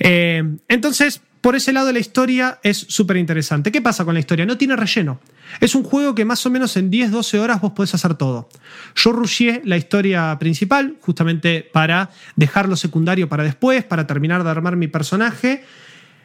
Eh, 0.00 0.42
entonces, 0.68 1.22
por 1.40 1.54
ese 1.54 1.72
lado 1.72 1.92
la 1.92 1.98
historia 1.98 2.58
es 2.62 2.76
súper 2.88 3.16
interesante. 3.16 3.70
¿Qué 3.70 3.80
pasa 3.80 4.04
con 4.04 4.14
la 4.14 4.20
historia? 4.20 4.44
No 4.46 4.58
tiene 4.58 4.76
relleno. 4.76 5.20
Es 5.60 5.74
un 5.74 5.82
juego 5.82 6.14
que 6.14 6.24
más 6.24 6.44
o 6.46 6.50
menos 6.50 6.76
en 6.76 6.90
10-12 6.90 7.38
horas 7.38 7.60
vos 7.60 7.72
podés 7.72 7.94
hacer 7.94 8.14
todo. 8.14 8.48
Yo 8.94 9.12
rusheé 9.12 9.62
la 9.64 9.76
historia 9.76 10.36
principal, 10.38 10.96
justamente 11.00 11.68
para 11.72 12.10
dejar 12.36 12.68
lo 12.68 12.76
secundario 12.76 13.28
para 13.28 13.44
después, 13.44 13.84
para 13.84 14.06
terminar 14.06 14.44
de 14.44 14.50
armar 14.50 14.76
mi 14.76 14.88
personaje. 14.88 15.64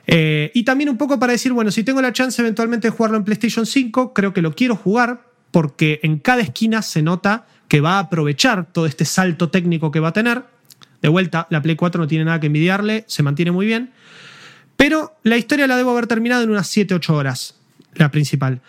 Eh, 0.07 0.51
y 0.53 0.63
también 0.63 0.89
un 0.89 0.97
poco 0.97 1.19
para 1.19 1.31
decir, 1.31 1.53
bueno, 1.53 1.71
si 1.71 1.83
tengo 1.83 2.01
la 2.01 2.11
chance 2.11 2.41
eventualmente 2.41 2.87
de 2.87 2.91
jugarlo 2.91 3.17
en 3.17 3.23
PlayStation 3.23 3.65
5, 3.65 4.13
creo 4.13 4.33
que 4.33 4.41
lo 4.41 4.55
quiero 4.55 4.75
jugar, 4.75 5.27
porque 5.51 5.99
en 6.03 6.19
cada 6.19 6.41
esquina 6.41 6.81
se 6.81 7.01
nota 7.01 7.45
que 7.67 7.81
va 7.81 7.95
a 7.95 7.99
aprovechar 7.99 8.65
todo 8.71 8.85
este 8.85 9.05
salto 9.05 9.49
técnico 9.49 9.91
que 9.91 9.99
va 9.99 10.09
a 10.09 10.13
tener. 10.13 10.43
De 11.01 11.09
vuelta, 11.09 11.47
la 11.49 11.61
Play 11.61 11.75
4 11.75 12.01
no 12.01 12.07
tiene 12.07 12.25
nada 12.25 12.39
que 12.39 12.47
envidiarle, 12.47 13.03
se 13.07 13.23
mantiene 13.23 13.51
muy 13.51 13.65
bien. 13.65 13.91
Pero 14.77 15.15
la 15.23 15.37
historia 15.37 15.67
la 15.67 15.77
debo 15.77 15.91
haber 15.91 16.07
terminado 16.07 16.43
en 16.43 16.49
unas 16.49 16.75
7-8 16.75 17.09
horas, 17.11 17.55
la 17.95 18.11
principal. 18.11 18.61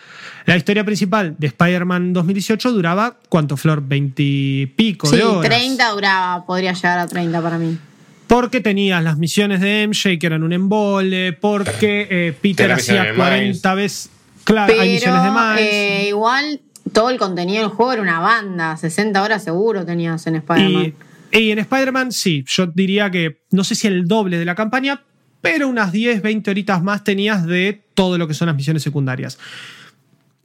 La 0.46 0.56
historia 0.56 0.84
principal 0.84 1.34
de 1.38 1.46
Spider-Man 1.48 2.12
2018 2.12 2.72
duraba, 2.72 3.16
¿cuánto, 3.28 3.56
Flor? 3.56 3.82
20 3.82 4.22
y 4.22 4.66
pico 4.66 5.10
de 5.10 5.24
horas. 5.24 5.50
30 5.50 5.90
duraba, 5.90 6.46
podría 6.46 6.72
llegar 6.72 6.98
a 6.98 7.06
30 7.06 7.42
para 7.42 7.58
mí. 7.58 7.78
Porque 8.26 8.60
tenías 8.60 9.02
las 9.02 9.18
misiones 9.18 9.60
de 9.60 9.86
MJ 9.86 10.18
que 10.18 10.26
eran 10.26 10.42
un 10.42 10.52
embole, 10.52 11.32
porque 11.32 12.06
eh, 12.10 12.34
Peter 12.40 12.70
hacía 12.72 13.14
40 13.14 13.74
veces. 13.74 14.10
Claro, 14.44 14.74
hay 14.78 14.90
misiones 14.92 15.22
de 15.24 15.30
Miles. 15.30 15.72
Eh, 15.72 16.06
igual 16.08 16.60
todo 16.92 17.10
el 17.10 17.18
contenido 17.18 17.62
del 17.62 17.70
juego 17.70 17.92
era 17.92 18.02
una 18.02 18.20
banda, 18.20 18.76
60 18.76 19.22
horas 19.22 19.42
seguro 19.42 19.84
tenías 19.84 20.26
en 20.26 20.36
Spider-Man. 20.36 20.94
Y, 21.32 21.38
y 21.38 21.50
en 21.50 21.58
Spider-Man 21.58 22.12
sí, 22.12 22.44
yo 22.46 22.66
diría 22.66 23.10
que 23.10 23.42
no 23.50 23.64
sé 23.64 23.74
si 23.74 23.86
el 23.86 24.06
doble 24.06 24.38
de 24.38 24.44
la 24.44 24.54
campaña, 24.54 25.02
pero 25.44 25.68
unas 25.68 25.92
10, 25.92 26.22
20 26.22 26.50
horitas 26.50 26.82
más 26.82 27.04
tenías 27.04 27.46
de 27.46 27.84
todo 27.92 28.16
lo 28.16 28.26
que 28.26 28.32
son 28.32 28.46
las 28.46 28.56
misiones 28.56 28.82
secundarias. 28.82 29.38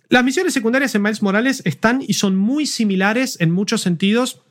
Las 0.10 0.26
misiones 0.26 0.54
secundarias 0.54 0.94
en 0.94 1.04
Miles 1.04 1.22
Morales 1.22 1.62
están 1.64 2.04
y 2.06 2.16
son 2.16 2.36
muy 2.36 2.66
similares 2.66 3.40
en 3.40 3.52
muchos 3.52 3.80
sentidos 3.80 4.42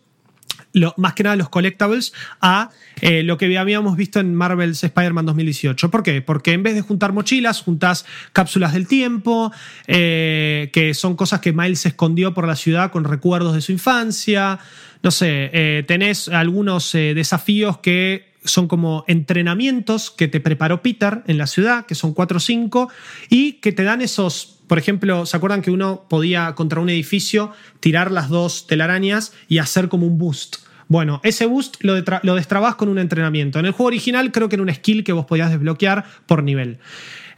más 0.96 1.14
que 1.14 1.22
nada 1.22 1.36
los 1.36 1.48
collectibles, 1.48 2.12
a 2.40 2.70
eh, 3.00 3.22
lo 3.22 3.36
que 3.36 3.56
habíamos 3.58 3.96
visto 3.96 4.20
en 4.20 4.34
Marvel's 4.34 4.82
Spider-Man 4.82 5.26
2018. 5.26 5.90
¿Por 5.90 6.02
qué? 6.02 6.22
Porque 6.22 6.52
en 6.52 6.62
vez 6.62 6.74
de 6.74 6.82
juntar 6.82 7.12
mochilas, 7.12 7.60
juntas 7.60 8.04
cápsulas 8.32 8.72
del 8.72 8.86
tiempo, 8.86 9.52
eh, 9.86 10.70
que 10.72 10.94
son 10.94 11.16
cosas 11.16 11.40
que 11.40 11.52
Miles 11.52 11.84
escondió 11.86 12.34
por 12.34 12.46
la 12.46 12.56
ciudad 12.56 12.90
con 12.90 13.04
recuerdos 13.04 13.54
de 13.54 13.60
su 13.60 13.72
infancia. 13.72 14.58
No 15.02 15.10
sé, 15.10 15.50
eh, 15.52 15.84
tenés 15.86 16.28
algunos 16.28 16.92
desafíos 16.92 17.78
que 17.78 18.28
son 18.50 18.68
como 18.68 19.04
entrenamientos 19.06 20.10
que 20.10 20.28
te 20.28 20.40
preparó 20.40 20.82
Peter 20.82 21.22
en 21.26 21.38
la 21.38 21.46
ciudad, 21.46 21.86
que 21.86 21.94
son 21.94 22.14
4 22.14 22.36
o 22.36 22.40
5, 22.40 22.90
y 23.28 23.54
que 23.54 23.72
te 23.72 23.84
dan 23.84 24.00
esos, 24.00 24.60
por 24.66 24.78
ejemplo, 24.78 25.26
¿se 25.26 25.36
acuerdan 25.36 25.62
que 25.62 25.70
uno 25.70 26.06
podía 26.08 26.54
contra 26.54 26.80
un 26.80 26.90
edificio 26.90 27.52
tirar 27.80 28.10
las 28.10 28.28
dos 28.28 28.66
telarañas 28.66 29.32
y 29.48 29.58
hacer 29.58 29.88
como 29.88 30.06
un 30.06 30.18
boost? 30.18 30.56
Bueno, 30.88 31.20
ese 31.22 31.46
boost 31.46 31.76
lo, 31.80 31.94
lo 32.22 32.34
destrabás 32.34 32.74
con 32.76 32.88
un 32.88 32.98
entrenamiento. 32.98 33.58
En 33.58 33.66
el 33.66 33.72
juego 33.72 33.88
original 33.88 34.32
creo 34.32 34.48
que 34.48 34.56
era 34.56 34.62
un 34.62 34.72
skill 34.72 35.04
que 35.04 35.12
vos 35.12 35.26
podías 35.26 35.50
desbloquear 35.50 36.04
por 36.26 36.42
nivel. 36.42 36.78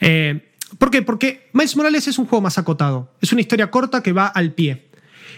Eh, 0.01 0.47
¿Por 0.79 0.91
qué? 0.91 1.03
Porque 1.03 1.49
Miles 1.53 1.77
Morales 1.77 2.07
es 2.07 2.19
un 2.19 2.27
juego 2.27 2.43
más 2.43 2.59
acotado. 2.59 3.13
Es 3.21 3.33
una 3.33 3.41
historia 3.41 3.71
corta 3.71 4.03
que 4.03 4.13
va 4.13 4.27
al 4.27 4.53
pie. 4.53 4.90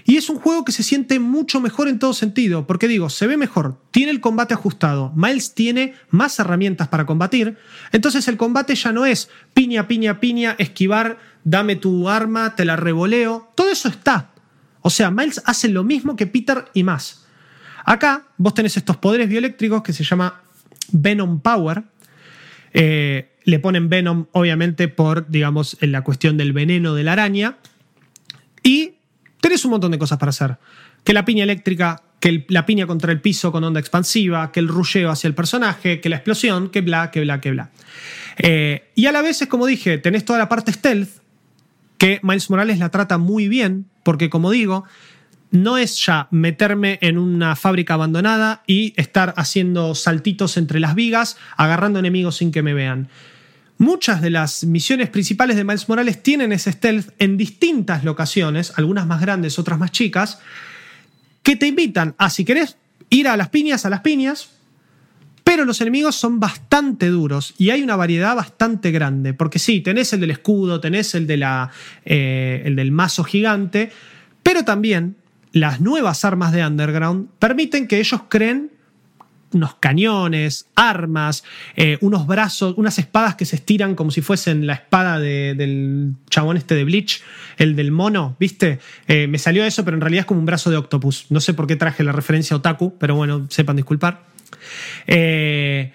Y 0.05 0.17
es 0.17 0.29
un 0.29 0.39
juego 0.39 0.65
que 0.65 0.73
se 0.73 0.83
siente 0.83 1.19
mucho 1.21 1.61
mejor 1.61 1.89
en 1.89 1.99
todo 1.99 2.13
sentido, 2.13 2.67
porque 2.67 2.89
digo, 2.89 3.11
se 3.11 3.27
ve 3.27 3.37
mejor, 3.37 3.81
tiene 3.91 4.11
el 4.11 4.21
combate 4.21 4.55
ajustado, 4.55 5.13
Miles 5.15 5.55
tiene 5.55 5.95
más 6.11 6.39
herramientas 6.39 6.89
para 6.89 7.07
combatir, 7.07 7.57
entonces 7.93 8.27
el 8.29 8.37
combate 8.37 8.75
ya 8.75 8.93
no 8.93 9.07
es 9.07 9.31
piña, 9.55 9.87
piña, 9.87 10.19
piña, 10.19 10.57
esquivar, 10.59 11.19
dame 11.45 11.77
tu 11.77 12.09
arma, 12.09 12.57
te 12.57 12.65
la 12.65 12.77
revoleo, 12.77 13.53
todo 13.55 13.71
eso 13.71 13.89
está. 13.89 14.31
O 14.81 14.91
sea, 14.91 15.11
Miles 15.11 15.41
hace 15.45 15.69
lo 15.69 15.85
mismo 15.85 16.17
que 16.17 16.27
Peter 16.27 16.65
y 16.75 16.83
más. 16.83 17.27
Acá 17.85 18.27
vos 18.37 18.55
tenés 18.55 18.77
estos 18.77 18.97
poderes 18.97 19.29
bioeléctricos 19.29 19.83
que 19.83 19.93
se 19.93 20.05
llama 20.05 20.43
Venom 20.91 21.41
Power. 21.41 21.85
Eh, 22.73 23.33
le 23.45 23.59
ponen 23.59 23.89
Venom, 23.89 24.27
obviamente, 24.33 24.89
por, 24.89 25.29
digamos, 25.29 25.77
en 25.81 25.93
la 25.93 26.03
cuestión 26.03 26.37
del 26.37 26.53
veneno 26.53 26.95
de 26.95 27.03
la 27.03 27.13
araña. 27.13 27.59
Y 28.63 28.95
Tenés 29.43 29.65
un 29.65 29.73
montón 29.73 29.91
de 29.91 29.99
cosas 29.99 30.19
para 30.19 30.31
hacer. 30.31 30.57
Que 31.03 31.13
la 31.13 31.25
piña 31.25 31.43
eléctrica, 31.43 32.01
que 32.21 32.47
la 32.49 32.65
piña 32.65 32.87
contra 32.87 33.11
el 33.11 33.21
piso 33.21 33.51
con 33.51 33.65
onda 33.65 33.81
expansiva, 33.81 34.53
que 34.53 34.61
el 34.61 34.69
rulleo 34.69 35.11
hacia 35.11 35.27
el 35.27 35.35
personaje, 35.35 36.01
que 36.01 36.09
la 36.09 36.15
explosión, 36.15 36.71
que 36.71 36.81
bla, 36.81 37.11
que 37.11 37.23
bla, 37.23 37.41
que 37.41 37.51
bla. 37.51 37.71
Eh, 38.39 38.93
y 38.95 39.07
a 39.07 39.13
la 39.13 39.21
vez 39.21 39.43
es 39.43 39.49
como 39.49 39.67
dije, 39.67 39.99
tenés 39.99 40.25
toda 40.25 40.39
la 40.39 40.49
parte 40.49 40.73
stealth, 40.73 41.09
que 41.99 42.21
Miles 42.23 42.51
Morales 42.51 42.79
la 42.79 42.91
trata 42.91 43.19
muy 43.19 43.49
bien, 43.49 43.87
porque 44.05 44.31
como 44.31 44.53
digo, 44.53 44.85
no 45.51 45.77
es 45.77 46.07
ya 46.07 46.29
meterme 46.31 47.01
en 47.03 47.19
una 47.19 47.57
fábrica 47.57 47.95
abandonada 47.95 48.63
y 48.69 48.95
estar 48.97 49.35
haciendo 49.37 49.97
saltitos 49.97 50.57
entre 50.57 50.79
las 50.79 50.95
vigas, 50.95 51.37
agarrando 51.57 51.99
enemigos 51.99 52.37
sin 52.37 52.53
que 52.53 52.63
me 52.63 52.75
vean. 52.75 53.09
Muchas 53.83 54.23
de 54.23 54.31
las 54.31 54.63
misiones 54.63 55.09
principales 55.09 55.57
de 55.57 55.65
Miles 55.65 55.89
Morales 55.89 56.23
tienen 56.23 56.53
ese 56.53 56.71
stealth 56.71 57.09
en 57.19 57.37
distintas 57.37 58.05
locaciones, 58.05 58.73
algunas 58.77 59.09
más 59.09 59.21
grandes, 59.21 59.59
otras 59.59 59.77
más 59.77 59.91
chicas, 59.91 60.39
que 61.43 61.57
te 61.57 61.67
invitan 61.67 62.15
a, 62.17 62.31
si 62.31 62.45
querés, 62.45 62.77
ir 63.11 63.27
a 63.27 63.37
las 63.37 63.49
piñas, 63.49 63.85
a 63.85 63.91
las 63.91 63.99
piñas, 63.99 64.51
pero 65.43 65.65
los 65.65 65.81
enemigos 65.81 66.15
son 66.15 66.39
bastante 66.39 67.09
duros 67.09 67.55
y 67.59 67.71
hay 67.71 67.83
una 67.83 67.97
variedad 67.97 68.37
bastante 68.37 68.93
grande. 68.93 69.35
Porque 69.35 69.59
sí, 69.59 69.81
tenés 69.81 70.13
el 70.13 70.21
del 70.21 70.31
escudo, 70.31 70.81
tenés 70.81 71.17
el, 71.17 71.27
de 71.27 71.39
la, 71.39 71.73
eh, 72.05 72.63
el 72.65 72.77
del 72.77 72.93
mazo 72.93 73.25
gigante, 73.25 73.91
pero 74.45 74.65
también 74.65 75.17
las 75.51 75.81
nuevas 75.81 76.25
armas 76.25 76.53
de 76.53 76.65
Underground 76.65 77.31
permiten 77.41 77.89
que 77.89 77.99
ellos 77.99 78.21
creen 78.29 78.71
unos 79.53 79.75
cañones, 79.77 80.67
armas, 80.75 81.45
eh, 81.77 81.99
unos 82.01 82.27
brazos, 82.27 82.75
unas 82.77 82.99
espadas 82.99 83.35
que 83.37 83.45
se 83.45 83.57
estiran 83.57 83.95
como 83.95 84.11
si 84.11 84.21
fuesen 84.21 84.67
la 84.67 84.75
espada 84.75 85.19
de- 85.19 85.55
del 85.55 86.13
chabón 86.31 86.57
este 86.57 86.75
de 86.75 86.85
Bleach, 86.85 87.23
el 87.59 87.77
del 87.77 87.91
mono, 87.91 88.37
¿viste? 88.41 88.79
Eh, 89.09 89.27
me 89.27 89.39
salió 89.39 89.65
eso, 89.65 89.85
pero 89.85 89.97
en 89.97 90.01
realidad 90.01 90.21
es 90.21 90.27
como 90.27 90.41
un 90.41 90.47
brazo 90.47 90.71
de 90.71 90.77
octopus. 90.77 91.27
No 91.31 91.41
sé 91.41 91.55
por 91.55 91.67
qué 91.67 91.77
traje 91.77 92.03
la 92.05 92.13
referencia 92.13 92.55
a 92.55 92.59
otaku, 92.59 92.97
pero 92.99 93.15
bueno, 93.15 93.47
sepan 93.51 93.77
disculpar. 93.77 94.25
Eh, 95.07 95.93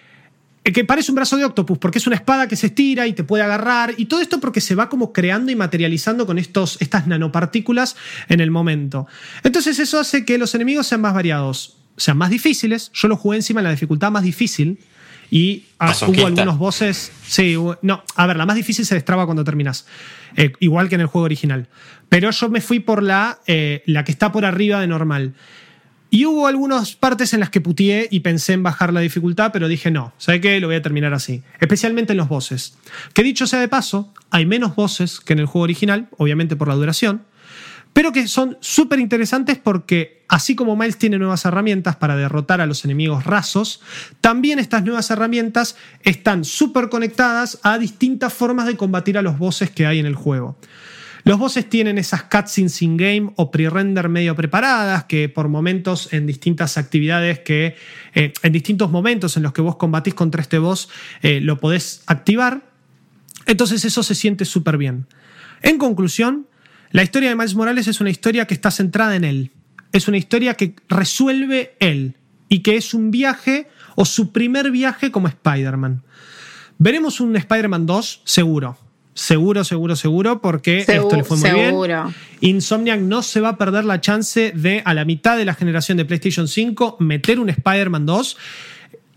que 0.64 0.84
parece 0.84 1.12
un 1.12 1.16
brazo 1.16 1.38
de 1.38 1.45
octopus, 1.45 1.78
porque 1.78 1.97
es 1.97 2.08
una 2.08 2.18
espada 2.18 2.45
que 2.49 2.58
se 2.58 2.68
estira 2.68 3.08
y 3.08 3.14
te 3.14 3.24
puede 3.24 3.41
agarrar, 3.41 3.93
y 3.95 4.05
todo 4.08 4.20
esto 4.20 4.41
porque 4.41 4.60
se 4.60 4.76
va 4.76 4.89
como 4.89 5.14
creando 5.14 5.49
y 5.49 5.55
materializando 5.55 6.26
con 6.26 6.38
estos, 6.38 6.76
estas 6.82 7.08
nanopartículas 7.08 7.95
en 8.28 8.41
el 8.41 8.51
momento. 8.51 9.08
Entonces 9.45 9.80
eso 9.80 9.97
hace 9.97 10.26
que 10.26 10.38
los 10.38 10.53
enemigos 10.55 10.86
sean 10.88 10.99
más 10.99 11.14
variados, 11.14 11.76
sean 11.97 12.17
más 12.17 12.29
difíciles. 12.29 12.91
Yo 12.93 13.07
lo 13.07 13.17
jugué 13.17 13.37
encima 13.37 13.59
en 13.59 13.65
la 13.65 13.71
dificultad 13.71 14.11
más 14.11 14.23
difícil, 14.23 14.79
y 15.29 15.65
ah, 15.79 15.93
hubo 16.07 16.25
algunos 16.27 16.57
bosses. 16.57 17.11
Sí, 17.27 17.57
hubo- 17.57 17.77
no, 17.81 18.01
a 18.15 18.27
ver, 18.27 18.37
la 18.37 18.45
más 18.45 18.55
difícil 18.55 18.85
se 18.85 18.95
destraba 18.95 19.25
cuando 19.25 19.43
terminas, 19.43 19.85
eh, 20.37 20.53
igual 20.61 20.87
que 20.87 20.95
en 20.95 21.01
el 21.01 21.07
juego 21.07 21.25
original. 21.25 21.67
Pero 22.07 22.31
yo 22.31 22.47
me 22.49 22.61
fui 22.61 22.79
por 22.79 23.03
la, 23.03 23.39
eh, 23.45 23.83
la 23.85 24.05
que 24.05 24.11
está 24.13 24.31
por 24.31 24.45
arriba 24.45 24.79
de 24.79 24.87
normal. 24.87 25.33
Y 26.09 26.23
hubo 26.23 26.47
algunas 26.47 26.95
partes 26.95 27.33
en 27.33 27.41
las 27.41 27.49
que 27.49 27.59
putié 27.59 28.07
y 28.09 28.21
pensé 28.21 28.53
en 28.53 28.63
bajar 28.63 28.93
la 28.93 29.01
dificultad, 29.01 29.51
pero 29.51 29.67
dije 29.67 29.91
no, 29.91 30.13
¿sabe 30.17 30.39
qué? 30.39 30.57
Lo 30.61 30.67
voy 30.67 30.77
a 30.77 30.81
terminar 30.81 31.13
así. 31.13 31.43
Especialmente 31.59 32.13
en 32.13 32.17
los 32.17 32.29
bosses. 32.29 32.77
Que 33.13 33.23
dicho 33.23 33.45
sea 33.45 33.59
de 33.59 33.67
paso, 33.67 34.13
hay 34.29 34.45
menos 34.45 34.77
bosses 34.77 35.19
que 35.19 35.33
en 35.33 35.39
el 35.39 35.45
juego 35.47 35.63
original, 35.63 36.07
obviamente 36.17 36.55
por 36.55 36.69
la 36.69 36.75
duración, 36.75 37.23
pero 37.97 38.11
que 38.11 38.27
son 38.27 38.59
súper 38.61 38.99
interesantes 38.99 39.57
porque 39.57 40.23
así 40.27 40.55
como 40.55 40.75
Miles 40.75 40.99
tiene 40.99 41.17
nuevas 41.17 41.45
herramientas 41.45 41.95
para 41.95 42.15
derrotar 42.15 42.61
a 42.61 42.67
los 42.67 42.85
enemigos 42.85 43.23
rasos, 43.23 43.81
también 44.21 44.59
estas 44.59 44.83
nuevas 44.83 45.09
herramientas 45.09 45.75
están 46.03 46.45
súper 46.45 46.89
conectadas 46.89 47.57
a 47.63 47.79
distintas 47.79 48.31
formas 48.31 48.67
de 48.67 48.77
combatir 48.77 49.17
a 49.17 49.23
los 49.23 49.39
bosses 49.39 49.71
que 49.71 49.87
hay 49.87 49.97
en 49.97 50.05
el 50.05 50.13
juego. 50.13 50.59
Los 51.23 51.39
bosses 51.39 51.67
tienen 51.67 51.97
esas 51.97 52.21
cutscenes 52.21 52.83
in-game 52.83 53.31
o 53.35 53.49
pre-render 53.49 54.09
medio 54.09 54.35
preparadas 54.35 55.05
que 55.05 55.27
por 55.27 55.47
momentos 55.47 56.13
en 56.13 56.27
distintas 56.27 56.77
actividades 56.77 57.39
que 57.39 57.77
eh, 58.13 58.31
en 58.43 58.53
distintos 58.53 58.91
momentos 58.91 59.37
en 59.37 59.41
los 59.41 59.53
que 59.53 59.63
vos 59.63 59.77
combatís 59.77 60.13
contra 60.13 60.43
este 60.43 60.59
boss 60.59 60.87
eh, 61.23 61.41
lo 61.41 61.59
podés 61.59 62.03
activar. 62.05 62.61
Entonces 63.47 63.83
eso 63.85 64.03
se 64.03 64.13
siente 64.13 64.45
súper 64.45 64.77
bien. 64.77 65.07
En 65.63 65.79
conclusión, 65.79 66.45
la 66.91 67.03
historia 67.03 67.29
de 67.29 67.35
Miles 67.35 67.55
Morales 67.55 67.88
es 67.88 67.99
una 68.01 68.09
historia 68.09 68.45
que 68.45 68.53
está 68.53 68.71
centrada 68.71 69.15
en 69.15 69.23
él. 69.23 69.51
Es 69.91 70.07
una 70.07 70.17
historia 70.17 70.53
que 70.55 70.75
resuelve 70.89 71.75
él 71.79 72.15
y 72.49 72.59
que 72.59 72.75
es 72.77 72.93
un 72.93 73.11
viaje 73.11 73.67
o 73.95 74.05
su 74.05 74.31
primer 74.31 74.71
viaje 74.71 75.11
como 75.11 75.27
Spider-Man. 75.27 76.03
Veremos 76.77 77.19
un 77.19 77.35
Spider-Man 77.35 77.85
2, 77.85 78.21
seguro. 78.23 78.77
Seguro, 79.13 79.63
seguro, 79.63 79.95
seguro, 79.95 80.41
porque 80.41 80.85
Segu- 80.85 81.03
esto 81.03 81.15
le 81.15 81.23
fue 81.23 81.38
muy 81.38 81.49
seguro. 81.49 82.03
bien. 82.05 82.15
Insomniac 82.41 82.99
no 82.99 83.23
se 83.23 83.41
va 83.41 83.49
a 83.49 83.57
perder 83.57 83.83
la 83.85 83.99
chance 83.99 84.51
de, 84.55 84.83
a 84.85 84.93
la 84.93 85.05
mitad 85.05 85.35
de 85.38 85.45
la 85.45 85.55
generación 85.55 85.97
de 85.97 86.05
PlayStation 86.05 86.47
5, 86.47 86.97
meter 86.99 87.39
un 87.39 87.49
Spider-Man 87.49 88.05
2 88.05 88.38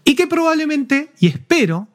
y 0.05 0.15
que 0.15 0.27
probablemente, 0.27 1.11
y 1.21 1.27
espero, 1.27 1.87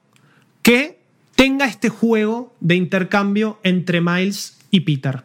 que 0.61 0.99
tenga 1.35 1.65
este 1.65 1.89
juego 1.89 2.53
de 2.59 2.75
intercambio 2.75 3.59
entre 3.63 4.01
Miles 4.01 4.57
y 4.69 4.81
Peter. 4.81 5.23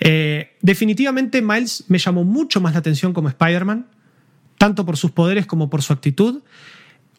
Eh, 0.00 0.56
definitivamente 0.60 1.42
Miles 1.42 1.84
me 1.88 1.98
llamó 1.98 2.24
mucho 2.24 2.60
más 2.60 2.72
la 2.72 2.80
atención 2.80 3.12
como 3.12 3.28
Spider-Man, 3.28 3.86
tanto 4.58 4.84
por 4.86 4.96
sus 4.96 5.10
poderes 5.10 5.46
como 5.46 5.70
por 5.70 5.82
su 5.82 5.92
actitud. 5.92 6.42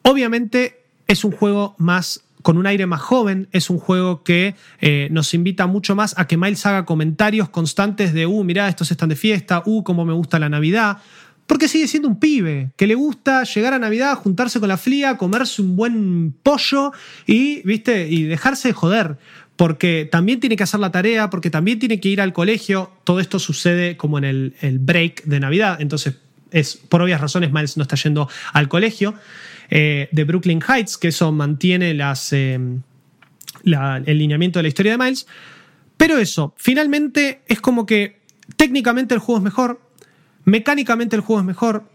Obviamente 0.01 0.83
es 1.07 1.23
un 1.23 1.31
juego 1.31 1.75
más 1.77 2.21
con 2.41 2.59
un 2.59 2.67
aire 2.67 2.85
más 2.85 3.01
joven, 3.01 3.47
es 3.53 3.71
un 3.71 3.79
juego 3.79 4.21
que 4.21 4.53
eh, 4.79 5.07
nos 5.09 5.33
invita 5.33 5.65
mucho 5.65 5.95
más 5.95 6.13
a 6.19 6.27
que 6.27 6.37
Miles 6.37 6.63
haga 6.67 6.85
comentarios 6.85 7.49
constantes 7.49 8.13
de, 8.13 8.27
uh, 8.27 8.43
mirá, 8.43 8.69
estos 8.69 8.91
están 8.91 9.09
de 9.09 9.15
fiesta, 9.15 9.63
uh, 9.65 9.83
cómo 9.83 10.05
me 10.05 10.13
gusta 10.13 10.37
la 10.37 10.47
Navidad, 10.47 10.99
porque 11.47 11.67
sigue 11.67 11.87
siendo 11.87 12.07
un 12.07 12.19
pibe, 12.19 12.71
que 12.75 12.85
le 12.85 12.93
gusta 12.93 13.43
llegar 13.45 13.73
a 13.73 13.79
Navidad, 13.79 14.15
juntarse 14.15 14.59
con 14.59 14.69
la 14.69 14.77
flia, 14.77 15.17
comerse 15.17 15.61
un 15.61 15.75
buen 15.75 16.35
pollo 16.43 16.91
y, 17.25 17.61
¿viste? 17.63 18.07
y 18.09 18.23
dejarse 18.23 18.67
de 18.67 18.73
joder. 18.73 19.17
Porque 19.55 20.07
también 20.11 20.39
tiene 20.39 20.57
que 20.57 20.63
hacer 20.63 20.79
la 20.81 20.91
tarea, 20.91 21.29
porque 21.29 21.49
también 21.49 21.79
tiene 21.79 21.99
que 21.99 22.09
ir 22.09 22.19
al 22.19 22.33
colegio. 22.33 22.91
Todo 23.05 23.19
esto 23.19 23.39
sucede 23.39 23.95
como 23.95 24.17
en 24.17 24.23
el, 24.25 24.55
el 24.61 24.79
break 24.79 25.23
de 25.23 25.39
Navidad. 25.39 25.77
Entonces, 25.81 26.17
es, 26.51 26.75
por 26.75 27.01
obvias 27.01 27.21
razones, 27.21 27.51
Miles 27.53 27.77
no 27.77 27.83
está 27.83 27.95
yendo 27.95 28.27
al 28.53 28.67
colegio 28.67 29.13
eh, 29.69 30.09
de 30.11 30.23
Brooklyn 30.25 30.61
Heights, 30.67 30.97
que 30.97 31.07
eso 31.07 31.31
mantiene 31.31 31.93
las, 31.93 32.33
la- 33.63 34.01
el 34.05 34.17
lineamiento 34.17 34.59
de 34.59 34.63
la 34.63 34.67
historia 34.69 34.91
de 34.93 34.97
Miles. 34.97 35.27
Pero 35.97 36.17
eso, 36.17 36.53
finalmente 36.57 37.41
es 37.47 37.61
como 37.61 37.85
que 37.85 38.19
técnicamente 38.57 39.13
el 39.13 39.19
juego 39.21 39.37
es 39.39 39.43
mejor, 39.43 39.81
mecánicamente 40.43 41.15
el 41.15 41.21
juego 41.21 41.39
es 41.39 41.45
mejor, 41.45 41.89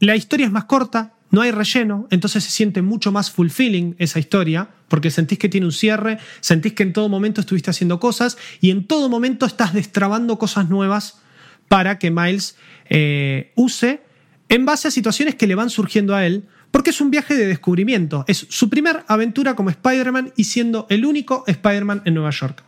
la 0.00 0.16
historia 0.16 0.46
es 0.46 0.52
más 0.52 0.64
corta, 0.64 1.12
no 1.30 1.40
hay 1.40 1.50
relleno, 1.50 2.06
entonces 2.10 2.44
se 2.44 2.50
siente 2.50 2.82
mucho 2.82 3.12
más 3.12 3.30
fulfilling 3.30 3.96
esa 3.98 4.18
historia, 4.18 4.68
porque 4.88 5.10
sentís 5.10 5.38
que 5.38 5.48
tiene 5.48 5.66
un 5.66 5.72
cierre, 5.72 6.18
sentís 6.40 6.72
que 6.74 6.82
en 6.82 6.92
todo 6.92 7.08
momento 7.08 7.40
estuviste 7.40 7.70
haciendo 7.70 7.98
cosas 7.98 8.38
y 8.60 8.70
en 8.70 8.86
todo 8.86 9.08
momento 9.08 9.46
estás 9.46 9.72
destrabando 9.72 10.38
cosas 10.38 10.68
nuevas 10.68 11.20
para 11.68 11.98
que 11.98 12.10
Miles 12.10 12.56
eh, 12.88 13.52
use 13.56 14.00
en 14.48 14.64
base 14.64 14.88
a 14.88 14.90
situaciones 14.90 15.34
que 15.34 15.46
le 15.46 15.56
van 15.56 15.70
surgiendo 15.70 16.14
a 16.14 16.24
él, 16.24 16.44
porque 16.70 16.90
es 16.90 17.00
un 17.00 17.10
viaje 17.10 17.34
de 17.34 17.46
descubrimiento, 17.46 18.24
es 18.28 18.46
su 18.48 18.70
primer 18.70 19.04
aventura 19.08 19.56
como 19.56 19.70
Spider-Man 19.70 20.32
y 20.36 20.44
siendo 20.44 20.86
el 20.90 21.04
único 21.04 21.42
Spider-Man 21.46 22.02
en 22.04 22.14
Nueva 22.14 22.30
York. 22.30 22.62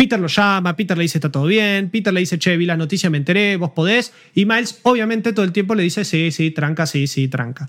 Peter 0.00 0.18
lo 0.18 0.28
llama, 0.28 0.74
Peter 0.76 0.96
le 0.96 1.02
dice 1.02 1.18
está 1.18 1.30
todo 1.30 1.44
bien, 1.44 1.90
Peter 1.90 2.10
le 2.10 2.20
dice, 2.20 2.38
che, 2.38 2.56
vi 2.56 2.64
las 2.64 2.78
noticias, 2.78 3.12
me 3.12 3.18
enteré, 3.18 3.58
vos 3.58 3.72
podés, 3.72 4.14
y 4.34 4.46
Miles 4.46 4.80
obviamente 4.82 5.34
todo 5.34 5.44
el 5.44 5.52
tiempo 5.52 5.74
le 5.74 5.82
dice, 5.82 6.06
sí, 6.06 6.32
sí, 6.32 6.52
tranca, 6.52 6.86
sí, 6.86 7.06
sí, 7.06 7.28
tranca. 7.28 7.68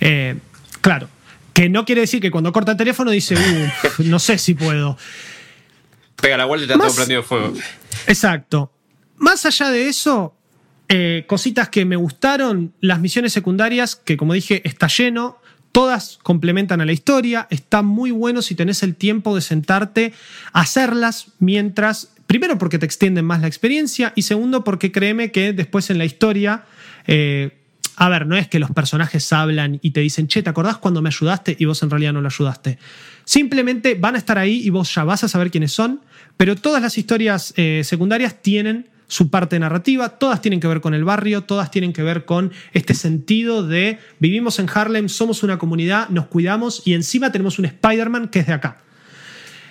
Eh, 0.00 0.34
claro, 0.80 1.10
que 1.52 1.68
no 1.68 1.84
quiere 1.84 2.00
decir 2.00 2.22
que 2.22 2.30
cuando 2.30 2.54
corta 2.54 2.72
el 2.72 2.78
teléfono 2.78 3.10
dice, 3.10 3.34
"Uh, 3.34 4.02
no 4.04 4.18
sé 4.18 4.38
si 4.38 4.54
puedo. 4.54 4.96
Pega 6.16 6.38
la 6.38 6.46
vuelta 6.46 6.64
y 6.64 6.70
está 6.72 6.86
todo 6.86 6.96
prendido 6.96 7.22
fuego. 7.22 7.52
Exacto. 8.06 8.72
Más 9.18 9.44
allá 9.44 9.70
de 9.70 9.88
eso, 9.88 10.34
eh, 10.88 11.24
cositas 11.26 11.68
que 11.68 11.84
me 11.84 11.96
gustaron, 11.96 12.72
las 12.80 12.98
misiones 12.98 13.34
secundarias, 13.34 13.94
que 13.94 14.16
como 14.16 14.32
dije, 14.32 14.62
está 14.66 14.86
lleno, 14.86 15.42
todas 15.78 16.18
complementan 16.24 16.80
a 16.80 16.84
la 16.84 16.90
historia, 16.90 17.46
está 17.50 17.82
muy 17.82 18.10
bueno 18.10 18.42
si 18.42 18.56
tenés 18.56 18.82
el 18.82 18.96
tiempo 18.96 19.36
de 19.36 19.40
sentarte 19.40 20.12
a 20.52 20.62
hacerlas 20.62 21.28
mientras, 21.38 22.08
primero 22.26 22.58
porque 22.58 22.80
te 22.80 22.84
extienden 22.84 23.24
más 23.24 23.42
la 23.42 23.46
experiencia 23.46 24.12
y 24.16 24.22
segundo 24.22 24.64
porque 24.64 24.90
créeme 24.90 25.30
que 25.30 25.52
después 25.52 25.88
en 25.90 25.98
la 25.98 26.04
historia... 26.04 26.64
eh, 27.06 27.54
a 28.00 28.08
ver, 28.08 28.26
no 28.26 28.36
es 28.36 28.46
que 28.46 28.60
los 28.60 28.70
personajes 28.70 29.32
hablan 29.32 29.78
y 29.82 29.90
te 29.90 29.98
dicen, 29.98 30.28
che, 30.28 30.40
¿te 30.40 30.50
acordás 30.50 30.78
cuando 30.78 31.02
me 31.02 31.08
ayudaste? 31.08 31.56
Y 31.58 31.64
vos 31.64 31.82
en 31.82 31.90
realidad 31.90 32.12
no 32.12 32.20
lo 32.20 32.28
ayudaste. 32.28 32.78
Simplemente 33.24 33.96
van 33.96 34.14
a 34.14 34.18
estar 34.18 34.38
ahí 34.38 34.60
y 34.64 34.70
vos 34.70 34.94
ya 34.94 35.02
vas 35.02 35.24
a 35.24 35.28
saber 35.28 35.50
quiénes 35.50 35.72
son, 35.72 36.00
pero 36.36 36.54
todas 36.54 36.80
las 36.80 36.96
historias 36.96 37.52
eh, 37.56 37.82
secundarias 37.84 38.40
tienen 38.40 38.88
su 39.08 39.30
parte 39.30 39.58
narrativa, 39.58 40.10
todas 40.10 40.40
tienen 40.40 40.60
que 40.60 40.68
ver 40.68 40.80
con 40.80 40.94
el 40.94 41.02
barrio, 41.02 41.42
todas 41.42 41.70
tienen 41.70 41.92
que 41.92 42.02
ver 42.02 42.24
con 42.24 42.52
este 42.72 42.94
sentido 42.94 43.66
de 43.66 43.98
vivimos 44.20 44.58
en 44.60 44.68
Harlem, 44.72 45.08
somos 45.08 45.42
una 45.42 45.58
comunidad, 45.58 46.08
nos 46.10 46.26
cuidamos 46.26 46.82
y 46.86 46.94
encima 46.94 47.32
tenemos 47.32 47.58
un 47.58 47.64
Spider-Man 47.64 48.28
que 48.28 48.38
es 48.40 48.46
de 48.46 48.52
acá. 48.52 48.82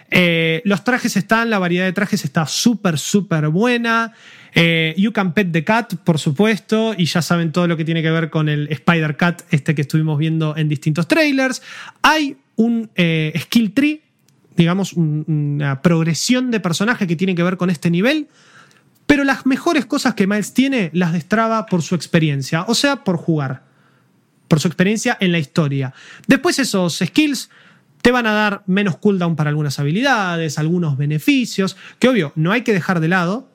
Eh, 0.10 0.62
los 0.64 0.84
trajes 0.84 1.18
están, 1.18 1.50
la 1.50 1.60
variedad 1.60 1.86
de 1.86 1.92
trajes 1.94 2.24
está 2.24 2.46
súper, 2.48 2.98
súper 2.98 3.50
buena. 3.50 4.14
Eh, 4.56 4.96
you 4.98 5.12
can 5.12 5.34
pet 5.34 5.52
the 5.52 5.64
cat, 5.64 5.96
por 6.04 6.18
supuesto, 6.18 6.96
y 6.98 7.06
ya 7.06 7.22
saben 7.22 7.52
todo 7.52 7.68
lo 7.68 7.76
que 7.78 7.84
tiene 7.86 8.02
que 8.02 8.10
ver 8.10 8.30
con 8.30 8.48
el 8.50 8.68
Spider 8.72 9.18
Cat, 9.18 9.42
este 9.52 9.76
que 9.76 9.82
estuvimos 9.82 10.18
viendo 10.18 10.56
en 10.56 10.70
distintos 10.70 11.08
trailers. 11.08 11.62
Hay 12.02 12.38
un 12.56 12.90
eh, 12.96 13.34
skill 13.38 13.74
tree, 13.74 14.02
digamos, 14.56 14.94
un- 14.94 15.26
una 15.28 15.82
progresión 15.82 16.52
de 16.52 16.60
personaje 16.62 17.06
que 17.06 17.16
tiene 17.16 17.36
que 17.36 17.44
ver 17.44 17.58
con 17.58 17.70
este 17.70 17.92
nivel. 17.92 18.28
Pero 19.08 19.24
las 19.24 19.48
mejores 19.48 19.88
cosas 19.88 20.14
que 20.14 20.28
Miles 20.28 20.54
tiene 20.54 20.92
las 20.94 21.14
destraba 21.14 21.66
por 21.66 21.82
su 21.82 21.96
experiencia, 21.96 22.66
o 22.68 22.76
sea, 22.76 23.04
por 23.04 23.18
jugar 23.18 23.68
por 24.48 24.60
su 24.60 24.68
experiencia 24.68 25.18
en 25.20 25.32
la 25.32 25.40
historia. 25.40 25.94
Después 26.28 26.60
esos 26.60 27.02
skills 27.06 27.50
te 28.02 28.12
van 28.12 28.28
a 28.28 28.32
dar 28.32 28.64
menos 28.68 28.98
cooldown 28.98 29.36
para 29.36 29.50
algunas 29.50 29.80
habilidades, 29.80 30.58
algunos 30.58 30.98
beneficios, 30.98 31.76
que 32.00 32.08
obvio 32.08 32.32
no 32.36 32.52
hay 32.52 32.62
que 32.62 32.74
dejar 32.74 33.00
de 33.00 33.08
lado, 33.08 33.50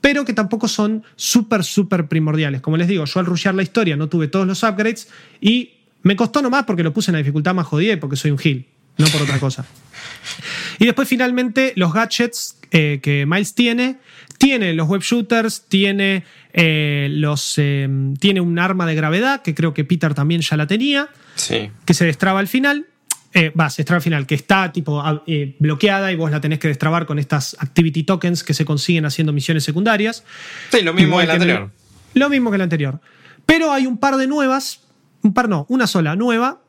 pero 0.00 0.24
que 0.24 0.34
tampoco 0.34 0.68
son 0.68 1.04
súper, 1.16 1.64
súper 1.64 2.08
primordiales. 2.08 2.60
Como 2.60 2.76
les 2.76 2.88
digo, 2.88 3.04
yo 3.06 3.20
al 3.20 3.26
rushear 3.26 3.54
la 3.54 3.62
historia 3.62 3.96
no 3.96 4.08
tuve 4.08 4.28
todos 4.28 4.46
los 4.46 4.62
upgrades 4.62 5.08
y 5.40 5.72
me 6.02 6.16
costó 6.16 6.42
nomás 6.42 6.64
porque 6.64 6.82
lo 6.82 6.92
puse 6.92 7.10
en 7.10 7.14
la 7.14 7.18
dificultad 7.18 7.54
más 7.54 7.66
jodida 7.66 7.94
y 7.94 7.96
porque 7.96 8.16
soy 8.16 8.30
un 8.30 8.38
heal, 8.42 8.66
no 8.98 9.06
por 9.06 9.22
otra 9.22 9.38
cosa. 9.38 9.64
Y 10.78 10.84
después 10.84 11.08
finalmente 11.08 11.72
los 11.76 11.94
gadgets 11.94 12.58
eh, 12.74 12.98
que 13.02 13.24
Miles 13.26 13.54
tiene. 13.54 13.98
Tiene 14.36 14.74
los 14.74 14.88
web 14.88 15.00
shooters, 15.00 15.64
tiene, 15.68 16.24
eh, 16.52 17.06
los, 17.10 17.54
eh, 17.56 17.88
tiene 18.18 18.40
un 18.40 18.58
arma 18.58 18.84
de 18.84 18.94
gravedad, 18.96 19.42
que 19.42 19.54
creo 19.54 19.72
que 19.72 19.84
Peter 19.84 20.12
también 20.12 20.40
ya 20.42 20.56
la 20.56 20.66
tenía, 20.66 21.08
Sí. 21.36 21.70
que 21.86 21.94
se 21.94 22.04
destraba 22.04 22.40
al 22.40 22.48
final. 22.48 22.86
Va, 23.58 23.68
se 23.68 23.82
destraba 23.82 23.96
al 23.96 24.02
final, 24.02 24.26
que 24.28 24.36
está 24.36 24.70
tipo 24.70 25.02
bloqueada 25.58 26.12
y 26.12 26.16
vos 26.16 26.30
la 26.30 26.40
tenés 26.40 26.60
que 26.60 26.68
destrabar 26.68 27.04
con 27.04 27.18
estas 27.18 27.56
activity 27.58 28.04
tokens 28.04 28.44
que 28.44 28.54
se 28.54 28.64
consiguen 28.64 29.06
haciendo 29.06 29.32
misiones 29.32 29.64
secundarias. 29.64 30.22
Sí, 30.70 30.82
lo 30.82 30.92
mismo 30.94 31.20
Igual 31.20 31.26
que 31.26 31.32
el- 31.32 31.42
anterior. 31.42 31.70
lo 32.14 32.28
mismo 32.30 32.50
que 32.50 32.56
el 32.56 32.62
anterior. 32.62 33.00
Pero 33.44 33.72
hay 33.72 33.86
un 33.88 33.98
par 33.98 34.16
de 34.18 34.28
nuevas, 34.28 34.82
un 35.22 35.34
par 35.34 35.48
no, 35.48 35.66
una 35.68 35.86
sola 35.88 36.14
nueva, 36.14 36.60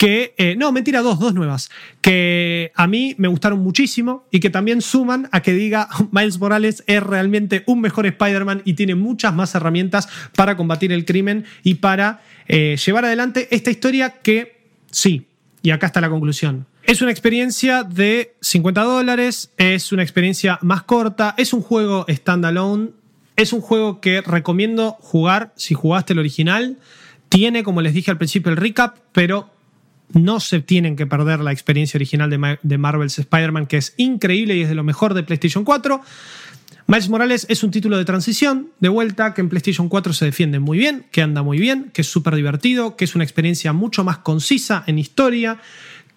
que, 0.00 0.32
eh, 0.38 0.56
no, 0.56 0.72
mentira, 0.72 1.02
dos, 1.02 1.18
dos 1.18 1.34
nuevas, 1.34 1.68
que 2.00 2.72
a 2.74 2.86
mí 2.86 3.14
me 3.18 3.28
gustaron 3.28 3.58
muchísimo 3.58 4.24
y 4.30 4.40
que 4.40 4.48
también 4.48 4.80
suman 4.80 5.28
a 5.30 5.42
que 5.42 5.52
diga 5.52 5.90
Miles 6.10 6.40
Morales 6.40 6.82
es 6.86 7.02
realmente 7.02 7.64
un 7.66 7.82
mejor 7.82 8.06
Spider-Man 8.06 8.62
y 8.64 8.72
tiene 8.72 8.94
muchas 8.94 9.34
más 9.34 9.54
herramientas 9.54 10.08
para 10.34 10.56
combatir 10.56 10.90
el 10.90 11.04
crimen 11.04 11.44
y 11.62 11.74
para 11.74 12.22
eh, 12.48 12.78
llevar 12.82 13.04
adelante 13.04 13.46
esta 13.50 13.70
historia 13.70 14.22
que, 14.22 14.62
sí, 14.90 15.26
y 15.60 15.68
acá 15.68 15.88
está 15.88 16.00
la 16.00 16.08
conclusión. 16.08 16.64
Es 16.84 17.02
una 17.02 17.10
experiencia 17.10 17.84
de 17.84 18.32
50 18.40 18.82
dólares, 18.82 19.52
es 19.58 19.92
una 19.92 20.02
experiencia 20.02 20.58
más 20.62 20.82
corta, 20.84 21.34
es 21.36 21.52
un 21.52 21.60
juego 21.60 22.06
standalone, 22.08 22.88
es 23.36 23.52
un 23.52 23.60
juego 23.60 24.00
que 24.00 24.22
recomiendo 24.22 24.92
jugar 24.92 25.52
si 25.56 25.74
jugaste 25.74 26.14
el 26.14 26.20
original. 26.20 26.78
Tiene, 27.28 27.62
como 27.62 27.82
les 27.82 27.92
dije 27.92 28.10
al 28.10 28.16
principio, 28.16 28.50
el 28.50 28.56
recap, 28.56 28.96
pero 29.12 29.59
no 30.12 30.40
se 30.40 30.60
tienen 30.60 30.96
que 30.96 31.06
perder 31.06 31.40
la 31.40 31.52
experiencia 31.52 31.98
original 31.98 32.30
de, 32.30 32.38
Ma- 32.38 32.58
de 32.62 32.78
Marvel's 32.78 33.18
Spider-Man, 33.18 33.66
que 33.66 33.76
es 33.76 33.94
increíble 33.96 34.56
y 34.56 34.62
es 34.62 34.68
de 34.68 34.74
lo 34.74 34.84
mejor 34.84 35.14
de 35.14 35.22
PlayStation 35.22 35.64
4. 35.64 36.00
Miles 36.86 37.08
Morales 37.08 37.46
es 37.48 37.62
un 37.62 37.70
título 37.70 37.96
de 37.98 38.04
transición, 38.04 38.70
de 38.80 38.88
vuelta, 38.88 39.32
que 39.32 39.40
en 39.40 39.48
PlayStation 39.48 39.88
4 39.88 40.12
se 40.12 40.24
defiende 40.24 40.58
muy 40.58 40.76
bien, 40.76 41.06
que 41.12 41.22
anda 41.22 41.42
muy 41.42 41.58
bien, 41.58 41.90
que 41.94 42.00
es 42.02 42.08
súper 42.08 42.34
divertido, 42.34 42.96
que 42.96 43.04
es 43.04 43.14
una 43.14 43.22
experiencia 43.22 43.72
mucho 43.72 44.02
más 44.02 44.18
concisa 44.18 44.82
en 44.88 44.98
historia, 44.98 45.58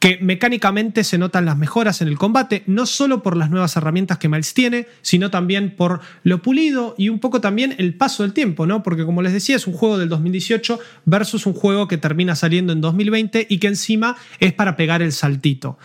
que 0.04 0.18
mecánicamente 0.20 1.06
se 1.06 1.18
notan 1.18 1.46
las 1.46 1.58
mejoras 1.58 2.02
en 2.02 2.10
el 2.10 2.18
combate, 2.18 2.64
no 2.66 2.86
solo 2.86 3.24
por 3.24 3.38
las 3.38 3.50
nuevas 3.50 3.78
herramientas 3.78 4.18
que 4.18 4.28
Miles 4.28 4.54
tiene, 4.54 4.86
sino 5.02 5.32
también 5.32 5.78
por 5.78 6.02
lo 6.24 6.42
pulido 6.42 6.94
y 6.98 7.08
un 7.08 7.20
poco 7.20 7.40
también 7.40 7.74
el 7.78 7.94
paso 7.94 8.24
del 8.24 8.34
tiempo, 8.34 8.66
¿no? 8.66 8.84
Porque 8.84 9.06
como 9.06 9.22
les 9.22 9.32
decía, 9.32 9.56
es 9.56 9.66
un 9.66 9.72
juego 9.72 9.98
del 9.98 10.10
2018 10.10 10.78
versus 11.06 11.46
un 11.46 11.54
juego 11.54 11.88
que 11.88 11.98
termina 11.98 12.36
saliendo 12.36 12.74
en 12.74 12.82
2020 12.82 13.48
y 13.50 13.60
que 13.60 13.68
encima 13.68 14.18
es 14.42 14.52
para 14.52 14.76
pegar 14.76 15.02
el 15.02 15.14
saltito. 15.14 15.78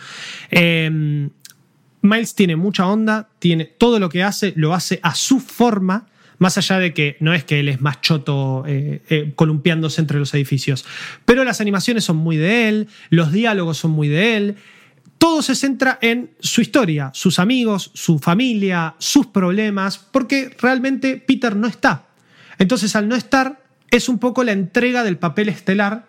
Eh, 0.51 1.29
Miles 2.01 2.35
tiene 2.35 2.57
mucha 2.57 2.87
onda, 2.87 3.29
tiene 3.39 3.63
todo 3.63 4.01
lo 4.01 4.09
que 4.09 4.23
hace, 4.23 4.51
lo 4.57 4.73
hace 4.73 4.99
a 5.01 5.15
su 5.15 5.39
forma, 5.39 6.07
más 6.39 6.57
allá 6.57 6.79
de 6.79 6.93
que 6.93 7.17
no 7.19 7.33
es 7.33 7.43
que 7.43 7.59
él 7.59 7.69
es 7.69 7.81
más 7.81 8.01
choto 8.01 8.63
eh, 8.65 9.01
eh, 9.09 9.31
columpiándose 9.35 10.01
entre 10.01 10.17
los 10.17 10.33
edificios. 10.33 10.85
Pero 11.25 11.43
las 11.43 11.61
animaciones 11.61 12.05
son 12.05 12.17
muy 12.17 12.37
de 12.37 12.67
él, 12.69 12.87
los 13.09 13.31
diálogos 13.31 13.77
son 13.77 13.91
muy 13.91 14.07
de 14.07 14.37
él. 14.37 14.55
Todo 15.17 15.41
se 15.41 15.53
centra 15.53 15.99
en 16.01 16.31
su 16.39 16.61
historia, 16.61 17.11
sus 17.13 17.39
amigos, 17.39 17.91
su 17.93 18.19
familia, 18.19 18.95
sus 18.97 19.27
problemas, 19.27 19.97
porque 19.97 20.55
realmente 20.59 21.17
Peter 21.17 21.55
no 21.55 21.67
está. 21.67 22.07
Entonces, 22.57 22.95
al 22.95 23.09
no 23.09 23.15
estar, 23.15 23.61
es 23.91 24.07
un 24.07 24.17
poco 24.17 24.43
la 24.43 24.53
entrega 24.53 25.03
del 25.03 25.17
papel 25.17 25.49
estelar 25.49 26.07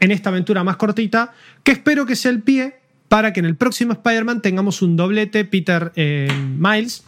en 0.00 0.10
esta 0.10 0.30
aventura 0.30 0.64
más 0.64 0.76
cortita, 0.76 1.32
que 1.62 1.72
espero 1.72 2.06
que 2.06 2.16
sea 2.16 2.30
el 2.30 2.42
pie 2.42 2.80
para 3.08 3.32
que 3.32 3.40
en 3.40 3.46
el 3.46 3.56
próximo 3.56 3.92
Spider-Man 3.92 4.40
tengamos 4.40 4.80
un 4.80 4.96
doblete 4.96 5.44
Peter 5.44 5.92
eh, 5.96 6.32
Miles, 6.56 7.04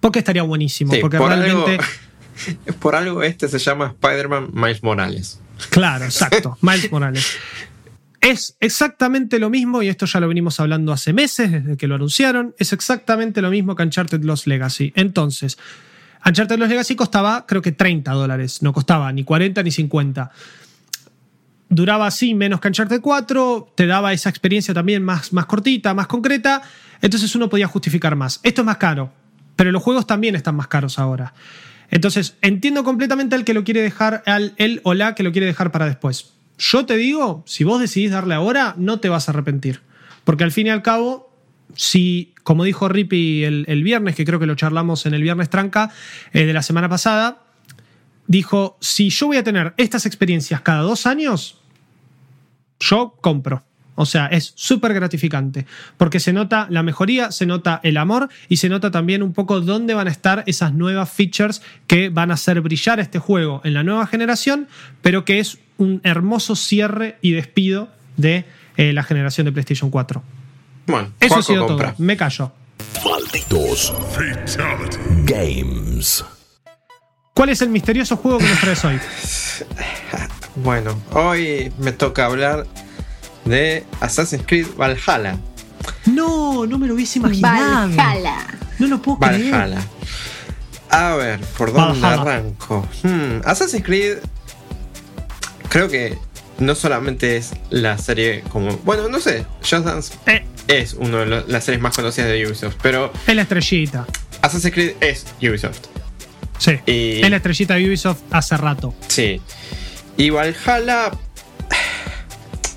porque 0.00 0.18
estaría 0.18 0.42
buenísimo, 0.42 0.92
Sí, 0.92 1.00
porque 1.00 1.18
por, 1.18 1.28
realmente... 1.28 1.72
algo, 1.72 2.72
por 2.80 2.94
algo 2.96 3.22
este 3.22 3.48
se 3.48 3.58
llama 3.58 3.94
Spider-Man 4.00 4.50
Miles 4.52 4.82
Morales. 4.82 5.40
Claro, 5.70 6.04
exacto, 6.06 6.58
Miles 6.62 6.90
Morales. 6.90 7.36
Es 8.20 8.56
exactamente 8.60 9.38
lo 9.38 9.48
mismo, 9.48 9.82
y 9.82 9.88
esto 9.88 10.04
ya 10.04 10.20
lo 10.20 10.28
venimos 10.28 10.60
hablando 10.60 10.92
hace 10.92 11.12
meses, 11.14 11.50
desde 11.50 11.76
que 11.78 11.86
lo 11.86 11.94
anunciaron, 11.94 12.54
es 12.58 12.72
exactamente 12.74 13.40
lo 13.40 13.50
mismo 13.50 13.74
que 13.74 13.82
Uncharted 13.82 14.22
Lost 14.24 14.46
Legacy. 14.46 14.92
Entonces, 14.94 15.56
Uncharted 16.24 16.58
Lost 16.58 16.70
Legacy 16.70 16.96
costaba 16.96 17.46
creo 17.46 17.62
que 17.62 17.72
30 17.72 18.12
dólares, 18.12 18.62
no 18.62 18.74
costaba 18.74 19.10
ni 19.12 19.24
40 19.24 19.62
ni 19.62 19.70
50. 19.70 20.30
Duraba 21.70 22.06
así 22.06 22.34
menos 22.34 22.60
que 22.60 22.68
Uncharted 22.68 23.00
4, 23.00 23.72
te 23.74 23.86
daba 23.86 24.12
esa 24.12 24.28
experiencia 24.28 24.74
también 24.74 25.02
más, 25.02 25.32
más 25.32 25.46
cortita, 25.46 25.94
más 25.94 26.06
concreta, 26.06 26.60
entonces 27.00 27.34
uno 27.34 27.48
podía 27.48 27.68
justificar 27.68 28.16
más. 28.16 28.40
Esto 28.42 28.60
es 28.60 28.66
más 28.66 28.76
caro, 28.76 29.14
pero 29.60 29.72
los 29.72 29.82
juegos 29.82 30.06
también 30.06 30.36
están 30.36 30.56
más 30.56 30.68
caros 30.68 30.98
ahora. 30.98 31.34
Entonces, 31.90 32.38
entiendo 32.40 32.82
completamente 32.82 33.34
al 33.34 33.44
que 33.44 33.52
lo 33.52 33.62
quiere 33.62 33.82
dejar, 33.82 34.22
al 34.24 34.54
él 34.56 34.80
o 34.84 34.94
la 34.94 35.14
que 35.14 35.22
lo 35.22 35.32
quiere 35.32 35.46
dejar 35.46 35.70
para 35.70 35.84
después. 35.84 36.32
Yo 36.56 36.86
te 36.86 36.96
digo, 36.96 37.44
si 37.46 37.62
vos 37.64 37.78
decidís 37.78 38.10
darle 38.10 38.34
ahora, 38.34 38.72
no 38.78 39.00
te 39.00 39.10
vas 39.10 39.28
a 39.28 39.32
arrepentir. 39.32 39.82
Porque 40.24 40.44
al 40.44 40.50
fin 40.50 40.68
y 40.68 40.70
al 40.70 40.80
cabo, 40.80 41.30
si, 41.76 42.32
como 42.42 42.64
dijo 42.64 42.88
Rippy 42.88 43.44
el, 43.44 43.66
el 43.68 43.82
viernes, 43.82 44.16
que 44.16 44.24
creo 44.24 44.38
que 44.38 44.46
lo 44.46 44.54
charlamos 44.54 45.04
en 45.04 45.12
el 45.12 45.20
viernes 45.20 45.50
tranca 45.50 45.92
eh, 46.32 46.46
de 46.46 46.54
la 46.54 46.62
semana 46.62 46.88
pasada, 46.88 47.42
dijo, 48.28 48.78
si 48.80 49.10
yo 49.10 49.26
voy 49.26 49.36
a 49.36 49.44
tener 49.44 49.74
estas 49.76 50.06
experiencias 50.06 50.62
cada 50.62 50.80
dos 50.80 51.04
años, 51.04 51.60
yo 52.78 53.14
compro. 53.20 53.62
O 54.00 54.06
sea, 54.06 54.28
es 54.28 54.54
súper 54.56 54.94
gratificante, 54.94 55.66
porque 55.98 56.20
se 56.20 56.32
nota 56.32 56.66
la 56.70 56.82
mejoría, 56.82 57.30
se 57.32 57.44
nota 57.44 57.80
el 57.82 57.98
amor 57.98 58.30
y 58.48 58.56
se 58.56 58.70
nota 58.70 58.90
también 58.90 59.22
un 59.22 59.34
poco 59.34 59.60
dónde 59.60 59.92
van 59.92 60.08
a 60.08 60.10
estar 60.10 60.42
esas 60.46 60.72
nuevas 60.72 61.12
features 61.12 61.60
que 61.86 62.08
van 62.08 62.30
a 62.30 62.34
hacer 62.34 62.62
brillar 62.62 62.98
este 62.98 63.18
juego 63.18 63.60
en 63.62 63.74
la 63.74 63.82
nueva 63.82 64.06
generación, 64.06 64.68
pero 65.02 65.26
que 65.26 65.38
es 65.38 65.58
un 65.76 66.00
hermoso 66.02 66.56
cierre 66.56 67.18
y 67.20 67.32
despido 67.32 67.90
de 68.16 68.46
eh, 68.78 68.94
la 68.94 69.02
generación 69.02 69.44
de 69.44 69.52
PlayStation 69.52 69.90
4. 69.90 70.22
Bueno, 70.86 71.12
Eso 71.20 71.36
ha 71.36 71.42
sido 71.42 71.66
compra. 71.66 71.92
todo. 71.92 72.02
Me 72.02 72.16
callo. 72.16 72.52
Malditos 73.04 73.92
Games. 75.26 76.24
¿Cuál 77.34 77.50
es 77.50 77.60
el 77.60 77.68
misterioso 77.68 78.16
juego 78.16 78.38
que 78.38 78.48
nos 78.48 78.60
traes 78.60 78.82
hoy? 78.82 78.98
Bueno, 80.56 80.98
hoy 81.12 81.70
me 81.78 81.92
toca 81.92 82.24
hablar 82.24 82.66
de 83.44 83.84
Assassin's 84.00 84.44
Creed 84.46 84.66
Valhalla. 84.76 85.36
No, 86.06 86.66
no 86.66 86.78
me 86.78 86.86
lo 86.86 86.94
hubiese 86.94 87.18
imaginado. 87.18 87.88
Valhalla. 87.96 88.36
No 88.78 88.86
lo 88.86 89.00
puedo 89.02 89.18
creer. 89.18 89.50
Valhalla. 89.52 89.80
A 90.90 91.14
ver, 91.14 91.40
¿por 91.56 91.72
dónde 91.72 92.00
Valhalla. 92.00 92.22
arranco? 92.22 92.86
Hmm, 93.02 93.40
Assassin's 93.44 93.84
Creed 93.84 94.18
creo 95.68 95.88
que 95.88 96.18
no 96.58 96.74
solamente 96.74 97.36
es 97.36 97.52
la 97.70 97.96
serie 97.96 98.42
como... 98.48 98.76
Bueno, 98.78 99.08
no 99.08 99.20
sé, 99.20 99.46
Just 99.60 99.84
Dance 99.86 100.14
Eh, 100.26 100.44
es 100.68 100.94
una 100.94 101.18
de 101.24 101.44
las 101.46 101.64
series 101.64 101.80
más 101.80 101.94
conocidas 101.96 102.28
de 102.30 102.46
Ubisoft, 102.46 102.74
pero 102.82 103.12
es 103.26 103.34
la 103.34 103.42
estrellita. 103.42 104.06
Assassin's 104.42 104.74
Creed 104.74 104.92
es 105.00 105.26
Ubisoft. 105.40 105.78
Sí. 106.58 106.72
Y- 106.86 107.22
Es 107.22 107.30
la 107.30 107.36
estrellita 107.36 107.74
de 107.74 107.86
Ubisoft 107.88 108.18
hace 108.30 108.56
rato. 108.56 108.94
Sí. 109.08 109.40
Y 110.16 110.30
Valhalla... 110.30 111.10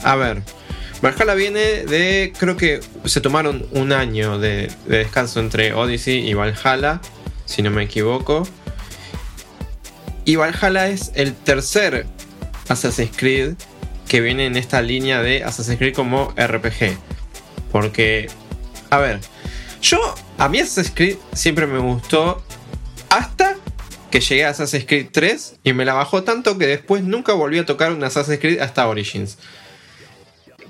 A 0.03 0.15
ver. 0.15 0.41
Valhalla 1.01 1.33
viene 1.33 1.59
de... 1.85 2.33
Creo 2.37 2.55
que 2.55 2.79
se 3.05 3.19
tomaron 3.19 3.65
un 3.71 3.91
año 3.91 4.39
de, 4.39 4.71
de 4.85 4.97
descanso 4.99 5.39
entre 5.39 5.73
Odyssey 5.73 6.27
y 6.29 6.33
Valhalla, 6.33 7.01
si 7.45 7.61
no 7.61 7.71
me 7.71 7.83
equivoco. 7.83 8.47
Y 10.25 10.37
Valhalla 10.37 10.87
es 10.87 11.11
el 11.15 11.33
tercer 11.33 12.05
Assassin's 12.69 13.11
Creed 13.15 13.55
que 14.07 14.21
viene 14.21 14.45
en 14.45 14.55
esta 14.55 14.81
línea 14.81 15.21
de 15.21 15.43
Assassin's 15.43 15.77
Creed 15.77 15.95
como 15.95 16.33
RPG. 16.37 16.97
Porque, 17.71 18.29
a 18.89 18.99
ver, 18.99 19.19
yo, 19.81 19.99
a 20.37 20.47
mí 20.49 20.59
Assassin's 20.59 20.91
Creed 20.95 21.17
siempre 21.33 21.67
me 21.67 21.79
gustó 21.79 22.43
hasta 23.09 23.57
que 24.11 24.21
llegué 24.21 24.45
a 24.45 24.49
Assassin's 24.49 24.85
Creed 24.85 25.07
3 25.11 25.55
y 25.63 25.73
me 25.73 25.83
la 25.85 25.93
bajó 25.93 26.23
tanto 26.23 26.57
que 26.57 26.67
después 26.67 27.03
nunca 27.03 27.33
volví 27.33 27.57
a 27.57 27.65
tocar 27.65 27.91
un 27.91 28.03
Assassin's 28.03 28.39
Creed 28.39 28.59
hasta 28.59 28.87
Origins. 28.87 29.39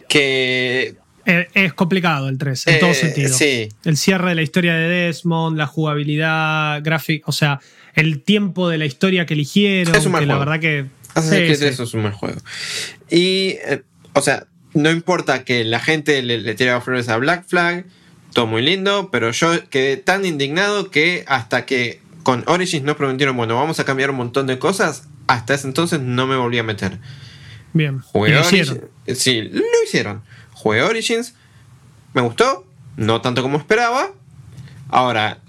Que 0.09 0.95
Eh, 1.25 1.47
Es 1.53 1.73
complicado 1.73 2.27
el 2.30 2.38
3, 2.38 2.67
en 2.67 2.73
Eh, 2.75 2.80
todo 2.80 2.93
sentido. 2.93 3.34
sí. 3.34 3.69
El 3.85 3.95
cierre 3.97 4.30
de 4.30 4.35
la 4.35 4.41
historia 4.41 4.73
de 4.75 4.88
Desmond, 4.88 5.57
la 5.57 5.67
jugabilidad 5.67 6.81
gráfica, 6.84 7.25
o 7.27 7.31
sea, 7.31 7.59
el 7.95 8.21
tiempo 8.21 8.67
de 8.69 8.77
la 8.77 8.85
historia 8.85 9.25
que 9.25 9.34
eligieron, 9.34 9.95
Es 9.95 10.05
un 10.05 10.11
mal 10.11 10.21
que 10.21 10.25
la 10.27 10.35
juego. 10.35 10.51
verdad 10.51 10.61
que... 10.61 10.85
Sí, 11.21 11.53
sí. 11.55 11.59
3 11.59 11.80
es 11.80 11.93
un 11.93 12.03
mal 12.03 12.11
juego. 12.11 12.39
Y, 13.09 13.55
eh, 13.67 13.84
o 14.13 14.21
sea, 14.21 14.47
no 14.73 14.89
importa 14.91 15.43
que 15.45 15.63
la 15.63 15.80
gente 15.80 16.21
le, 16.23 16.39
le 16.39 16.55
tiraba 16.55 16.81
flores 16.81 17.07
a 17.07 17.17
Black 17.17 17.45
Flag, 17.47 17.85
todo 18.34 18.47
muy 18.47 18.61
lindo, 18.63 19.09
pero 19.11 19.31
yo 19.31 19.69
quedé 19.69 19.95
tan 19.97 20.25
indignado 20.25 20.89
que 20.89 21.23
hasta 21.27 21.65
que 21.65 22.01
con 22.23 22.43
Origins 22.47 22.84
nos 22.84 22.95
prometieron, 22.97 23.38
bueno, 23.38 23.55
vamos 23.55 23.80
a 23.80 23.85
cambiar 23.85 24.09
un 24.09 24.15
montón 24.17 24.47
de 24.47 24.57
cosas, 24.57 25.07
hasta 25.27 25.53
ese 25.53 25.67
entonces 25.67 25.99
no 25.99 26.25
me 26.25 26.35
volví 26.35 26.57
a 26.57 26.63
meter. 26.63 26.97
Bien. 27.73 27.99
Jugué 27.99 28.31
lo 28.31 28.41
hicieron. 28.41 28.89
Sí, 29.15 29.41
lo 29.41 29.61
hicieron. 29.85 30.21
Jugué 30.53 30.81
Origins. 30.83 31.33
Me 32.13 32.21
gustó. 32.21 32.65
No 32.95 33.21
tanto 33.21 33.41
como 33.41 33.57
esperaba. 33.57 34.11
Ahora, 34.89 35.39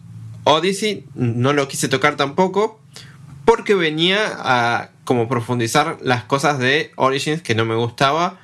Odyssey 0.44 1.04
no 1.14 1.52
lo 1.52 1.68
quise 1.68 1.88
tocar 1.88 2.16
tampoco 2.16 2.80
porque 3.44 3.74
venía 3.74 4.18
a 4.38 4.90
como 5.04 5.28
profundizar 5.28 5.98
las 6.02 6.24
cosas 6.24 6.58
de 6.58 6.92
Origins 6.96 7.42
que 7.42 7.54
no 7.54 7.64
me 7.66 7.74
gustaba. 7.74 8.38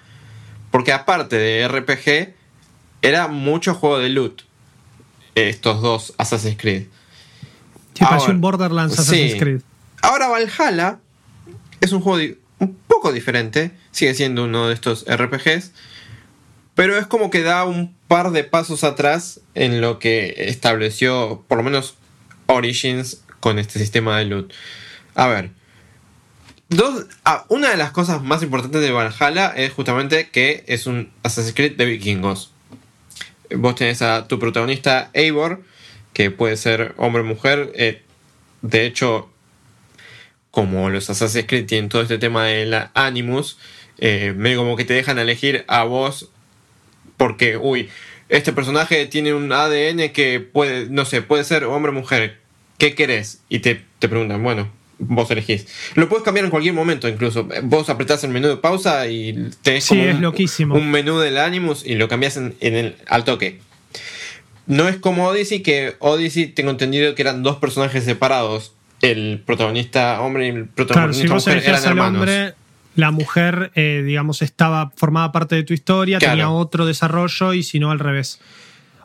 Porque 0.71 0.93
aparte 0.93 1.37
de 1.37 1.67
RPG, 1.67 2.35
era 3.03 3.27
mucho 3.29 3.75
juego 3.75 3.99
de 3.99 4.11
loot. 4.11 4.43
Estos 5.35 5.81
dos 5.81 6.13
Assassin's 6.19 6.57
Creed. 6.59 6.85
Sí, 7.95 8.01
pareció 8.05 8.21
Ahora- 8.21 8.33
un 8.35 8.41
Borderlands 8.41 8.93
Assassin's 8.99 9.33
sí. 9.33 9.39
Creed. 9.39 9.61
Ahora 10.03 10.29
Valhalla 10.29 10.99
es 11.81 11.93
un 11.93 12.01
juego 12.03 12.35
un 12.61 12.75
poco 12.87 13.13
diferente. 13.13 13.73
Sigue 13.91 14.15
siendo 14.15 14.45
uno 14.45 14.69
de 14.69 14.75
estos 14.75 15.05
RPGs. 15.09 15.73
Pero 16.75 16.97
es 16.97 17.07
como 17.07 17.31
que 17.31 17.43
da 17.43 17.65
un 17.65 17.95
par 18.07 18.31
de 18.31 18.45
pasos 18.45 18.85
atrás 18.85 19.41
en 19.55 19.81
lo 19.81 19.99
que 19.99 20.35
estableció, 20.39 21.45
por 21.49 21.59
lo 21.59 21.65
menos, 21.65 21.97
Origins 22.47 23.23
con 23.41 23.59
este 23.59 23.79
sistema 23.79 24.19
de 24.19 24.27
loot. 24.27 24.53
A 25.15 25.27
ver. 25.27 25.51
Dos, 26.69 27.07
ah, 27.25 27.45
una 27.49 27.71
de 27.71 27.77
las 27.77 27.91
cosas 27.91 28.23
más 28.23 28.43
importantes 28.43 28.81
de 28.81 28.93
Valhalla 28.93 29.49
es 29.57 29.73
justamente 29.73 30.31
que 30.31 30.65
es 30.69 30.87
un 30.87 31.11
Assassin's 31.25 31.55
Creed 31.55 31.77
de 31.77 31.85
vikingos. 31.85 32.53
Vos 33.57 33.75
tenés 33.75 34.03
a 34.03 34.29
tu 34.29 34.39
protagonista 34.39 35.11
Eivor, 35.13 35.63
que 36.13 36.31
puede 36.31 36.57
ser 36.57 36.95
hombre 36.97 37.23
o 37.23 37.25
mujer. 37.25 37.73
eh, 37.75 38.03
de 38.63 38.85
hecho, 38.85 39.30
como 40.51 40.91
los 40.91 41.09
Assassin's 41.11 41.47
Creed 41.47 41.67
tienen 41.67 41.89
todo 41.89 42.03
este 42.03 42.19
tema 42.19 42.45
de 42.47 42.67
la 42.67 42.91
Animus, 42.95 43.59
eh, 43.99 44.33
medio 44.37 44.59
como 44.59 44.77
que 44.77 44.85
te 44.85 44.95
dejan 44.95 45.19
elegir 45.19 45.65
a 45.69 45.85
vos 45.85 46.31
porque, 47.17 47.57
uy, 47.57 47.91
este 48.31 48.53
personaje 48.53 49.05
tiene 49.07 49.35
un 49.35 49.53
ADN 49.53 50.11
que 50.11 50.41
puede, 50.41 50.87
no 50.89 51.05
sé, 51.05 51.21
puede 51.21 51.45
ser 51.45 51.65
hombre 51.65 51.91
o 51.91 51.95
mujer. 51.95 52.39
¿Qué 52.79 52.95
querés? 52.95 53.41
Y 53.51 53.59
te, 53.59 53.85
te 53.99 54.09
preguntan, 54.09 54.43
bueno, 54.43 54.71
vos 54.99 55.31
elegís. 55.31 55.67
Lo 55.97 56.09
puedes 56.09 56.25
cambiar 56.25 56.47
en 56.47 56.51
cualquier 56.51 56.73
momento, 56.73 57.09
incluso. 57.09 57.47
Vos 57.65 57.91
apretás 57.91 58.25
el 58.25 58.31
menú 58.31 58.49
de 58.49 58.57
pausa 58.57 59.07
y 59.09 59.51
tenés 59.63 59.85
Sí, 59.85 59.97
como 59.97 60.03
es 60.09 60.15
un, 60.15 60.23
loquísimo. 60.23 60.75
un 60.77 60.91
menú 60.91 61.19
del 61.19 61.37
Animus 61.37 61.85
y 61.85 61.97
lo 61.97 62.09
cambias 62.09 62.37
en, 62.39 62.55
en 62.61 62.75
el, 62.75 62.97
al 63.07 63.25
toque. 63.25 63.61
No 64.67 64.89
es 64.89 64.97
como 64.97 65.27
Odyssey, 65.27 65.63
que 65.63 65.97
Odyssey 65.99 66.47
tengo 66.47 66.71
entendido 66.71 67.15
que 67.15 67.23
eran 67.23 67.43
dos 67.43 67.57
personajes 67.57 68.05
separados. 68.05 68.73
El 69.03 69.43
protagonista 69.47 70.21
hombre 70.21 70.47
y 70.47 70.49
el 70.51 70.55
Claro, 70.55 70.75
protagonista 70.75 71.23
si 71.23 71.29
vos 71.33 71.47
mujer 71.47 71.63
eran 71.67 71.85
hermanos. 71.85 72.19
hombre, 72.21 72.55
la 72.97 73.11
mujer, 73.11 73.71
eh, 73.75 74.03
digamos, 74.05 74.43
estaba 74.43 74.91
formaba 74.97 75.33
parte 75.33 75.55
de 75.57 75.63
tu 75.63 75.73
historia, 75.73 76.19
Claro. 76.19 76.33
tenía 76.33 76.51
otro 76.51 76.85
desarrollo 76.87 77.55
y 77.55 77.63
si 77.63 77.79
no 77.79 77.91
al 77.91 77.99
revés. 77.99 78.41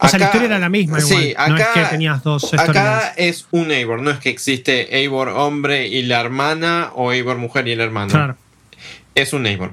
O 0.01 0.09
sea, 0.09 0.19
la 0.19 0.25
Acá- 0.25 0.35
historia 0.37 0.47
era 0.55 0.59
la 0.59 0.67
misma 0.69 0.99
igual. 0.99 1.17
sí, 1.23 1.33
no 1.47 1.55
es 1.55 1.61
acá- 1.61 1.73
que 1.73 1.85
tenías 1.85 2.21
dos 2.23 2.53
Acá 2.53 3.13
es 3.15 3.47
un 3.51 3.71
Eivor, 3.71 4.01
no 4.01 4.11
es 4.11 4.17
que 4.19 4.29
existe 4.29 4.97
Eivor 4.97 5.29
hombre 5.29 5.87
y 5.87 6.01
la 6.03 6.19
hermana 6.19 6.91
o 6.95 7.13
Eivor 7.13 7.37
mujer 7.37 7.65
y 7.69 7.71
el 7.71 7.79
hermano. 7.79 8.11
Claro. 8.11 8.35
Es 9.15 9.31
un 9.31 9.45
Eivor. 9.45 9.71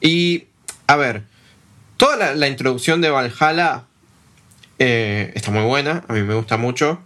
Y, 0.00 0.44
a 0.86 0.96
ver, 0.96 1.24
toda 1.98 2.16
la, 2.16 2.34
la 2.34 2.48
introducción 2.48 3.02
de 3.02 3.10
Valhalla 3.10 3.82
eh, 4.78 5.32
está 5.34 5.50
muy 5.50 5.64
buena, 5.64 6.04
a 6.08 6.14
mí 6.14 6.22
me 6.22 6.32
gusta 6.34 6.56
mucho, 6.56 7.00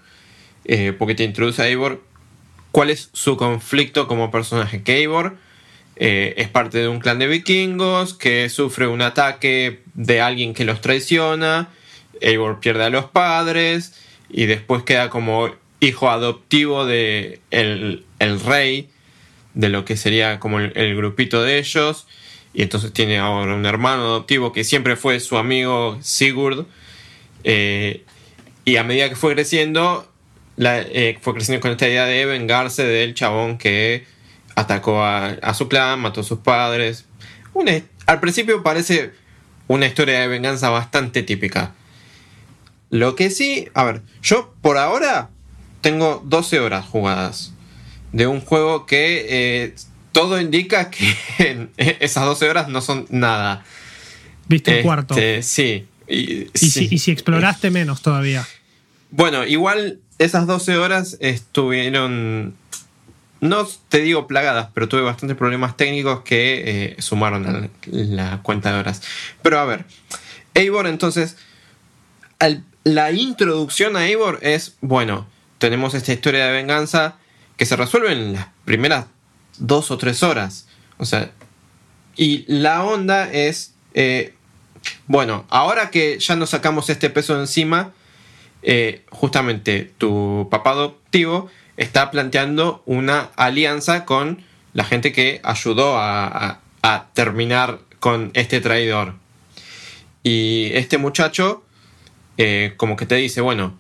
eh, 0.65 0.95
porque 0.97 1.17
te 1.17 1.25
introduce 1.25 1.61
a 1.61 1.67
Eivor 1.67 2.05
cuál 2.75 2.91
es 2.91 3.09
su 3.13 3.37
conflicto 3.37 4.09
como 4.09 4.33
personaje. 4.33 4.83
Que 4.83 4.97
Eivor 4.97 5.37
eh, 5.95 6.35
es 6.39 6.49
parte 6.49 6.79
de 6.79 6.89
un 6.89 6.99
clan 6.99 7.21
de 7.21 7.29
vikingos 7.29 8.15
que 8.15 8.49
sufre 8.49 8.89
un 8.89 9.01
ataque 9.01 9.83
de 9.95 10.21
alguien 10.21 10.55
que 10.55 10.65
los 10.65 10.81
traiciona. 10.81 11.69
Eivor 12.21 12.59
pierde 12.59 12.83
a 12.83 12.91
los 12.91 13.05
padres 13.05 13.95
y 14.29 14.47
después 14.47 14.83
queda 14.83 15.09
como 15.09 15.51
hijo 15.79 16.11
adoptivo 16.11 16.85
de 16.85 17.39
el, 17.53 18.05
el 18.19 18.41
rey 18.41 18.91
de 19.55 19.69
lo 19.69 19.85
que 19.85 19.97
sería 19.97 20.41
como 20.41 20.59
el, 20.59 20.73
el 20.75 20.97
grupito 20.97 21.45
de 21.45 21.59
ellos 21.59 22.09
y 22.55 22.63
entonces 22.63 22.93
tiene 22.93 23.19
ahora 23.19 23.55
un 23.55 23.67
hermano 23.67 24.03
adoptivo 24.03 24.53
que 24.53 24.65
siempre 24.65 24.97
fue 24.97 25.21
su 25.21 25.37
amigo 25.37 25.97
Sigurd 26.03 26.67
eh, 27.45 28.03
y 28.65 28.79
a 28.79 28.83
medida 28.83 29.09
que 29.09 29.15
fue 29.15 29.33
creciendo 29.35 30.11
la- 30.57 30.81
eh, 30.81 31.19
fue 31.21 31.35
creciendo 31.35 31.61
con 31.61 31.71
esta 31.73 31.89
idea 31.89 32.05
de 32.07 32.25
vengarse 32.27 32.85
del 32.85 33.15
chabón 33.15 33.59
que 33.59 34.05
atacó 34.55 35.03
a, 35.03 35.27
a 35.31 35.55
su 35.55 35.69
clan, 35.69 36.01
mató 36.01 36.21
a 36.21 36.25
sus 36.25 36.39
padres. 36.41 37.05
Una- 37.53 37.83
al 38.07 38.21
principio 38.21 38.63
parece 38.63 39.13
una 39.67 39.87
historia 39.87 40.21
de 40.21 40.29
venganza 40.29 40.69
bastante 40.71 41.23
típica. 41.23 41.73
Lo 42.91 43.17
que 43.17 43.31
sí, 43.31 43.69
a 43.75 43.85
ver, 43.85 44.03
yo 44.23 44.55
por 44.61 44.79
ahora 44.79 45.31
tengo 45.81 46.23
12 46.25 46.61
horas 46.61 46.85
jugadas 46.87 47.53
de 48.13 48.27
un 48.27 48.41
juego 48.41 48.87
que 48.87 49.27
eh, 49.29 49.75
todo 50.13 50.41
indica 50.41 50.91
que 50.93 51.69
esas 51.99 52.25
12 52.25 52.49
horas 52.49 52.69
no 52.69 52.81
son 52.81 53.07
nada. 53.11 53.65
Viste 54.47 54.71
un 54.71 54.77
Este, 54.77 54.85
cuarto. 54.87 55.15
Sí. 55.43 55.87
Y, 56.07 56.15
Y, 56.43 56.51
sí. 56.55 56.71
si, 56.71 56.89
y 56.95 56.99
si 56.99 57.11
exploraste 57.11 57.71
menos 57.71 58.03
todavía. 58.03 58.47
Bueno, 59.11 59.45
igual 59.47 60.01
esas 60.19 60.47
12 60.47 60.77
horas 60.79 61.17
estuvieron, 61.21 62.55
no 63.41 63.67
te 63.89 64.01
digo 64.01 64.27
plagadas, 64.27 64.69
pero 64.75 64.89
tuve 64.89 65.03
bastantes 65.03 65.37
problemas 65.37 65.77
técnicos 65.77 66.23
que 66.23 66.63
eh, 66.97 67.03
sumaron 67.03 67.47
a 67.47 67.69
la, 67.87 68.43
cuenta 68.43 68.73
de 68.73 68.79
horas. 68.81 69.03
Pero 69.43 69.59
a 69.59 69.65
ver, 69.65 69.85
Eivor 70.55 70.87
entonces, 70.87 71.37
al- 72.39 72.65
la 72.85 73.11
introducción 73.13 73.97
a 73.97 74.07
Eivor 74.07 74.39
es, 74.43 74.77
bueno, 74.81 75.27
tenemos 75.59 75.95
esta 75.95 76.13
historia 76.13 76.47
de 76.47 76.53
venganza 76.53 77.17
que 77.57 77.67
se 77.67 77.77
resuelve 77.77 78.13
en 78.13 78.33
las 78.35 78.49
primeras 78.65 79.07
dos 79.59 79.91
o 79.91 79.99
tres 79.99 80.23
horas. 80.23 80.67
O 80.99 81.05
sea, 81.07 81.31
y 82.17 82.45
la 82.47 82.85
onda 82.85 83.31
es, 83.33 83.73
eh, 83.95 84.35
bueno, 85.07 85.45
ahora 85.49 85.91
que 85.91 86.19
ya 86.19 86.37
nos 86.37 86.51
sacamos 86.51 86.91
este 86.91 87.11
peso 87.11 87.39
encima, 87.41 87.93
eh, 88.65 89.05
justamente 89.11 89.93
tu 89.99 90.49
papá 90.51 90.71
adoptivo 90.71 91.49
está 91.77 92.11
planteando 92.11 92.83
una 92.87 93.31
alianza 93.37 94.05
con 94.05 94.43
la 94.73 94.85
gente 94.85 95.13
que 95.13 95.41
ayudó 95.45 95.97
a, 95.97 96.61
terminar 97.15 97.79
con 97.99 98.31
este 98.35 98.61
traidor. 98.61 99.15
Y 100.23 100.71
este 100.75 100.99
muchacho 100.99 101.65
eh, 102.37 102.75
como 102.77 102.97
que 102.97 103.07
te 103.07 103.15
dice, 103.15 103.41
bueno, 103.41 103.79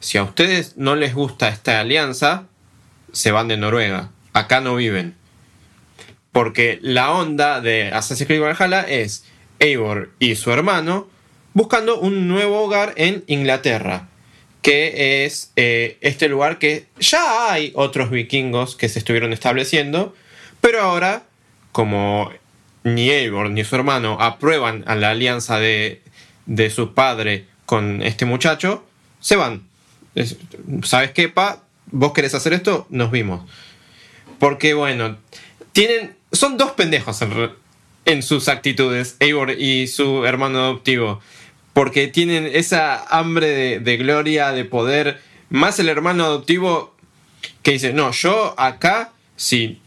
si 0.00 0.18
a 0.18 0.24
ustedes 0.24 0.76
no 0.76 0.96
les 0.96 1.14
gusta 1.14 1.48
esta 1.48 1.78
alianza, 1.78 2.46
se 3.12 3.30
van 3.30 3.48
de 3.48 3.56
Noruega. 3.56 4.10
Acá 4.32 4.60
no 4.60 4.74
viven. 4.74 5.14
Porque 6.32 6.78
la 6.82 7.12
onda 7.12 7.60
de 7.60 7.88
Assassin's 7.88 8.26
Creed 8.26 8.40
Valhalla 8.40 8.82
es 8.82 9.24
Eivor 9.58 10.10
y 10.18 10.36
su 10.36 10.50
hermano 10.50 11.08
buscando 11.52 11.98
un 11.98 12.28
nuevo 12.28 12.62
hogar 12.62 12.94
en 12.96 13.24
Inglaterra. 13.26 14.08
Que 14.62 15.24
es 15.24 15.52
eh, 15.56 15.96
este 16.02 16.28
lugar 16.28 16.58
que 16.58 16.86
ya 16.98 17.50
hay 17.52 17.72
otros 17.74 18.10
vikingos 18.10 18.76
que 18.76 18.88
se 18.88 18.98
estuvieron 18.98 19.32
estableciendo. 19.32 20.14
Pero 20.60 20.80
ahora, 20.82 21.22
como 21.72 22.30
ni 22.84 23.10
Eivor 23.10 23.50
ni 23.50 23.64
su 23.64 23.74
hermano 23.76 24.18
aprueban 24.20 24.84
a 24.86 24.94
la 24.96 25.10
alianza 25.10 25.58
de, 25.58 26.02
de 26.46 26.70
su 26.70 26.92
padre 26.94 27.46
con 27.66 28.02
este 28.02 28.26
muchacho, 28.26 28.84
se 29.20 29.36
van. 29.36 29.62
Es- 30.14 30.36
¿Sabes 30.82 31.12
qué, 31.12 31.28
pa? 31.28 31.62
¿Vos 31.86 32.12
querés 32.12 32.34
hacer 32.34 32.52
esto? 32.52 32.86
Nos 32.90 33.10
vimos. 33.10 33.48
Porque, 34.38 34.74
bueno, 34.74 35.16
tienen. 35.72 36.16
Son 36.32 36.56
dos 36.56 36.72
pendejos 36.72 37.20
en, 37.22 37.50
en 38.04 38.22
sus 38.22 38.48
actitudes, 38.48 39.16
Eivor 39.20 39.50
y 39.50 39.86
su 39.88 40.24
hermano 40.26 40.58
adoptivo. 40.58 41.20
Porque 41.72 42.08
tienen 42.08 42.50
esa 42.52 43.04
hambre 43.04 43.48
de, 43.48 43.80
de 43.80 43.96
gloria, 43.96 44.52
de 44.52 44.64
poder. 44.64 45.20
Más 45.48 45.78
el 45.78 45.88
hermano 45.88 46.24
adoptivo 46.24 46.94
que 47.62 47.72
dice: 47.72 47.92
No, 47.92 48.10
yo 48.12 48.54
acá, 48.58 49.12
si 49.36 49.80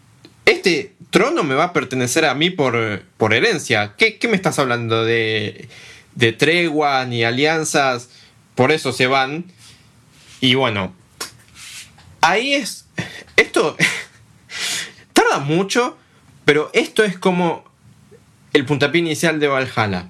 este 0.45 0.93
trono 1.09 1.43
me 1.43 1.55
va 1.55 1.65
a 1.65 1.73
pertenecer 1.73 2.25
a 2.25 2.33
mí 2.33 2.49
por, 2.49 3.03
por 3.17 3.33
herencia. 3.33 3.93
¿Qué, 3.97 4.17
qué 4.17 4.27
me 4.27 4.35
estás 4.35 4.59
hablando 4.59 5.05
de, 5.05 5.69
de 6.15 6.33
tregua 6.33 7.05
ni 7.05 7.23
alianzas? 7.23 8.09
Por 8.55 8.71
eso 8.71 8.91
se 8.91 9.07
van. 9.07 9.45
Y 10.41 10.55
bueno, 10.55 10.93
ahí 12.21 12.55
es. 12.55 12.85
Esto 13.37 13.77
tarda 15.13 15.39
mucho, 15.39 15.97
pero 16.45 16.69
esto 16.73 17.03
es 17.03 17.17
como 17.17 17.63
el 18.53 18.65
puntapié 18.65 18.99
inicial 18.99 19.39
de 19.39 19.47
Valhalla. 19.47 20.09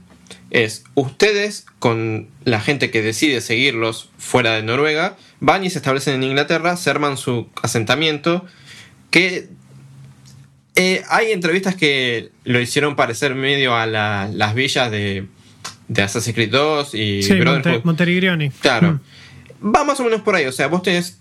Es 0.54 0.84
ustedes 0.94 1.66
con 1.80 2.30
la 2.46 2.62
gente 2.62 2.90
que 2.92 3.02
decide 3.02 3.42
seguirlos 3.42 4.10
fuera 4.18 4.52
de 4.54 4.64
Noruega, 4.64 5.18
van 5.42 5.66
y 5.66 5.70
se 5.70 5.80
establecen 5.80 6.14
en 6.16 6.24
Inglaterra, 6.24 6.78
se 6.78 6.90
arman 6.90 7.18
su 7.18 7.50
asentamiento, 7.62 8.46
que 9.10 9.50
eh, 10.76 11.04
hay 11.10 11.32
entrevistas 11.32 11.76
que 11.76 12.32
lo 12.46 12.60
hicieron 12.60 12.96
parecer 12.96 13.36
medio 13.36 13.76
a 13.76 13.86
la- 13.86 14.28
las 14.32 14.56
villas 14.56 14.90
de, 14.90 15.26
de 15.88 16.02
Assassin's 16.02 16.34
Creed 16.36 16.52
2 16.52 16.96
y 16.96 17.24
Sí. 17.24 17.34
Monte- 17.34 17.82
Monterigrioni. 17.84 18.50
Claro. 18.50 19.00
Mm. 19.62 19.74
va 19.76 19.84
más 19.84 20.00
o 20.00 20.04
menos 20.04 20.22
por 20.22 20.36
ahí. 20.36 20.46
O 20.46 20.52
sea, 20.52 20.68
vos 20.68 20.82
tenés 20.84 21.20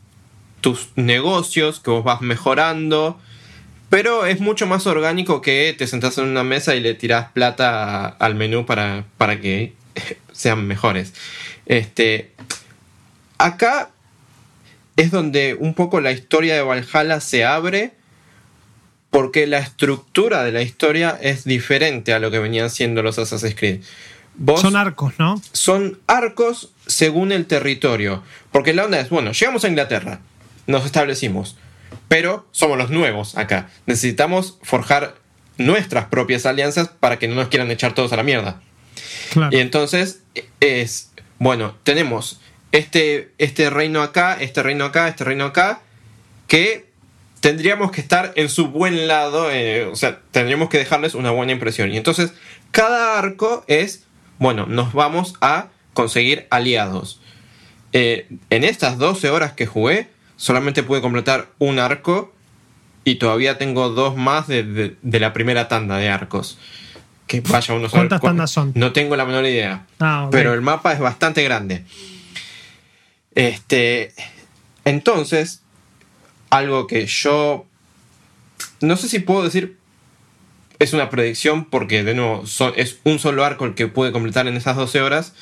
tus 0.60 0.88
negocios 0.96 1.80
que 1.80 1.90
vos 1.90 2.04
vas 2.04 2.20
mejorando. 2.22 3.20
Pero 3.92 4.24
es 4.24 4.40
mucho 4.40 4.66
más 4.66 4.86
orgánico 4.86 5.42
que 5.42 5.74
te 5.76 5.86
sentás 5.86 6.16
en 6.16 6.24
una 6.24 6.42
mesa 6.44 6.74
y 6.74 6.80
le 6.80 6.94
tirás 6.94 7.30
plata 7.32 8.06
al 8.06 8.34
menú 8.34 8.64
para, 8.64 9.04
para 9.18 9.38
que 9.38 9.74
sean 10.32 10.66
mejores. 10.66 11.12
Este, 11.66 12.32
acá 13.36 13.90
es 14.96 15.10
donde 15.10 15.58
un 15.60 15.74
poco 15.74 16.00
la 16.00 16.10
historia 16.10 16.54
de 16.54 16.62
Valhalla 16.62 17.20
se 17.20 17.44
abre 17.44 17.92
porque 19.10 19.46
la 19.46 19.58
estructura 19.58 20.42
de 20.42 20.52
la 20.52 20.62
historia 20.62 21.18
es 21.20 21.44
diferente 21.44 22.14
a 22.14 22.18
lo 22.18 22.30
que 22.30 22.38
venían 22.38 22.70
siendo 22.70 23.02
los 23.02 23.18
Assassin's 23.18 23.54
Creed. 23.54 23.82
son 24.56 24.74
arcos, 24.74 25.12
¿no? 25.18 25.38
Son 25.52 25.98
arcos 26.06 26.70
según 26.86 27.30
el 27.30 27.44
territorio. 27.44 28.22
Porque 28.52 28.72
la 28.72 28.86
onda 28.86 28.98
es, 29.00 29.10
bueno, 29.10 29.32
llegamos 29.32 29.66
a 29.66 29.68
Inglaterra, 29.68 30.20
nos 30.66 30.86
establecimos, 30.86 31.58
pero 32.08 32.46
somos 32.52 32.78
los 32.78 32.90
nuevos 32.90 33.36
acá. 33.36 33.68
Necesitamos 33.86 34.58
forjar 34.62 35.16
nuestras 35.58 36.06
propias 36.06 36.46
alianzas 36.46 36.88
para 36.88 37.18
que 37.18 37.28
no 37.28 37.34
nos 37.34 37.48
quieran 37.48 37.70
echar 37.70 37.94
todos 37.94 38.12
a 38.12 38.16
la 38.16 38.22
mierda. 38.22 38.60
Y 39.50 39.58
entonces 39.58 40.22
es, 40.60 41.10
bueno, 41.38 41.74
tenemos 41.82 42.40
este, 42.72 43.30
este 43.38 43.70
reino 43.70 44.02
acá, 44.02 44.36
este 44.40 44.62
reino 44.62 44.84
acá, 44.84 45.08
este 45.08 45.24
reino 45.24 45.44
acá, 45.44 45.80
que 46.48 46.90
tendríamos 47.40 47.90
que 47.90 48.00
estar 48.00 48.32
en 48.36 48.48
su 48.48 48.68
buen 48.68 49.08
lado, 49.08 49.50
eh, 49.50 49.86
o 49.86 49.96
sea, 49.96 50.20
tendríamos 50.30 50.68
que 50.68 50.78
dejarles 50.78 51.14
una 51.14 51.30
buena 51.30 51.52
impresión. 51.52 51.92
Y 51.92 51.96
entonces, 51.96 52.32
cada 52.70 53.18
arco 53.18 53.64
es, 53.66 54.04
bueno, 54.38 54.66
nos 54.66 54.92
vamos 54.92 55.34
a 55.40 55.68
conseguir 55.92 56.46
aliados. 56.50 57.20
Eh, 57.92 58.28
en 58.48 58.64
estas 58.64 58.96
12 58.96 59.28
horas 59.30 59.52
que 59.52 59.66
jugué, 59.66 60.08
solamente 60.42 60.82
pude 60.82 61.00
completar 61.00 61.50
un 61.60 61.78
arco 61.78 62.34
y 63.04 63.14
todavía 63.14 63.58
tengo 63.58 63.90
dos 63.90 64.16
más 64.16 64.48
de, 64.48 64.96
la 65.02 65.32
primera 65.32 65.68
tanda 65.68 65.98
de 65.98 66.08
arcos. 66.08 66.58
Que 67.28 67.40
vaya 67.42 67.74
uno 67.74 67.88
¿Cuántas 67.88 68.20
tandas 68.20 68.50
son? 68.50 68.72
No 68.74 68.92
tengo 68.92 69.14
la 69.14 69.24
menor 69.24 69.44
idea. 69.44 69.86
Ah, 70.00 70.28
pero 70.32 70.52
el 70.52 70.60
mapa 70.60 70.92
es 70.92 70.98
bastante 70.98 71.44
grande. 71.44 71.84
Este. 73.36 74.12
Entonces, 74.84 75.62
algo 76.50 76.88
que 76.88 77.06
yo 77.06 77.66
no 78.80 78.96
sé 78.96 79.08
si 79.08 79.20
puedo 79.20 79.44
decir 79.44 79.78
es 80.80 80.92
una 80.92 81.08
predicción 81.08 81.66
porque 81.66 82.02
de 82.02 82.14
nuevo 82.14 82.42
es 82.74 82.98
un 83.04 83.20
solo 83.20 83.44
arco 83.44 83.64
el 83.64 83.74
que 83.74 83.86
pude 83.86 84.10
completar 84.10 84.48
en 84.48 84.56
esas 84.56 84.74
12 84.74 85.02
horas, 85.02 85.34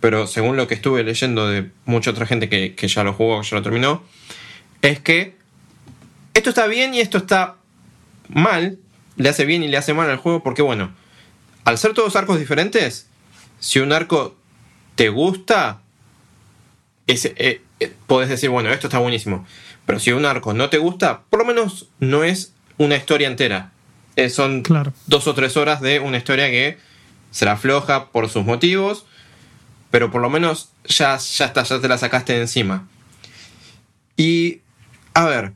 pero 0.00 0.26
según 0.26 0.56
lo 0.56 0.66
que 0.66 0.74
estuve 0.74 1.04
leyendo 1.04 1.46
de 1.46 1.68
mucha 1.84 2.10
otra 2.10 2.24
gente 2.24 2.48
que, 2.48 2.88
ya 2.88 3.04
lo 3.04 3.12
jugó, 3.12 3.42
ya 3.42 3.56
lo 3.56 3.62
terminó, 3.62 4.02
es 4.82 5.00
que 5.00 5.36
esto 6.34 6.50
está 6.50 6.66
bien 6.66 6.94
y 6.94 7.00
esto 7.00 7.18
está 7.18 7.56
mal, 8.28 8.78
le 9.16 9.28
hace 9.28 9.44
bien 9.44 9.62
y 9.62 9.68
le 9.68 9.76
hace 9.76 9.94
mal 9.94 10.10
al 10.10 10.18
juego 10.18 10.42
porque 10.42 10.62
bueno, 10.62 10.90
al 11.64 11.78
ser 11.78 11.94
todos 11.94 12.16
arcos 12.16 12.38
diferentes, 12.38 13.08
si 13.58 13.80
un 13.80 13.92
arco 13.92 14.36
te 14.94 15.08
gusta, 15.08 15.80
es, 17.06 17.24
eh, 17.24 17.62
eh, 17.80 17.92
podés 18.06 18.28
decir, 18.28 18.50
bueno, 18.50 18.70
esto 18.70 18.86
está 18.86 18.98
buenísimo. 18.98 19.46
Pero 19.84 20.00
si 20.00 20.12
un 20.12 20.24
arco 20.24 20.54
no 20.54 20.70
te 20.70 20.78
gusta, 20.78 21.22
por 21.30 21.38
lo 21.38 21.44
menos 21.44 21.88
no 22.00 22.24
es 22.24 22.52
una 22.78 22.96
historia 22.96 23.28
entera. 23.28 23.72
Eh, 24.16 24.30
son 24.30 24.62
dos 25.06 25.26
o 25.26 25.34
tres 25.34 25.56
horas 25.56 25.80
de 25.80 26.00
una 26.00 26.16
historia 26.16 26.50
que 26.50 26.78
será 27.30 27.56
floja 27.56 28.06
por 28.06 28.28
sus 28.28 28.44
motivos, 28.44 29.04
pero 29.90 30.10
por 30.10 30.22
lo 30.22 30.30
menos 30.30 30.70
ya, 30.84 31.18
ya 31.18 31.46
está, 31.46 31.62
ya 31.62 31.80
te 31.80 31.88
la 31.88 31.98
sacaste 31.98 32.32
de 32.32 32.40
encima. 32.40 32.88
Y, 34.16 34.60
a 35.16 35.24
ver, 35.24 35.52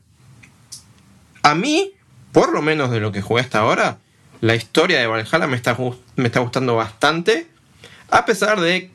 a 1.43 1.53
mí, 1.53 1.91
por 2.31 2.51
lo 2.51 2.63
menos 2.63 2.89
de 2.89 2.99
lo 2.99 3.11
que 3.11 3.21
jugué 3.21 3.41
hasta 3.41 3.59
ahora, 3.59 3.99
la 4.39 4.55
historia 4.55 4.99
de 4.99 5.05
Valhalla 5.05 5.45
me 5.45 5.55
está, 5.55 5.77
me 6.15 6.25
está 6.25 6.39
gustando 6.39 6.75
bastante, 6.75 7.45
a 8.09 8.25
pesar 8.25 8.59
de 8.59 8.89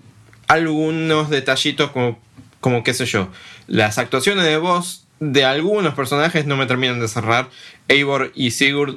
algunos 0.49 1.31
detallitos 1.31 1.93
como, 1.93 2.19
como 2.61 2.83
qué 2.83 2.95
sé 2.95 3.07
yo, 3.07 3.29
las 3.69 3.99
actuaciones 3.99 4.45
de 4.45 4.57
voz 4.57 5.07
de 5.21 5.45
algunos 5.45 5.95
personajes 5.95 6.47
no 6.47 6.57
me 6.57 6.67
terminan 6.67 6.99
de 6.99 7.07
cerrar. 7.07 7.49
Eivor 7.87 8.33
y 8.35 8.51
Sigurd 8.51 8.97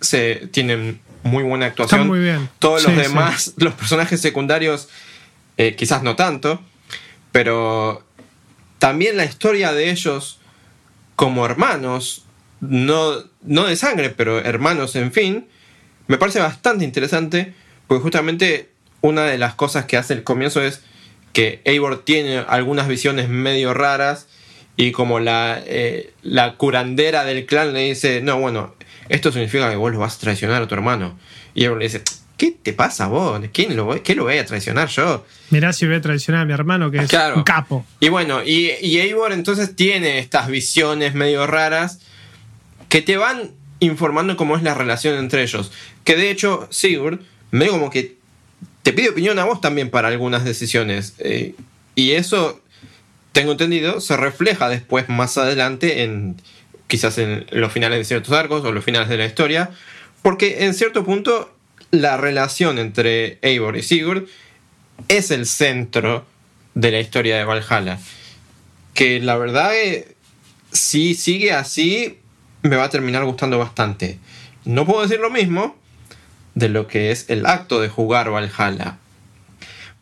se, 0.00 0.48
tienen 0.52 1.02
muy 1.22 1.44
buena 1.44 1.66
actuación. 1.66 2.06
muy 2.06 2.20
bien. 2.20 2.48
Todos 2.58 2.82
los 2.82 2.96
demás, 2.96 3.52
los 3.58 3.74
personajes 3.74 4.22
secundarios, 4.22 4.88
eh, 5.58 5.76
quizás 5.76 6.02
no 6.02 6.16
tanto, 6.16 6.62
pero 7.30 8.02
también 8.78 9.18
la 9.18 9.26
historia 9.26 9.74
de 9.74 9.90
ellos 9.90 10.40
como 11.16 11.46
hermanos, 11.46 12.24
no, 12.60 13.24
no 13.42 13.64
de 13.66 13.76
sangre, 13.76 14.10
pero 14.10 14.38
hermanos 14.38 14.96
en 14.96 15.12
fin, 15.12 15.46
me 16.06 16.18
parece 16.18 16.40
bastante 16.40 16.84
interesante, 16.84 17.54
porque 17.86 18.02
justamente 18.02 18.70
una 19.00 19.24
de 19.24 19.38
las 19.38 19.54
cosas 19.54 19.84
que 19.84 19.96
hace 19.96 20.14
el 20.14 20.24
comienzo 20.24 20.62
es 20.62 20.82
que 21.32 21.60
Eivor 21.64 22.04
tiene 22.04 22.38
algunas 22.38 22.88
visiones 22.88 23.28
medio 23.28 23.74
raras 23.74 24.28
y 24.76 24.92
como 24.92 25.20
la, 25.20 25.62
eh, 25.66 26.12
la 26.22 26.56
curandera 26.56 27.24
del 27.24 27.46
clan 27.46 27.72
le 27.72 27.80
dice, 27.80 28.20
no, 28.22 28.38
bueno, 28.38 28.74
esto 29.08 29.30
significa 29.30 29.70
que 29.70 29.76
vos 29.76 29.92
lo 29.92 29.98
vas 29.98 30.16
a 30.16 30.20
traicionar 30.20 30.62
a 30.62 30.68
tu 30.68 30.74
hermano. 30.74 31.18
Y 31.54 31.64
él 31.64 31.78
le 31.78 31.84
dice, 31.84 32.02
¿qué 32.36 32.50
te 32.50 32.72
pasa 32.72 33.06
vos? 33.06 33.40
¿Quién 33.52 33.76
lo, 33.76 34.02
¿Qué 34.02 34.14
lo 34.14 34.24
voy 34.24 34.38
a 34.38 34.46
traicionar 34.46 34.88
yo? 34.88 35.24
Mirá 35.50 35.72
si 35.72 35.86
voy 35.86 35.96
a 35.96 36.00
traicionar 36.00 36.42
a 36.42 36.44
mi 36.44 36.52
hermano, 36.52 36.90
que 36.90 36.98
es 36.98 37.12
un 37.34 37.42
capo. 37.42 37.84
Y 38.00 38.08
bueno, 38.08 38.42
y, 38.42 38.72
y 38.80 38.98
Eivor 38.98 39.32
entonces 39.32 39.76
tiene 39.76 40.18
estas 40.18 40.48
visiones 40.48 41.14
medio 41.14 41.46
raras 41.46 42.00
que 42.88 43.02
te 43.02 43.16
van 43.16 43.52
informando 43.80 44.36
cómo 44.36 44.56
es 44.56 44.62
la 44.62 44.74
relación 44.74 45.16
entre 45.18 45.42
ellos. 45.42 45.72
Que 46.04 46.16
de 46.16 46.30
hecho, 46.30 46.68
Sigurd, 46.70 47.20
medio 47.50 47.72
como 47.72 47.90
que 47.90 48.16
te 48.82 48.92
pide 48.92 49.10
opinión 49.10 49.38
a 49.38 49.44
vos 49.44 49.60
también 49.60 49.90
para 49.90 50.08
algunas 50.08 50.44
decisiones. 50.44 51.14
Eh, 51.18 51.54
y 51.94 52.12
eso 52.12 52.60
tengo 53.32 53.52
entendido, 53.52 54.00
se 54.00 54.16
refleja 54.16 54.68
después 54.68 55.08
más 55.08 55.38
adelante 55.38 56.02
en 56.02 56.36
quizás 56.86 57.18
en 57.18 57.46
los 57.50 57.72
finales 57.72 57.98
de 57.98 58.04
ciertos 58.04 58.32
arcos 58.32 58.64
o 58.64 58.72
los 58.72 58.84
finales 58.84 59.08
de 59.08 59.16
la 59.16 59.24
historia, 59.24 59.70
porque 60.22 60.64
en 60.64 60.74
cierto 60.74 61.04
punto 61.04 61.53
la 62.00 62.16
relación 62.16 62.78
entre 62.78 63.38
Eivor 63.42 63.76
y 63.76 63.82
Sigurd 63.82 64.26
es 65.08 65.30
el 65.30 65.46
centro 65.46 66.26
de 66.74 66.90
la 66.90 67.00
historia 67.00 67.36
de 67.36 67.44
Valhalla. 67.44 67.98
Que 68.94 69.20
la 69.20 69.36
verdad, 69.36 69.72
si 70.72 71.14
sigue 71.14 71.52
así, 71.52 72.18
me 72.62 72.76
va 72.76 72.84
a 72.84 72.90
terminar 72.90 73.24
gustando 73.24 73.58
bastante. 73.58 74.18
No 74.64 74.86
puedo 74.86 75.02
decir 75.02 75.20
lo 75.20 75.30
mismo 75.30 75.76
de 76.54 76.68
lo 76.68 76.86
que 76.86 77.10
es 77.10 77.28
el 77.28 77.46
acto 77.46 77.80
de 77.80 77.88
jugar 77.88 78.30
Valhalla. 78.30 78.98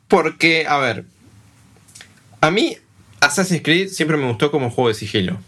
Porque, 0.09 0.66
a 0.66 0.78
ver, 0.78 1.05
a 2.40 2.51
mí 2.51 2.77
Assassin's 3.20 3.62
Creed 3.62 3.89
siempre 3.89 4.16
me 4.16 4.27
gustó 4.28 4.51
como 4.51 4.70
juego 4.70 4.89
de 4.89 4.94
sigilo. 4.94 5.39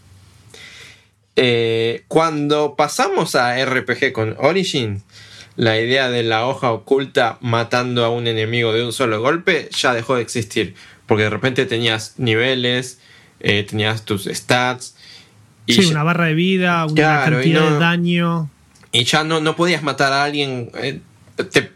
Eh, 1.36 2.04
cuando 2.06 2.76
pasamos 2.76 3.34
a 3.34 3.62
RPG 3.64 4.12
con 4.12 4.36
Origins, 4.38 5.02
la 5.56 5.78
idea 5.78 6.10
de 6.10 6.22
la 6.22 6.46
hoja 6.46 6.72
oculta 6.72 7.38
matando 7.40 8.04
a 8.04 8.10
un 8.10 8.26
enemigo 8.26 8.72
de 8.72 8.84
un 8.84 8.92
solo 8.92 9.20
golpe 9.20 9.68
ya 9.76 9.94
dejó 9.94 10.16
de 10.16 10.22
existir. 10.22 10.74
Porque 11.06 11.24
de 11.24 11.30
repente 11.30 11.66
tenías 11.66 12.14
niveles, 12.16 12.98
eh, 13.40 13.64
tenías 13.68 14.04
tus 14.04 14.24
stats. 14.24 14.96
Y 15.66 15.74
sí, 15.74 15.86
una 15.86 16.02
barra 16.02 16.26
de 16.26 16.34
vida, 16.34 16.86
una 16.86 17.24
cantidad 17.24 17.70
de 17.70 17.78
daño. 17.78 18.50
Y 18.92 19.04
ya 19.04 19.24
no, 19.24 19.40
no 19.40 19.56
podías 19.56 19.82
matar 19.82 20.12
a 20.12 20.24
alguien. 20.24 20.70
Eh, 20.74 21.00
te, 21.36 21.70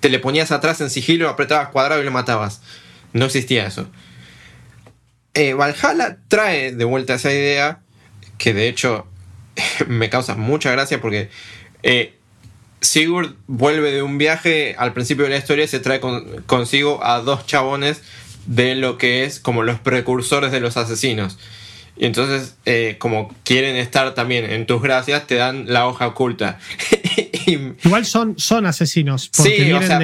te, 0.00 0.08
le 0.08 0.18
ponías 0.18 0.52
atrás 0.52 0.80
en 0.80 0.90
sigilo, 0.90 1.28
apretabas 1.28 1.68
cuadrado 1.68 2.00
y 2.00 2.04
lo 2.04 2.10
matabas. 2.10 2.62
No 3.12 3.26
existía 3.26 3.66
eso. 3.66 3.88
Eh, 5.34 5.54
Valhalla 5.54 6.18
trae 6.28 6.72
de 6.72 6.84
vuelta 6.84 7.14
esa 7.14 7.32
idea 7.32 7.80
que 8.38 8.54
de 8.54 8.68
hecho 8.68 9.06
me 9.86 10.08
causa 10.08 10.36
mucha 10.36 10.70
gracia 10.70 11.00
porque 11.00 11.30
Sigurd 12.80 13.34
vuelve 13.46 13.92
de 13.92 14.02
un 14.02 14.18
viaje 14.18 14.74
al 14.78 14.92
principio 14.92 15.24
de 15.24 15.30
la 15.30 15.36
historia 15.36 15.64
y 15.64 15.68
se 15.68 15.80
trae 15.80 16.00
consigo 16.46 17.04
a 17.04 17.20
dos 17.20 17.46
chabones 17.46 18.02
de 18.46 18.74
lo 18.74 18.98
que 18.98 19.24
es 19.24 19.40
como 19.40 19.62
los 19.62 19.78
precursores 19.80 20.52
de 20.52 20.60
los 20.60 20.76
asesinos. 20.76 21.38
Y 21.96 22.06
entonces, 22.06 22.54
eh, 22.64 22.96
como 22.98 23.34
quieren 23.44 23.76
estar 23.76 24.14
también 24.14 24.48
en 24.50 24.66
tus 24.66 24.80
gracias, 24.80 25.26
te 25.26 25.34
dan 25.34 25.64
la 25.66 25.86
hoja 25.88 26.06
oculta. 26.06 26.58
Igual 27.84 28.06
son, 28.06 28.38
son 28.38 28.66
asesinos. 28.66 29.30
sí, 29.32 29.72
o 29.72 29.82
sea, 29.82 29.98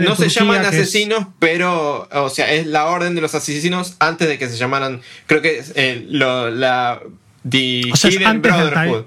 no 0.00 0.16
se 0.16 0.28
llaman 0.28 0.64
asesinos, 0.64 1.26
pero, 1.38 2.08
o 2.10 2.30
sea, 2.30 2.52
es 2.52 2.66
la 2.66 2.86
orden 2.86 3.14
de 3.14 3.20
los 3.20 3.34
asesinos 3.34 3.96
antes 3.98 4.28
de 4.28 4.38
que 4.38 4.48
se 4.48 4.56
llamaran, 4.56 5.02
creo 5.26 5.42
que 5.42 5.58
es 5.58 5.72
eh, 5.74 6.06
la 6.08 7.00
The 7.48 7.82
Hidden 8.02 8.40
Brotherhood. 8.40 9.04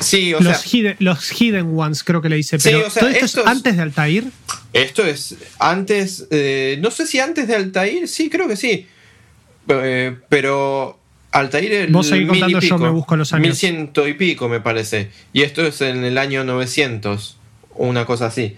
Sí, 0.00 0.34
o 0.34 0.40
los, 0.40 0.58
sea, 0.58 0.70
hidden, 0.70 0.96
los 0.98 1.30
Hidden 1.40 1.78
Ones 1.78 2.02
creo 2.02 2.20
que 2.20 2.28
le 2.28 2.36
dice, 2.36 2.58
pero 2.58 2.82
¿todo 2.90 3.08
esto 3.08 3.40
es 3.40 3.46
antes 3.46 3.76
de 3.76 3.82
Altair? 3.82 4.24
Esto 4.72 5.04
es 5.04 5.36
antes, 5.58 6.26
eh, 6.30 6.78
no 6.80 6.90
sé 6.90 7.06
si 7.06 7.20
antes 7.20 7.46
de 7.46 7.54
Altair, 7.54 8.08
sí, 8.08 8.28
creo 8.28 8.48
que 8.48 8.56
sí. 8.56 8.86
Eh, 9.68 10.16
pero 10.28 10.98
Altair 11.30 11.72
el 11.72 11.92
Vos 11.92 12.08
seguí 12.08 12.24
mil 12.24 12.36
y 12.36 12.40
contando, 12.40 12.60
yo 12.60 12.78
me 12.78 12.90
busco 12.90 13.16
los 13.16 13.32
años. 13.32 13.62
1100 13.62 13.92
y 14.08 14.12
pico 14.14 14.48
me 14.48 14.60
parece. 14.60 15.10
Y 15.32 15.42
esto 15.42 15.66
es 15.66 15.80
en 15.80 16.04
el 16.04 16.18
año 16.18 16.44
900, 16.44 17.36
o 17.74 17.86
una 17.86 18.06
cosa 18.06 18.26
así. 18.26 18.56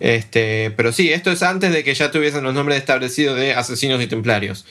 Este, 0.00 0.72
pero 0.76 0.92
sí, 0.92 1.12
esto 1.12 1.30
es 1.30 1.42
antes 1.42 1.72
de 1.72 1.84
que 1.84 1.94
ya 1.94 2.10
tuviesen 2.10 2.42
los 2.42 2.54
nombres 2.54 2.78
establecidos 2.78 3.36
de 3.36 3.54
asesinos 3.54 4.02
y 4.02 4.06
templarios. 4.06 4.64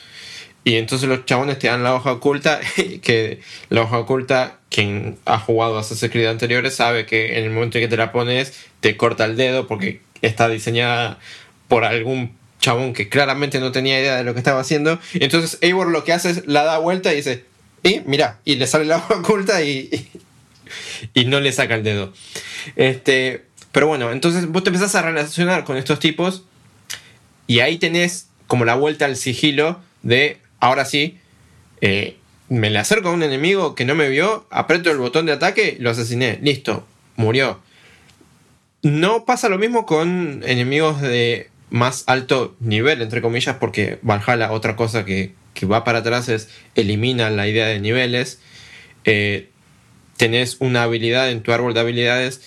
Y 0.64 0.76
entonces 0.76 1.10
los 1.10 1.26
chabones 1.26 1.58
te 1.58 1.68
dan 1.68 1.84
la 1.84 1.96
hoja 1.96 2.12
oculta, 2.12 2.60
que 3.02 3.42
la 3.70 3.82
hoja 3.82 4.00
oculta, 4.00 4.60
quien 4.70 5.18
ha 5.26 5.40
jugado 5.40 5.78
a 5.78 5.82
Assassin's 5.82 6.12
Creed 6.12 6.28
anteriores 6.28 6.76
sabe 6.76 7.06
que 7.06 7.40
en 7.40 7.46
el 7.46 7.50
momento 7.50 7.78
en 7.78 7.86
que 7.86 7.88
te 7.88 7.98
la 7.98 8.12
pones, 8.12 8.54
te 8.80 8.96
corta 8.96 9.26
el 9.26 9.36
dedo 9.36 9.68
porque 9.68 10.02
está 10.22 10.50
diseñada 10.50 11.20
por 11.68 11.84
algún 11.84 12.36
chabón 12.60 12.94
que 12.94 13.10
claramente 13.10 13.60
no 13.60 13.72
tenía 13.72 14.00
idea 14.00 14.16
de 14.16 14.24
lo 14.24 14.34
que 14.34 14.40
estaba 14.40 14.62
haciendo. 14.62 15.00
Y 15.14 15.24
entonces 15.24 15.58
Eivor 15.62 15.88
lo 15.88 16.04
que 16.04 16.14
hace 16.14 16.30
es 16.30 16.48
la 16.48 16.64
da 16.64 16.78
vuelta 16.78 17.12
y 17.12 17.18
dice, 17.18 17.44
y 17.84 18.02
mira, 18.06 18.40
y 18.46 18.56
le 18.56 18.68
sale 18.68 18.86
la 18.86 18.98
hoja 18.98 19.16
oculta 19.16 19.64
y, 19.64 20.10
y 21.14 21.26
no 21.26 21.40
le 21.40 21.52
saca 21.52 21.76
el 21.76 21.84
dedo. 21.84 22.14
Este, 22.76 23.46
pero 23.72 23.88
bueno, 23.88 24.12
entonces 24.12 24.48
vos 24.48 24.64
te 24.64 24.70
empezás 24.70 24.96
a 24.96 25.02
relacionar 25.02 25.64
con 25.64 25.78
estos 25.78 26.00
tipos 26.00 26.44
y 27.48 27.60
ahí 27.60 27.78
tenés 27.78 28.28
como 28.48 28.66
la 28.66 28.76
vuelta 28.76 29.06
al 29.06 29.16
sigilo 29.16 29.80
de, 30.04 30.41
ahora 30.62 30.86
sí, 30.86 31.20
eh, 31.82 32.16
me 32.48 32.70
le 32.70 32.80
acerco 32.80 33.10
a 33.10 33.12
un 33.12 33.24
enemigo 33.24 33.76
que 33.76 33.84
no 33.84 33.96
me 33.96 34.08
vio, 34.08 34.48
aprieto 34.50 34.90
el 34.92 34.98
botón 34.98 35.26
de 35.26 35.34
ataque, 35.34 35.76
lo 35.80 35.90
asesiné, 35.90 36.40
listo, 36.42 36.88
murió. 37.18 37.60
No 38.82 39.26
pasa 39.26 39.50
lo 39.50 39.58
mismo 39.58 39.86
con 39.86 40.42
enemigos 40.46 41.02
de 41.02 41.50
más 41.70 42.04
alto 42.08 42.56
nivel, 42.60 43.02
entre 43.02 43.22
comillas, 43.22 43.58
porque 43.58 44.00
Valhalla, 44.02 44.52
otra 44.52 44.76
cosa 44.76 45.06
que, 45.06 45.34
que 45.54 45.66
va 45.66 45.84
para 45.84 46.00
atrás 46.00 46.30
es 46.30 46.50
elimina 46.76 47.30
la 47.30 47.48
idea 47.48 47.68
de 47.68 47.80
niveles. 47.80 48.40
Eh, 49.06 49.50
tenés 50.18 50.58
una 50.60 50.84
habilidad 50.84 51.32
en 51.32 51.42
tu 51.42 51.52
árbol 51.52 51.74
de 51.74 51.80
habilidades 51.80 52.42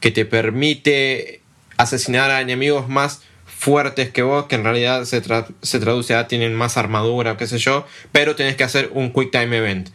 que 0.00 0.10
te 0.10 0.24
permite 0.24 1.40
asesinar 1.76 2.30
a 2.30 2.40
enemigos 2.40 2.88
más 2.88 3.22
fuertes 3.58 4.10
que 4.10 4.22
vos, 4.22 4.46
que 4.46 4.54
en 4.54 4.62
realidad 4.62 5.04
se, 5.04 5.20
tra- 5.20 5.48
se 5.62 5.80
traduce 5.80 6.14
a 6.14 6.28
tienen 6.28 6.54
más 6.54 6.76
armadura, 6.76 7.36
qué 7.36 7.48
sé 7.48 7.58
yo, 7.58 7.84
pero 8.12 8.36
tenés 8.36 8.54
que 8.54 8.62
hacer 8.62 8.90
un 8.94 9.12
Quick 9.12 9.32
Time 9.32 9.56
Event. 9.56 9.88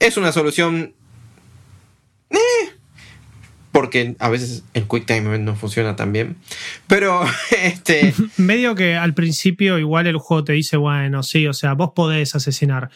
Es 0.00 0.16
una 0.16 0.32
solución... 0.32 0.94
eh, 2.30 2.36
porque 3.70 4.16
a 4.18 4.30
veces 4.30 4.64
el 4.74 4.88
Quick 4.88 5.06
Time 5.06 5.28
Event 5.28 5.44
no 5.44 5.54
funciona 5.54 5.94
tan 5.94 6.12
bien. 6.12 6.36
Pero, 6.88 7.24
este... 7.62 8.12
Medio 8.36 8.74
que 8.74 8.96
al 8.96 9.14
principio 9.14 9.78
igual 9.78 10.08
el 10.08 10.16
juego 10.16 10.42
te 10.42 10.54
dice, 10.54 10.76
bueno, 10.76 11.22
sí, 11.22 11.46
o 11.46 11.52
sea, 11.52 11.74
vos 11.74 11.92
podés 11.94 12.34
asesinar. 12.34 12.90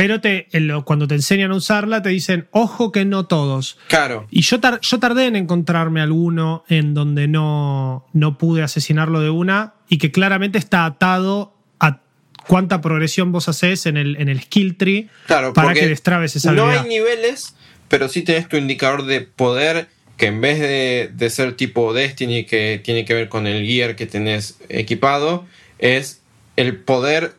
Pero 0.00 0.22
te, 0.22 0.48
cuando 0.86 1.06
te 1.06 1.14
enseñan 1.14 1.50
a 1.50 1.56
usarla 1.56 2.00
te 2.00 2.08
dicen, 2.08 2.48
ojo 2.52 2.90
que 2.90 3.04
no 3.04 3.26
todos. 3.26 3.76
Claro. 3.88 4.26
Y 4.30 4.40
yo, 4.40 4.58
tar- 4.58 4.80
yo 4.80 4.98
tardé 4.98 5.26
en 5.26 5.36
encontrarme 5.36 6.00
alguno 6.00 6.64
en 6.68 6.94
donde 6.94 7.28
no, 7.28 8.06
no 8.14 8.38
pude 8.38 8.62
asesinarlo 8.62 9.20
de 9.20 9.28
una 9.28 9.74
y 9.90 9.98
que 9.98 10.10
claramente 10.10 10.56
está 10.58 10.86
atado 10.86 11.54
a 11.80 12.00
cuánta 12.46 12.80
progresión 12.80 13.30
vos 13.30 13.48
haces 13.50 13.84
en 13.84 13.98
el, 13.98 14.16
en 14.16 14.30
el 14.30 14.40
skill 14.40 14.78
tree 14.78 15.08
Claro, 15.26 15.52
para 15.52 15.74
que 15.74 15.86
destrabes 15.86 16.34
esa 16.34 16.52
No 16.52 16.62
habilidad. 16.62 16.84
hay 16.84 16.88
niveles, 16.88 17.54
pero 17.88 18.08
sí 18.08 18.22
tenés 18.22 18.48
tu 18.48 18.56
indicador 18.56 19.04
de 19.04 19.20
poder 19.20 19.88
que 20.16 20.26
en 20.28 20.40
vez 20.40 20.60
de, 20.60 21.10
de 21.12 21.28
ser 21.30 21.56
tipo 21.58 21.92
Destiny 21.92 22.44
que 22.46 22.80
tiene 22.82 23.04
que 23.04 23.12
ver 23.12 23.28
con 23.28 23.46
el 23.46 23.66
gear 23.66 23.96
que 23.96 24.06
tenés 24.06 24.58
equipado, 24.70 25.44
es 25.78 26.22
el 26.56 26.76
poder 26.76 27.34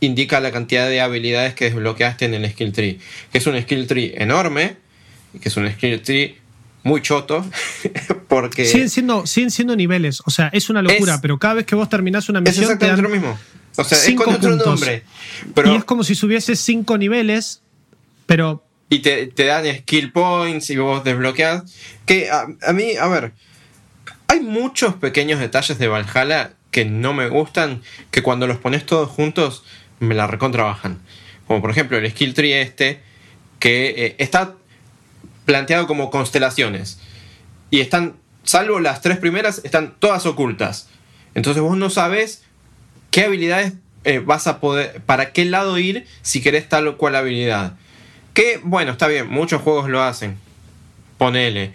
indica 0.00 0.40
la 0.40 0.52
cantidad 0.52 0.88
de 0.88 1.00
habilidades 1.00 1.54
que 1.54 1.66
desbloqueaste 1.66 2.24
en 2.26 2.34
el 2.34 2.50
skill 2.50 2.72
tree. 2.72 2.98
Que 3.32 3.38
es 3.38 3.46
un 3.46 3.60
skill 3.60 3.86
tree 3.86 4.14
enorme, 4.16 4.76
que 5.40 5.48
es 5.48 5.56
un 5.56 5.70
skill 5.72 6.00
tree 6.02 6.38
muy 6.84 7.02
choto, 7.02 7.44
porque 8.28 8.64
Siguen 8.64 8.88
siendo, 8.90 9.26
siguen 9.26 9.50
siendo 9.50 9.76
niveles, 9.76 10.22
o 10.24 10.30
sea, 10.30 10.48
es 10.52 10.70
una 10.70 10.80
locura, 10.80 11.14
Es- 11.14 11.20
pero 11.20 11.38
cada 11.38 11.54
vez 11.54 11.66
que 11.66 11.74
vos 11.74 11.88
terminás 11.88 12.28
una 12.28 12.38
es 12.38 12.44
misión 12.44 12.66
te 12.66 12.72
exactamente 12.86 13.02
dan 13.02 13.10
lo 13.10 13.16
mismo. 13.18 13.38
O 13.76 13.84
sea, 13.84 13.98
es 13.98 14.04
cinco 14.04 14.24
con 14.24 14.34
otro 14.34 14.50
puntos. 14.50 14.66
nombre. 14.66 15.02
Pero 15.54 15.72
y 15.72 15.76
es 15.76 15.84
como 15.84 16.02
si 16.04 16.14
subieses 16.14 16.58
cinco 16.60 16.96
niveles, 16.98 17.62
pero 18.26 18.64
y 18.90 19.00
te, 19.00 19.26
te 19.26 19.44
dan 19.44 19.66
skill 19.80 20.12
points 20.12 20.70
y 20.70 20.76
vos 20.76 21.04
desbloqueas. 21.04 21.62
Que 22.06 22.30
a, 22.30 22.46
a 22.66 22.72
mí, 22.72 22.96
a 22.98 23.06
ver, 23.08 23.32
hay 24.28 24.40
muchos 24.40 24.94
pequeños 24.94 25.40
detalles 25.40 25.78
de 25.78 25.88
Valhalla 25.88 26.54
que 26.70 26.84
no 26.86 27.12
me 27.14 27.28
gustan, 27.28 27.82
que 28.10 28.22
cuando 28.22 28.46
los 28.46 28.56
pones 28.58 28.84
todos 28.86 29.08
juntos 29.10 29.62
me 30.00 30.14
la 30.14 30.26
recontrabajan. 30.26 30.98
Como 31.46 31.60
por 31.60 31.70
ejemplo 31.70 31.96
el 31.96 32.10
skill 32.10 32.34
tree 32.34 32.60
este, 32.60 33.00
que 33.58 33.88
eh, 34.06 34.14
está 34.18 34.54
planteado 35.44 35.86
como 35.86 36.10
constelaciones. 36.10 36.98
Y 37.70 37.80
están, 37.80 38.16
salvo 38.44 38.80
las 38.80 39.00
tres 39.00 39.18
primeras, 39.18 39.62
están 39.64 39.94
todas 39.98 40.26
ocultas. 40.26 40.88
Entonces 41.34 41.62
vos 41.62 41.76
no 41.76 41.90
sabes 41.90 42.42
qué 43.10 43.24
habilidades 43.24 43.74
eh, 44.04 44.20
vas 44.20 44.46
a 44.46 44.60
poder, 44.60 45.00
para 45.02 45.32
qué 45.32 45.44
lado 45.44 45.78
ir 45.78 46.06
si 46.22 46.40
querés 46.40 46.68
tal 46.68 46.86
o 46.88 46.96
cual 46.98 47.16
habilidad. 47.16 47.74
Que, 48.34 48.60
bueno, 48.62 48.92
está 48.92 49.08
bien, 49.08 49.28
muchos 49.28 49.62
juegos 49.62 49.88
lo 49.88 50.02
hacen. 50.02 50.36
Ponele. 51.16 51.72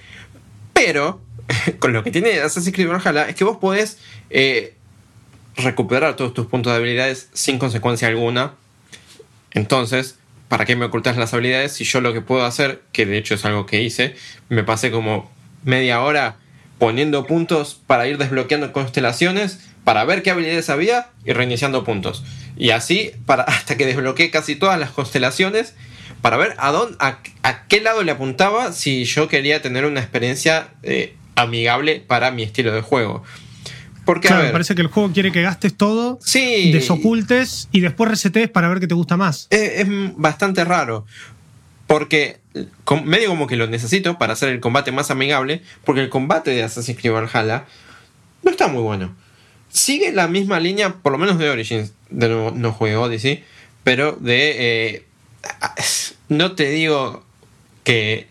Pero, 0.73 1.21
con 1.79 1.93
lo 1.93 2.03
que 2.03 2.11
tiene 2.11 2.39
Assassin's 2.39 2.75
Creed 2.75 2.87
Valhalla, 2.87 3.27
es 3.27 3.35
que 3.35 3.43
vos 3.43 3.57
podés 3.57 3.97
eh, 4.29 4.75
recuperar 5.55 6.15
todos 6.15 6.33
tus 6.33 6.47
puntos 6.47 6.71
de 6.73 6.77
habilidades 6.77 7.29
sin 7.33 7.59
consecuencia 7.59 8.07
alguna. 8.07 8.53
Entonces, 9.51 10.17
¿para 10.47 10.65
qué 10.65 10.75
me 10.75 10.85
ocultas 10.85 11.17
las 11.17 11.33
habilidades 11.33 11.73
si 11.73 11.83
yo 11.83 12.01
lo 12.01 12.13
que 12.13 12.21
puedo 12.21 12.45
hacer, 12.45 12.81
que 12.91 13.05
de 13.05 13.17
hecho 13.17 13.35
es 13.35 13.45
algo 13.45 13.65
que 13.65 13.81
hice, 13.81 14.15
me 14.49 14.63
pasé 14.63 14.91
como 14.91 15.31
media 15.63 16.01
hora 16.01 16.37
poniendo 16.79 17.25
puntos 17.25 17.79
para 17.87 18.07
ir 18.07 18.17
desbloqueando 18.17 18.73
constelaciones, 18.73 19.59
para 19.83 20.03
ver 20.05 20.23
qué 20.23 20.31
habilidades 20.31 20.69
había 20.69 21.07
y 21.25 21.33
reiniciando 21.33 21.83
puntos. 21.83 22.23
Y 22.57 22.71
así 22.71 23.11
para, 23.25 23.43
hasta 23.47 23.77
que 23.77 23.85
desbloqueé 23.85 24.31
casi 24.31 24.55
todas 24.55 24.79
las 24.79 24.91
constelaciones 24.91 25.75
para 26.21 26.37
ver 26.37 26.55
a, 26.57 26.71
dónde, 26.71 26.97
a, 26.99 27.67
qué 27.67 27.81
lado 27.81 28.03
le 28.03 28.11
apuntaba 28.11 28.71
si 28.71 29.05
yo 29.05 29.27
quería 29.27 29.61
tener 29.61 29.85
una 29.85 29.99
experiencia 29.99 30.69
eh, 30.83 31.15
amigable 31.35 32.01
para 32.05 32.31
mi 32.31 32.43
estilo 32.43 32.73
de 32.73 32.81
juego. 32.81 33.23
Porque, 34.05 34.27
claro, 34.27 34.41
a 34.41 34.43
me 34.43 34.47
ver, 34.47 34.53
parece 34.53 34.75
que 34.75 34.81
el 34.81 34.87
juego 34.87 35.11
quiere 35.13 35.31
que 35.31 35.41
gastes 35.41 35.75
todo, 35.75 36.19
sí, 36.21 36.71
desocultes 36.71 37.69
y 37.71 37.79
después 37.79 38.09
resetees 38.09 38.49
para 38.49 38.67
ver 38.67 38.79
qué 38.79 38.87
te 38.87 38.95
gusta 38.95 39.15
más. 39.17 39.47
es, 39.49 39.79
es 39.79 39.87
bastante 40.17 40.65
raro. 40.65 41.05
Porque 41.87 42.39
medio 43.05 43.29
como 43.29 43.45
que 43.45 43.55
lo 43.55 43.67
necesito 43.67 44.17
para 44.17 44.33
hacer 44.33 44.49
el 44.49 44.59
combate 44.59 44.91
más 44.91 45.11
amigable. 45.11 45.61
Porque 45.83 46.01
el 46.01 46.09
combate 46.09 46.51
de 46.51 46.63
Assassin's 46.63 46.99
Creed 46.99 47.13
Valhalla 47.13 47.65
no 48.41 48.51
está 48.51 48.67
muy 48.67 48.81
bueno. 48.81 49.15
Sigue 49.69 50.11
la 50.11 50.27
misma 50.27 50.59
línea, 50.59 50.93
por 50.95 51.11
lo 51.11 51.17
menos 51.17 51.37
de 51.37 51.49
Origins. 51.49 51.93
De 52.09 52.29
nuevo, 52.29 52.51
no 52.51 52.71
juego 52.71 53.03
Odyssey. 53.03 53.43
Pero 53.83 54.13
de. 54.13 54.53
eh, 54.57 55.05
no 56.29 56.53
te 56.53 56.69
digo 56.69 57.23
que 57.83 58.27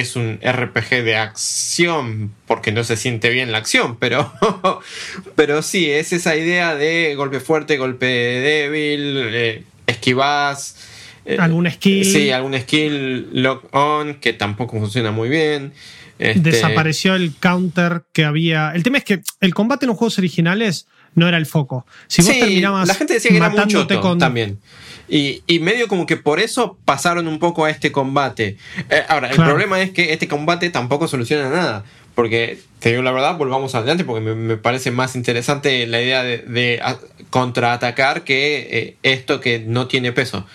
es 0.00 0.16
un 0.16 0.40
RPG 0.42 1.02
de 1.04 1.16
acción. 1.16 2.32
Porque 2.46 2.72
no 2.72 2.84
se 2.84 2.96
siente 2.96 3.30
bien 3.30 3.52
la 3.52 3.58
acción. 3.58 3.96
Pero. 3.98 4.32
pero 5.36 5.62
sí, 5.62 5.90
es 5.90 6.12
esa 6.12 6.36
idea 6.36 6.74
de 6.74 7.14
golpe 7.16 7.40
fuerte, 7.40 7.76
golpe 7.76 8.06
débil. 8.06 9.28
Eh, 9.34 9.64
esquivás. 9.86 10.76
eh, 11.24 11.36
Algún 11.38 11.70
skill. 11.70 12.04
Sí, 12.04 12.30
algún 12.30 12.58
skill 12.58 13.28
lock 13.42 13.74
on 13.74 14.16
que 14.16 14.32
tampoco 14.32 14.78
funciona 14.78 15.10
muy 15.10 15.28
bien. 15.28 15.72
Este, 16.18 16.40
Desapareció 16.40 17.14
el 17.14 17.34
counter 17.38 18.04
que 18.12 18.24
había. 18.24 18.72
El 18.74 18.82
tema 18.82 18.98
es 18.98 19.04
que 19.04 19.20
el 19.40 19.54
combate 19.54 19.84
en 19.84 19.88
los 19.88 19.98
juegos 19.98 20.18
originales 20.18 20.86
no 21.14 21.28
era 21.28 21.36
el 21.36 21.46
foco. 21.46 21.86
Si 22.06 22.22
vos 22.22 22.30
sí, 22.32 22.40
terminabas 22.40 22.88
la 22.88 22.94
gente 22.94 23.14
decía 23.14 23.30
que 23.30 23.36
era 23.36 23.66
choto 23.66 24.00
con. 24.00 24.18
también. 24.18 24.58
Y, 25.08 25.42
y 25.46 25.60
medio 25.60 25.86
como 25.88 26.04
que 26.06 26.16
por 26.16 26.40
eso 26.40 26.78
pasaron 26.84 27.28
un 27.28 27.38
poco 27.38 27.64
a 27.64 27.70
este 27.70 27.92
combate. 27.92 28.56
Eh, 28.90 29.02
ahora, 29.08 29.30
el 29.30 29.36
problema 29.36 29.80
es 29.80 29.90
que 29.92 30.12
este 30.12 30.26
combate 30.28 30.70
tampoco 30.70 31.06
soluciona 31.08 31.48
nada. 31.48 31.84
Porque, 32.16 32.58
te 32.80 32.88
digo 32.90 33.02
la 33.02 33.12
verdad, 33.12 33.36
volvamos 33.36 33.74
adelante 33.74 34.02
porque 34.02 34.22
me, 34.24 34.34
me 34.34 34.56
parece 34.56 34.90
más 34.90 35.16
interesante 35.16 35.86
la 35.86 36.00
idea 36.00 36.22
de, 36.22 36.38
de 36.38 36.80
a- 36.82 36.96
contraatacar 37.28 38.24
que 38.24 38.68
eh, 38.70 38.96
esto 39.02 39.40
que 39.40 39.58
no 39.58 39.86
tiene 39.86 40.12
peso. 40.12 40.46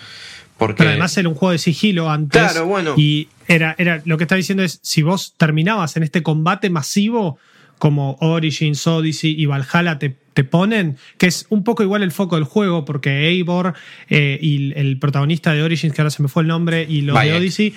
Porque, 0.58 0.78
Pero 0.78 0.90
además 0.90 1.16
era 1.16 1.28
un 1.28 1.34
juego 1.36 1.52
de 1.52 1.58
sigilo 1.58 2.10
antes. 2.10 2.40
Claro, 2.40 2.66
bueno. 2.66 2.94
Y 2.96 3.28
era, 3.48 3.74
era 3.78 4.02
lo 4.04 4.18
que 4.18 4.24
está 4.24 4.34
diciendo 4.34 4.62
es: 4.64 4.80
si 4.82 5.02
vos 5.02 5.34
terminabas 5.36 5.96
en 5.96 6.02
este 6.02 6.22
combate 6.22 6.68
masivo, 6.68 7.38
como 7.78 8.16
Origins, 8.20 8.86
Odyssey 8.86 9.34
y 9.40 9.46
Valhalla 9.46 9.98
te, 9.98 10.16
te 10.34 10.44
ponen, 10.44 10.96
que 11.18 11.26
es 11.26 11.46
un 11.50 11.64
poco 11.64 11.82
igual 11.82 12.02
el 12.02 12.12
foco 12.12 12.36
del 12.36 12.44
juego, 12.44 12.84
porque 12.84 13.28
Eivor 13.28 13.74
eh, 14.08 14.38
y 14.40 14.72
el 14.78 14.98
protagonista 14.98 15.52
de 15.52 15.62
Origins, 15.62 15.94
que 15.94 16.00
ahora 16.00 16.10
se 16.10 16.22
me 16.22 16.28
fue 16.28 16.42
el 16.42 16.48
nombre, 16.48 16.86
y 16.88 17.02
los 17.02 17.14
de 17.14 17.18
Bayek. 17.20 17.36
Odyssey, 17.40 17.74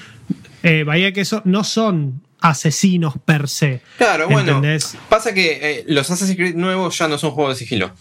eh, 0.63 0.83
Bayek, 0.83 1.15
que 1.15 1.21
eso 1.21 1.41
no 1.45 1.63
son 1.63 2.21
asesinos 2.41 3.15
per 3.25 3.47
se. 3.49 3.81
Claro, 3.97 4.29
bueno. 4.29 4.61
Pasa 5.09 5.33
que 5.33 5.59
eh, 5.79 5.83
los 5.87 6.09
Assassin's 6.11 6.37
Creed 6.37 6.55
nuevos 6.55 6.97
ya 6.97 7.07
no 7.07 7.17
son 7.17 7.31
juegos 7.31 7.55
de 7.57 7.65
sigilo. 7.65 7.91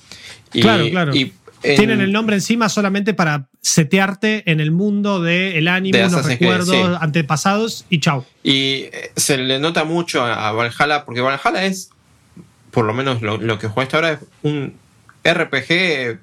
Y, 0.52 0.60
Claro, 0.60 0.88
claro. 0.90 1.14
Y 1.14 1.32
en- 1.62 1.76
Tienen 1.76 2.00
el 2.02 2.12
nombre 2.12 2.36
encima 2.36 2.68
solamente 2.68 3.14
para 3.14 3.48
setearte 3.62 4.42
en 4.50 4.60
el 4.60 4.70
mundo 4.70 5.22
del 5.22 5.66
anime, 5.68 5.96
De 5.98 6.04
los 6.10 6.20
Creed, 6.22 6.38
recuerdos 6.38 6.76
sí. 6.76 6.96
antepasados 7.00 7.86
y 7.88 8.00
chau. 8.00 8.24
Y 8.42 8.82
eh, 8.92 9.12
se 9.16 9.38
le 9.38 9.58
nota 9.58 9.84
mucho 9.84 10.22
a 10.22 10.52
Valhalla, 10.52 11.06
porque 11.06 11.22
Valhalla 11.22 11.64
es, 11.64 11.88
por 12.74 12.84
lo 12.84 12.92
menos 12.92 13.22
lo, 13.22 13.38
lo 13.38 13.58
que 13.58 13.68
juega 13.68 13.84
hasta 13.84 13.96
ahora, 13.96 14.12
es 14.12 14.18
un 14.42 14.74
RPG, 15.24 16.18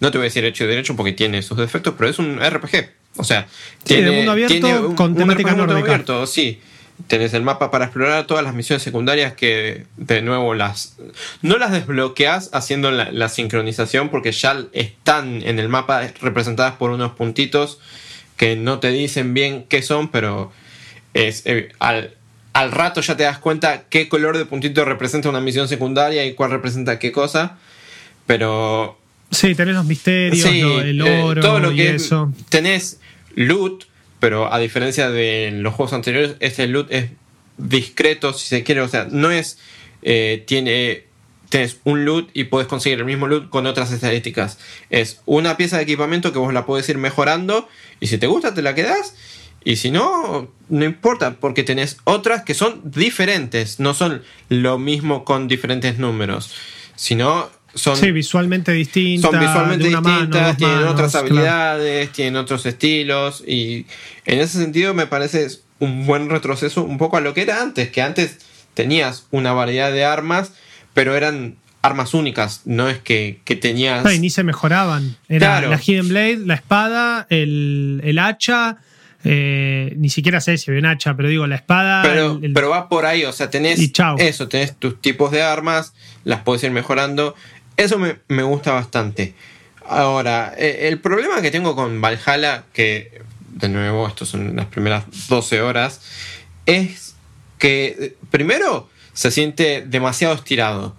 no 0.00 0.10
te 0.10 0.18
voy 0.18 0.24
a 0.24 0.28
decir 0.28 0.44
hecho 0.44 0.64
y 0.64 0.66
derecho 0.66 0.96
porque 0.96 1.12
tiene 1.12 1.42
sus 1.42 1.58
defectos, 1.58 1.94
pero 1.96 2.10
es 2.10 2.18
un 2.18 2.40
RPG. 2.40 2.90
O 3.18 3.24
sea, 3.24 3.46
Sí, 3.84 3.96
de 3.96 4.02
tiene, 4.02 4.16
mundo 4.16 4.32
abierto 4.32 4.54
tiene 4.54 4.78
un, 4.78 4.96
con 4.96 5.12
un 5.12 5.18
temática 5.18 5.50
RPG 5.50 5.58
mundo 5.58 5.76
abierto, 5.76 6.26
sí. 6.26 6.60
Tenés 7.06 7.34
el 7.34 7.42
mapa 7.42 7.70
para 7.70 7.86
explorar 7.86 8.26
todas 8.26 8.44
las 8.44 8.54
misiones 8.54 8.82
secundarias 8.82 9.34
que 9.34 9.86
de 9.96 10.22
nuevo 10.22 10.54
las 10.54 10.96
no 11.40 11.56
las 11.56 11.72
desbloqueas 11.72 12.50
haciendo 12.52 12.90
la, 12.90 13.10
la 13.10 13.28
sincronización 13.28 14.08
porque 14.08 14.30
ya 14.30 14.64
están 14.72 15.42
en 15.42 15.58
el 15.58 15.68
mapa 15.68 16.02
representadas 16.20 16.74
por 16.74 16.90
unos 16.90 17.12
puntitos 17.12 17.80
que 18.36 18.56
no 18.56 18.78
te 18.78 18.90
dicen 18.90 19.34
bien 19.34 19.64
qué 19.68 19.82
son, 19.82 20.10
pero 20.10 20.52
es 21.14 21.42
eh, 21.46 21.70
al, 21.78 22.14
al 22.52 22.70
rato 22.72 23.00
ya 23.00 23.16
te 23.16 23.22
das 23.24 23.38
cuenta 23.38 23.84
qué 23.88 24.08
color 24.08 24.36
de 24.38 24.44
puntito 24.44 24.84
representa 24.84 25.28
una 25.28 25.40
misión 25.40 25.68
secundaria 25.68 26.24
y 26.26 26.34
cuál 26.34 26.50
representa 26.50 26.98
qué 26.98 27.10
cosa. 27.12 27.58
Pero 28.26 28.98
Sí, 29.30 29.54
tenés 29.54 29.74
los 29.74 29.84
misterios, 29.86 30.46
sí, 30.48 30.60
lo- 30.60 30.80
el 30.80 31.00
eh, 31.00 31.22
oro 31.22 31.40
todo 31.42 31.58
lo 31.58 31.72
y 31.72 31.76
que 31.76 31.94
es- 31.94 32.02
eso. 32.06 32.32
tenés 32.50 33.00
loot, 33.34 33.84
pero 34.20 34.52
a 34.52 34.58
diferencia 34.58 35.10
de 35.10 35.50
los 35.54 35.74
juegos 35.74 35.94
anteriores, 35.94 36.36
este 36.40 36.66
loot 36.66 36.92
es 36.92 37.10
discreto 37.56 38.32
si 38.34 38.46
se 38.48 38.62
quiere, 38.62 38.80
o 38.82 38.88
sea, 38.88 39.06
no 39.10 39.30
es 39.30 39.58
eh, 40.02 40.42
tiene 40.46 41.04
tenés 41.48 41.76
un 41.84 42.04
loot 42.06 42.30
y 42.32 42.44
puedes 42.44 42.66
conseguir 42.66 42.98
el 42.98 43.04
mismo 43.04 43.26
loot 43.28 43.50
con 43.50 43.66
otras 43.66 43.92
estadísticas. 43.92 44.58
Es 44.90 45.20
una 45.26 45.56
pieza 45.58 45.76
de 45.76 45.82
equipamiento 45.82 46.32
que 46.32 46.38
vos 46.38 46.52
la 46.54 46.64
podés 46.66 46.88
ir 46.88 46.96
mejorando 46.98 47.68
y 48.00 48.06
si 48.06 48.16
te 48.18 48.26
gusta 48.26 48.54
te 48.54 48.62
la 48.62 48.74
quedás 48.74 49.14
y 49.64 49.76
si 49.76 49.90
no, 49.90 50.50
no 50.68 50.84
importa 50.84 51.34
porque 51.40 51.62
tenés 51.62 51.98
otras 52.04 52.42
que 52.42 52.54
son 52.54 52.80
diferentes, 52.84 53.78
no 53.80 53.94
son 53.94 54.22
lo 54.48 54.78
mismo 54.78 55.24
con 55.24 55.48
diferentes 55.48 55.98
números, 55.98 56.54
sino 56.96 57.48
son 57.74 57.96
Sí, 57.96 58.10
visualmente 58.12 58.72
distinta. 58.72 59.28
son 59.30 59.40
visualmente 59.40 59.88
mano, 59.90 60.08
distintas, 60.08 60.56
tienen 60.56 60.76
manos, 60.76 60.92
otras 60.92 61.10
claro. 61.12 61.26
habilidades, 61.26 62.12
tienen 62.12 62.36
otros 62.36 62.66
estilos 62.66 63.42
y 63.46 63.86
en 64.26 64.40
ese 64.40 64.58
sentido 64.58 64.92
me 64.94 65.06
parece 65.06 65.46
un 65.78 66.06
buen 66.06 66.28
retroceso 66.28 66.82
un 66.84 66.98
poco 66.98 67.16
a 67.16 67.20
lo 67.20 67.32
que 67.34 67.42
era 67.42 67.62
antes, 67.62 67.90
que 67.90 68.02
antes 68.02 68.38
tenías 68.74 69.26
una 69.30 69.52
variedad 69.52 69.90
de 69.92 70.04
armas, 70.04 70.52
pero 70.94 71.16
eran 71.16 71.56
armas 71.80 72.14
únicas, 72.14 72.60
no 72.64 72.88
es 72.88 72.98
que, 72.98 73.40
que 73.44 73.56
tenías... 73.56 74.04
No, 74.04 74.12
y 74.12 74.18
ni 74.20 74.30
se 74.30 74.44
mejoraban. 74.44 75.16
Era 75.28 75.58
Claro. 75.58 75.70
la 75.70 75.80
Hidden 75.84 76.08
Blade, 76.08 76.38
la 76.46 76.54
espada, 76.54 77.26
el, 77.30 78.00
el 78.04 78.18
hacha. 78.20 78.76
Eh, 79.24 79.94
ni 79.96 80.08
siquiera 80.08 80.40
sé 80.40 80.58
si 80.58 80.70
había 80.70 80.80
un 80.80 80.86
hacha, 80.86 81.14
pero 81.16 81.28
digo, 81.28 81.46
la 81.46 81.56
espada. 81.56 82.02
Pero, 82.02 82.36
el- 82.38 82.44
el- 82.46 82.52
pero 82.52 82.70
va 82.70 82.88
por 82.88 83.06
ahí, 83.06 83.24
o 83.24 83.32
sea, 83.32 83.50
tenés 83.50 83.78
Y 83.78 83.88
eso, 84.18 84.48
tenés 84.48 84.76
tus 84.76 85.00
tipos 85.00 85.30
de 85.30 85.42
armas, 85.42 85.94
las 86.24 86.40
puedes 86.42 86.62
ir 86.64 86.70
mejorando. 86.70 87.34
Eso 87.76 87.98
me, 87.98 88.16
me 88.28 88.42
gusta 88.42 88.72
bastante. 88.72 89.34
Ahora, 89.88 90.54
eh, 90.56 90.88
el 90.88 90.98
problema 91.00 91.40
que 91.42 91.50
tengo 91.50 91.74
con 91.76 92.00
Valhalla, 92.00 92.64
que 92.72 93.22
de 93.50 93.68
nuevo, 93.68 94.06
estos 94.08 94.28
son 94.28 94.56
las 94.56 94.66
primeras 94.66 95.04
12 95.28 95.60
horas, 95.60 96.00
es 96.66 97.14
que 97.58 97.96
eh, 98.00 98.16
primero 98.30 98.88
se 99.12 99.30
siente 99.30 99.84
demasiado 99.86 100.34
estirado. 100.34 100.96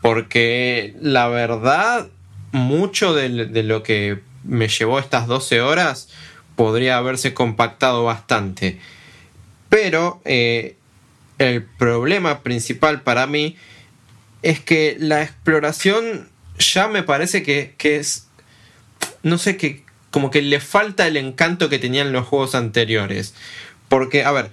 Porque 0.00 0.94
la 1.00 1.28
verdad, 1.28 2.08
mucho 2.52 3.14
de, 3.14 3.46
de 3.46 3.62
lo 3.62 3.82
que 3.82 4.18
me 4.44 4.68
llevó 4.68 4.98
estas 4.98 5.26
12 5.26 5.60
horas 5.60 6.08
podría 6.60 6.98
haberse 6.98 7.32
compactado 7.32 8.04
bastante. 8.04 8.78
Pero 9.70 10.20
eh, 10.26 10.76
el 11.38 11.62
problema 11.62 12.40
principal 12.40 13.00
para 13.00 13.26
mí 13.26 13.56
es 14.42 14.60
que 14.60 14.94
la 15.00 15.22
exploración 15.22 16.28
ya 16.58 16.86
me 16.88 17.02
parece 17.02 17.42
que, 17.42 17.74
que 17.78 17.96
es. 17.96 18.28
No 19.22 19.38
sé, 19.38 19.56
que 19.56 19.84
como 20.10 20.30
que 20.30 20.42
le 20.42 20.60
falta 20.60 21.06
el 21.06 21.16
encanto 21.16 21.70
que 21.70 21.78
tenían 21.78 22.12
los 22.12 22.26
juegos 22.26 22.54
anteriores. 22.54 23.32
Porque, 23.88 24.24
a 24.24 24.30
ver, 24.30 24.50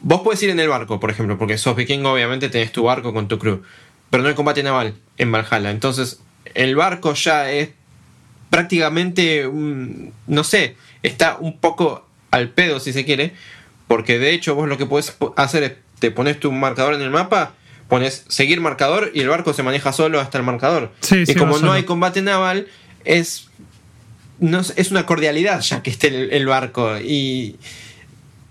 vos 0.00 0.22
puedes 0.22 0.42
ir 0.42 0.50
en 0.50 0.58
el 0.58 0.66
barco, 0.66 0.98
por 0.98 1.12
ejemplo, 1.12 1.38
porque 1.38 1.56
sos 1.56 1.76
vikingo, 1.76 2.12
obviamente 2.12 2.48
tenés 2.48 2.72
tu 2.72 2.82
barco 2.82 3.14
con 3.14 3.28
tu 3.28 3.38
crew. 3.38 3.62
Pero 4.10 4.24
no 4.24 4.28
hay 4.28 4.34
combate 4.34 4.64
naval 4.64 4.94
en 5.18 5.30
Valhalla. 5.30 5.70
Entonces, 5.70 6.18
el 6.54 6.74
barco 6.74 7.14
ya 7.14 7.48
es 7.48 7.68
prácticamente, 8.50 9.48
no 10.26 10.42
sé, 10.42 10.74
está 11.02 11.36
un 11.38 11.58
poco 11.58 12.06
al 12.30 12.50
pedo 12.50 12.80
si 12.80 12.92
se 12.92 13.04
quiere, 13.04 13.32
porque 13.86 14.18
de 14.18 14.32
hecho 14.32 14.54
vos 14.54 14.68
lo 14.68 14.76
que 14.78 14.86
puedes 14.86 15.16
hacer 15.36 15.62
es, 15.62 15.72
te 15.98 16.10
pones 16.10 16.38
tu 16.40 16.52
marcador 16.52 16.94
en 16.94 17.02
el 17.02 17.10
mapa, 17.10 17.54
pones 17.88 18.24
seguir 18.28 18.60
marcador 18.60 19.10
y 19.14 19.20
el 19.20 19.28
barco 19.28 19.52
se 19.54 19.62
maneja 19.62 19.92
solo 19.92 20.20
hasta 20.20 20.38
el 20.38 20.44
marcador. 20.44 20.92
Sí, 21.00 21.16
y 21.20 21.26
sí, 21.26 21.34
como 21.34 21.52
no 21.54 21.58
solo. 21.58 21.72
hay 21.72 21.84
combate 21.84 22.20
naval, 22.22 22.66
es, 23.04 23.48
no 24.40 24.60
es 24.60 24.90
una 24.90 25.06
cordialidad 25.06 25.60
ya 25.62 25.82
que 25.82 25.90
esté 25.90 26.08
el, 26.08 26.30
el 26.32 26.46
barco 26.46 26.98
y 26.98 27.56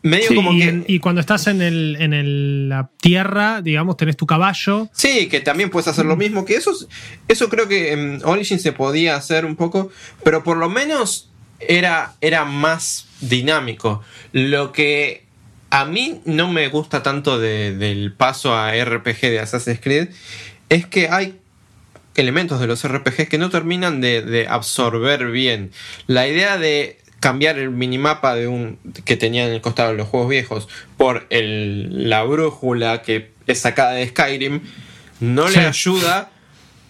medio 0.01 0.29
Sí, 0.29 0.35
como 0.35 0.53
y, 0.53 0.59
que... 0.59 0.83
y 0.87 0.99
cuando 0.99 1.21
estás 1.21 1.47
en, 1.47 1.61
el, 1.61 1.97
en 1.99 2.13
el- 2.13 2.69
la 2.69 2.89
tierra, 2.99 3.61
digamos, 3.61 3.95
tenés 3.97 4.15
tu 4.17 4.25
caballo. 4.25 4.89
Sí, 4.93 5.27
que 5.27 5.39
también 5.41 5.69
puedes 5.69 5.87
hacer 5.87 6.05
lo 6.05 6.15
mismo 6.15 6.45
que 6.45 6.55
eso. 6.55 6.71
es- 6.71 6.87
Eso 7.27 7.49
creo 7.49 7.67
que 7.67 7.91
en 7.93 8.21
Origin 8.23 8.59
se 8.59 8.71
podía 8.71 9.15
hacer 9.15 9.45
un 9.45 9.55
poco, 9.55 9.91
pero 10.23 10.43
por 10.43 10.57
lo 10.57 10.69
menos 10.69 11.29
era, 11.59 12.13
era 12.21 12.45
más 12.45 13.07
dinámico. 13.21 14.03
Lo 14.31 14.71
que 14.71 15.23
a 15.69 15.85
mí 15.85 16.21
no 16.25 16.47
me 16.51 16.67
gusta 16.69 17.03
tanto 17.03 17.39
de- 17.39 17.75
del 17.75 18.13
paso 18.13 18.55
a 18.55 18.71
RPG 18.73 19.21
de 19.21 19.39
Assassin's 19.39 19.79
Creed 19.81 20.09
es 20.69 20.85
que 20.85 21.09
hay 21.09 21.39
elementos 22.15 22.59
de 22.59 22.67
los 22.67 22.83
RPGs 22.87 23.29
que 23.29 23.37
no 23.37 23.49
terminan 23.49 24.01
de, 24.01 24.21
de 24.21 24.47
absorber 24.47 25.27
bien. 25.31 25.71
La 26.07 26.27
idea 26.27 26.57
de 26.57 26.99
cambiar 27.19 27.57
el 27.57 27.69
minimapa 27.71 28.35
de 28.35 28.47
un 28.47 28.77
que 29.05 29.17
tenían 29.17 29.47
en 29.47 29.53
el 29.55 29.61
costado 29.61 29.91
de 29.91 29.97
los 29.97 30.07
juegos 30.07 30.29
viejos 30.29 30.67
por 30.97 31.25
el, 31.29 32.09
la 32.09 32.23
brújula 32.23 33.01
que 33.01 33.31
es 33.47 33.59
sacada 33.59 33.91
de 33.93 34.07
Skyrim 34.07 34.61
no 35.19 35.47
Sí. 35.47 35.59
le 35.59 35.65
ayuda 35.65 36.29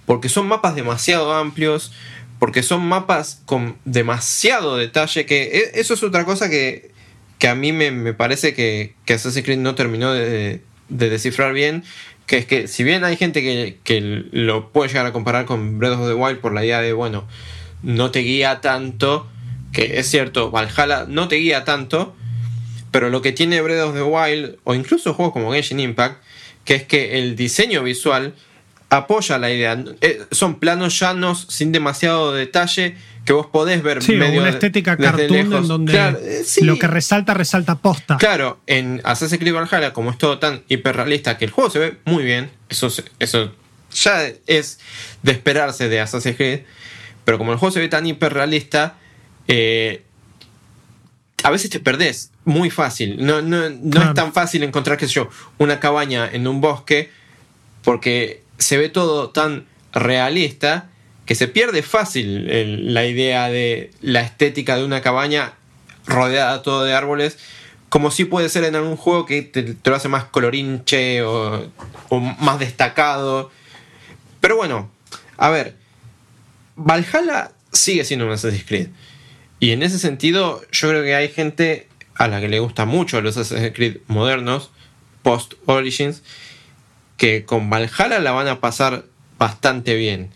porque 0.05 0.29
son 0.29 0.47
mapas 0.47 0.75
demasiado 0.75 1.33
amplios, 1.33 1.91
porque 2.39 2.63
son 2.63 2.85
mapas 2.85 3.41
con 3.45 3.77
demasiado 3.85 4.77
detalle, 4.77 5.25
que 5.25 5.43
e- 5.43 5.79
eso 5.79 5.93
es 5.93 6.03
otra 6.03 6.25
cosa 6.25 6.49
que, 6.49 6.91
que 7.39 7.47
a 7.47 7.55
mí 7.55 7.71
me, 7.71 7.91
me 7.91 8.13
parece 8.13 8.53
que, 8.53 8.93
que 9.05 9.13
Assassin's 9.13 9.45
Creed 9.45 9.59
no 9.59 9.75
terminó 9.75 10.13
de, 10.13 10.61
de 10.89 11.09
descifrar 11.09 11.53
bien, 11.53 11.83
que 12.25 12.37
es 12.37 12.45
que 12.45 12.67
si 12.67 12.83
bien 12.83 13.03
hay 13.03 13.15
gente 13.15 13.41
que, 13.41 13.77
que 13.83 14.01
lo 14.31 14.71
puede 14.71 14.89
llegar 14.89 15.05
a 15.05 15.13
comparar 15.13 15.45
con 15.45 15.79
Breath 15.79 15.99
of 15.99 16.07
the 16.07 16.13
Wild 16.13 16.39
por 16.39 16.53
la 16.53 16.63
idea 16.63 16.81
de, 16.81 16.93
bueno, 16.93 17.27
no 17.83 18.11
te 18.11 18.19
guía 18.19 18.61
tanto, 18.61 19.27
que 19.71 19.99
es 19.99 20.07
cierto, 20.09 20.51
Valhalla 20.51 21.05
no 21.07 21.27
te 21.27 21.37
guía 21.37 21.63
tanto, 21.63 22.15
pero 22.91 23.09
lo 23.09 23.21
que 23.21 23.31
tiene 23.31 23.61
Breath 23.61 23.89
of 23.89 23.95
the 23.95 24.03
Wild, 24.03 24.57
o 24.63 24.75
incluso 24.75 25.13
juegos 25.13 25.33
como 25.33 25.53
Genshin 25.53 25.79
Impact, 25.79 26.21
que 26.65 26.75
es 26.75 26.83
que 26.83 27.19
el 27.19 27.35
diseño 27.35 27.81
visual 27.83 28.33
apoya 28.89 29.37
la 29.37 29.51
idea. 29.51 29.77
Eh, 30.01 30.21
son 30.31 30.59
planos 30.59 30.99
llanos, 30.99 31.45
sin 31.49 31.71
demasiado 31.71 32.33
detalle, 32.33 32.95
que 33.25 33.33
vos 33.33 33.47
podés 33.47 33.83
ver 33.83 34.01
Sí, 34.01 34.13
medio 34.13 34.39
una 34.39 34.49
estética 34.49 34.95
desde 34.95 35.11
cartoon 35.17 35.31
lejos. 35.49 35.61
en 35.61 35.67
donde 35.67 35.91
Claro, 35.91 36.17
eh, 36.21 36.43
sí. 36.45 36.63
lo 36.63 36.79
que 36.79 36.87
resalta, 36.87 37.33
resalta 37.33 37.75
posta. 37.75 38.15
Claro, 38.17 38.59
en 38.67 39.01
Assassin's 39.03 39.39
Creed 39.41 39.53
Valhalla, 39.53 39.91
como 39.91 40.11
es 40.11 40.17
todo 40.17 40.39
tan 40.39 40.63
hiperrealista, 40.69 41.37
que 41.37 41.45
el 41.45 41.51
juego 41.51 41.69
se 41.69 41.79
ve 41.79 41.97
muy 42.05 42.23
bien, 42.23 42.49
eso, 42.69 42.87
eso 43.19 43.51
ya 43.93 44.25
es 44.47 44.79
de 45.23 45.31
esperarse 45.33 45.89
de 45.89 45.99
Assassin's 45.99 46.37
Creed, 46.37 46.61
pero 47.25 47.37
como 47.37 47.51
el 47.51 47.57
juego 47.57 47.73
se 47.73 47.81
ve 47.81 47.89
tan 47.89 48.05
hiperrealista, 48.07 48.95
eh, 49.49 50.03
a 51.43 51.49
veces 51.49 51.69
te 51.69 51.79
perdés 51.81 52.31
muy 52.45 52.69
fácil. 52.69 53.17
No, 53.25 53.41
no, 53.41 53.69
no 53.69 53.89
Claro. 53.91 54.09
es 54.09 54.15
tan 54.15 54.31
fácil 54.33 54.63
encontrar, 54.63 54.97
qué 54.97 55.07
sé 55.07 55.13
yo, 55.15 55.29
una 55.57 55.79
cabaña 55.81 56.29
en 56.31 56.47
un 56.47 56.61
bosque, 56.61 57.11
porque 57.83 58.43
se 58.57 58.77
ve 58.77 58.89
todo 58.89 59.29
tan 59.29 59.65
realista 59.93 60.89
que 61.25 61.35
se 61.35 61.47
pierde 61.47 61.83
fácil 61.83 62.93
la 62.93 63.05
idea 63.05 63.49
de 63.49 63.91
la 64.01 64.21
estética 64.21 64.77
de 64.77 64.85
una 64.85 65.01
cabaña 65.01 65.53
rodeada 66.05 66.61
todo 66.61 66.85
de 66.85 66.93
árboles, 66.93 67.37
como 67.89 68.11
si 68.11 68.25
puede 68.25 68.49
ser 68.49 68.63
en 68.63 68.75
algún 68.75 68.95
juego 68.95 69.25
que 69.25 69.41
te, 69.41 69.75
lo 69.83 69.95
hace 69.95 70.07
más 70.07 70.25
colorinche 70.25 71.21
o, 71.23 71.69
o 72.09 72.19
más 72.19 72.59
destacado. 72.59 73.51
Pero 74.39 74.55
bueno, 74.55 74.89
a 75.37 75.49
ver, 75.49 75.75
Valhalla 76.77 77.51
sigue 77.73 78.05
siendo 78.05 78.25
un 78.25 78.31
Assassin's 78.31 78.65
Creed. 78.65 78.87
Y 79.59 79.71
en 79.71 79.83
ese 79.83 79.99
sentido, 79.99 80.61
yo 80.71 80.89
creo 80.89 81.03
que 81.03 81.15
hay 81.15 81.29
gente 81.29 81.87
a 82.15 82.27
la 82.27 82.39
que 82.39 82.47
le 82.47 82.59
gusta 82.59 82.85
mucho 82.85 83.21
los 83.21 83.37
Assassin's 83.37 83.73
Creed 83.73 83.97
modernos, 84.07 84.71
post 85.23 85.55
Origins, 85.65 86.23
que 87.17 87.45
con 87.45 87.69
Valhalla 87.69 88.19
la 88.19 88.31
van 88.31 88.47
a 88.47 88.59
pasar 88.61 89.05
bastante 89.37 89.95
bien. 89.95 90.29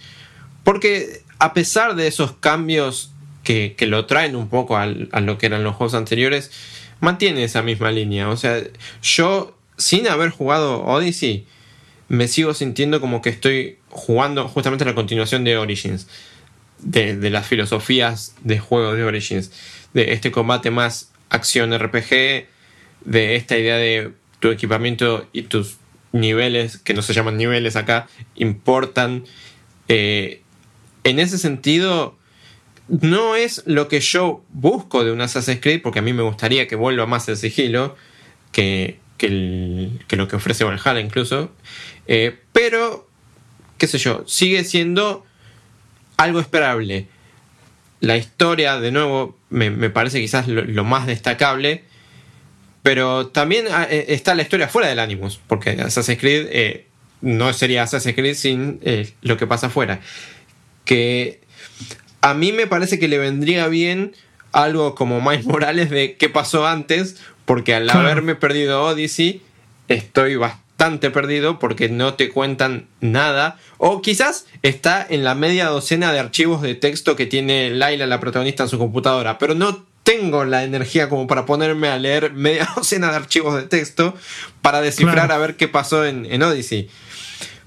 Porque 0.64 1.22
a 1.40 1.54
pesar 1.54 1.96
de 1.96 2.08
esos 2.08 2.34
cambios 2.34 3.12
que, 3.44 3.74
que 3.78 3.88
lo 3.88 4.06
traen 4.06 4.36
un 4.36 4.50
poco 4.50 4.78
al- 4.78 5.10
a 5.12 5.22
lo 5.22 5.38
que 5.38 5.48
eran 5.48 5.64
los 5.64 5.76
juegos 5.76 5.94
anteriores, 5.96 6.52
mantiene 7.00 7.44
esa 7.44 7.62
misma 7.64 7.92
línea. 7.92 8.30
O 8.30 8.38
sea, 8.38 8.62
yo, 9.02 9.58
sin 9.78 10.08
haber 10.08 10.30
jugado 10.30 10.84
Odyssey, 10.84 11.48
me 12.10 12.28
sigo 12.28 12.54
sintiendo 12.54 13.00
como 13.02 13.22
que 13.22 13.30
estoy 13.30 13.78
jugando 13.90 14.48
justamente 14.48 14.86
la 14.86 14.94
continuación 14.96 15.44
de 15.44 15.58
Origins. 15.58 16.08
De, 16.80 17.16
de 17.16 17.30
las 17.30 17.46
filosofías 17.48 18.36
de 18.44 18.60
juego 18.60 18.94
de 18.94 19.04
Origins. 19.04 19.52
De 19.94 20.14
este 20.14 20.32
combate 20.32 20.72
más 20.72 21.12
acción 21.30 21.78
RPG. 21.78 22.48
De 23.06 23.36
esta 23.36 23.58
idea 23.58 23.78
de 23.78 24.12
tu 24.40 24.50
equipamiento 24.50 25.28
y 25.34 25.44
tus 25.44 25.78
niveles, 26.12 26.78
que 26.78 26.94
no 26.94 27.02
se 27.02 27.14
llaman 27.14 27.38
niveles 27.38 27.76
acá, 27.76 28.08
importan. 28.36 29.24
Eh, 29.88 30.42
en 31.04 31.20
ese 31.20 31.38
sentido, 31.38 32.18
no 32.88 33.36
es 33.36 33.64
lo 33.66 33.88
que 33.88 34.00
yo 34.00 34.44
busco 34.50 35.04
de 35.04 35.12
un 35.12 35.22
Assassin's 35.22 35.62
Creed, 35.62 35.82
porque 35.82 36.00
a 36.00 36.02
mí 36.02 36.14
me 36.14 36.24
gustaría 36.24 36.68
que 36.68 36.76
vuelva 36.76 37.06
más 37.06 37.28
el 37.30 37.38
sigilo 37.38 37.96
que, 38.52 39.00
que, 39.18 39.90
lo 40.10 40.28
que 40.28 40.36
ofrece 40.36 40.64
Valhalla 40.64 41.00
incluso. 41.00 41.52
Eh, 42.08 42.38
pero, 42.52 43.08
qué 43.78 43.88
sé 43.88 43.98
yo, 43.98 44.24
sigue 44.28 44.64
siendo 44.64 45.26
algo 46.18 46.40
esperable. 46.40 47.08
La 48.00 48.18
historia, 48.18 48.80
de 48.80 48.92
nuevo, 48.92 49.38
me, 49.50 49.70
me 49.70 49.90
parece 49.90 50.20
quizás 50.20 50.48
lo 50.48 50.84
más 50.84 51.08
destacable. 51.08 51.86
Pero 52.84 53.28
también 53.28 53.66
ah, 53.72 53.88
eh, 53.90 54.06
está 54.10 54.34
la 54.36 54.42
historia 54.42 54.68
fuera 54.68 54.88
del 54.88 55.00
Animus, 55.00 55.40
porque 55.48 55.72
Assassin's 55.72 56.20
Creed 56.20 56.48
eh, 56.52 56.88
no 57.22 57.54
sería 57.54 57.84
Assassin's 57.84 58.16
Creed 58.16 58.36
sin 58.36 58.80
eh, 58.84 59.12
lo 59.22 59.38
que 59.38 59.46
pasa 59.48 59.68
afuera. 59.68 60.00
Que 60.86 61.42
a 62.22 62.34
mí 62.34 62.52
me 62.52 62.68
parece 62.68 62.98
que 63.00 63.08
le 63.08 63.18
vendría 63.18 63.68
bien 63.68 64.14
algo 64.52 64.96
como 64.96 65.22
Miles 65.22 65.46
Morales 65.46 65.90
de 65.90 66.16
qué 66.16 66.28
pasó 66.30 66.66
antes, 66.68 67.18
porque 67.46 67.76
al 67.76 67.84
Claro. 67.84 68.00
haberme 68.00 68.36
perdido 68.36 68.84
Odyssey, 68.84 69.42
estoy 69.88 70.36
bastante 70.36 71.12
perdido 71.12 71.60
porque 71.60 71.90
no 71.90 72.16
te 72.16 72.30
cuentan 72.30 72.88
nada. 73.00 73.60
O 73.78 74.02
quizás 74.02 74.48
está 74.64 75.06
en 75.08 75.24
la 75.24 75.36
media 75.36 75.68
docena 75.68 76.12
de 76.12 76.20
archivos 76.20 76.62
de 76.64 76.74
texto 76.74 77.16
que 77.16 77.28
tiene 77.28 77.70
Laila, 77.70 78.08
la 78.08 78.20
protagonista, 78.20 78.64
en 78.64 78.70
su 78.70 78.80
computadora, 78.80 79.38
pero 79.38 79.54
no 79.54 79.86
tengo 80.04 80.46
la 80.46 80.64
energía 80.64 81.10
como 81.10 81.28
para 81.28 81.46
ponerme 81.46 81.88
a 81.90 81.98
leer 81.98 82.34
media 82.34 82.68
docena 82.76 83.10
de 83.12 83.16
archivos 83.18 83.56
de 83.56 83.64
texto 83.68 84.16
para 84.62 84.82
descifrar 84.82 85.16
Claro. 85.28 85.34
a 85.36 85.38
ver 85.38 85.56
qué 85.58 85.68
pasó 85.68 86.06
en, 86.06 86.26
en 86.26 86.42
Odyssey. 86.44 86.90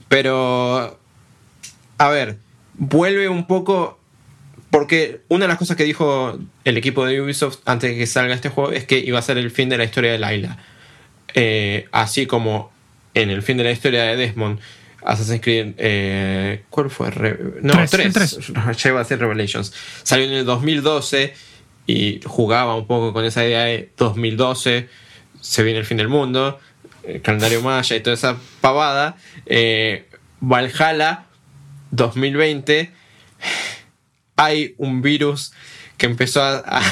Pero, 0.09 0.99
a 1.99 2.09
ver, 2.09 2.39
vuelve 2.75 3.29
un 3.29 3.47
poco 3.47 3.99
porque 4.71 5.21
una 5.29 5.45
de 5.45 5.49
las 5.49 5.59
cosas 5.59 5.77
que 5.77 5.85
dijo 5.85 6.39
el 6.65 6.77
equipo 6.77 7.07
de 7.07 7.21
Ubisoft 7.21 7.59
antes 7.65 7.91
de 7.91 7.97
que 7.97 8.07
salga 8.07 8.35
este 8.35 8.49
juego 8.49 8.73
es 8.73 8.85
que 8.85 8.99
iba 8.99 9.19
a 9.19 9.23
ser 9.23 9.39
el 9.39 9.51
fin 9.51 9.69
de 9.69 9.79
la 9.79 9.85
historia 9.85 10.13
de 10.13 10.19
Layla. 10.19 10.59
Eh, 11.35 11.87
así 11.93 12.27
como 12.27 12.73
en 13.15 13.31
el 13.31 13.43
fin 13.43 13.57
de 13.57 13.65
la 13.65 13.71
historia 13.71 14.03
de 14.05 14.17
Desmond, 14.17 14.59
Assassin's 15.05 15.41
Creed. 15.41 15.75
eh, 15.79 16.63
¿Cuál 16.71 16.91
fue? 16.91 17.11
Re- 17.11 17.39
no, 17.63 17.73
Tres, 17.73 17.91
3. 17.91 18.07
el 18.07 18.13
tres. 18.13 18.39
Ya 18.83 18.91
iba 18.91 19.01
a 19.01 19.05
ser 19.05 19.21
Revelations. 19.21 19.73
Salió 20.03 20.27
en 20.27 20.33
el 20.33 20.45
2012 20.45 21.35
y 21.87 22.21
jugaba 22.25 22.75
un 22.77 22.87
poco 22.87 23.13
con 23.13 23.25
esa 23.25 23.45
idea 23.45 23.65
de 23.65 23.91
2012, 23.97 24.89
se 25.41 25.63
viene 25.63 25.79
el 25.81 25.85
fin 25.87 25.97
del 25.99 26.09
mundo, 26.09 26.59
el 27.07 27.21
calendario 27.21 27.61
maya 27.63 27.97
y 27.97 28.01
toda 28.01 28.15
esa 28.15 28.37
pavada. 28.61 29.17
Eh, 29.47 30.09
Valhalla 30.41 31.25
2020 31.91 32.91
hay 34.37 34.75
un 34.79 35.03
virus 35.03 35.53
que 35.97 36.07
empezó 36.07 36.43
a, 36.43 36.63
a- 36.67 36.83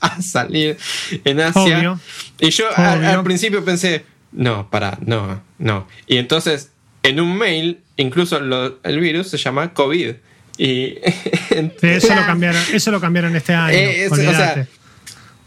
a 0.00 0.22
salir 0.22 0.76
en 1.24 1.40
Asia. 1.40 1.78
Obvio. 1.78 2.00
Y 2.40 2.50
yo 2.50 2.66
al, 2.76 3.22
principio 3.24 3.64
pensé, 3.64 4.04
no, 4.32 4.70
para, 4.70 4.96
no, 5.04 5.42
no. 5.58 5.86
Y 6.06 6.16
entonces 6.18 6.70
en 7.02 7.20
un 7.20 7.36
mail, 7.36 7.80
incluso 7.96 8.40
lo- 8.40 8.78
el 8.82 9.00
virus 9.00 9.28
se 9.28 9.36
llama 9.38 9.74
COVID. 9.74 10.14
Y 10.58 10.98
eso, 11.82 12.14
lo 12.14 12.26
cambiaron, 12.26 12.62
eso 12.72 12.90
lo 12.90 13.00
cambiaron 13.00 13.34
este 13.36 13.54
año. 13.54 13.72
Eh, 13.74 14.04
es- 14.04 14.12
o 14.12 14.16
sea, 14.16 14.66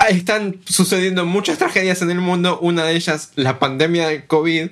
están 0.09 0.55
sucediendo 0.65 1.25
muchas 1.25 1.57
tragedias 1.59 2.01
en 2.01 2.09
el 2.09 2.19
mundo. 2.19 2.57
Una 2.59 2.85
de 2.85 2.95
ellas, 2.95 3.31
la 3.35 3.59
pandemia 3.59 4.07
del 4.07 4.25
COVID. 4.25 4.69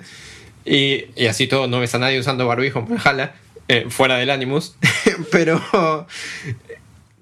Y, 0.65 1.05
y 1.15 1.27
así 1.27 1.47
todo, 1.47 1.67
no 1.67 1.79
ves 1.79 1.93
a 1.95 1.99
nadie 1.99 2.19
usando 2.19 2.45
barbijo 2.47 2.79
en 2.79 2.89
Valhalla, 2.89 3.33
eh, 3.67 3.85
fuera 3.89 4.17
del 4.17 4.29
Animus. 4.29 4.75
Pero, 5.31 5.61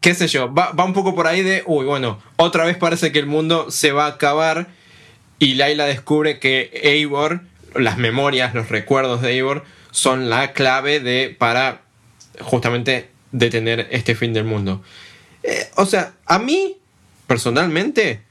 qué 0.01 0.13
sé 0.13 0.27
yo, 0.27 0.53
va, 0.53 0.71
va 0.71 0.85
un 0.85 0.93
poco 0.93 1.15
por 1.15 1.27
ahí 1.27 1.43
de, 1.43 1.63
uy, 1.65 1.85
bueno, 1.85 2.21
otra 2.37 2.65
vez 2.65 2.77
parece 2.77 3.11
que 3.11 3.19
el 3.19 3.25
mundo 3.25 3.71
se 3.71 3.91
va 3.91 4.05
a 4.05 4.09
acabar. 4.09 4.67
Y 5.39 5.55
Laila 5.55 5.85
descubre 5.85 6.39
que 6.39 6.71
Eivor, 6.83 7.41
las 7.75 7.97
memorias, 7.97 8.53
los 8.53 8.69
recuerdos 8.69 9.21
de 9.21 9.31
Eivor, 9.33 9.63
son 9.91 10.29
la 10.29 10.53
clave 10.53 10.99
de 10.99 11.35
para 11.37 11.81
justamente 12.41 13.09
detener 13.31 13.87
este 13.91 14.15
fin 14.15 14.33
del 14.33 14.43
mundo. 14.45 14.81
Eh, 15.43 15.69
o 15.75 15.85
sea, 15.85 16.13
a 16.25 16.39
mí, 16.39 16.77
personalmente, 17.27 18.21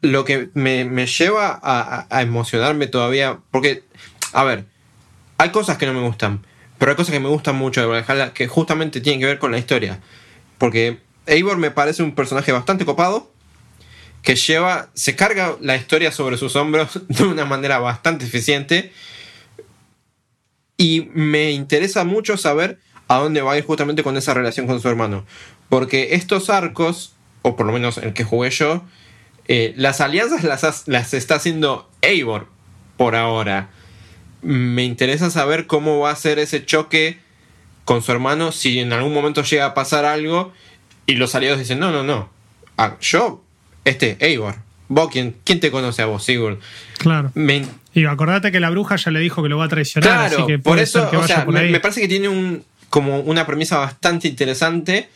lo 0.00 0.24
que 0.24 0.48
me, 0.54 0.84
me 0.84 1.06
lleva 1.06 1.58
a, 1.62 2.06
a- 2.08 2.22
emocionarme 2.22 2.86
todavía, 2.86 3.38
porque, 3.50 3.84
a 4.32 4.44
ver, 4.44 4.64
hay 5.38 5.50
cosas 5.50 5.78
que 5.78 5.86
no 5.86 5.92
me 5.92 6.00
gustan, 6.00 6.46
pero 6.78 6.92
hay 6.92 6.96
cosas 6.96 7.12
que 7.12 7.20
me 7.20 7.28
gustan 7.28 7.56
mucho 7.56 7.80
de 7.80 7.86
Valhalla 7.86 8.32
que 8.32 8.48
justamente 8.48 9.00
tienen 9.00 9.20
que 9.20 9.26
ver 9.26 9.38
con 9.38 9.52
la 9.52 9.58
historia. 9.58 10.00
Porque 10.58 10.98
Eivor 11.26 11.56
me 11.58 11.70
parece 11.70 12.02
un 12.02 12.14
personaje 12.14 12.52
bastante 12.52 12.84
copado, 12.84 13.30
que 14.22 14.36
lleva, 14.36 14.90
se 14.94 15.16
carga 15.16 15.56
la 15.60 15.76
historia 15.76 16.12
sobre 16.12 16.36
sus 16.36 16.56
hombros 16.56 17.00
de 17.08 17.24
una 17.24 17.44
manera 17.44 17.78
bastante 17.78 18.24
eficiente. 18.24 18.92
Y 20.80 21.10
me 21.12 21.50
interesa 21.50 22.04
mucho 22.04 22.38
saber 22.38 22.78
a 23.06 23.16
dónde 23.16 23.42
va 23.42 23.52
a 23.52 23.58
ir 23.58 23.66
justamente 23.66 24.02
con 24.02 24.16
esa 24.16 24.32
relación 24.32 24.66
con 24.66 24.80
su 24.80 24.88
hermano. 24.88 25.26
Porque 25.68 26.14
estos 26.14 26.48
arcos, 26.48 27.12
o 27.42 27.54
por 27.54 27.66
lo 27.66 27.72
menos 27.74 27.98
el 27.98 28.14
que 28.14 28.24
jugué 28.24 28.48
yo, 28.48 28.82
eh, 29.46 29.74
las 29.76 30.00
alianzas 30.00 30.42
las, 30.42 30.88
las 30.88 31.12
está 31.12 31.34
haciendo 31.34 31.90
Eivor 32.00 32.46
por 32.96 33.14
ahora. 33.14 33.68
Me 34.40 34.82
interesa 34.84 35.28
saber 35.28 35.66
cómo 35.66 35.98
va 35.98 36.12
a 36.12 36.16
ser 36.16 36.38
ese 36.38 36.64
choque 36.64 37.18
con 37.84 38.00
su 38.00 38.10
hermano 38.12 38.50
si 38.50 38.78
en 38.78 38.94
algún 38.94 39.12
momento 39.12 39.42
llega 39.42 39.66
a 39.66 39.74
pasar 39.74 40.06
algo 40.06 40.50
y 41.04 41.16
los 41.16 41.34
aliados 41.34 41.58
dicen, 41.58 41.78
no, 41.78 41.92
no, 41.92 42.04
no. 42.04 42.30
Ah, 42.78 42.96
yo, 43.02 43.44
este, 43.84 44.16
Eivor. 44.18 44.54
¿Vos 44.88 45.10
quién, 45.12 45.36
quién 45.44 45.60
te 45.60 45.70
conoce 45.70 46.00
a 46.00 46.06
vos, 46.06 46.24
Sigurd? 46.24 46.58
Claro. 46.96 47.32
Me, 47.34 47.66
Y 47.94 48.04
acordate 48.04 48.52
que 48.52 48.60
la 48.60 48.70
bruja 48.70 48.96
ya 48.96 49.10
le 49.10 49.20
dijo 49.20 49.42
que 49.42 49.48
lo 49.48 49.58
va 49.58 49.64
a 49.64 49.68
traicionar, 49.68 50.10
Claro, 50.28 50.36
así 50.38 50.46
que 50.46 50.58
por 50.58 50.78
eso, 50.78 51.10
que 51.10 51.16
o 51.16 51.26
sea, 51.26 51.44
por 51.44 51.54
me, 51.54 51.80
parece 51.80 52.00
que 52.00 52.08
tiene 52.08 52.28
un 52.28 52.62
como 52.88 53.20
una 53.20 53.46
premisa 53.46 53.78
bastante 53.78 54.26
interesante 54.28 55.08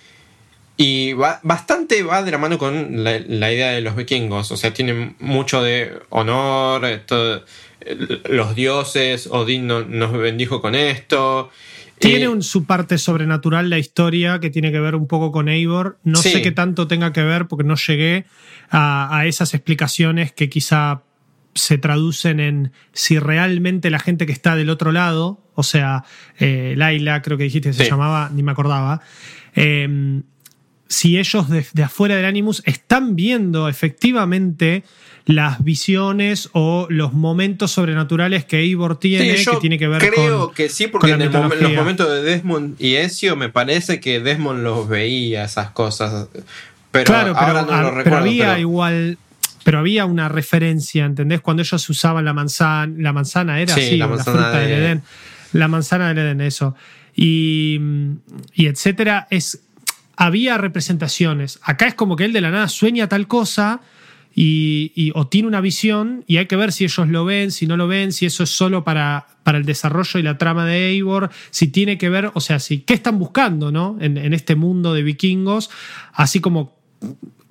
y 0.76 1.12
va, 1.12 1.40
bastante 1.44 2.02
va 2.02 2.22
de 2.22 2.30
la 2.32 2.38
mano 2.38 2.58
con 2.58 3.04
la, 3.04 3.18
la 3.26 3.52
idea 3.52 3.70
de 3.70 3.80
los 3.80 3.94
vikingos. 3.96 4.50
O 4.50 4.56
sea, 4.56 4.72
tiene 4.74 5.14
mucho 5.20 5.62
de 5.62 5.92
honor, 6.10 6.84
todo- 7.06 7.44
los 8.30 8.54
dioses, 8.54 9.26
Odín 9.30 9.66
no- 9.66 9.84
nos 9.84 10.12
bendijo 10.12 10.60
con 10.60 10.74
esto. 10.74 11.50
Tiene 11.98 12.24
Eh, 12.24 12.28
un, 12.28 12.42
su 12.42 12.64
parte 12.64 12.98
sobrenatural 12.98 13.70
la 13.70 13.78
historia 13.78 14.40
que 14.40 14.50
tiene 14.50 14.72
que 14.72 14.80
ver 14.80 14.94
un 14.96 15.06
poco 15.06 15.30
con 15.30 15.48
Eivor. 15.48 15.98
No 16.02 16.18
Sí. 16.18 16.30
sé 16.30 16.42
qué 16.42 16.50
tanto 16.50 16.88
tenga 16.88 17.12
que 17.12 17.22
ver 17.22 17.46
porque 17.46 17.62
no 17.64 17.76
llegué 17.76 18.24
a, 18.70 19.16
a 19.16 19.26
esas 19.26 19.54
explicaciones 19.54 20.32
que 20.32 20.48
quizá 20.48 21.02
se 21.54 21.78
traducen 21.78 22.40
en 22.40 22.72
si 22.92 23.18
realmente 23.18 23.90
la 23.90 23.98
gente 23.98 24.26
que 24.26 24.32
está 24.32 24.56
del 24.56 24.70
otro 24.70 24.92
lado, 24.92 25.40
o 25.54 25.62
sea, 25.62 26.04
eh, 26.38 26.74
Laila, 26.76 27.22
creo 27.22 27.38
que 27.38 27.44
dijiste 27.44 27.68
que 27.70 27.74
se 27.74 27.84
Sí. 27.84 27.90
llamaba, 27.90 28.30
ni 28.34 28.42
me 28.42 28.52
acordaba, 28.52 29.00
eh, 29.54 30.20
si 30.88 31.18
ellos 31.18 31.48
de, 31.48 31.64
de 31.72 31.82
afuera 31.82 32.14
del 32.16 32.24
Animus 32.24 32.62
están 32.66 33.16
viendo 33.16 33.68
efectivamente 33.68 34.84
las 35.26 35.64
visiones 35.64 36.50
o 36.52 36.86
los 36.90 37.14
momentos 37.14 37.70
sobrenaturales 37.72 38.44
que 38.44 38.58
Eivor 38.58 38.98
tiene, 39.00 39.36
Sí, 39.38 39.44
yo 39.44 39.52
que 39.52 39.56
tiene 39.58 39.78
que 39.78 39.88
ver 39.88 39.98
creo 40.12 40.46
con, 40.46 40.54
que 40.54 40.68
sí, 40.68 40.86
porque 40.86 41.12
en 41.12 41.22
el 41.22 41.30
mom- 41.30 41.44
mitología. 41.44 41.68
los 41.68 41.76
momentos 41.76 42.10
de 42.10 42.22
Desmond 42.22 42.76
y 42.80 42.96
Ezio 42.96 43.34
me 43.34 43.48
parece 43.48 44.00
que 44.00 44.20
Desmond 44.20 44.62
los 44.62 44.86
veía 44.88 45.44
esas 45.44 45.70
cosas. 45.70 46.28
Pero 46.90 47.04
claro, 47.06 47.32
pero, 47.34 47.46
ahora 47.46 47.62
no 47.62 47.66
lo 47.70 47.88
pero 47.88 47.90
recuerdo. 47.96 48.18
había 48.18 48.46
pero- 48.48 48.60
igual. 48.60 49.18
Pero 49.64 49.78
había 49.78 50.04
una 50.06 50.28
referencia, 50.28 51.04
¿entendés? 51.04 51.40
Cuando 51.40 51.62
ellos 51.62 51.88
usaban 51.90 52.24
la 52.24 52.32
manzana, 52.32 52.94
la 52.98 53.12
manzana 53.12 53.60
era 53.60 53.74
Sí, 53.74 53.80
así, 53.80 53.96
la 53.96 54.06
manzana 54.06 54.36
fruta 54.38 54.58
del 54.60 54.68
de- 54.68 54.76
Edén. 54.76 55.02
La 55.52 55.68
manzana 55.68 56.08
del 56.08 56.18
Edén, 56.18 56.40
eso. 56.42 56.74
Y, 57.16 57.80
y 58.54 58.66
etcétera. 58.66 59.26
Es, 59.30 59.62
había 60.16 60.58
representaciones. 60.58 61.58
Acá 61.62 61.86
es 61.86 61.94
como 61.94 62.14
que 62.16 62.24
él 62.24 62.32
de 62.32 62.40
la 62.40 62.50
nada 62.50 62.68
sueña 62.68 63.08
tal 63.08 63.26
cosa 63.26 63.80
y, 64.34 64.92
y- 64.94 65.12
o 65.14 65.26
tiene 65.28 65.48
una 65.48 65.60
visión 65.60 66.24
y 66.26 66.36
hay 66.36 66.46
que 66.46 66.56
ver 66.56 66.72
si 66.72 66.84
ellos 66.84 67.08
lo 67.08 67.24
ven, 67.24 67.50
si 67.50 67.66
no 67.66 67.76
lo 67.76 67.86
ven, 67.88 68.12
si 68.12 68.26
eso 68.26 68.42
es 68.42 68.50
solo 68.50 68.84
para, 68.84 69.26
para 69.44 69.58
el 69.58 69.64
desarrollo 69.64 70.18
y 70.20 70.22
la 70.22 70.36
trama 70.38 70.66
de 70.66 70.88
Eivor, 70.90 71.30
si 71.50 71.68
tiene 71.68 71.98
que 71.98 72.08
ver, 72.10 72.30
o 72.34 72.40
sea, 72.40 72.58
si 72.58 72.78
qué 72.80 72.94
están 72.94 73.18
buscando 73.18 73.70
¿no? 73.72 73.96
en, 74.00 74.16
en 74.18 74.34
este 74.34 74.56
mundo 74.56 74.92
de 74.92 75.02
vikingos, 75.04 75.70
así 76.12 76.40
como 76.40 76.76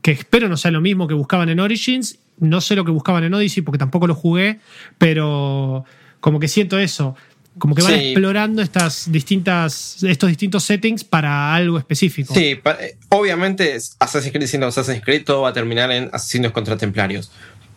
que 0.03 0.11
espero 0.11 0.47
no 0.47 0.57
sea 0.57 0.69
lo 0.69 0.81
mismo 0.81 1.07
que 1.07 1.15
buscaban 1.15 1.49
en 1.49 1.59
Origins, 1.59 2.19
no 2.37 2.61
sé 2.61 2.75
lo 2.75 2.85
que 2.85 2.91
buscaban 2.91 3.23
en 3.23 3.33
Odyssey 3.33 3.63
porque 3.63 3.79
tampoco 3.79 4.05
lo 4.05 4.13
jugué, 4.13 4.59
pero 4.99 5.85
como 6.19 6.39
que 6.39 6.47
siento 6.47 6.77
eso. 6.77 7.15
Como 7.57 7.75
que 7.75 7.83
van 7.83 7.93
Sí. 7.93 7.99
explorando 8.07 8.61
estas 8.63 9.11
distintas, 9.11 10.01
estos 10.03 10.27
distintos 10.29 10.63
settings 10.63 11.03
para 11.03 11.53
algo 11.53 11.77
específico. 11.77 12.33
Sí, 12.33 12.59
eh, 12.79 12.97
obviamente 13.09 13.77
Assassin's 13.99 14.33
Creed 14.33 14.47
siendo 14.47 14.67
Assassin's 14.67 15.03
Creed 15.03 15.23
todo 15.23 15.41
va 15.43 15.49
a 15.49 15.53
terminar 15.53 15.91
en 15.91 16.09
asesinos 16.13 16.51
contra 16.51 16.77
templarios. 16.77 17.31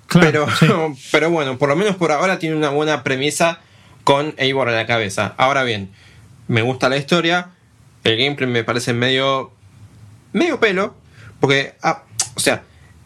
Claro, 0.07 0.47
pero, 0.61 0.95
sí. 0.95 1.03
pero 1.13 1.31
bueno, 1.31 1.59
por 1.59 1.69
lo 1.69 1.77
menos 1.77 1.97
por 1.97 2.11
ahora 2.11 2.39
tiene 2.39 2.57
una 2.57 2.71
buena 2.71 3.03
premisa 3.05 3.61
con 4.03 4.35
Eivor 4.39 4.69
a 4.69 4.73
la 4.73 4.87
cabeza. 4.87 5.35
Ahora 5.37 5.63
bien, 5.63 5.91
me 6.49 6.63
gusta 6.63 6.89
la 6.89 6.97
historia, 6.97 7.51
el 8.05 8.17
gameplay 8.17 8.49
me 8.49 8.65
parece 8.65 8.95
medio 8.95 9.53
medio 10.33 10.59
pelo, 10.59 10.95
porque, 11.39 11.75
ah, 11.83 12.05
o 12.37 12.41
sea, 12.41 12.63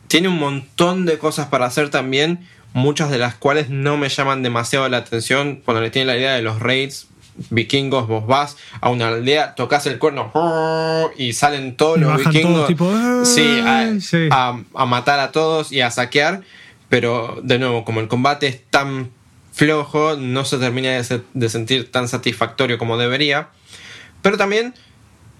tiene 0.08 0.28
un 0.28 0.38
montón 0.38 1.06
de 1.06 1.16
cosas 1.18 1.46
para 1.46 1.64
hacer 1.66 1.88
también, 1.88 2.46
muchas 2.74 3.10
de 3.10 3.18
las 3.18 3.34
cuales 3.34 3.70
no 3.70 3.96
me 3.96 4.08
llaman 4.08 4.42
demasiado 4.42 4.88
la 4.88 4.98
atención. 4.98 5.62
Cuando 5.64 5.80
le 5.80 5.90
tiene 5.90 6.06
la 6.06 6.16
idea 6.18 6.34
de 6.34 6.42
los 6.42 6.60
raids 6.60 7.06
vikingos, 7.48 8.06
vos 8.06 8.26
vas 8.26 8.56
a 8.80 8.90
una 8.90 9.08
aldea, 9.08 9.54
tocas 9.54 9.86
el 9.86 9.98
cuerno 9.98 10.30
y 11.16 11.32
salen 11.32 11.76
todos 11.76 11.98
los 11.98 12.10
vikingos 12.32 12.54
todos, 12.54 12.68
tipo, 12.68 12.92
"Ay", 12.92 13.24
sí, 13.24 13.60
a, 13.64 14.00
sí. 14.00 14.28
a- 14.30 14.60
a 14.74 14.86
matar 14.86 15.20
a 15.20 15.32
todos 15.32 15.72
y 15.72 15.80
a 15.80 15.90
saquear, 15.90 16.42
pero 16.88 17.38
de 17.42 17.58
nuevo, 17.58 17.84
como 17.84 18.00
el 18.00 18.08
combate 18.08 18.46
es 18.48 18.60
tan 18.68 19.10
flojo, 19.52 20.16
no 20.16 20.44
se 20.44 20.58
termina 20.58 20.90
de, 20.90 21.04
se- 21.04 21.22
de 21.34 21.48
sentir 21.48 21.90
tan 21.90 22.08
satisfactorio 22.08 22.78
como 22.78 22.96
debería. 22.98 23.48
Pero 24.22 24.36
también 24.36 24.74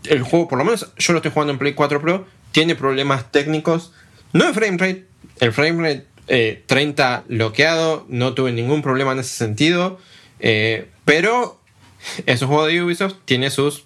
el 0.05 0.23
juego, 0.23 0.49
por 0.49 0.59
lo 0.59 0.65
menos 0.65 0.91
yo 0.97 1.13
lo 1.13 1.19
estoy 1.19 1.33
jugando 1.33 1.53
en 1.53 1.59
Play 1.59 1.75
4 1.75 2.01
Pro, 2.01 2.27
tiene 2.53 2.75
problemas 2.75 3.31
técnicos. 3.33 3.93
No 4.33 4.47
de 4.47 4.53
frame 4.53 4.79
rate, 4.79 5.07
el 5.41 5.53
frame 5.53 5.83
rate 5.83 6.07
eh, 6.29 6.63
30 6.67 7.25
bloqueado, 7.29 8.07
no 8.09 8.35
tuve 8.35 8.53
ningún 8.53 8.83
problema 8.83 9.13
en 9.13 9.19
ese 9.19 9.35
sentido. 9.37 9.99
eh, 10.39 10.89
pero 11.05 11.61
es 12.27 12.43
un 12.43 12.49
juego 12.49 12.67
de 12.67 12.83
Ubisoft, 12.83 13.17
tiene 13.25 13.51
sus 13.51 13.85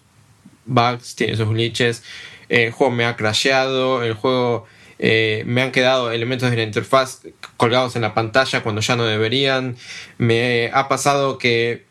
bugs, 0.66 1.15
tiene 1.15 1.36
sus 1.36 1.49
glitches. 1.49 2.03
El 2.49 2.70
juego 2.73 2.93
me 2.93 3.07
ha 3.07 3.16
crasheado, 3.16 4.03
el 4.03 4.15
juego 4.15 4.66
eh, 4.99 5.43
me 5.47 5.62
han 5.62 5.73
quedado 5.73 6.12
elementos 6.12 6.51
de 6.51 6.57
la 6.57 6.62
interfaz 6.62 7.23
colgados 7.57 7.97
en 7.97 8.03
la 8.03 8.15
pantalla 8.15 8.62
cuando 8.62 8.81
ya 8.81 8.97
no 8.97 9.05
deberían. 9.05 9.77
Me 10.19 10.70
ha 10.73 10.89
pasado 10.89 11.39
que 11.39 11.86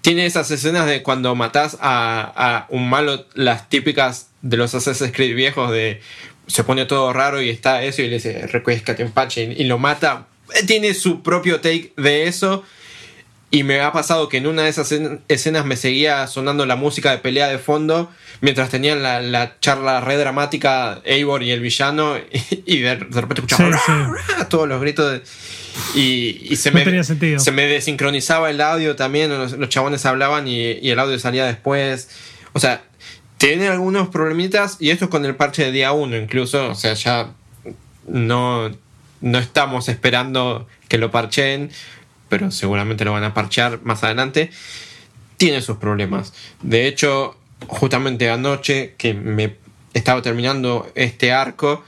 tiene 0.00 0.26
esas 0.26 0.50
escenas 0.50 0.86
de 0.86 1.02
cuando 1.02 1.34
matás 1.34 1.76
a, 1.80 2.32
a 2.36 2.66
un 2.70 2.88
malo, 2.88 3.26
las 3.34 3.68
típicas 3.68 4.30
de 4.48 4.56
los 4.56 4.74
Assassin's 4.74 5.12
Creed 5.12 5.34
viejos 5.34 5.70
de 5.70 6.00
se 6.46 6.62
pone 6.64 6.84
todo 6.86 7.12
raro 7.12 7.42
y 7.42 7.50
está 7.50 7.82
eso 7.82 8.02
y 8.02 8.06
le 8.08 8.14
dice 8.14 8.46
recuéscate 8.46 9.02
un 9.04 9.10
pache 9.12 9.54
y, 9.56 9.62
y 9.62 9.64
lo 9.64 9.78
mata. 9.78 10.26
Tiene 10.66 10.94
su 10.94 11.22
propio 11.22 11.60
take 11.60 11.92
de 11.96 12.28
eso. 12.28 12.62
Y 13.48 13.62
me 13.62 13.80
ha 13.80 13.92
pasado 13.92 14.28
que 14.28 14.38
en 14.38 14.46
una 14.48 14.62
de 14.64 14.68
esas 14.68 14.90
escen- 14.90 15.20
escenas 15.28 15.64
me 15.64 15.76
seguía 15.76 16.26
sonando 16.26 16.66
la 16.66 16.74
música 16.74 17.12
de 17.12 17.18
pelea 17.18 17.46
de 17.48 17.58
fondo 17.58 18.10
mientras 18.40 18.70
tenían 18.70 19.02
la, 19.04 19.20
la 19.22 19.58
charla 19.60 20.00
re 20.00 20.16
dramática 20.16 21.00
Eivor 21.04 21.44
y 21.44 21.52
el 21.52 21.60
villano 21.60 22.16
y 22.66 22.78
de, 22.80 22.96
de 22.96 23.20
repente 23.20 23.42
escuchaba 23.42 23.70
Sí, 23.78 23.92
todos 24.50 24.68
los 24.68 24.80
gritos 24.80 25.12
de- 25.12 25.22
y, 25.94 26.38
y 26.50 26.56
se, 26.56 26.70
No 26.70 26.78
me, 26.78 26.84
se 27.38 27.52
me 27.52 27.66
desincronizaba 27.66 28.50
el 28.50 28.60
audio 28.60 28.96
también, 28.96 29.30
los, 29.30 29.52
los 29.52 29.68
chabones 29.68 30.04
hablaban 30.06 30.48
y, 30.48 30.72
y 30.72 30.90
el 30.90 30.98
audio 30.98 31.18
salía 31.18 31.44
después. 31.46 32.08
O 32.52 32.58
sea, 32.60 32.82
tiene 33.38 33.68
algunos 33.68 34.08
problemitas 34.08 34.76
y 34.80 34.90
esto 34.90 35.06
es 35.06 35.10
con 35.10 35.24
el 35.24 35.36
parche 35.36 35.64
de 35.64 35.72
día 35.72 35.92
1 35.92 36.16
incluso, 36.16 36.70
o 36.70 36.74
sea, 36.74 36.94
ya 36.94 37.32
no, 38.06 38.70
no 39.20 39.38
estamos 39.38 39.88
esperando 39.88 40.66
que 40.88 40.98
lo 40.98 41.10
parcheen, 41.10 41.70
pero 42.28 42.50
seguramente 42.50 43.04
lo 43.04 43.12
van 43.12 43.24
a 43.24 43.34
parchear 43.34 43.80
más 43.82 44.04
adelante. 44.04 44.50
Tiene 45.36 45.60
sus 45.60 45.76
problemas. 45.76 46.32
De 46.62 46.86
hecho, 46.86 47.36
justamente 47.66 48.30
anoche 48.30 48.94
que 48.96 49.14
me 49.14 49.56
estaba 49.92 50.22
terminando 50.22 50.90
este 50.94 51.32
arco, 51.32 51.84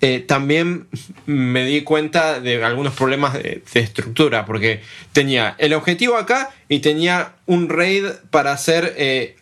eh, 0.00 0.20
también 0.20 0.88
me 1.26 1.64
di 1.64 1.82
cuenta 1.82 2.40
de 2.40 2.64
algunos 2.64 2.94
problemas 2.94 3.34
de, 3.34 3.62
estructura, 3.74 4.46
porque 4.46 4.80
tenía 5.12 5.54
el 5.58 5.74
objetivo 5.74 6.16
acá 6.16 6.50
y 6.68 6.78
tenía 6.78 7.34
un 7.46 7.68
raid 7.68 8.06
para 8.30 8.52
hacer 8.52 8.94
eh, 8.96 9.36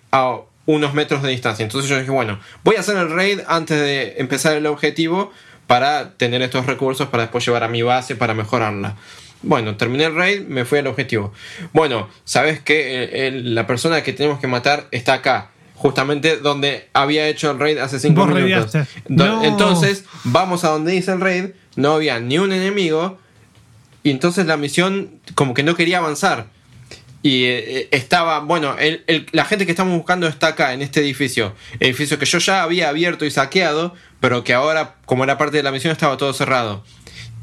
unos 0.69 0.93
metros 0.93 1.23
de 1.23 1.31
distancia. 1.31 1.63
Entonces 1.63 1.89
yo 1.89 1.99
dije, 1.99 2.11
bueno, 2.11 2.39
voy 2.63 2.77
a 2.77 2.81
hacer 2.81 2.95
el 2.99 3.11
raid 3.11 3.41
antes 3.47 3.81
de 3.81 4.17
empezar 4.19 4.55
el 4.55 4.67
objetivo 4.67 5.33
para 5.67 6.13
tener 6.19 6.43
estos 6.43 6.67
recursos 6.67 7.09
para 7.09 7.23
después 7.23 7.43
llevar 7.47 7.65
a 7.65 7.69
mi 7.69 7.81
base 7.81 8.17
para 8.17 8.35
mejorarla. 8.35 8.95
Bueno, 9.41 9.79
terminé 9.79 10.05
el 10.05 10.15
raid, 10.15 10.43
me 10.43 10.67
fui 10.67 10.81
al 10.81 10.87
objetivo. 10.87 11.33
Bueno, 11.73 12.11
sabes 12.25 12.61
que 12.61 13.31
la 13.33 13.67
persona 13.67 14.03
que 14.03 14.13
tenemos 14.13 14.41
que 14.41 14.47
matar 14.47 14.89
está 14.91 15.15
acá, 15.15 15.53
justamente 15.75 16.37
donde 16.37 16.91
había 16.93 17.27
hecho 17.29 17.51
el 17.51 17.59
raid 17.59 17.79
hace 17.79 17.99
5 17.99 18.27
Vos 18.27 18.35
minutos. 18.35 18.73
No. 19.09 19.43
Entonces, 19.45 20.05
vamos 20.25 20.65
a 20.65 20.69
donde 20.69 20.93
dice 20.93 21.13
el 21.13 21.21
raid, 21.21 21.47
no 21.77 21.95
había 21.95 22.21
ni 22.21 22.37
un 22.37 22.53
enemigo, 22.53 23.19
y 24.03 24.11
entonces 24.11 24.45
la 24.45 24.59
misión 24.59 25.19
como 25.35 25.55
que 25.55 25.63
no 25.63 25.75
quería 25.75 25.97
avanzar. 25.97 26.58
Y 27.23 27.45
eh, 27.47 27.89
estaba, 27.91 28.41
bueno, 28.41 28.77
el- 28.79 29.05
la 29.33 29.45
gente 29.45 29.67
que 29.67 29.73
estamos 29.73 29.97
buscando 29.97 30.27
está 30.29 30.49
acá, 30.49 30.73
en 30.73 30.83
este 30.83 31.01
edificio. 31.01 31.55
Edificio 31.81 32.19
que 32.19 32.27
yo 32.27 32.39
ya 32.39 32.63
había 32.63 32.89
abierto 32.89 33.25
y 33.25 33.31
saqueado, 33.31 33.95
pero 34.21 34.45
que 34.45 34.55
ahora, 34.55 34.95
como 35.05 35.25
era 35.25 35.37
parte 35.39 35.57
de 35.57 35.63
la 35.63 35.73
misión, 35.73 35.93
estaba 35.93 36.17
todo 36.17 36.33
cerrado. 36.33 36.85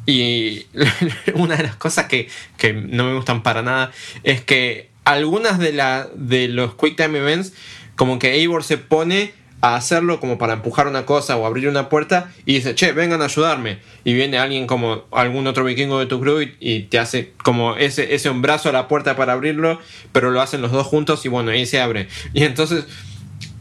Y 0.06 0.66
una 1.34 1.56
de 1.58 1.64
las 1.64 1.76
cosas 1.76 2.06
que, 2.06 2.30
que 2.58 2.74
no 2.74 3.06
me 3.06 3.16
gustan 3.16 3.44
para 3.44 3.62
nada 3.64 3.92
es 4.24 4.42
que 4.42 4.90
algunas 5.04 5.60
de, 5.60 5.74
la, 5.74 6.08
de 6.16 6.48
los 6.48 6.76
Quick 6.76 6.96
Time 6.96 7.18
Events, 7.20 7.54
como 7.96 8.18
que 8.20 8.34
Eivor 8.34 8.64
se 8.64 8.78
pone 8.78 9.34
a 9.62 9.76
hacerlo 9.76 10.20
como 10.20 10.38
para 10.38 10.54
empujar 10.54 10.88
una 10.88 11.06
cosa 11.06 11.38
o 11.38 11.46
abrir 11.46 11.68
una 11.68 11.90
puerta 11.90 12.32
y 12.46 12.56
dice, 12.56 12.76
che, 12.76 12.92
vengan 12.92 13.22
a 13.22 13.26
ayudarme. 13.26 13.80
Y 14.04 14.14
viene 14.14 14.38
alguien 14.38 14.68
como 14.68 15.06
algún 15.12 15.48
otro 15.48 15.64
vikingo 15.64 16.00
de 16.00 16.06
tu 16.06 16.20
crew 16.20 16.42
y, 16.60 16.84
te 16.84 17.00
hace 17.00 17.34
como 17.44 17.76
ese, 17.76 18.14
ese 18.14 18.30
brazo 18.30 18.70
a 18.70 18.72
la 18.72 18.88
puerta 18.88 19.16
para 19.16 19.34
abrirlo, 19.34 19.80
pero 20.12 20.32
lo 20.32 20.42
hacen 20.42 20.62
los 20.62 20.72
dos 20.72 20.86
juntos 20.86 21.26
y 21.26 21.30
bueno, 21.30 21.52
ahí 21.52 21.66
se 21.66 21.82
abre. 21.82 22.08
Y 22.34 22.44
entonces 22.44 22.86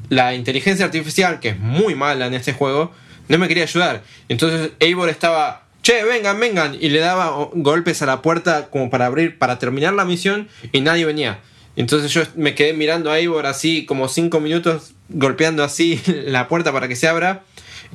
la 0.08 0.34
inteligencia 0.34 0.84
artificial, 0.84 1.40
que 1.40 1.50
es 1.50 1.58
muy 1.58 1.94
mala 1.94 2.26
en 2.26 2.34
este 2.34 2.52
juego, 2.52 2.92
no 3.28 3.38
me 3.38 3.48
quería 3.48 3.64
ayudar. 3.64 4.02
Entonces 4.28 4.72
Eivor 4.80 5.08
estaba, 5.08 5.64
che, 5.82 6.04
vengan, 6.04 6.38
vengan, 6.38 6.76
y 6.78 6.88
le 6.90 7.00
daba 7.00 7.48
golpes 7.52 8.02
a 8.02 8.06
la 8.06 8.22
puerta 8.22 8.66
como 8.70 8.90
para 8.90 9.06
abrir, 9.06 9.38
para 9.38 9.58
terminar 9.58 9.94
la 9.94 10.04
misión, 10.04 10.48
y 10.72 10.80
nadie 10.80 11.04
venía. 11.04 11.40
Entonces 11.76 12.12
yo 12.12 12.22
me 12.36 12.55
quedé 12.55 12.72
mirando 12.72 13.10
a 13.10 13.18
Eivor 13.18 13.46
así 13.46 13.84
como 13.84 14.09
5 14.09 14.40
minutos, 14.40 14.94
golpeando 15.09 15.64
así 15.64 16.01
la 16.26 16.48
puerta 16.48 16.72
para 16.72 16.88
que 16.88 16.96
se 16.96 17.09
abra. 17.09 17.44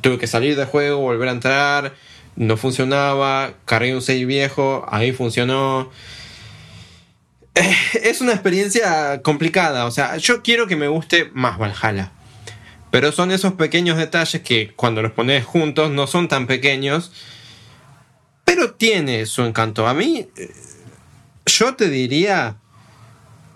Tuve 0.01 0.17
que 0.17 0.27
salir 0.27 0.55
del 0.55 0.65
juego, 0.65 0.99
volver 0.99 1.29
a 1.29 1.33
entrar, 1.33 1.93
no 2.35 2.57
funcionaba, 2.57 3.53
cargué 3.65 3.95
un 3.95 4.01
6 4.01 4.25
viejo, 4.27 4.85
ahí 4.89 5.11
funcionó 5.11 5.89
es 8.03 8.21
una 8.21 8.33
experiencia 8.33 9.21
complicada. 9.21 9.85
O 9.85 9.91
sea, 9.91 10.17
yo 10.17 10.41
quiero 10.41 10.67
que 10.67 10.75
me 10.75 10.87
guste 10.87 11.29
más 11.33 11.57
Valhalla. 11.57 12.11
Pero 12.91 13.11
son 13.11 13.31
esos 13.31 13.53
pequeños 13.53 13.97
detalles 13.97 14.41
que 14.41 14.73
cuando 14.75 15.01
los 15.01 15.11
pones 15.11 15.45
juntos 15.45 15.91
no 15.91 16.07
son 16.07 16.27
tan 16.27 16.47
pequeños. 16.47 17.11
Pero 18.45 18.73
tiene 18.73 19.25
su 19.25 19.43
encanto. 19.43 19.87
A 19.87 19.93
mí, 19.93 20.27
eh, 20.35 20.51
yo 21.45 21.75
te 21.75 21.89
diría, 21.89 22.57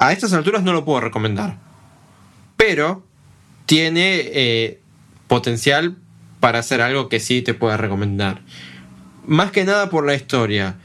a 0.04 0.12
estas 0.12 0.34
alturas 0.34 0.64
no 0.64 0.74
lo 0.74 0.84
puedo 0.84 1.00
recomendar. 1.00 1.58
Pero 2.58 3.06
tiene 3.66 4.22
eh, 4.34 4.80
potencial 5.28 5.96
para 6.42 6.60
hacer 6.60 6.82
algo 6.82 7.08
que 7.08 7.22
sí 7.22 7.42
te 7.42 7.54
pueda 7.54 7.78
recomendar. 7.78 8.42
Más 9.26 9.52
que 9.52 9.64
nada 9.64 9.90
por 9.90 10.06
la 10.06 10.14
historia. 10.14 10.76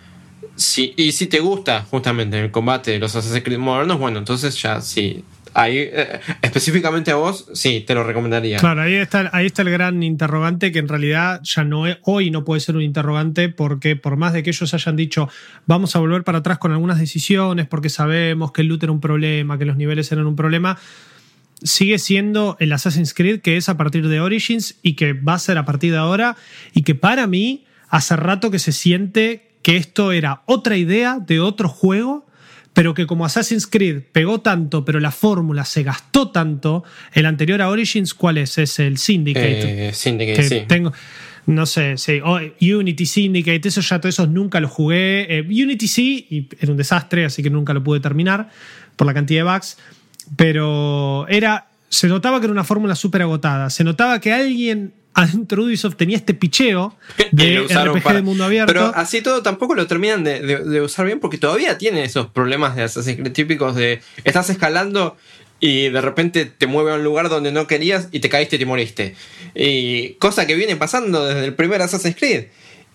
Sí, 0.55 0.95
y 0.97 1.13
si 1.13 1.27
te 1.27 1.41
gusta 1.41 1.85
justamente 1.91 2.39
el 2.39 2.53
combate 2.53 2.93
de 2.93 3.01
los 3.01 3.17
Assassin's 3.17 3.43
Creed 3.43 3.59
modernos, 3.59 3.99
bueno, 3.99 4.19
entonces 4.19 4.61
ya 4.63 4.81
sí. 4.81 5.25
Ahí, 5.59 5.79
eh, 5.79 6.21
específicamente 6.41 7.11
a 7.11 7.17
vos, 7.17 7.49
sí, 7.53 7.83
te 7.87 7.95
lo 7.95 8.05
recomendaría. 8.05 8.59
Claro, 8.59 8.83
ahí 8.83 8.95
está, 8.95 9.29
ahí 9.33 9.47
está 9.47 9.63
el 9.63 9.71
gran 9.71 10.03
interrogante 10.03 10.71
que 10.71 10.79
en 10.79 10.87
realidad 10.87 11.41
ya 11.43 11.65
no 11.65 11.87
es, 11.87 11.99
hoy 12.03 12.31
no 12.31 12.45
puede 12.45 12.61
ser 12.61 12.77
un 12.77 12.83
interrogante 12.83 13.49
porque 13.49 13.97
por 13.97 14.17
más 14.17 14.33
de 14.33 14.45
que 14.45 14.51
ellos 14.51 14.73
hayan 14.73 14.95
dicho 14.95 15.29
vamos 15.67 15.97
a 15.97 15.99
volver 15.99 16.23
para 16.23 16.39
atrás 16.39 16.59
con 16.59 16.71
algunas 16.71 17.01
decisiones 17.01 17.67
porque 17.67 17.89
sabemos 17.89 18.53
que 18.53 18.63
el 18.63 18.69
loot 18.69 18.85
era 18.85 18.93
un 18.93 19.01
problema, 19.01 19.59
que 19.59 19.65
los 19.65 19.77
niveles 19.77 20.13
eran 20.13 20.27
un 20.27 20.37
problema, 20.37 20.79
sigue 21.63 21.99
siendo 21.99 22.57
el 22.61 22.73
Assassin's 22.73 23.13
Creed 23.13 23.41
que 23.41 23.57
es 23.57 23.69
a 23.69 23.77
partir 23.77 24.07
de 24.07 24.21
Origins 24.21 24.77
y 24.83 24.95
que 24.95 25.13
va 25.13 25.35
a 25.35 25.39
ser 25.41 25.59
a 25.59 25.65
partir 25.65 25.91
de 25.91 25.99
ahora 25.99 26.37
y 26.73 26.83
que 26.83 26.95
para 26.95 27.27
mí 27.27 27.65
hace 27.89 28.15
rato 28.15 28.53
que 28.53 28.61
se 28.61 28.71
siente 28.71 29.49
que 29.63 29.77
esto 29.77 30.13
era 30.13 30.43
otra 30.47 30.77
idea 30.77 31.19
de 31.19 31.41
otro 31.41 31.69
juego, 31.69 32.28
pero 32.79 32.95
que 32.95 33.09
como 33.09 33.25
Assassin's 33.25 33.67
Creed 33.67 34.03
pegó 34.13 34.41
tanto, 34.41 34.85
pero 34.85 35.01
la 35.01 35.11
fórmula 35.11 35.65
se 35.65 35.83
gastó 35.83 36.31
tanto, 36.31 36.85
el 37.13 37.27
anterior 37.27 37.61
a 37.61 37.71
Origins, 37.71 38.15
¿cuál 38.15 38.39
es? 38.39 38.57
Es 38.57 38.79
el 38.79 38.99
Syndicate. 38.99 39.89
Eh, 39.89 39.93
Syndicate, 39.93 40.37
que 40.37 40.49
sí. 40.49 40.65
tengo, 40.69 40.93
no 41.47 41.67
sé, 41.67 41.97
sí, 41.97 42.21
Unity 42.61 43.05
Syndicate, 43.05 43.67
eso 43.67 43.81
ya 43.81 44.01
todos 44.01 44.15
esos 44.15 44.29
nunca 44.29 44.61
los 44.61 44.71
jugué. 44.71 45.27
Eh, 45.29 45.41
Unity 45.41 45.89
sí, 45.89 46.29
y 46.31 46.49
era 46.61 46.71
un 46.71 46.79
desastre, 46.79 47.25
así 47.25 47.43
que 47.43 47.51
nunca 47.51 47.75
lo 47.75 47.83
pude 47.83 47.99
terminar 47.99 48.49
por 48.95 49.09
la 49.09 49.15
cantidad 49.15 49.45
de 49.45 49.51
bugs. 49.51 49.77
Pero 50.37 51.27
era. 51.27 51.67
Se 51.89 52.07
notaba 52.07 52.39
que 52.39 52.47
era 52.47 52.53
una 52.53 52.63
fórmula 52.63 52.95
súper 52.95 53.23
agotada. 53.23 53.71
Se 53.71 53.83
notaba 53.83 54.21
que 54.21 54.33
alguien 54.33 54.93
adentro 55.15 55.63
de 55.65 55.71
Ubisoft 55.71 55.97
tenía 55.97 56.17
este 56.17 56.35
picheo 56.35 56.97
de 57.33 57.67
RPG 57.69 58.03
para- 58.03 58.17
de 58.17 58.23
mundo 58.23 58.45
abierto. 58.45 58.73
Pero 58.73 58.93
así 58.95 59.21
todo 59.21 59.43
tampoco 59.43 59.75
lo 59.75 59.87
terminan 59.87 60.23
de, 60.25 60.41
de- 60.41 60.65
de 60.65 60.81
usar 60.81 61.07
bien 61.07 61.19
porque 61.21 61.39
todavía 61.39 61.77
tiene 61.79 62.05
esos 62.05 62.29
problemas 62.29 62.77
de 62.77 62.83
Assassin's 62.85 63.17
Creed 63.19 63.33
típicos 63.33 63.75
de 63.75 64.01
estás 64.25 64.49
escalando 64.51 65.17
y 65.61 65.89
de 65.89 66.01
repente 66.01 66.45
te 66.47 66.67
mueve 66.69 66.93
a 66.93 66.95
un 66.95 67.03
lugar 67.03 67.29
donde 67.29 67.51
no 67.51 67.67
querías 67.67 68.09
y 68.13 68.21
te 68.21 68.29
caíste 68.29 68.57
y 68.57 68.59
te 68.61 68.67
moriste. 68.67 69.17
Y 69.57 70.11
cosa 70.15 70.47
que 70.47 70.55
viene 70.55 70.77
pasando 70.77 71.27
desde 71.27 71.47
el 71.47 71.55
primer 71.55 71.83
Assassin's 71.83 72.15
Creed. 72.17 72.45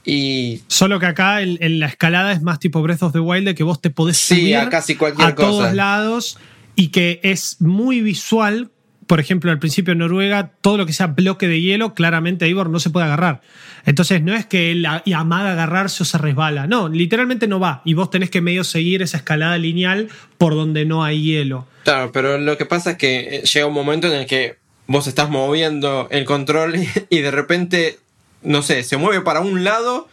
Y 0.06 0.62
Solo 0.68 1.00
que 1.00 1.06
acá 1.06 1.42
en, 1.42 1.58
en 1.62 1.80
la 1.80 1.88
escalada 1.88 2.32
es 2.34 2.42
más 2.42 2.60
tipo 2.60 2.82
Breath 2.82 3.04
of 3.04 3.14
the 3.14 3.20
Wild, 3.20 3.48
de 3.48 3.56
que 3.56 3.64
vos 3.64 3.82
te 3.82 3.90
podés 3.90 4.18
Sí, 4.18 4.36
subir 4.40 4.58
a 4.58 4.70
casi 4.70 4.96
cualquier 4.96 5.30
a 5.30 5.36
todos 5.36 5.74
lados 5.74 6.38
y 6.76 6.90
que 6.90 7.20
es 7.24 7.58
muy 7.62 8.02
visual. 8.02 8.70
Por 9.14 9.20
ejemplo, 9.20 9.52
al 9.52 9.60
principio 9.60 9.92
en 9.92 10.00
Noruega, 10.00 10.54
todo 10.62 10.76
lo 10.76 10.88
que 10.88 10.92
sea 10.92 11.06
bloque 11.06 11.48
de 11.48 11.62
hielo, 11.62 11.94
claramente 11.94 12.46
Eivor 12.46 12.72
no 12.72 12.80
se 12.80 12.90
puede 12.90 13.06
agarrar. 13.06 13.42
Entonces 13.86 14.24
no 14.24 14.34
es 14.34 14.48
que 14.48 14.72
él 14.72 14.88
amaga 14.88 15.52
agarrarse 15.52 16.02
o 16.02 16.06
se 16.08 16.18
resbala. 16.18 16.66
No, 16.66 16.90
literalmente 16.90 17.48
no 17.48 17.60
va. 17.60 17.84
Y 17.86 17.94
vos 17.94 18.10
tenés 18.10 18.32
que 18.32 18.42
medio 18.42 18.64
seguir 18.64 19.04
esa 19.04 19.18
escalada 19.18 19.60
lineal 19.60 20.10
por 20.40 20.56
donde 20.56 20.86
no 20.86 21.04
hay 21.04 21.22
hielo. 21.22 21.68
Claro, 21.84 22.12
pero 22.12 22.40
lo 22.40 22.58
que 22.58 22.66
pasa 22.66 22.90
es 22.90 22.98
que 22.98 23.36
eh, 23.36 23.44
llega 23.44 23.68
un 23.68 23.76
momento 23.76 24.08
en 24.08 24.14
el 24.14 24.26
que 24.26 24.56
vos 24.88 25.06
estás 25.06 25.30
moviendo 25.30 26.08
el 26.10 26.26
control 26.26 26.74
y 27.12 27.20
de 27.20 27.30
repente, 27.30 28.00
no 28.42 28.64
sé, 28.64 28.82
se 28.82 28.98
mueve 28.98 29.22
para 29.22 29.42
un 29.42 29.64
lado 29.64 30.10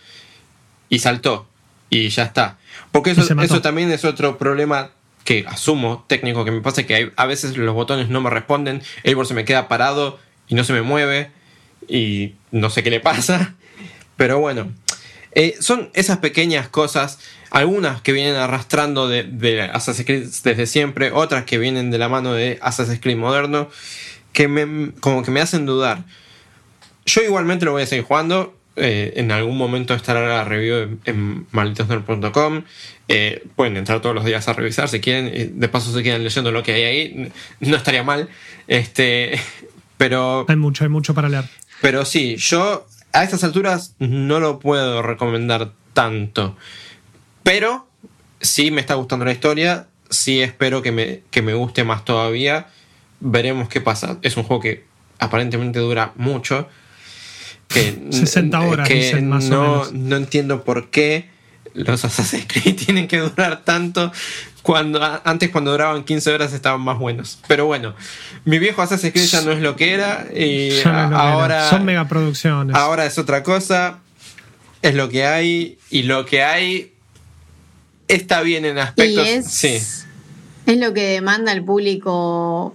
y 0.91 0.99
saltó. 0.99 1.49
Y 1.89 2.11
ya 2.11 2.25
está. 2.25 2.59
Porque 2.93 3.13
eso, 3.13 3.23
eso 3.41 3.63
también 3.63 3.91
es 3.93 4.05
otro 4.05 4.37
problema 4.37 4.91
que 5.25 5.45
asumo 5.49 6.05
técnico 6.09 6.45
que 6.45 6.51
me 6.51 6.61
pasa 6.61 6.85
que 6.85 7.13
a 7.17 7.27
veces 7.27 7.57
los 7.57 7.75
botones 7.75 8.09
no 8.09 8.21
me 8.21 8.31
responden, 8.31 8.83
Eivor 9.05 9.27
se 9.27 9.35
me 9.35 9.45
queda 9.45 9.69
parado 9.69 10.19
y 10.49 10.55
no 10.55 10.65
se 10.65 10.73
me 10.73 10.83
mueve 10.83 11.31
y 11.89 12.35
no 12.51 12.71
sé 12.71 12.83
qué 12.83 12.91
le 12.91 13.01
pasa. 13.01 13.55
Pero 14.17 14.39
bueno, 14.39 14.73
eh, 15.33 15.57
son 15.61 15.91
esas 15.95 16.19
pequeñas 16.19 16.69
cosas, 16.69 17.19
algunas 17.51 18.03
que 18.03 18.13
vienen 18.13 18.37
arrastrando 18.37 19.09
de, 19.09 19.23
de 19.23 19.63
Assassin's 19.63 20.07
Creed 20.07 20.29
desde 20.45 20.67
siempre, 20.67 21.13
otras 21.13 21.45
que 21.45 21.59
vienen 21.59 21.91
de 21.91 21.99
la 21.99 22.09
mano 22.09 22.33
de 22.33 22.59
Assassin's 22.63 23.01
Creed 23.01 23.17
moderno, 23.17 23.69
que 24.33 24.49
me, 24.49 24.93
como 25.01 25.23
que 25.23 25.31
me 25.31 25.41
hacen 25.41 25.67
dudar. 25.67 26.05
Yo 27.07 27.23
igualmente 27.23 27.65
lo 27.65 27.73
voy 27.73 27.83
a 27.83 27.87
seguir 27.87 28.05
jugando. 28.05 28.60
Eh, 28.77 29.15
en 29.17 29.33
algún 29.33 29.57
momento 29.57 29.95
estará 29.95 30.27
la 30.27 30.45
review 30.45 30.99
en, 31.05 31.47
malditosnerd.com. 31.51 32.63
Eh, 33.09 33.45
pueden 33.57 33.77
entrar 33.77 34.01
todos 34.01 34.15
los 34.15 34.25
días 34.25 34.47
a 34.49 34.53
revisar 34.53 34.89
si 34.89 35.01
quieren. 35.01 35.59
de 35.59 35.69
paso 35.69 35.93
se 35.93 36.03
quedan 36.03 36.23
leyendo 36.23 36.53
lo 36.53 36.63
que 36.63 36.73
hay 36.73 36.83
ahí. 36.85 37.33
No 37.61 37.77
estaría 37.77 38.03
mal. 38.03 38.29
Este, 38.69 39.41
pero 39.97 40.47
Hay 40.49 40.57
mucho, 40.57 40.85
hay 40.85 40.91
mucho 40.91 41.15
para 41.15 41.29
leer. 41.29 41.45
pero 41.81 42.05
sí, 42.05 42.37
yo 42.37 42.87
a 43.13 43.25
estas 43.25 43.43
alturas 43.45 43.95
no 43.99 44.41
lo 44.41 44.59
puedo 44.61 45.03
recomendar 45.03 45.73
tanto. 45.93 46.57
Pero 47.43 47.89
sí 48.41 48.71
me 48.71 48.81
está 48.81 48.95
gustando 48.95 49.25
la 49.25 49.33
historia. 49.33 49.89
Sí 50.09 50.41
espero 50.41 50.83
que 50.83 50.93
me, 50.93 51.23
que 51.31 51.43
me 51.43 51.55
guste 51.55 51.85
más 51.85 52.05
todavía. 52.05 52.69
Veremos 53.21 53.69
qué 53.69 53.81
pasa. 53.81 54.19
Es 54.23 54.37
un 54.37 54.45
juego 54.45 54.63
que 54.63 54.85
aparentemente 55.19 55.79
dura 55.79 56.13
mucho. 56.17 56.69
Que, 57.73 58.09
60 58.11 58.61
horas, 58.61 58.89
que 58.89 58.95
dicen, 58.95 59.29
más 59.29 59.47
o 59.47 59.51
no, 59.51 59.63
menos. 59.63 59.93
no 59.93 60.17
entiendo 60.17 60.65
por 60.65 60.91
qué 60.91 61.29
los 61.73 62.05
Assassin's 62.05 62.47
Creed 62.49 62.77
tienen 62.85 63.07
que 63.09 63.19
durar 63.19 63.63
tanto. 63.65 64.13
Cuando, 64.63 65.01
antes 65.25 65.49
cuando 65.51 65.71
duraban 65.71 66.05
15 66.05 66.35
horas 66.35 66.53
estaban 66.53 66.81
más 66.83 66.99
buenos. 66.99 67.39
Pero 67.49 67.65
bueno, 67.67 67.95
mi 68.45 68.59
viejo 68.59 68.83
Assassin's 68.83 69.13
Creed 69.13 69.27
ya 69.27 69.41
no 69.43 69.53
es 69.53 69.61
lo 69.61 69.77
que 69.77 69.93
era. 69.95 70.27
Y 70.35 70.71
Ya 70.85 70.93
no 70.93 71.05
es 71.05 71.05
lo 71.05 71.09
que 71.09 71.15
era. 71.15 71.33
ahora, 71.33 71.71
Son 71.71 71.85
megaproducciones. 71.85 72.75
Ahora 72.77 73.07
es 73.07 73.17
otra 73.19 73.43
cosa. 73.43 74.01
Es 74.83 74.95
lo 74.95 75.09
que 75.09 75.25
hay. 75.25 75.79
Y 75.91 76.03
lo 76.03 76.27
que 76.27 76.43
hay 76.43 76.93
está 78.09 78.43
bien 78.43 78.65
en 78.65 78.77
Y 78.77 78.81
aspectos. 78.81 79.27
es, 79.29 79.47
Sí. 79.51 79.69
es 80.67 80.79
lo 80.79 80.93
que 80.93 81.05
demanda 81.07 81.53
el 81.53 81.65
público 81.65 82.75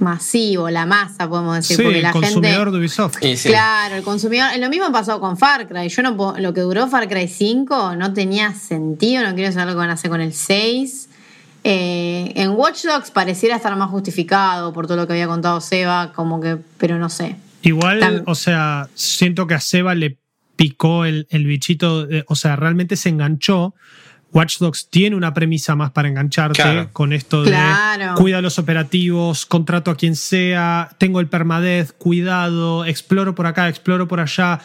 masivo, 0.00 0.68
la 0.70 0.86
masa, 0.86 1.28
podemos 1.28 1.56
decir. 1.56 1.76
sí, 1.76 1.82
porque 1.82 1.98
el 1.98 2.02
la 2.02 2.12
consumidor 2.12 2.54
gente. 2.64 2.70
de 2.72 2.78
Ubisoft. 2.78 3.16
Sí. 3.20 3.48
Claro, 3.48 3.94
el 3.96 4.02
consumidor. 4.02 4.48
Lo 4.58 4.68
mismo 4.68 4.90
pasó 4.92 5.20
con 5.20 5.36
Far 5.36 5.66
Cry. 5.68 5.88
Yo 5.88 6.02
no 6.02 6.16
puedo- 6.16 6.38
lo 6.38 6.52
que 6.52 6.60
duró 6.62 6.88
Far 6.88 7.08
Cry 7.08 7.28
5 7.28 7.96
no 7.96 8.12
tenía 8.12 8.52
sentido. 8.54 9.22
No 9.22 9.34
quiero 9.34 9.52
saber 9.52 9.68
lo 9.68 9.72
que 9.74 9.78
van 9.78 9.90
a 9.90 9.94
hacer 9.94 10.10
con 10.10 10.20
el 10.20 10.32
6. 10.32 11.08
Eh, 11.66 12.32
en 12.36 12.50
Watch 12.50 12.84
Dogs 12.84 13.10
pareciera 13.10 13.56
estar 13.56 13.74
más 13.76 13.88
justificado 13.90 14.72
por 14.72 14.86
todo 14.86 14.98
lo 14.98 15.06
que 15.06 15.14
había 15.14 15.26
contado 15.28 15.60
Seba, 15.60 16.12
como 16.12 16.40
que, 16.40 16.58
pero 16.78 16.98
no 16.98 17.08
sé. 17.08 17.36
Igual, 17.62 18.22
o 18.26 18.34
sea, 18.34 18.88
siento 18.94 19.46
que 19.46 19.54
a 19.54 19.60
Seba 19.60 19.94
le 19.94 20.18
picó 20.56 21.06
el, 21.06 21.26
el 21.30 21.46
bichito, 21.46 22.04
de- 22.06 22.24
o 22.28 22.34
sea, 22.36 22.56
realmente 22.56 22.96
se 22.96 23.08
enganchó. 23.08 23.74
Watch 24.34 24.58
Dogs 24.58 24.88
tiene 24.90 25.14
una 25.16 25.32
premisa 25.32 25.74
más 25.76 25.92
para 25.92 26.08
engancharte 26.08 26.60
Claro. 26.60 26.90
con 26.92 27.12
esto 27.12 27.42
de 27.44 27.50
Claro. 27.50 28.14
cuida 28.16 28.42
los 28.42 28.58
operativos, 28.58 29.46
contrato 29.46 29.90
a 29.90 29.96
quien 29.96 30.16
sea, 30.16 30.90
tengo 30.98 31.20
el 31.20 31.28
permadez, 31.28 31.92
cuidado, 31.92 32.84
exploro 32.84 33.34
por 33.36 33.46
acá, 33.46 33.68
exploro 33.68 34.08
por 34.08 34.18
allá. 34.20 34.58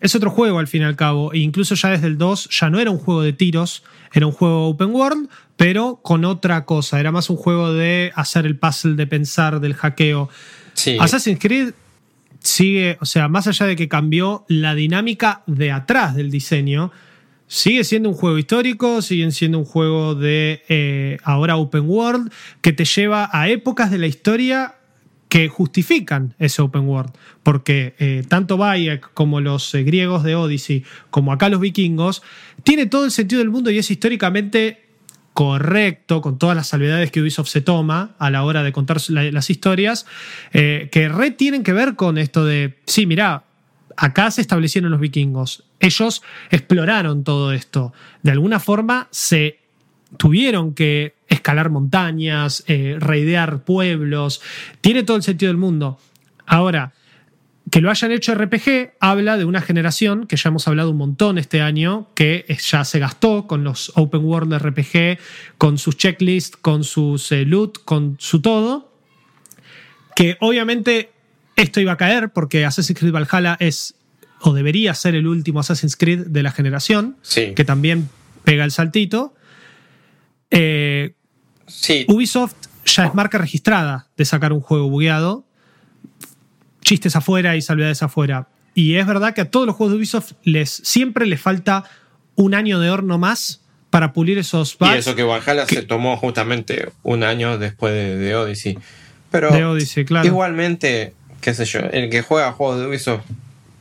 Es 0.00 0.16
otro 0.16 0.30
juego 0.30 0.58
al 0.58 0.66
fin 0.66 0.82
y 0.82 0.84
al 0.84 0.96
cabo. 0.96 1.32
E 1.32 1.38
incluso 1.38 1.76
ya 1.76 1.90
desde 1.90 2.08
el 2.08 2.18
2 2.18 2.48
ya 2.50 2.68
no 2.68 2.80
era 2.80 2.90
un 2.90 2.98
juego 2.98 3.22
de 3.22 3.32
tiros, 3.32 3.84
era 4.12 4.26
un 4.26 4.32
juego 4.32 4.66
open 4.66 4.90
world, 4.90 5.28
pero 5.56 6.00
con 6.02 6.24
otra 6.24 6.64
cosa. 6.64 6.98
Era 6.98 7.12
más 7.12 7.30
un 7.30 7.36
juego 7.36 7.72
de 7.72 8.10
hacer 8.16 8.44
el 8.44 8.56
puzzle, 8.58 8.96
de 8.96 9.06
pensar, 9.06 9.60
del 9.60 9.74
hackeo. 9.74 10.28
Sí. 10.74 10.96
Assassin's 10.98 11.38
Creed 11.40 11.70
sigue, 12.40 12.98
o 13.00 13.04
sea, 13.06 13.28
más 13.28 13.46
allá 13.46 13.66
de 13.66 13.76
que 13.76 13.88
cambió 13.88 14.44
la 14.48 14.74
dinámica 14.74 15.42
de 15.46 15.70
atrás 15.70 16.16
del 16.16 16.30
diseño, 16.32 16.90
sigue 17.52 17.84
siendo 17.84 18.08
un 18.08 18.14
juego 18.14 18.38
histórico, 18.38 19.02
sigue 19.02 19.30
siendo 19.30 19.58
un 19.58 19.66
juego 19.66 20.14
de 20.14 20.62
eh, 20.70 21.18
ahora 21.22 21.56
open 21.56 21.84
world, 21.86 22.32
que 22.62 22.72
te 22.72 22.86
lleva 22.86 23.28
a 23.30 23.50
épocas 23.50 23.90
de 23.90 23.98
la 23.98 24.06
historia 24.06 24.76
que 25.28 25.48
justifican 25.48 26.34
ese 26.38 26.62
open 26.62 26.88
world. 26.88 27.12
Porque 27.42 27.94
eh, 27.98 28.22
tanto 28.26 28.56
Bayek 28.56 29.12
como 29.12 29.42
los 29.42 29.74
eh, 29.74 29.82
griegos 29.82 30.22
de 30.24 30.34
Odyssey, 30.34 30.84
como 31.10 31.30
acá 31.30 31.50
los 31.50 31.60
vikingos, 31.60 32.22
tiene 32.64 32.86
todo 32.86 33.04
el 33.04 33.10
sentido 33.10 33.40
del 33.40 33.50
mundo 33.50 33.70
y 33.70 33.76
es 33.76 33.90
históricamente 33.90 34.86
correcto, 35.34 36.22
con 36.22 36.38
todas 36.38 36.56
las 36.56 36.68
salvedades 36.68 37.10
que 37.10 37.20
Ubisoft 37.20 37.48
se 37.48 37.60
toma 37.60 38.14
a 38.18 38.30
la 38.30 38.44
hora 38.44 38.62
de 38.62 38.72
contar 38.72 38.96
la- 39.08 39.30
las 39.30 39.50
historias, 39.50 40.06
que 40.52 41.10
re 41.12 41.30
tienen 41.32 41.62
que 41.62 41.72
ver 41.74 41.96
con 41.96 42.16
esto 42.18 42.44
de, 42.44 42.78
sí, 42.86 43.06
mirá, 43.06 43.44
acá 43.96 44.30
se 44.30 44.40
establecieron 44.40 44.90
los 44.90 45.00
vikingos, 45.00 45.64
ellos 45.80 46.22
exploraron 46.50 47.24
todo 47.24 47.52
esto, 47.52 47.92
de 48.22 48.30
alguna 48.30 48.60
forma 48.60 49.08
se 49.10 49.60
tuvieron 50.16 50.74
que 50.74 51.14
escalar 51.28 51.70
montañas, 51.70 52.64
eh, 52.66 52.98
pueblos, 53.64 54.42
tiene 54.80 55.02
todo 55.02 55.16
el 55.16 55.22
sentido 55.22 55.50
del 55.50 55.56
mundo. 55.56 55.98
Ahora, 56.46 56.92
que 57.70 57.80
lo 57.80 57.90
hayan 57.90 58.12
hecho 58.12 58.34
RPG 58.34 58.94
habla 59.00 59.38
de 59.38 59.44
una 59.44 59.62
generación 59.62 60.26
que 60.26 60.36
ya 60.36 60.48
hemos 60.48 60.66
hablado 60.68 60.90
un 60.90 60.98
montón 60.98 61.38
este 61.38 61.62
año, 61.62 62.08
que 62.14 62.44
ya 62.70 62.84
se 62.84 62.98
gastó 62.98 63.46
con 63.46 63.64
los 63.64 63.92
open 63.94 64.24
world 64.24 64.54
RPG, 64.58 65.18
con 65.58 65.78
sus 65.78 65.96
checklists, 65.96 66.56
con 66.56 66.84
sus 66.84 67.32
eh, 67.32 67.44
loot, 67.46 67.78
con 67.84 68.16
su 68.18 68.42
todo, 68.42 68.92
que 70.14 70.36
obviamente 70.40 71.11
esto 71.62 71.80
iba 71.80 71.92
a 71.92 71.96
caer 71.96 72.30
porque 72.30 72.64
Assassin's 72.64 72.98
Creed 72.98 73.12
Valhalla 73.12 73.56
es 73.60 73.94
o 74.40 74.52
debería 74.52 74.92
ser 74.94 75.14
el 75.14 75.26
último 75.26 75.60
Assassin's 75.60 75.96
Creed 75.96 76.26
de 76.26 76.42
la 76.42 76.50
generación, 76.50 77.16
Sí. 77.22 77.52
que 77.54 77.64
también 77.64 78.08
pega 78.44 78.64
el 78.64 78.72
saltito. 78.72 79.34
Eh, 80.50 81.14
Sí. 81.66 82.04
Ubisoft 82.08 82.54
ya 82.84 83.06
es 83.06 83.14
marca 83.14 83.38
registrada 83.38 84.08
de 84.16 84.24
sacar 84.24 84.52
un 84.52 84.60
juego 84.60 84.88
bugueado, 84.90 85.46
chistes 86.82 87.14
afuera 87.16 87.56
y 87.56 87.62
salvedades 87.62 88.02
afuera. 88.02 88.48
Y 88.74 88.96
es 88.96 89.06
verdad 89.06 89.32
que 89.34 89.42
a 89.42 89.50
todos 89.50 89.66
los 89.66 89.76
juegos 89.76 89.92
de 89.92 89.98
Ubisoft 89.98 90.32
les, 90.42 90.70
siempre 90.70 91.26
les 91.26 91.40
falta 91.40 91.84
un 92.34 92.54
año 92.54 92.80
de 92.80 92.90
horno 92.90 93.18
más 93.18 93.60
para 93.90 94.12
pulir 94.12 94.38
esos 94.38 94.74
Y 94.74 94.76
bugs 94.80 94.96
eso 94.96 95.14
que 95.14 95.22
Valhalla 95.22 95.66
se 95.66 95.82
tomó 95.82 96.16
justamente 96.16 96.90
un 97.02 97.22
año 97.22 97.58
después 97.58 97.92
de, 97.94 98.16
de 98.16 98.34
Odyssey. 98.34 98.78
Pero 99.30 99.50
de 99.52 99.64
Odyssey, 99.64 100.04
claro. 100.04 100.26
igualmente, 100.26 101.14
qué 101.42 101.52
sé 101.52 101.66
yo, 101.66 101.80
el 101.92 102.08
que 102.08 102.22
juega 102.22 102.52
juegos 102.52 102.80
de 102.80 102.86
Ubisoft 102.86 103.24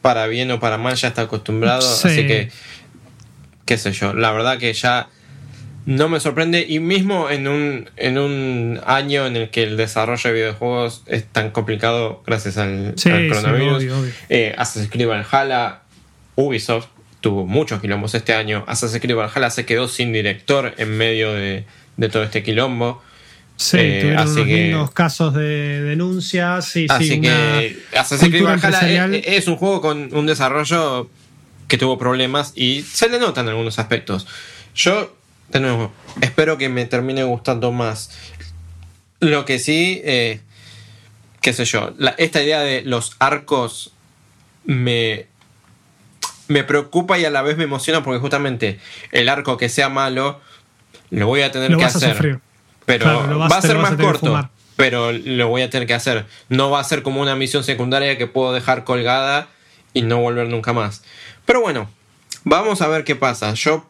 para 0.02 0.28
bien 0.28 0.52
o 0.52 0.60
para 0.60 0.78
mal 0.78 0.96
ya 0.96 1.08
está 1.08 1.22
acostumbrado, 1.22 1.82
Sí. 1.82 2.08
así 2.10 2.28
que 2.28 2.50
qué 3.66 3.78
sé 3.78 3.94
yo, 3.94 4.14
la 4.14 4.32
verdad 4.34 4.58
que 4.58 4.74
ya 4.74 5.08
no 5.86 6.10
me 6.10 6.20
sorprende 6.20 6.66
y 6.68 6.80
mismo 6.80 7.30
en 7.30 7.48
un, 7.48 7.90
en 7.98 8.18
un 8.20 8.80
año 8.86 9.26
en 9.26 9.36
el 9.36 9.50
que 9.50 9.64
el 9.64 9.78
desarrollo 9.78 10.30
de 10.30 10.34
videojuegos 10.36 11.04
es 11.08 11.26
tan 11.26 11.50
complicado 11.52 12.22
gracias 12.28 12.58
al, 12.58 12.94
Sí, 12.98 13.10
al 13.10 13.24
sí, 13.24 13.28
coronavirus, 13.30 13.78
obvio, 13.78 14.00
obvio. 14.00 14.12
eh, 14.30 14.54
Assassin's 14.58 14.90
Creed 14.92 15.08
Valhalla, 15.08 15.82
Ubisoft 16.36 16.88
tuvo 17.22 17.46
muchos 17.46 17.80
quilombos 17.82 18.14
este 18.16 18.34
año, 18.34 18.64
Assassin's 18.68 19.02
Creed 19.02 19.16
Valhalla 19.16 19.50
se 19.50 19.66
quedó 19.66 19.88
sin 19.88 20.12
director 20.14 20.74
en 20.78 20.98
medio 20.98 21.34
de, 21.34 21.66
de 21.98 22.10
todo 22.10 22.24
este 22.24 22.42
quilombo. 22.44 23.02
Sí, 23.62 23.78
Eh, 23.80 24.00
tuvieron 24.02 24.20
así 24.24 24.32
unos 24.34 24.46
que- 24.48 24.64
lindos 24.64 24.92
casos 24.92 25.34
de 25.36 25.82
denuncias. 25.84 26.66
Sí, 26.68 26.88
Así 26.90 27.08
sí, 27.10 27.22
que 27.22 27.78
Assassin's 27.96 28.32
Creed 28.32 28.44
Valhalla 28.44 29.06
es, 29.18 29.28
es 29.28 29.48
un 29.48 29.56
juego 29.56 29.82
con 29.82 30.10
un 30.16 30.26
desarrollo 30.26 31.10
que 31.68 31.78
tuvo 31.78 32.00
problemas 32.00 32.54
y 32.56 32.82
se 32.82 33.08
le 33.08 33.20
notan 33.20 33.48
algunos 33.48 33.78
aspectos. 33.78 34.26
Yo, 34.74 35.16
de 35.50 35.60
nuevo, 35.60 35.94
espero 36.22 36.58
que 36.58 36.70
me 36.70 36.86
termine 36.86 37.24
gustando 37.24 37.72
más. 37.72 38.10
Lo 39.20 39.46
que 39.46 39.60
sí, 39.60 40.02
eh, 40.04 40.40
qué 41.42 41.54
sé 41.54 41.66
yo, 41.66 41.94
la- 42.00 42.16
esta 42.18 42.42
idea 42.42 42.62
de 42.62 42.82
los 42.82 43.16
arcos 43.20 43.94
me, 44.66 45.28
me 46.48 46.64
preocupa 46.64 47.20
y 47.20 47.26
a 47.26 47.30
la 47.30 47.44
vez 47.44 47.58
me 47.58 47.66
emociona 47.66 48.04
porque 48.04 48.20
justamente 48.20 48.80
el 49.12 49.30
arco 49.30 49.56
que 49.58 49.70
sea 49.70 49.88
malo 49.90 50.42
lo 51.12 51.28
voy 51.28 51.42
a 51.42 51.52
tener 51.52 51.70
Lo 51.70 51.78
que 51.78 51.84
vas 51.84 51.94
a 51.94 51.98
hacer. 52.00 52.14
sufrir. 52.16 52.40
Pero 52.86 53.04
Claro, 53.06 53.28
lo 53.28 53.38
vas- 53.40 53.52
va 53.52 53.58
a 53.58 53.62
ser 53.62 53.78
más 53.78 53.96
corto. 53.96 54.50
Pero 54.76 55.12
lo 55.12 55.48
voy 55.48 55.62
a 55.62 55.70
tener 55.70 55.88
que 55.88 55.94
hacer. 55.94 56.26
No 56.50 56.72
va 56.72 56.80
a 56.80 56.84
ser 56.84 57.04
como 57.04 57.22
una 57.22 57.36
misión 57.36 57.64
secundaria 57.64 58.18
que 58.18 58.26
puedo 58.28 58.52
dejar 58.54 58.84
colgada 58.84 59.48
y 59.94 60.02
no 60.02 60.18
volver 60.20 60.48
nunca 60.48 60.74
más. 60.74 61.04
Pero 61.46 61.62
bueno, 61.62 61.90
vamos 62.46 62.82
a 62.82 62.88
ver 62.88 63.04
qué 63.04 63.16
pasa. 63.16 63.54
Yo, 63.54 63.86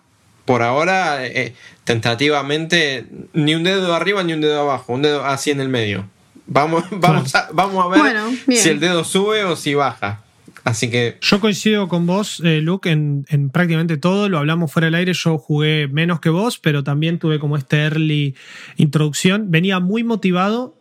por 0.46 0.64
ahora, 0.64 1.26
eh, 1.26 1.56
tentativamente, 1.86 3.06
ni 3.34 3.56
un 3.56 3.64
dedo 3.64 3.94
arriba 3.96 4.24
ni 4.24 4.34
un 4.34 4.42
dedo 4.42 4.60
abajo. 4.62 4.92
Un 4.94 5.02
dedo 5.02 5.26
así 5.26 5.52
en 5.52 5.62
el 5.62 5.70
medio. 5.70 6.06
Vamos, 6.48 6.84
vamos, 6.92 7.34
a, 7.36 7.48
vamos 7.54 7.86
a 7.86 7.88
ver 7.88 8.00
Bueno, 8.00 8.32
si 8.48 8.70
el 8.70 8.80
dedo 8.82 9.04
sube 9.06 9.44
o 9.46 9.56
si 9.56 9.74
baja. 9.76 10.22
Así 10.64 10.90
que 10.90 11.18
Yo 11.22 11.40
coincido 11.40 11.88
con 11.88 12.06
vos, 12.06 12.42
eh, 12.44 12.62
Luke, 12.62 12.90
en, 12.90 13.26
en 13.30 13.50
prácticamente 13.50 13.98
todo. 13.98 14.30
Lo 14.30 14.38
hablamos 14.38 14.72
fuera 14.72 14.86
del 14.86 14.96
aire. 14.96 15.14
Yo 15.14 15.38
jugué 15.38 15.88
menos 15.88 16.20
que 16.20 16.30
vos, 16.30 16.60
pero 16.60 16.84
también 16.84 17.18
tuve 17.20 17.40
como 17.40 17.58
esta 17.58 17.78
early 17.78 18.36
introducción. 18.78 19.50
Venía 19.50 19.80
muy 19.80 20.04
motivado 20.04 20.78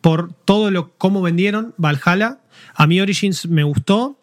por 0.00 0.32
todo 0.44 0.70
lo 0.70 0.96
cómo 0.98 1.22
vendieron 1.22 1.74
Valhalla. 1.78 2.38
A 2.74 2.86
mí 2.86 3.00
Origins 3.00 3.46
me 3.48 3.64
gustó. 3.64 4.18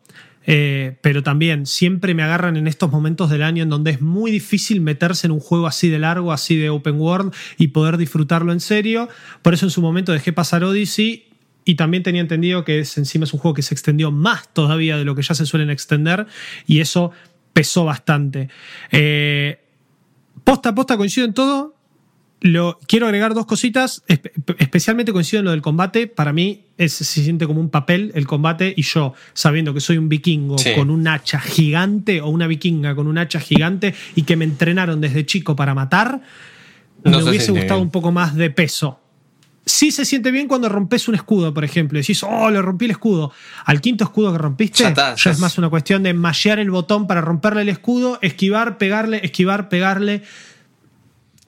eh, 0.46 0.98
pero 1.02 1.22
también 1.22 1.66
siempre 1.68 2.14
me 2.16 2.24
agarran 2.24 2.58
en 2.58 2.68
estos 2.68 2.92
momentos 2.92 3.30
del 3.30 3.44
año 3.44 3.62
en 3.64 3.70
donde 3.70 3.92
es 3.92 4.02
muy 4.02 4.32
difícil 4.32 4.82
meterse 4.82 5.28
en 5.28 5.32
un 5.34 5.40
juego 5.40 5.68
así 5.68 5.90
de 5.90 6.00
largo, 6.00 6.32
así 6.32 6.56
de 6.56 6.70
open 6.70 7.00
world 7.00 7.34
y 7.58 7.68
poder 7.70 7.98
disfrutarlo 7.98 8.52
en 8.52 8.60
serio. 8.60 9.08
Por 9.44 9.54
eso 9.54 9.66
en 9.68 9.70
su 9.70 9.82
momento 9.82 10.12
dejé 10.12 10.34
pasar 10.34 10.64
Odyssey 10.64 11.28
y 11.66 11.76
también 11.76 12.04
tenía 12.04 12.22
entendido 12.22 12.64
que 12.66 12.80
es, 12.80 12.98
encima 12.98 13.26
es 13.26 13.34
un 13.34 13.40
juego 13.40 13.54
que 13.54 13.62
se 13.62 13.74
extendió 13.74 14.12
más 14.12 14.52
todavía 14.54 14.98
de 14.98 15.06
lo 15.06 15.16
que 15.16 15.22
ya 15.22 15.36
se 15.36 15.46
suelen 15.46 15.70
extender 15.70 16.26
y 16.66 16.80
eso 16.80 17.12
pesó 17.54 17.86
bastante. 17.86 18.50
Eh, 18.92 19.60
posta 20.44 20.70
a 20.70 20.76
posta 20.76 20.98
coincido 20.98 21.26
en 21.28 21.34
todo. 21.34 21.76
Lo, 22.44 22.80
quiero 22.88 23.06
agregar 23.06 23.36
dos 23.36 23.46
cositas, 23.46 24.02
espe- 24.08 24.32
especialmente 24.58 25.14
coincido 25.14 25.40
en 25.42 25.46
lo 25.46 25.52
del 25.52 25.62
combate. 25.62 26.08
Para 26.08 26.34
mí 26.34 26.64
es- 26.80 26.94
se 26.94 27.04
siente 27.24 27.46
como 27.46 27.60
un 27.62 27.70
papel 27.70 28.12
el 28.16 28.26
combate 28.26 28.74
y 28.76 28.82
yo, 28.82 29.14
sabiendo 29.34 29.76
que 29.76 29.80
soy 29.80 29.98
un 30.00 30.10
vikingo 30.10 30.58
Sí. 30.58 30.72
con 30.76 30.90
un 30.90 31.08
hacha 31.08 31.40
gigante 31.40 32.20
o 32.22 32.30
una 32.30 32.48
vikinga 32.48 32.96
con 32.96 33.06
un 33.06 33.20
hacha 33.20 33.40
gigante 33.40 33.94
y 34.16 34.24
que 34.24 34.36
me 34.38 34.46
entrenaron 34.46 35.00
desde 35.02 35.24
chico 35.28 35.56
para 35.56 35.76
matar, 35.76 36.22
No 37.04 37.12
me 37.18 37.24
se 37.24 37.30
hubiese 37.30 37.52
gustado 37.52 37.76
bien. 37.76 37.88
un 37.88 37.92
poco 37.92 38.12
más 38.12 38.36
de 38.36 38.50
peso. 38.50 39.00
Sí 39.66 39.92
se 39.92 40.06
siente 40.06 40.32
bien 40.32 40.48
cuando 40.48 40.70
rompes 40.70 41.08
un 41.08 41.16
escudo, 41.16 41.54
por 41.54 41.64
ejemplo. 41.64 42.00
Decís, 42.00 42.24
oh, 42.24 42.50
le 42.50 42.62
rompí 42.62 42.86
el 42.86 42.92
escudo. 42.92 43.32
Al 43.66 43.80
quinto 43.80 44.04
escudo 44.04 44.32
que 44.32 44.38
rompiste, 44.40 44.80
Ya 44.80 44.86
ya, 44.86 44.90
está, 44.90 45.16
ya 45.16 45.32
es 45.32 45.40
más 45.40 45.58
una 45.58 45.70
cuestión 45.70 46.02
de 46.04 46.14
mallear 46.14 46.58
el 46.60 46.72
botón 46.72 47.06
para 47.08 47.22
romperle 47.22 47.62
el 47.62 47.70
escudo, 47.70 48.18
esquivar, 48.22 48.78
pegarle, 48.80 49.22
esquivar, 49.24 49.70
pegarle. 49.70 50.24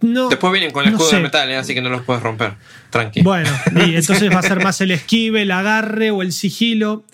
No, 0.02 0.28
después 0.28 0.52
vienen 0.52 0.72
con 0.72 0.84
el 0.84 0.92
no 0.92 0.98
escudo 0.98 1.10
sé. 1.12 1.16
de 1.18 1.22
metal, 1.24 1.50
¿eh? 1.50 1.56
así 1.56 1.74
que 1.74 1.82
no 1.82 1.90
los 1.90 2.02
puedes 2.02 2.22
romper. 2.22 2.56
Tranqui. 2.90 3.22
Bueno, 3.22 3.50
y 3.88 3.96
entonces 3.96 4.30
va 4.32 4.40
a 4.40 4.44
ser 4.44 4.62
más 4.62 4.80
el 4.82 4.92
esquive, 4.92 5.44
el 5.44 5.52
agarre 5.52 6.12
o 6.12 6.22
el 6.22 6.34
sigilo. 6.34 7.06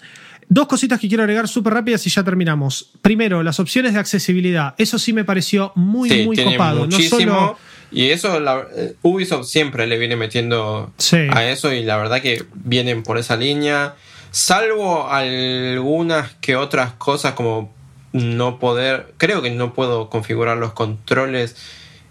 Dos 0.47 0.65
cositas 0.67 0.99
que 0.99 1.07
quiero 1.07 1.21
agregar 1.23 1.47
súper 1.47 1.73
rápidas 1.75 2.05
y 2.07 2.09
ya 2.09 2.23
terminamos. 2.23 2.89
Primero, 3.03 3.43
las 3.43 3.59
opciones 3.59 3.93
de 3.93 3.99
accesibilidad. 3.99 4.73
Eso 4.79 4.97
sí 4.97 5.13
me 5.13 5.23
pareció 5.23 5.71
muy, 5.75 6.09
Sí, 6.09 6.25
muy 6.25 6.35
copado. 6.43 6.85
muchísimo. 6.87 7.19
No 7.31 7.39
solo 7.39 7.57
Y 7.91 8.09
eso, 8.11 8.39
la- 8.39 8.67
eh, 8.75 8.93
Ubisoft 9.01 9.45
siempre 9.47 9.87
le 9.87 9.97
viene 9.97 10.15
metiendo 10.15 10.91
Sí. 10.97 11.27
a 11.31 11.49
eso 11.49 11.73
y 11.73 11.83
la 11.83 11.97
verdad 11.97 12.21
que 12.21 12.43
vienen 12.53 13.03
por 13.03 13.17
esa 13.17 13.35
línea. 13.35 13.95
Salvo 14.31 15.09
algunas 15.09 16.33
que 16.35 16.55
otras 16.55 16.93
cosas 16.93 17.33
como 17.33 17.73
no 18.13 18.59
poder, 18.59 19.13
creo 19.17 19.41
que 19.41 19.51
no 19.51 19.73
puedo 19.73 20.09
configurar 20.09 20.57
los 20.57 20.73
controles, 20.73 21.55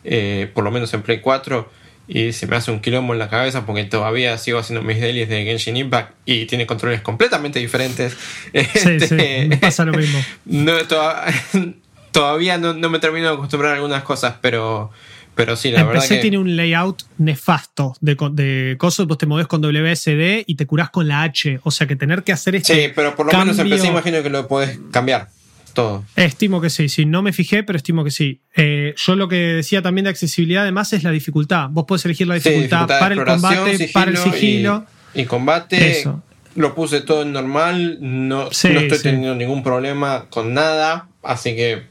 eh, 0.05 0.51
por 0.55 0.65
lo 0.65 0.71
menos 0.71 0.93
en 0.95 1.03
Play 1.03 1.21
4, 1.21 1.69
y 2.07 2.33
se 2.33 2.47
me 2.47 2.57
hace 2.57 2.71
un 2.71 2.81
quilombo 2.81 3.13
en 3.13 3.19
la 3.19 3.29
cabeza 3.29 3.67
porque 3.67 3.85
todavía 3.85 4.37
sigo 4.39 4.59
haciendo 4.59 4.83
mis 4.83 5.01
dailies 5.01 5.29
de 5.29 5.45
Genshin 5.45 5.77
Impact 5.77 6.13
y 6.25 6.47
tiene 6.47 6.67
controles 6.67 7.03
completamente 7.03 7.59
diferentes. 7.59 8.17
Sí, 8.53 8.65
sí, 8.75 8.89
Este, 8.91 9.47
me 9.47 9.57
pasa 9.59 9.85
lo 9.85 9.93
mismo. 9.93 10.19
no, 10.47 10.77
toda- 10.87 11.25
todavía 12.13 12.59
no, 12.59 12.73
no 12.75 12.89
me 12.91 12.99
termino 12.99 13.29
de 13.29 13.35
acostumbrar 13.35 13.73
a 13.73 13.75
algunas 13.77 14.03
cosas, 14.05 14.37
pero, 14.41 14.91
pero 15.39 15.55
sí, 15.55 15.71
la 15.71 15.85
verdad 15.85 16.01
PC 16.03 16.17
que... 16.17 16.21
tiene 16.21 16.37
un 16.39 16.57
layout 16.57 17.05
nefasto 17.19 17.95
de, 18.01 18.17
de 18.33 18.75
cosas. 18.77 19.07
Vos 19.07 19.19
te 19.19 19.27
movés 19.27 19.47
con 19.47 19.61
WSD 19.63 20.43
y 20.45 20.57
te 20.57 20.67
curás 20.67 20.91
con 20.91 21.07
la 21.07 21.23
H. 21.23 21.61
O 21.63 21.71
sea 21.71 21.87
que 21.87 21.95
tener 21.95 22.25
que 22.25 22.33
hacer 22.33 22.57
este. 22.57 22.75
Sí, 22.75 22.93
pero 22.93 23.15
por 23.15 23.27
lo 23.27 23.33
menos 23.39 23.51
en 23.57 23.57
cambio- 23.59 23.77
PC 23.77 23.87
imagino 23.87 24.21
que 24.25 24.31
lo 24.31 24.49
podés 24.49 24.81
cambiar 24.91 25.29
todo. 25.75 26.05
Estimo 26.17 26.61
que 26.61 26.71
sí, 26.71 26.89
sí, 26.89 27.07
no 27.07 27.23
me 27.23 27.33
fijé, 27.33 27.63
pero 27.63 27.77
estimo 27.77 28.03
que 28.03 28.11
sí. 28.11 28.41
Eh, 28.57 28.95
yo 28.97 29.15
lo 29.15 29.29
que 29.29 29.37
decía 29.37 29.81
también 29.81 30.07
de 30.07 30.11
accesibilidad, 30.11 30.63
además, 30.65 30.93
es 30.93 31.05
la 31.05 31.13
dificultad. 31.13 31.69
Vos 31.71 31.85
podés 31.87 32.05
elegir 32.05 32.27
la 32.27 32.41
Sí, 32.41 32.49
dificultad, 32.51 32.89
para 32.99 33.15
el 33.15 33.25
combate, 33.25 33.91
para 33.93 34.11
el 34.11 34.17
sigilo. 34.17 34.87
Y, 35.15 35.21
y 35.21 35.25
combate. 35.27 36.01
Eso. 36.01 36.21
Lo 36.57 36.75
puse 36.75 37.03
todo 37.03 37.23
en 37.23 37.31
normal. 37.33 37.99
No, 38.01 38.51
Sí, 38.51 38.71
no 38.71 38.81
estoy 38.81 38.99
sí. 38.99 39.05
teniendo 39.05 39.37
ningún 39.37 39.63
problema 39.63 40.27
con 40.31 40.53
nada. 40.53 41.07
Así 41.23 41.55
que. 41.55 41.85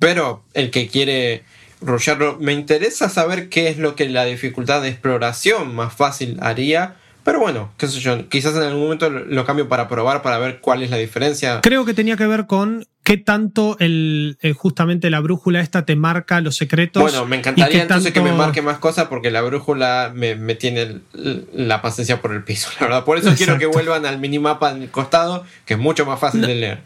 Pero 0.00 0.44
el 0.54 0.70
que 0.70 0.88
quiere 0.88 1.44
rushearlo. 1.86 2.38
Me 2.40 2.52
interesa 2.52 3.08
saber 3.08 3.48
qué 3.48 3.68
es 3.68 3.78
lo 3.78 3.94
que 3.96 4.08
la 4.08 4.24
dificultad 4.24 4.82
de 4.82 4.88
exploración 4.88 5.74
más 5.74 5.94
fácil 5.94 6.38
haría. 6.40 6.96
Pero 7.24 7.40
bueno, 7.40 7.72
qué 7.76 7.88
sé 7.88 7.98
yo. 7.98 8.28
Quizás 8.28 8.54
en 8.54 8.62
algún 8.62 8.82
momento 8.84 9.10
lo 9.10 9.44
cambio 9.44 9.68
para 9.68 9.88
probar, 9.88 10.22
para 10.22 10.38
ver 10.38 10.60
cuál 10.60 10.84
es 10.84 10.90
la 10.90 10.96
diferencia. 10.96 11.60
Creo 11.60 11.84
que 11.84 11.92
tenía 11.92 12.16
que 12.16 12.26
ver 12.28 12.46
con 12.46 12.86
qué 13.02 13.16
tanto 13.16 13.76
el, 13.80 14.38
el- 14.42 14.52
justamente 14.52 15.10
la 15.10 15.18
brújula 15.18 15.60
esta 15.60 15.84
te 15.84 15.96
marca 15.96 16.40
los 16.40 16.54
secretos. 16.54 17.02
Bueno, 17.02 17.26
me 17.26 17.36
encantaría 17.36 17.82
entonces 17.82 18.12
que 18.12 18.20
me 18.20 18.30
marque 18.38 18.62
más 18.62 18.78
cosas 18.78 19.06
porque 19.08 19.32
la 19.32 19.42
brújula 19.42 20.12
me, 20.14 20.36
me 20.36 20.54
tiene 20.54 20.82
el- 20.82 21.48
la 21.52 21.82
paciencia 21.82 22.22
por 22.22 22.32
el 22.32 22.44
piso, 22.44 22.68
la 22.80 22.86
verdad. 22.86 23.04
Por 23.04 23.18
eso 23.18 23.34
quiero 23.36 23.58
que 23.58 23.66
vuelvan 23.66 24.06
al 24.06 24.20
minimapa 24.20 24.70
en 24.70 24.82
el 24.82 24.90
costado, 24.90 25.44
que 25.64 25.74
es 25.74 25.80
mucho 25.80 26.06
más 26.06 26.20
fácil 26.20 26.42
de 26.42 26.54
leer. 26.54 26.78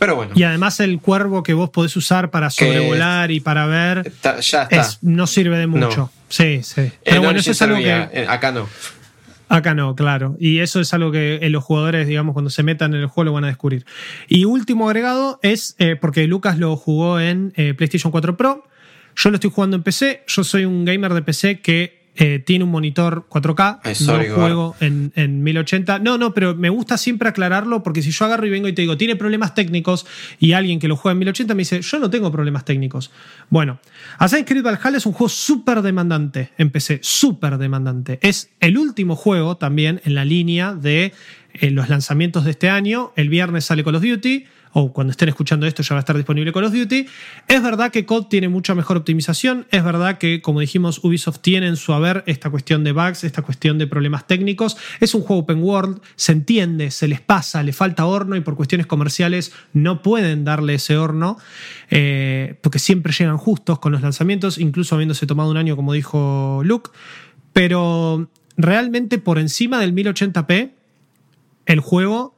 Pero 0.00 0.16
bueno, 0.16 0.32
Y 0.34 0.42
además 0.42 0.80
el 0.80 0.98
cuervo 0.98 1.44
que 1.44 1.54
vos 1.54 1.70
podés 1.70 1.94
usar 1.96 2.30
para 2.32 2.50
sobrevolar 2.50 3.30
y 3.30 3.38
para 3.38 3.66
ver 3.66 4.02
está- 4.06 4.40
ya 4.40 4.62
está. 4.64 4.80
es- 4.80 4.98
no 5.02 5.28
sirve 5.28 5.58
de 5.58 5.68
mucho. 5.68 5.96
No. 5.96 6.12
Sí, 6.28 6.62
sí. 6.64 6.80
En 6.80 6.92
Pero 7.04 7.22
bueno, 7.22 7.38
eso 7.38 7.52
es 7.52 7.62
algo 7.62 7.76
servía, 7.76 8.08
que 8.10 8.22
eh, 8.22 8.26
acá 8.28 8.50
no. 8.50 8.66
acá 9.48 9.74
no, 9.74 9.94
claro. 9.94 10.36
Y 10.40 10.60
eso 10.60 10.80
es 10.80 10.94
algo 10.94 11.12
que 11.12 11.40
eh, 11.42 11.50
los 11.50 11.62
jugadores, 11.62 12.06
digamos, 12.06 12.32
cuando 12.32 12.50
se 12.50 12.62
metan 12.62 12.94
en 12.94 13.00
el 13.02 13.06
juego 13.08 13.26
lo 13.26 13.32
van 13.34 13.44
a 13.44 13.48
descubrir. 13.48 13.84
Y 14.26 14.44
último 14.46 14.86
agregado 14.88 15.38
es, 15.42 15.74
eh, 15.78 15.96
porque 16.00 16.26
Lucas 16.26 16.56
lo 16.58 16.76
jugó 16.76 17.20
en 17.20 17.52
eh, 17.56 17.74
PlayStation 17.74 18.10
4 18.10 18.36
Pro, 18.36 18.64
yo 19.16 19.28
lo 19.30 19.36
estoy 19.36 19.50
jugando 19.54 19.76
en 19.76 19.82
PC, 19.82 20.24
yo 20.26 20.44
soy 20.44 20.64
un 20.64 20.84
gamer 20.86 21.12
de 21.12 21.22
PC 21.22 21.60
que 21.60 21.99
eh, 22.16 22.38
tiene 22.44 22.64
un 22.64 22.70
monitor 22.70 23.26
4K, 23.28 23.80
Ay, 23.82 23.94
sorry, 23.94 24.28
no 24.28 24.34
juego 24.34 24.76
en, 24.80 25.12
en 25.14 25.42
1080. 25.42 26.00
No, 26.00 26.18
no, 26.18 26.34
pero 26.34 26.54
me 26.54 26.68
gusta 26.68 26.98
siempre 26.98 27.28
aclararlo 27.28 27.82
porque 27.82 28.02
si 28.02 28.10
yo 28.10 28.24
agarro 28.24 28.46
y 28.46 28.50
vengo 28.50 28.68
y 28.68 28.72
te 28.72 28.82
digo, 28.82 28.96
tiene 28.96 29.16
problemas 29.16 29.54
técnicos 29.54 30.06
y 30.38 30.52
alguien 30.52 30.80
que 30.80 30.88
lo 30.88 30.96
juega 30.96 31.12
en 31.12 31.18
1080 31.20 31.54
me 31.54 31.60
dice, 31.60 31.80
yo 31.82 31.98
no 31.98 32.10
tengo 32.10 32.30
problemas 32.32 32.64
técnicos. 32.64 33.10
Bueno, 33.48 33.78
Assassin's 34.18 34.48
Creed 34.48 34.64
Valhalla 34.64 34.98
es 34.98 35.06
un 35.06 35.12
juego 35.12 35.28
súper 35.28 35.82
demandante 35.82 36.50
en 36.58 36.70
PC, 36.70 36.98
súper 37.02 37.58
demandante. 37.58 38.18
Es 38.22 38.50
el 38.60 38.76
último 38.76 39.16
juego 39.16 39.56
también 39.56 40.00
en 40.04 40.14
la 40.14 40.24
línea 40.24 40.74
de 40.74 41.12
eh, 41.54 41.70
los 41.70 41.88
lanzamientos 41.88 42.44
de 42.44 42.52
este 42.52 42.68
año. 42.68 43.12
El 43.16 43.28
viernes 43.28 43.64
sale 43.64 43.84
Call 43.84 43.96
of 43.96 44.02
Duty, 44.02 44.44
o 44.72 44.92
cuando 44.92 45.10
estén 45.10 45.28
escuchando 45.28 45.66
esto 45.66 45.82
ya 45.82 45.94
va 45.94 45.98
a 45.98 46.00
estar 46.00 46.16
disponible 46.16 46.52
Call 46.52 46.64
of 46.64 46.72
Duty. 46.72 47.06
Es 47.48 47.62
verdad 47.62 47.90
que 47.90 48.06
COD 48.06 48.26
tiene 48.26 48.48
mucha 48.48 48.74
mejor 48.74 48.96
optimización, 48.96 49.66
es 49.70 49.84
verdad 49.84 50.18
que, 50.18 50.42
como 50.42 50.60
dijimos, 50.60 51.00
Ubisoft 51.02 51.40
tiene 51.40 51.66
en 51.66 51.76
su 51.76 51.92
haber 51.92 52.22
esta 52.26 52.50
cuestión 52.50 52.84
de 52.84 52.92
bugs, 52.92 53.24
esta 53.24 53.42
cuestión 53.42 53.78
de 53.78 53.86
problemas 53.86 54.26
técnicos. 54.26 54.76
Es 55.00 55.14
un 55.14 55.22
juego 55.22 55.42
open 55.42 55.62
world, 55.62 56.00
se 56.16 56.32
entiende, 56.32 56.90
se 56.90 57.08
les 57.08 57.20
pasa, 57.20 57.62
le 57.62 57.72
falta 57.72 58.06
horno 58.06 58.36
y 58.36 58.40
por 58.40 58.56
cuestiones 58.56 58.86
comerciales 58.86 59.52
no 59.72 60.02
pueden 60.02 60.44
darle 60.44 60.74
ese 60.74 60.96
horno, 60.96 61.38
eh, 61.90 62.56
porque 62.62 62.78
siempre 62.78 63.12
llegan 63.12 63.38
justos 63.38 63.78
con 63.78 63.92
los 63.92 64.02
lanzamientos, 64.02 64.58
incluso 64.58 64.94
habiéndose 64.94 65.26
tomado 65.26 65.50
un 65.50 65.56
año, 65.56 65.76
como 65.76 65.92
dijo 65.92 66.62
Luke. 66.64 66.90
Pero 67.52 68.28
realmente 68.56 69.18
por 69.18 69.38
encima 69.38 69.80
del 69.80 69.94
1080p, 69.94 70.70
el 71.66 71.80
juego 71.80 72.36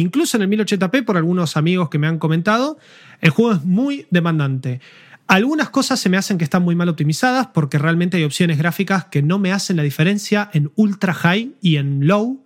incluso 0.00 0.36
en 0.36 0.42
el 0.42 0.50
1080p, 0.50 1.04
por 1.04 1.16
algunos 1.16 1.56
amigos 1.56 1.88
que 1.88 1.98
me 1.98 2.06
han 2.06 2.18
comentado, 2.18 2.78
el 3.20 3.30
juego 3.30 3.52
es 3.52 3.64
muy 3.64 4.06
demandante. 4.10 4.80
Algunas 5.26 5.70
cosas 5.70 6.00
se 6.00 6.08
me 6.08 6.16
hacen 6.16 6.38
que 6.38 6.44
están 6.44 6.62
muy 6.62 6.74
mal 6.74 6.88
optimizadas 6.88 7.48
porque 7.48 7.78
realmente 7.78 8.16
hay 8.16 8.24
opciones 8.24 8.58
gráficas 8.58 9.06
que 9.06 9.22
no 9.22 9.38
me 9.38 9.52
hacen 9.52 9.76
la 9.76 9.82
diferencia 9.82 10.50
en 10.52 10.70
ultra 10.76 11.14
high 11.14 11.52
y 11.60 11.76
en 11.76 12.06
low. 12.06 12.44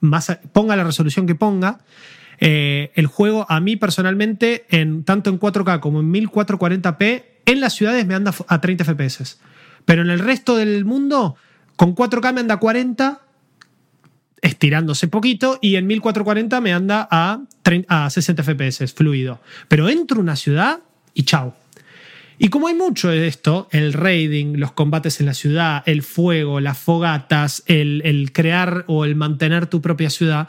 Más, 0.00 0.38
ponga 0.52 0.76
la 0.76 0.84
resolución 0.84 1.26
que 1.26 1.34
ponga. 1.34 1.80
Eh, 2.40 2.92
el 2.94 3.06
juego 3.06 3.46
a 3.48 3.60
mí 3.60 3.76
personalmente, 3.76 4.64
en, 4.70 5.04
tanto 5.04 5.28
en 5.30 5.40
4K 5.40 5.80
como 5.80 6.00
en 6.00 6.12
1440p, 6.12 7.24
en 7.46 7.60
las 7.60 7.74
ciudades 7.74 8.06
me 8.06 8.14
anda 8.14 8.32
a 8.46 8.60
30 8.60 8.84
FPS. 8.84 9.38
Pero 9.84 10.02
en 10.02 10.10
el 10.10 10.18
resto 10.18 10.56
del 10.56 10.84
mundo, 10.84 11.36
con 11.76 11.94
4K 11.94 12.32
me 12.34 12.40
anda 12.40 12.54
a 12.54 12.60
40 12.60 13.22
estirándose 14.42 15.08
poquito 15.08 15.58
y 15.60 15.76
en 15.76 15.86
1440 15.86 16.60
me 16.60 16.72
anda 16.72 17.08
a, 17.10 17.40
a 17.88 18.10
60 18.10 18.42
FPS, 18.42 18.92
fluido. 18.92 19.40
Pero 19.68 19.88
entro 19.88 20.18
a 20.18 20.20
una 20.20 20.36
ciudad 20.36 20.80
y 21.14 21.24
chao. 21.24 21.54
Y 22.38 22.48
como 22.48 22.68
hay 22.68 22.74
mucho 22.74 23.08
de 23.08 23.26
esto, 23.26 23.68
el 23.72 23.92
raiding, 23.92 24.60
los 24.60 24.72
combates 24.72 25.18
en 25.18 25.26
la 25.26 25.34
ciudad, 25.34 25.82
el 25.86 26.02
fuego, 26.02 26.60
las 26.60 26.78
fogatas, 26.78 27.64
el, 27.66 28.30
crear 28.32 28.84
o 28.86 29.04
el 29.04 29.16
mantener 29.16 29.66
tu 29.66 29.82
propia 29.82 30.08
ciudad, 30.08 30.48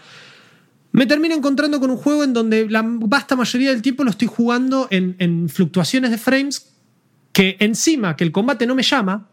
me 0.92 1.08
termino 1.08 1.36
encontrando 1.36 1.80
con 1.80 1.90
un 1.90 1.98
juego 1.98 2.24
en 2.24 2.34
donde 2.34 2.70
la 2.70 2.84
vasta 2.86 3.36
mayoría 3.36 3.72
del 3.72 3.82
tiempo 3.82 4.04
lo 4.04 4.12
estoy 4.12 4.28
jugando 4.28 4.88
en, 4.92 5.16
en 5.20 5.50
fluctuaciones 5.50 6.12
de 6.12 6.18
frames 6.18 6.72
que 7.32 7.58
encima 7.60 8.16
que 8.16 8.24
el 8.24 8.32
combate 8.32 8.68
no 8.68 8.76
me 8.76 8.84
llama, 8.84 9.28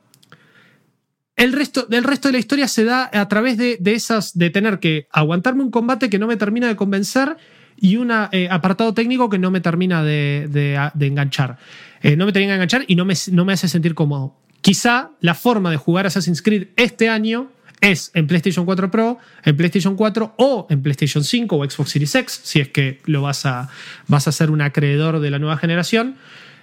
el 1.36 1.52
resto, 1.52 1.86
resto 1.90 2.28
de 2.28 2.32
la 2.32 2.38
historia 2.38 2.66
se 2.66 2.84
da 2.84 3.10
a 3.12 3.28
través 3.28 3.58
de, 3.58 3.78
esas, 3.84 4.36
de 4.36 4.50
tener 4.50 4.78
que 4.78 5.06
aguantarme 5.12 5.62
un 5.62 5.70
combate 5.70 6.08
que 6.08 6.18
no 6.18 6.26
me 6.26 6.36
termina 6.36 6.66
de 6.66 6.76
convencer 6.76 7.36
y 7.76 7.96
un 7.96 8.10
eh, 8.10 8.48
apartado 8.50 8.94
técnico 8.94 9.28
que 9.28 9.38
no 9.38 9.50
me 9.50 9.60
termina 9.60 10.02
de, 10.02 10.90
enganchar. 10.98 11.58
Eh, 12.02 12.16
no 12.16 12.24
me 12.24 12.32
termina 12.32 12.52
de 12.52 12.56
enganchar 12.56 12.84
y 12.86 12.96
no 12.96 13.04
me, 13.04 13.14
no 13.32 13.44
me 13.44 13.52
hace 13.52 13.68
sentir 13.68 13.94
cómodo. 13.94 14.34
Quizá 14.62 15.10
la 15.20 15.34
forma 15.34 15.70
de 15.70 15.76
jugar 15.76 16.06
Assassin's 16.06 16.40
Creed 16.40 16.68
este 16.76 17.10
año 17.10 17.50
es 17.82 18.10
en 18.14 18.26
PlayStation 18.26 18.64
4 18.64 18.90
Pro, 18.90 19.18
en 19.44 19.56
PlayStation 19.56 19.94
4 19.94 20.34
o 20.38 20.66
en 20.70 20.82
PlayStation 20.82 21.22
5 21.22 21.56
o 21.56 21.70
Xbox 21.70 21.90
Series 21.90 22.14
X, 22.14 22.40
si 22.42 22.60
es 22.60 22.68
que 22.68 23.00
lo 23.04 23.22
vas 23.22 23.44
a, 23.44 23.68
vas 24.08 24.26
a 24.26 24.32
ser 24.32 24.50
un 24.50 24.62
acreedor 24.62 25.20
de 25.20 25.30
la 25.30 25.38
nueva 25.38 25.58
generación. 25.58 26.16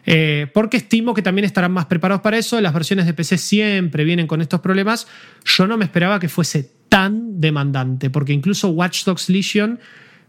Eh, 0.06 0.48
porque 0.54 0.78
estimo 0.78 1.14
que 1.14 1.22
también 1.22 1.46
estarán 1.46 1.72
más 1.72 1.86
preparados 1.86 2.22
para 2.22 2.38
eso. 2.38 2.60
Las 2.62 2.74
versiones 2.74 3.06
de 3.06 3.14
PC 3.14 3.38
siempre 3.38 4.04
vienen 4.04 4.28
con 4.28 4.42
estos 4.42 4.60
problemas. 4.60 5.08
Yo 5.46 5.68
no 5.68 5.78
me 5.78 5.86
esperaba 5.86 6.20
que 6.20 6.30
fuese 6.30 6.72
tan 6.90 7.40
demandante, 7.40 8.10
porque 8.10 8.34
incluso 8.34 8.70
Watch 8.70 9.06
Dogs 9.06 9.30
Legion 9.30 9.80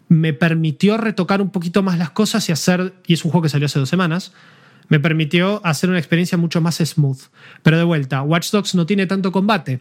me 0.08 0.32
permitió 0.32 0.96
retocar 0.96 1.40
un 1.42 1.50
poquito 1.50 1.82
más 1.82 1.98
las 1.98 2.10
cosas 2.10 2.48
y 2.48 2.52
hacer, 2.52 2.94
y 3.06 3.14
es 3.14 3.24
un 3.24 3.30
juego 3.30 3.42
que 3.42 3.48
salió 3.48 3.66
hace 3.66 3.78
dos 3.78 3.88
semanas, 3.88 4.32
me 4.88 5.00
permitió 5.00 5.60
hacer 5.64 5.90
una 5.90 5.98
experiencia 5.98 6.38
mucho 6.38 6.60
más 6.60 6.76
smooth. 6.76 7.18
Pero 7.62 7.78
de 7.78 7.84
vuelta, 7.84 8.22
Watch 8.22 8.50
Dogs 8.50 8.74
no 8.74 8.86
tiene 8.86 9.06
tanto 9.06 9.32
combate. 9.32 9.80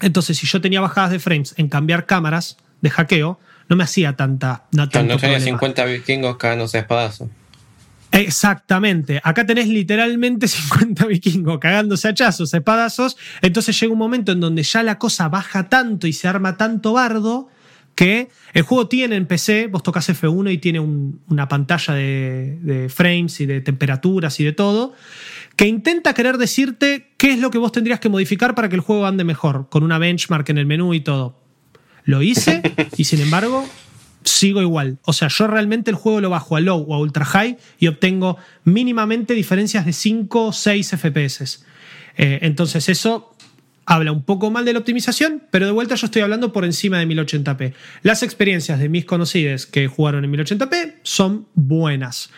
Entonces, 0.00 0.38
si 0.38 0.46
yo 0.46 0.60
tenía 0.60 0.80
bajadas 0.80 1.12
de 1.12 1.18
frames 1.18 1.54
en 1.56 1.68
cambiar 1.68 2.06
cámaras 2.06 2.58
de 2.80 2.90
hackeo, 2.90 3.38
no 3.68 3.76
me 3.76 3.84
hacía 3.84 4.14
tanta. 4.14 4.64
No 4.72 4.88
Cuando 4.90 5.16
tenía 5.16 5.40
50 5.40 5.84
vikingos 5.84 6.36
cagándose 6.36 6.78
espadazo. 6.78 7.30
Exactamente. 8.14 9.20
Acá 9.24 9.44
tenés 9.44 9.68
literalmente 9.68 10.48
50 10.48 11.06
vikingos 11.06 11.58
cagándose 11.58 12.08
hachazos, 12.08 12.54
espadazos. 12.54 13.16
Entonces 13.42 13.78
llega 13.78 13.92
un 13.92 13.98
momento 13.98 14.32
en 14.32 14.40
donde 14.40 14.62
ya 14.62 14.82
la 14.82 14.98
cosa 14.98 15.28
baja 15.28 15.68
tanto 15.68 16.06
y 16.06 16.12
se 16.12 16.28
arma 16.28 16.56
tanto 16.56 16.92
bardo 16.92 17.48
que 17.94 18.28
el 18.54 18.62
juego 18.62 18.88
tiene 18.88 19.14
en 19.14 19.26
PC, 19.26 19.68
vos 19.68 19.82
tocas 19.84 20.08
F1 20.08 20.52
y 20.52 20.58
tiene 20.58 20.80
una 20.80 21.46
pantalla 21.46 21.94
de, 21.94 22.58
de, 22.60 22.88
frames 22.88 23.40
y 23.40 23.46
de 23.46 23.60
temperaturas 23.60 24.40
y 24.40 24.44
de 24.44 24.52
todo, 24.52 24.94
que 25.54 25.66
intenta 25.66 26.12
querer 26.12 26.36
decirte 26.36 27.12
qué 27.16 27.32
es 27.32 27.38
lo 27.38 27.50
que 27.52 27.58
vos 27.58 27.70
tendrías 27.70 28.00
que 28.00 28.08
modificar 28.08 28.56
para 28.56 28.68
que 28.68 28.74
el 28.74 28.80
juego 28.80 29.06
ande 29.06 29.22
mejor, 29.22 29.68
con 29.68 29.84
una 29.84 29.98
benchmark 29.98 30.48
en 30.48 30.58
el 30.58 30.66
menú 30.66 30.92
y 30.92 31.02
todo. 31.02 31.40
Lo 32.04 32.20
hice 32.20 32.62
y 32.96 33.04
sin 33.04 33.20
embargo 33.20 33.64
sigo 34.24 34.60
igual. 34.60 34.98
O 35.04 35.12
sea, 35.12 35.28
yo 35.28 35.46
realmente 35.46 35.90
el 35.90 35.96
juego 35.96 36.20
lo 36.20 36.30
bajo 36.30 36.56
a 36.56 36.60
low 36.60 36.84
o 36.88 36.94
a 36.94 36.98
ultra 36.98 37.24
high 37.24 37.56
y 37.78 37.86
obtengo 37.86 38.36
mínimamente 38.64 39.34
diferencias 39.34 39.86
de 39.86 39.92
5 39.92 40.46
o 40.46 40.52
6 40.52 40.96
FPS. 40.96 41.64
entonces 42.16 42.88
eso 42.88 43.34
habla 43.86 44.12
un 44.12 44.22
poco 44.22 44.50
mal 44.50 44.64
de 44.64 44.72
la 44.72 44.78
optimización, 44.78 45.42
pero 45.50 45.66
de 45.66 45.72
vuelta 45.72 45.94
yo 45.94 46.06
estoy 46.06 46.22
hablando 46.22 46.52
por 46.52 46.64
encima 46.64 46.98
de 46.98 47.06
1080p. 47.06 47.74
Las 48.02 48.22
experiencias 48.22 48.78
de 48.78 48.88
mis 48.88 49.04
conocidos 49.04 49.66
que 49.66 49.88
jugaron 49.88 50.24
en 50.24 50.32
1080p 50.32 50.94
son 51.02 51.46
buenas. 51.54 52.30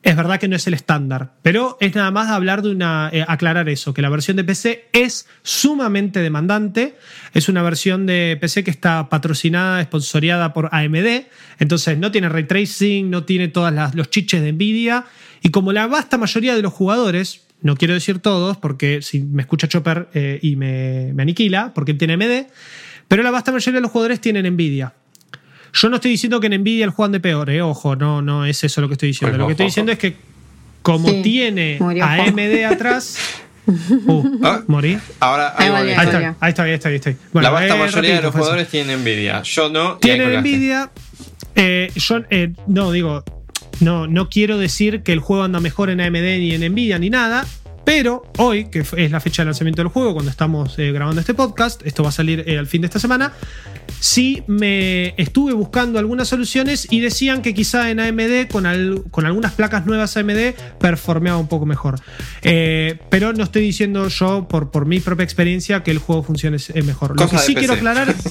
Es 0.00 0.14
verdad 0.14 0.38
que 0.38 0.46
no 0.46 0.54
es 0.54 0.66
el 0.68 0.74
estándar, 0.74 1.34
pero 1.42 1.76
es 1.80 1.94
nada 1.94 2.12
más 2.12 2.28
hablar 2.28 2.62
de 2.62 2.70
una. 2.70 3.10
Eh, 3.12 3.24
aclarar 3.26 3.68
eso, 3.68 3.92
que 3.92 4.00
la 4.00 4.08
versión 4.08 4.36
de 4.36 4.44
PC 4.44 4.88
es 4.92 5.26
sumamente 5.42 6.20
demandante. 6.20 6.96
Es 7.34 7.48
una 7.48 7.62
versión 7.62 8.06
de 8.06 8.38
PC 8.40 8.62
que 8.62 8.70
está 8.70 9.08
patrocinada, 9.08 9.80
esponsoreada 9.80 10.52
por 10.52 10.68
AMD. 10.72 11.26
Entonces 11.58 11.98
no 11.98 12.12
tiene 12.12 12.28
ray 12.28 12.44
tracing, 12.44 13.10
no 13.10 13.24
tiene 13.24 13.48
todos 13.48 13.72
los 13.94 14.08
chiches 14.08 14.40
de 14.40 14.52
Nvidia. 14.52 15.04
Y 15.42 15.50
como 15.50 15.72
la 15.72 15.88
vasta 15.88 16.16
mayoría 16.16 16.54
de 16.54 16.62
los 16.62 16.72
jugadores, 16.72 17.48
no 17.60 17.76
quiero 17.76 17.94
decir 17.94 18.20
todos, 18.20 18.56
porque 18.56 19.02
si 19.02 19.20
me 19.20 19.42
escucha 19.42 19.66
Chopper 19.66 20.08
eh, 20.14 20.38
y 20.40 20.54
me, 20.54 21.12
me 21.12 21.22
aniquila, 21.22 21.72
porque 21.74 21.90
él 21.92 21.98
tiene 21.98 22.14
AMD, 22.14 22.46
pero 23.08 23.24
la 23.24 23.32
vasta 23.32 23.50
mayoría 23.50 23.78
de 23.78 23.82
los 23.82 23.90
jugadores 23.90 24.20
tienen 24.20 24.46
Nvidia. 24.52 24.94
Yo 25.72 25.88
no 25.88 25.96
estoy 25.96 26.12
diciendo 26.12 26.40
que 26.40 26.46
en 26.48 26.60
Nvidia 26.60 26.84
el 26.84 26.90
juego 26.90 27.12
de 27.12 27.20
peor, 27.20 27.50
eh, 27.50 27.62
ojo, 27.62 27.96
no, 27.96 28.22
no 28.22 28.44
es 28.44 28.64
eso 28.64 28.80
lo 28.80 28.88
que 28.88 28.94
estoy 28.94 29.08
diciendo. 29.08 29.36
lo 29.38 29.46
que 29.46 29.52
estoy 29.52 29.66
diciendo 29.66 29.92
es 29.92 29.98
que 29.98 30.16
como 30.82 31.10
tiene 31.22 31.78
AMD 31.80 32.64
atrás. 32.64 33.18
Uh, 33.68 34.24
ah, 34.44 34.62
morí. 34.66 34.98
Ahora 35.20 35.52
ahí, 35.54 35.68
ahí, 35.68 35.90
está, 35.90 36.36
ahí, 36.40 36.48
está, 36.48 36.62
ahí 36.62 36.72
está, 36.72 36.88
ahí 36.88 36.94
está. 36.94 37.12
la 37.34 37.50
vasta 37.50 37.76
eh, 37.76 37.78
mayoría 37.78 38.14
de 38.14 38.22
los 38.22 38.34
jugadores 38.34 38.66
tienen 38.68 39.02
Nvidia. 39.02 39.42
Yo 39.42 39.68
no. 39.68 39.98
Tienen 39.98 40.40
Nvidia. 40.40 40.90
Eh, 41.54 41.92
yo 41.94 42.22
eh, 42.30 42.54
no 42.66 42.92
digo, 42.92 43.24
no, 43.80 44.06
no 44.06 44.30
quiero 44.30 44.56
decir 44.56 45.02
que 45.02 45.12
el 45.12 45.18
juego 45.18 45.42
anda 45.42 45.60
mejor 45.60 45.90
en 45.90 46.00
AMD 46.00 46.14
ni 46.14 46.52
en 46.52 46.72
Nvidia 46.72 46.98
ni 46.98 47.10
nada. 47.10 47.44
Pero 47.88 48.22
hoy, 48.36 48.66
que 48.66 48.80
es 48.80 49.10
la 49.10 49.18
fecha 49.18 49.40
de 49.40 49.46
lanzamiento 49.46 49.80
del 49.80 49.90
juego, 49.90 50.12
cuando 50.12 50.30
estamos 50.30 50.78
eh, 50.78 50.92
grabando 50.92 51.22
este 51.22 51.32
podcast, 51.32 51.80
esto 51.86 52.02
va 52.02 52.10
a 52.10 52.12
salir 52.12 52.44
eh, 52.46 52.58
al 52.58 52.66
fin 52.66 52.82
de 52.82 52.86
esta 52.86 52.98
semana, 52.98 53.32
sí 53.98 54.42
me 54.46 55.14
estuve 55.16 55.54
buscando 55.54 55.98
algunas 55.98 56.28
soluciones 56.28 56.86
y 56.90 57.00
decían 57.00 57.40
que 57.40 57.54
quizá 57.54 57.88
en 57.88 57.98
AMD, 57.98 58.48
con, 58.52 59.04
con 59.10 59.24
algunas 59.24 59.52
placas 59.54 59.86
nuevas 59.86 60.14
AMD, 60.18 60.52
performeaba 60.78 61.38
un 61.38 61.48
poco 61.48 61.64
mejor. 61.64 61.98
Eh, 62.42 62.98
pero 63.08 63.32
no 63.32 63.42
estoy 63.42 63.62
diciendo 63.62 64.06
yo, 64.08 64.46
por, 64.48 64.70
por 64.70 64.84
mi 64.84 65.00
propia 65.00 65.24
experiencia, 65.24 65.82
que 65.82 65.90
el 65.90 65.96
juego 65.96 66.22
funcione 66.22 66.58
mejor. 66.84 67.18
Lo 67.18 67.26
que 67.26 67.38
sí 67.38 67.54
quiero 67.54 67.72
aclarar... 67.72 68.14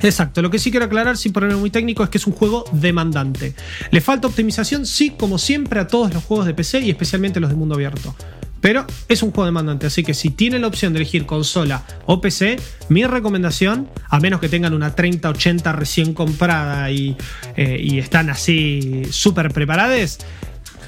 Exacto, 0.00 0.40
lo 0.40 0.50
que 0.50 0.58
sí 0.58 0.70
quiero 0.70 0.86
aclarar, 0.86 1.18
sin 1.18 1.32
ponerme 1.34 1.56
muy 1.56 1.70
técnico, 1.70 2.04
es 2.04 2.08
que 2.08 2.16
es 2.16 2.26
un 2.26 2.32
juego 2.32 2.64
demandante. 2.72 3.54
¿Le 3.90 4.00
falta 4.00 4.28
optimización? 4.28 4.86
Sí, 4.86 5.10
como 5.10 5.36
siempre 5.36 5.78
a 5.78 5.88
todos 5.88 6.14
los 6.14 6.24
juegos 6.24 6.46
de 6.46 6.54
PC 6.54 6.80
y 6.80 6.90
especialmente 6.90 7.38
los 7.38 7.50
de 7.50 7.56
mundo 7.56 7.74
abierto. 7.74 8.14
Pero 8.60 8.86
es 9.08 9.22
un 9.22 9.30
juego 9.30 9.46
demandante, 9.46 9.86
así 9.86 10.02
que 10.02 10.14
si 10.14 10.30
tienen 10.30 10.62
la 10.62 10.66
opción 10.66 10.92
de 10.92 11.00
elegir 11.00 11.26
consola 11.26 11.84
o 12.06 12.20
PC, 12.20 12.58
mi 12.88 13.04
recomendación, 13.04 13.88
a 14.08 14.18
menos 14.20 14.40
que 14.40 14.48
tengan 14.48 14.74
una 14.74 14.94
3080 14.94 15.72
recién 15.72 16.14
comprada 16.14 16.90
y, 16.90 17.16
eh, 17.56 17.78
y 17.80 17.98
están 17.98 18.30
así 18.30 19.02
súper 19.10 19.52
preparadas, 19.52 20.18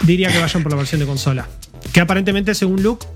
diría 0.02 0.32
que 0.32 0.38
vayan 0.38 0.62
por 0.62 0.72
la 0.72 0.78
versión 0.78 1.00
de 1.00 1.06
consola. 1.06 1.46
Que 1.92 2.00
aparentemente, 2.00 2.54
según 2.54 2.82
Luke, 2.82 3.06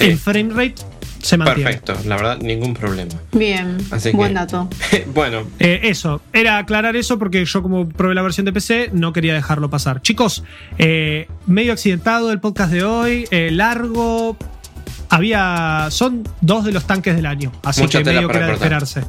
el 0.00 0.18
frame 0.18 0.50
rate 0.54 0.82
se 1.22 1.36
mantiene. 1.36 1.64
Perfecto, 1.64 1.96
la 2.06 2.16
verdad, 2.16 2.38
ningún 2.38 2.74
problema. 2.74 3.14
Bien, 3.32 3.78
buen 4.12 4.34
dato. 4.34 4.68
bueno. 5.14 5.42
Eh, 5.58 5.80
eso, 5.84 6.20
era 6.32 6.58
aclarar 6.58 6.96
eso 6.96 7.18
porque 7.18 7.44
yo 7.44 7.62
como 7.62 7.88
probé 7.88 8.14
la 8.14 8.22
versión 8.22 8.44
de 8.46 8.52
PC 8.52 8.90
no 8.92 9.12
quería 9.12 9.34
dejarlo 9.34 9.70
pasar. 9.70 10.02
Chicos, 10.02 10.44
eh, 10.78 11.28
medio 11.46 11.72
accidentado 11.72 12.32
el 12.32 12.40
podcast 12.40 12.72
de 12.72 12.84
hoy, 12.84 13.26
eh, 13.30 13.50
largo. 13.50 14.36
Había. 15.12 15.88
Son 15.90 16.22
dos 16.40 16.64
de 16.64 16.70
los 16.70 16.86
tanques 16.86 17.16
del 17.16 17.26
año, 17.26 17.50
así 17.64 17.84
que 17.88 18.04
medio 18.04 18.28
que 18.28 18.36
era 18.36 18.46
de 18.46 18.52
esperarse. 18.52 19.02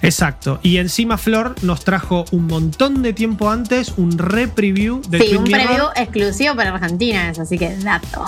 Exacto. 0.00 0.60
Y 0.62 0.76
encima 0.76 1.18
Flor 1.18 1.56
nos 1.62 1.82
trajo 1.82 2.24
un 2.30 2.46
montón 2.46 3.02
de 3.02 3.12
tiempo 3.12 3.50
antes 3.50 3.94
un 3.96 4.16
re-preview 4.16 5.00
de 5.08 5.18
Sí, 5.18 5.24
Twin 5.30 5.38
un 5.38 5.44
Mirror. 5.44 5.64
preview 5.66 5.86
exclusivo 5.96 6.54
para 6.54 6.74
Argentina, 6.74 7.30
es 7.30 7.38
así 7.38 7.58
que 7.58 7.74
dato. 7.78 8.24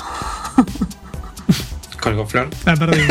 Colgo 2.06 2.24
Flor. 2.24 2.50
Ah, 2.64 2.76
perdí. 2.78 3.00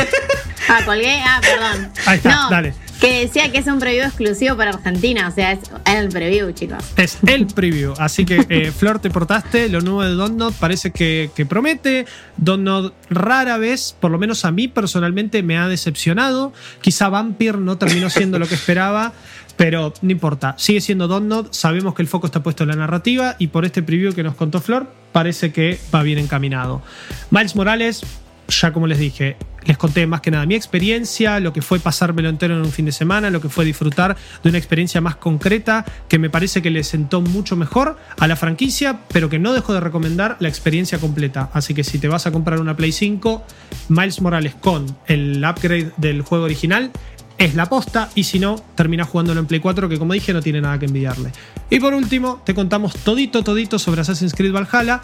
Ah, 0.68 0.80
colgué. 0.84 1.22
Ah, 1.22 1.40
perdón. 1.42 1.92
Ahí 2.08 2.18
está, 2.18 2.36
no, 2.36 2.50
dale. 2.50 2.74
Que 3.00 3.20
decía 3.20 3.52
que 3.52 3.60
es 3.60 3.68
un 3.68 3.78
preview 3.78 4.04
exclusivo 4.04 4.58
para 4.58 4.72
Argentina. 4.72 5.28
O 5.28 5.32
sea, 5.32 5.52
es 5.52 5.60
el 5.86 6.10
preview, 6.10 6.52
chicos. 6.54 6.84
Es 6.98 7.20
el 7.28 7.46
preview. 7.46 7.94
Así 8.00 8.26
que, 8.26 8.44
eh, 8.50 8.72
Flor, 8.76 8.98
te 8.98 9.12
portaste. 9.12 9.70
Lo 9.70 9.82
nuevo 9.82 10.02
de 10.02 10.16
Donut 10.16 10.56
parece 10.56 10.90
que, 10.90 11.30
que 11.36 11.46
promete. 11.46 12.08
Donut 12.38 12.96
rara 13.12 13.60
vez, 13.60 13.96
por 14.00 14.10
lo 14.10 14.18
menos 14.18 14.44
a 14.44 14.52
mí 14.52 14.68
personalmente, 14.68 15.44
me 15.44 15.56
ha 15.60 15.68
decepcionado. 15.68 16.52
Quizá 16.82 17.10
Vampire 17.10 17.60
no 17.60 17.78
terminó 17.78 18.10
siendo 18.10 18.40
lo 18.40 18.48
que 18.48 18.56
esperaba. 18.56 19.14
Pero 19.58 19.94
no 20.02 20.12
importa, 20.12 20.56
sigue 20.58 20.82
siendo 20.82 21.08
Donut. 21.08 21.54
Sabemos 21.54 21.94
que 21.94 22.02
el 22.02 22.08
foco 22.08 22.26
está 22.26 22.42
puesto 22.42 22.64
en 22.64 22.70
la 22.70 22.76
narrativa. 22.76 23.36
Y 23.38 23.48
por 23.48 23.66
este 23.66 23.84
preview 23.84 24.16
que 24.16 24.24
nos 24.24 24.34
contó 24.34 24.62
Flor, 24.62 24.92
parece 25.12 25.54
que 25.54 25.80
va 25.94 26.02
bien 26.02 26.18
encaminado. 26.18 26.82
Miles 27.30 27.56
Morales, 27.56 28.02
ya 28.48 28.72
como 28.72 28.88
les 28.88 29.00
dije, 29.00 29.38
les 29.66 29.78
conté 29.78 30.06
más 30.08 30.22
que 30.22 30.32
nada 30.32 30.46
mi 30.46 30.56
experiencia, 30.56 31.40
lo 31.40 31.54
que 31.54 31.62
fue 31.62 31.80
pasármelo 31.80 32.30
entero 32.30 32.56
en 32.56 32.62
un 32.62 32.72
fin 32.72 32.86
de 32.86 32.92
semana, 32.92 33.30
lo 33.30 33.42
que 33.42 33.50
fue 33.50 33.66
disfrutar 33.66 34.16
de 34.44 34.50
una 34.50 34.58
experiencia 34.58 35.02
más 35.02 35.16
concreta 35.16 35.86
que 36.08 36.20
me 36.20 36.30
parece 36.30 36.62
que 36.62 36.70
le 36.70 36.84
sentó 36.84 37.22
mucho 37.22 37.56
mejor 37.56 37.98
a 38.20 38.28
la 38.28 38.36
franquicia, 38.36 39.00
pero 39.12 39.30
que 39.30 39.40
no 39.40 39.54
dejo 39.54 39.74
de 39.74 39.80
recomendar 39.80 40.38
la 40.40 40.50
experiencia 40.50 41.00
completa. 41.00 41.50
Así 41.54 41.74
que 41.74 41.84
si 41.84 41.98
te 41.98 42.08
vas 42.08 42.28
a 42.28 42.32
comprar 42.32 42.60
una 42.60 42.76
Play 42.76 42.92
5, 42.92 43.44
Miles 43.90 44.22
Morales 44.22 44.56
con 44.56 44.86
el 45.08 45.44
upgrade 45.44 45.92
del 45.98 46.22
juego 46.22 46.46
original 46.46 46.92
es 47.38 47.56
la 47.56 47.66
posta 47.66 48.10
y 48.16 48.24
si 48.24 48.40
no, 48.40 48.56
termina 48.76 49.04
jugándolo 49.04 49.40
en 49.42 49.46
Play 49.46 49.60
4 49.60 49.90
que 49.90 50.00
como 50.00 50.14
dije 50.14 50.34
no 50.34 50.42
tiene 50.42 50.62
nada 50.62 50.80
que 50.80 50.86
envidiarle. 50.86 51.32
Y 51.70 51.80
por 51.80 51.94
último, 51.94 52.42
te 52.46 52.54
contamos 52.54 52.96
todito, 52.96 53.44
todito 53.44 53.80
sobre 53.80 54.02
Assassin's 54.02 54.34
Creed 54.34 54.54
Valhalla, 54.54 55.02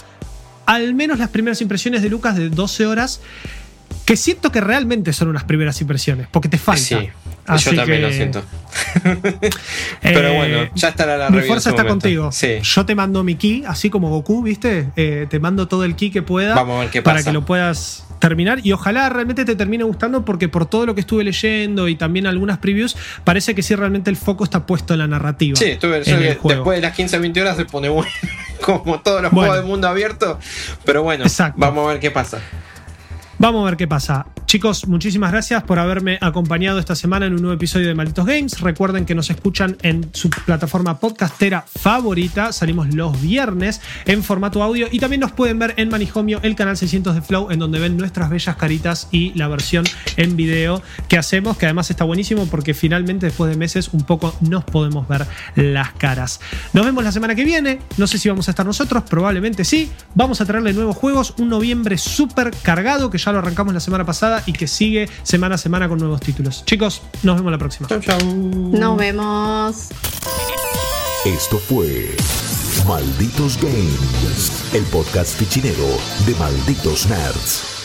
al 0.65 0.93
menos 0.93 1.19
las 1.19 1.29
primeras 1.29 1.61
impresiones 1.61 2.01
de 2.01 2.09
Lucas 2.09 2.35
de 2.35 2.49
12 2.49 2.85
horas, 2.85 3.21
que 4.05 4.15
siento 4.15 4.51
que 4.51 4.61
realmente 4.61 5.13
son 5.13 5.27
unas 5.29 5.43
primeras 5.43 5.79
impresiones, 5.81 6.27
porque 6.31 6.49
te 6.49 6.57
falta. 6.57 6.81
Sí, 6.81 7.09
Así 7.45 7.71
yo 7.71 7.75
también 7.75 8.01
que, 8.01 8.07
lo 8.07 8.13
siento. 8.13 8.43
eh, 9.03 9.49
Pero 10.01 10.33
bueno, 10.33 10.69
ya 10.75 10.89
estará 10.89 11.17
la 11.17 11.29
Mi 11.29 11.39
en 11.39 11.45
fuerza 11.45 11.63
su 11.63 11.69
está 11.69 11.83
momento. 11.83 12.03
contigo. 12.05 12.31
Sí. 12.31 12.59
Yo 12.61 12.85
te 12.85 12.95
mando 12.95 13.23
mi 13.23 13.35
ki, 13.35 13.63
así 13.67 13.89
como 13.89 14.09
Goku, 14.09 14.43
¿viste? 14.43 14.89
Eh, 14.95 15.27
te 15.29 15.39
mando 15.39 15.67
todo 15.67 15.83
el 15.83 15.95
ki 15.95 16.11
que 16.11 16.21
pueda 16.21 16.55
Vamos 16.55 16.77
a 16.77 16.79
ver 16.81 16.89
qué 16.89 17.01
para 17.01 17.23
que 17.23 17.31
lo 17.31 17.45
puedas 17.45 18.05
terminar 18.19 18.59
y 18.63 18.71
ojalá 18.71 19.09
realmente 19.09 19.45
te 19.45 19.55
termine 19.55 19.83
gustando 19.83 20.23
porque 20.23 20.47
por 20.47 20.67
todo 20.67 20.85
lo 20.85 20.93
que 20.93 21.01
estuve 21.01 21.23
leyendo 21.23 21.88
y 21.88 21.95
también 21.95 22.27
algunas 22.27 22.59
previews 22.59 22.95
parece 23.23 23.55
que 23.55 23.63
sí 23.63 23.73
realmente 23.73 24.11
el 24.11 24.15
foco 24.15 24.43
está 24.43 24.67
puesto 24.67 24.93
en 24.93 24.99
la 24.99 25.07
narrativa. 25.07 25.57
Sí, 25.57 25.65
estuve 25.65 26.03
en 26.05 26.15
el 26.15 26.21
que 26.21 26.35
juego. 26.35 26.59
después 26.59 26.77
de 26.77 26.81
las 26.83 26.95
15 26.95 27.17
20 27.17 27.41
horas 27.41 27.57
se 27.57 27.65
pone 27.65 27.89
bueno, 27.89 28.11
como 28.65 28.99
todos 29.01 29.21
los 29.21 29.31
Bueno. 29.31 29.49
juegos 29.49 29.63
de 29.65 29.69
mundo 29.69 29.88
abierto. 29.88 30.39
Pero 30.85 31.03
bueno, 31.03 31.23
Exacto. 31.25 31.55
vamos 31.57 31.85
a 31.85 31.91
ver 31.93 31.99
qué 31.99 32.11
pasa. 32.11 32.39
Vamos 33.38 33.61
a 33.63 33.65
ver 33.65 33.77
qué 33.77 33.88
pasa. 33.88 34.25
Chicos, 34.52 34.86
muchísimas 34.86 35.32
gracias 35.32 35.64
por 35.64 35.80
haberme 35.80 36.18
acompañado 36.19 36.78
esta 36.78 36.94
semana 36.94 37.26
en 37.26 37.36
un 37.36 37.41
nuevo 37.41 37.56
episodio 37.56 37.88
de 37.88 37.95
Malditos 37.95 38.26
Games. 38.26 38.60
Recuerden 38.60 39.06
que 39.06 39.15
nos 39.15 39.30
escuchan 39.30 39.78
en 39.82 40.10
su 40.11 40.30
plataforma 40.30 40.99
podcastera 40.99 41.64
favorita. 41.65 42.52
Salimos 42.52 42.94
los 42.94 43.22
viernes 43.22 43.80
en 44.06 44.22
formato 44.23 44.61
audio 44.61 44.90
y 44.91 44.99
también 44.99 45.22
nos 45.22 45.32
pueden 45.32 45.57
ver 45.57 45.76
en 45.78 45.88
Manijomio, 45.88 46.41
el 46.44 46.57
canal 46.57 46.76
600 46.76 47.15
de 47.15 47.22
Flow, 47.22 47.49
en 47.49 47.60
donde 47.60 47.80
ven 47.80 47.95
nuestras 47.95 48.30
bellas 48.30 48.57
caritas 48.57 49.07
y 49.10 49.34
la 49.36 49.48
versión 49.48 49.86
en 50.18 50.36
video 50.36 50.82
que 51.07 51.18
hacemos, 51.18 51.56
que 51.57 51.68
además 51.68 51.90
está 51.90 52.03
buenísimo 52.03 52.45
porque 52.48 52.73
finalmente 52.73 53.28
después 53.28 53.49
de 53.49 53.56
meses 53.56 53.91
un 53.94 54.02
poco 54.02 54.36
nos 54.41 54.65
podemos 54.65 55.07
ver 55.07 55.28
las 55.56 55.94
caras. 55.94 56.41
Nos 56.73 56.84
vemos 56.84 57.06
la 57.06 57.14
semana 57.14 57.36
que 57.36 57.45
viene. 57.45 57.80
No 57.95 58.06
sé 58.06 58.18
si 58.18 58.28
vamos 58.28 58.49
a 58.49 58.52
estar 58.52 58.65
nosotros, 58.65 59.03
probablemente 59.10 59.64
sí. 59.64 59.90
Vamos 60.14 60.41
a 60.41 60.45
traerle 60.45 60.73
nuevos 60.73 60.98
juegos, 60.98 61.36
un 61.38 61.48
noviembre 61.48 61.98
súper 61.98 62.52
cargado 62.64 63.10
que 63.10 63.18
ya 63.18 63.32
lo 63.32 63.40
arrancamos 63.40 63.73
la 63.73 63.80
semana 63.80 64.06
pasada 64.06 64.40
y 64.45 64.53
que 64.53 64.68
sigue 64.68 65.09
semana 65.23 65.55
a 65.55 65.57
semana 65.57 65.88
con 65.88 65.99
nuevos 65.99 66.22
títulos. 66.22 66.63
Chicos, 66.65 67.01
nos 67.23 67.38
vemos 67.38 67.51
la 67.51 67.57
próxima. 67.57 67.88
Chau, 67.88 67.99
chau. 67.99 68.19
Nos 68.23 68.97
vemos. 68.97 69.89
Esto 71.26 71.59
fue 71.59 72.15
Malditos 72.88 73.57
Games, 73.61 74.73
el 74.73 74.84
podcast 74.85 75.38
fichinero 75.38 75.88
de 76.26 76.34
Malditos 76.35 77.07
Nerds. 77.07 77.81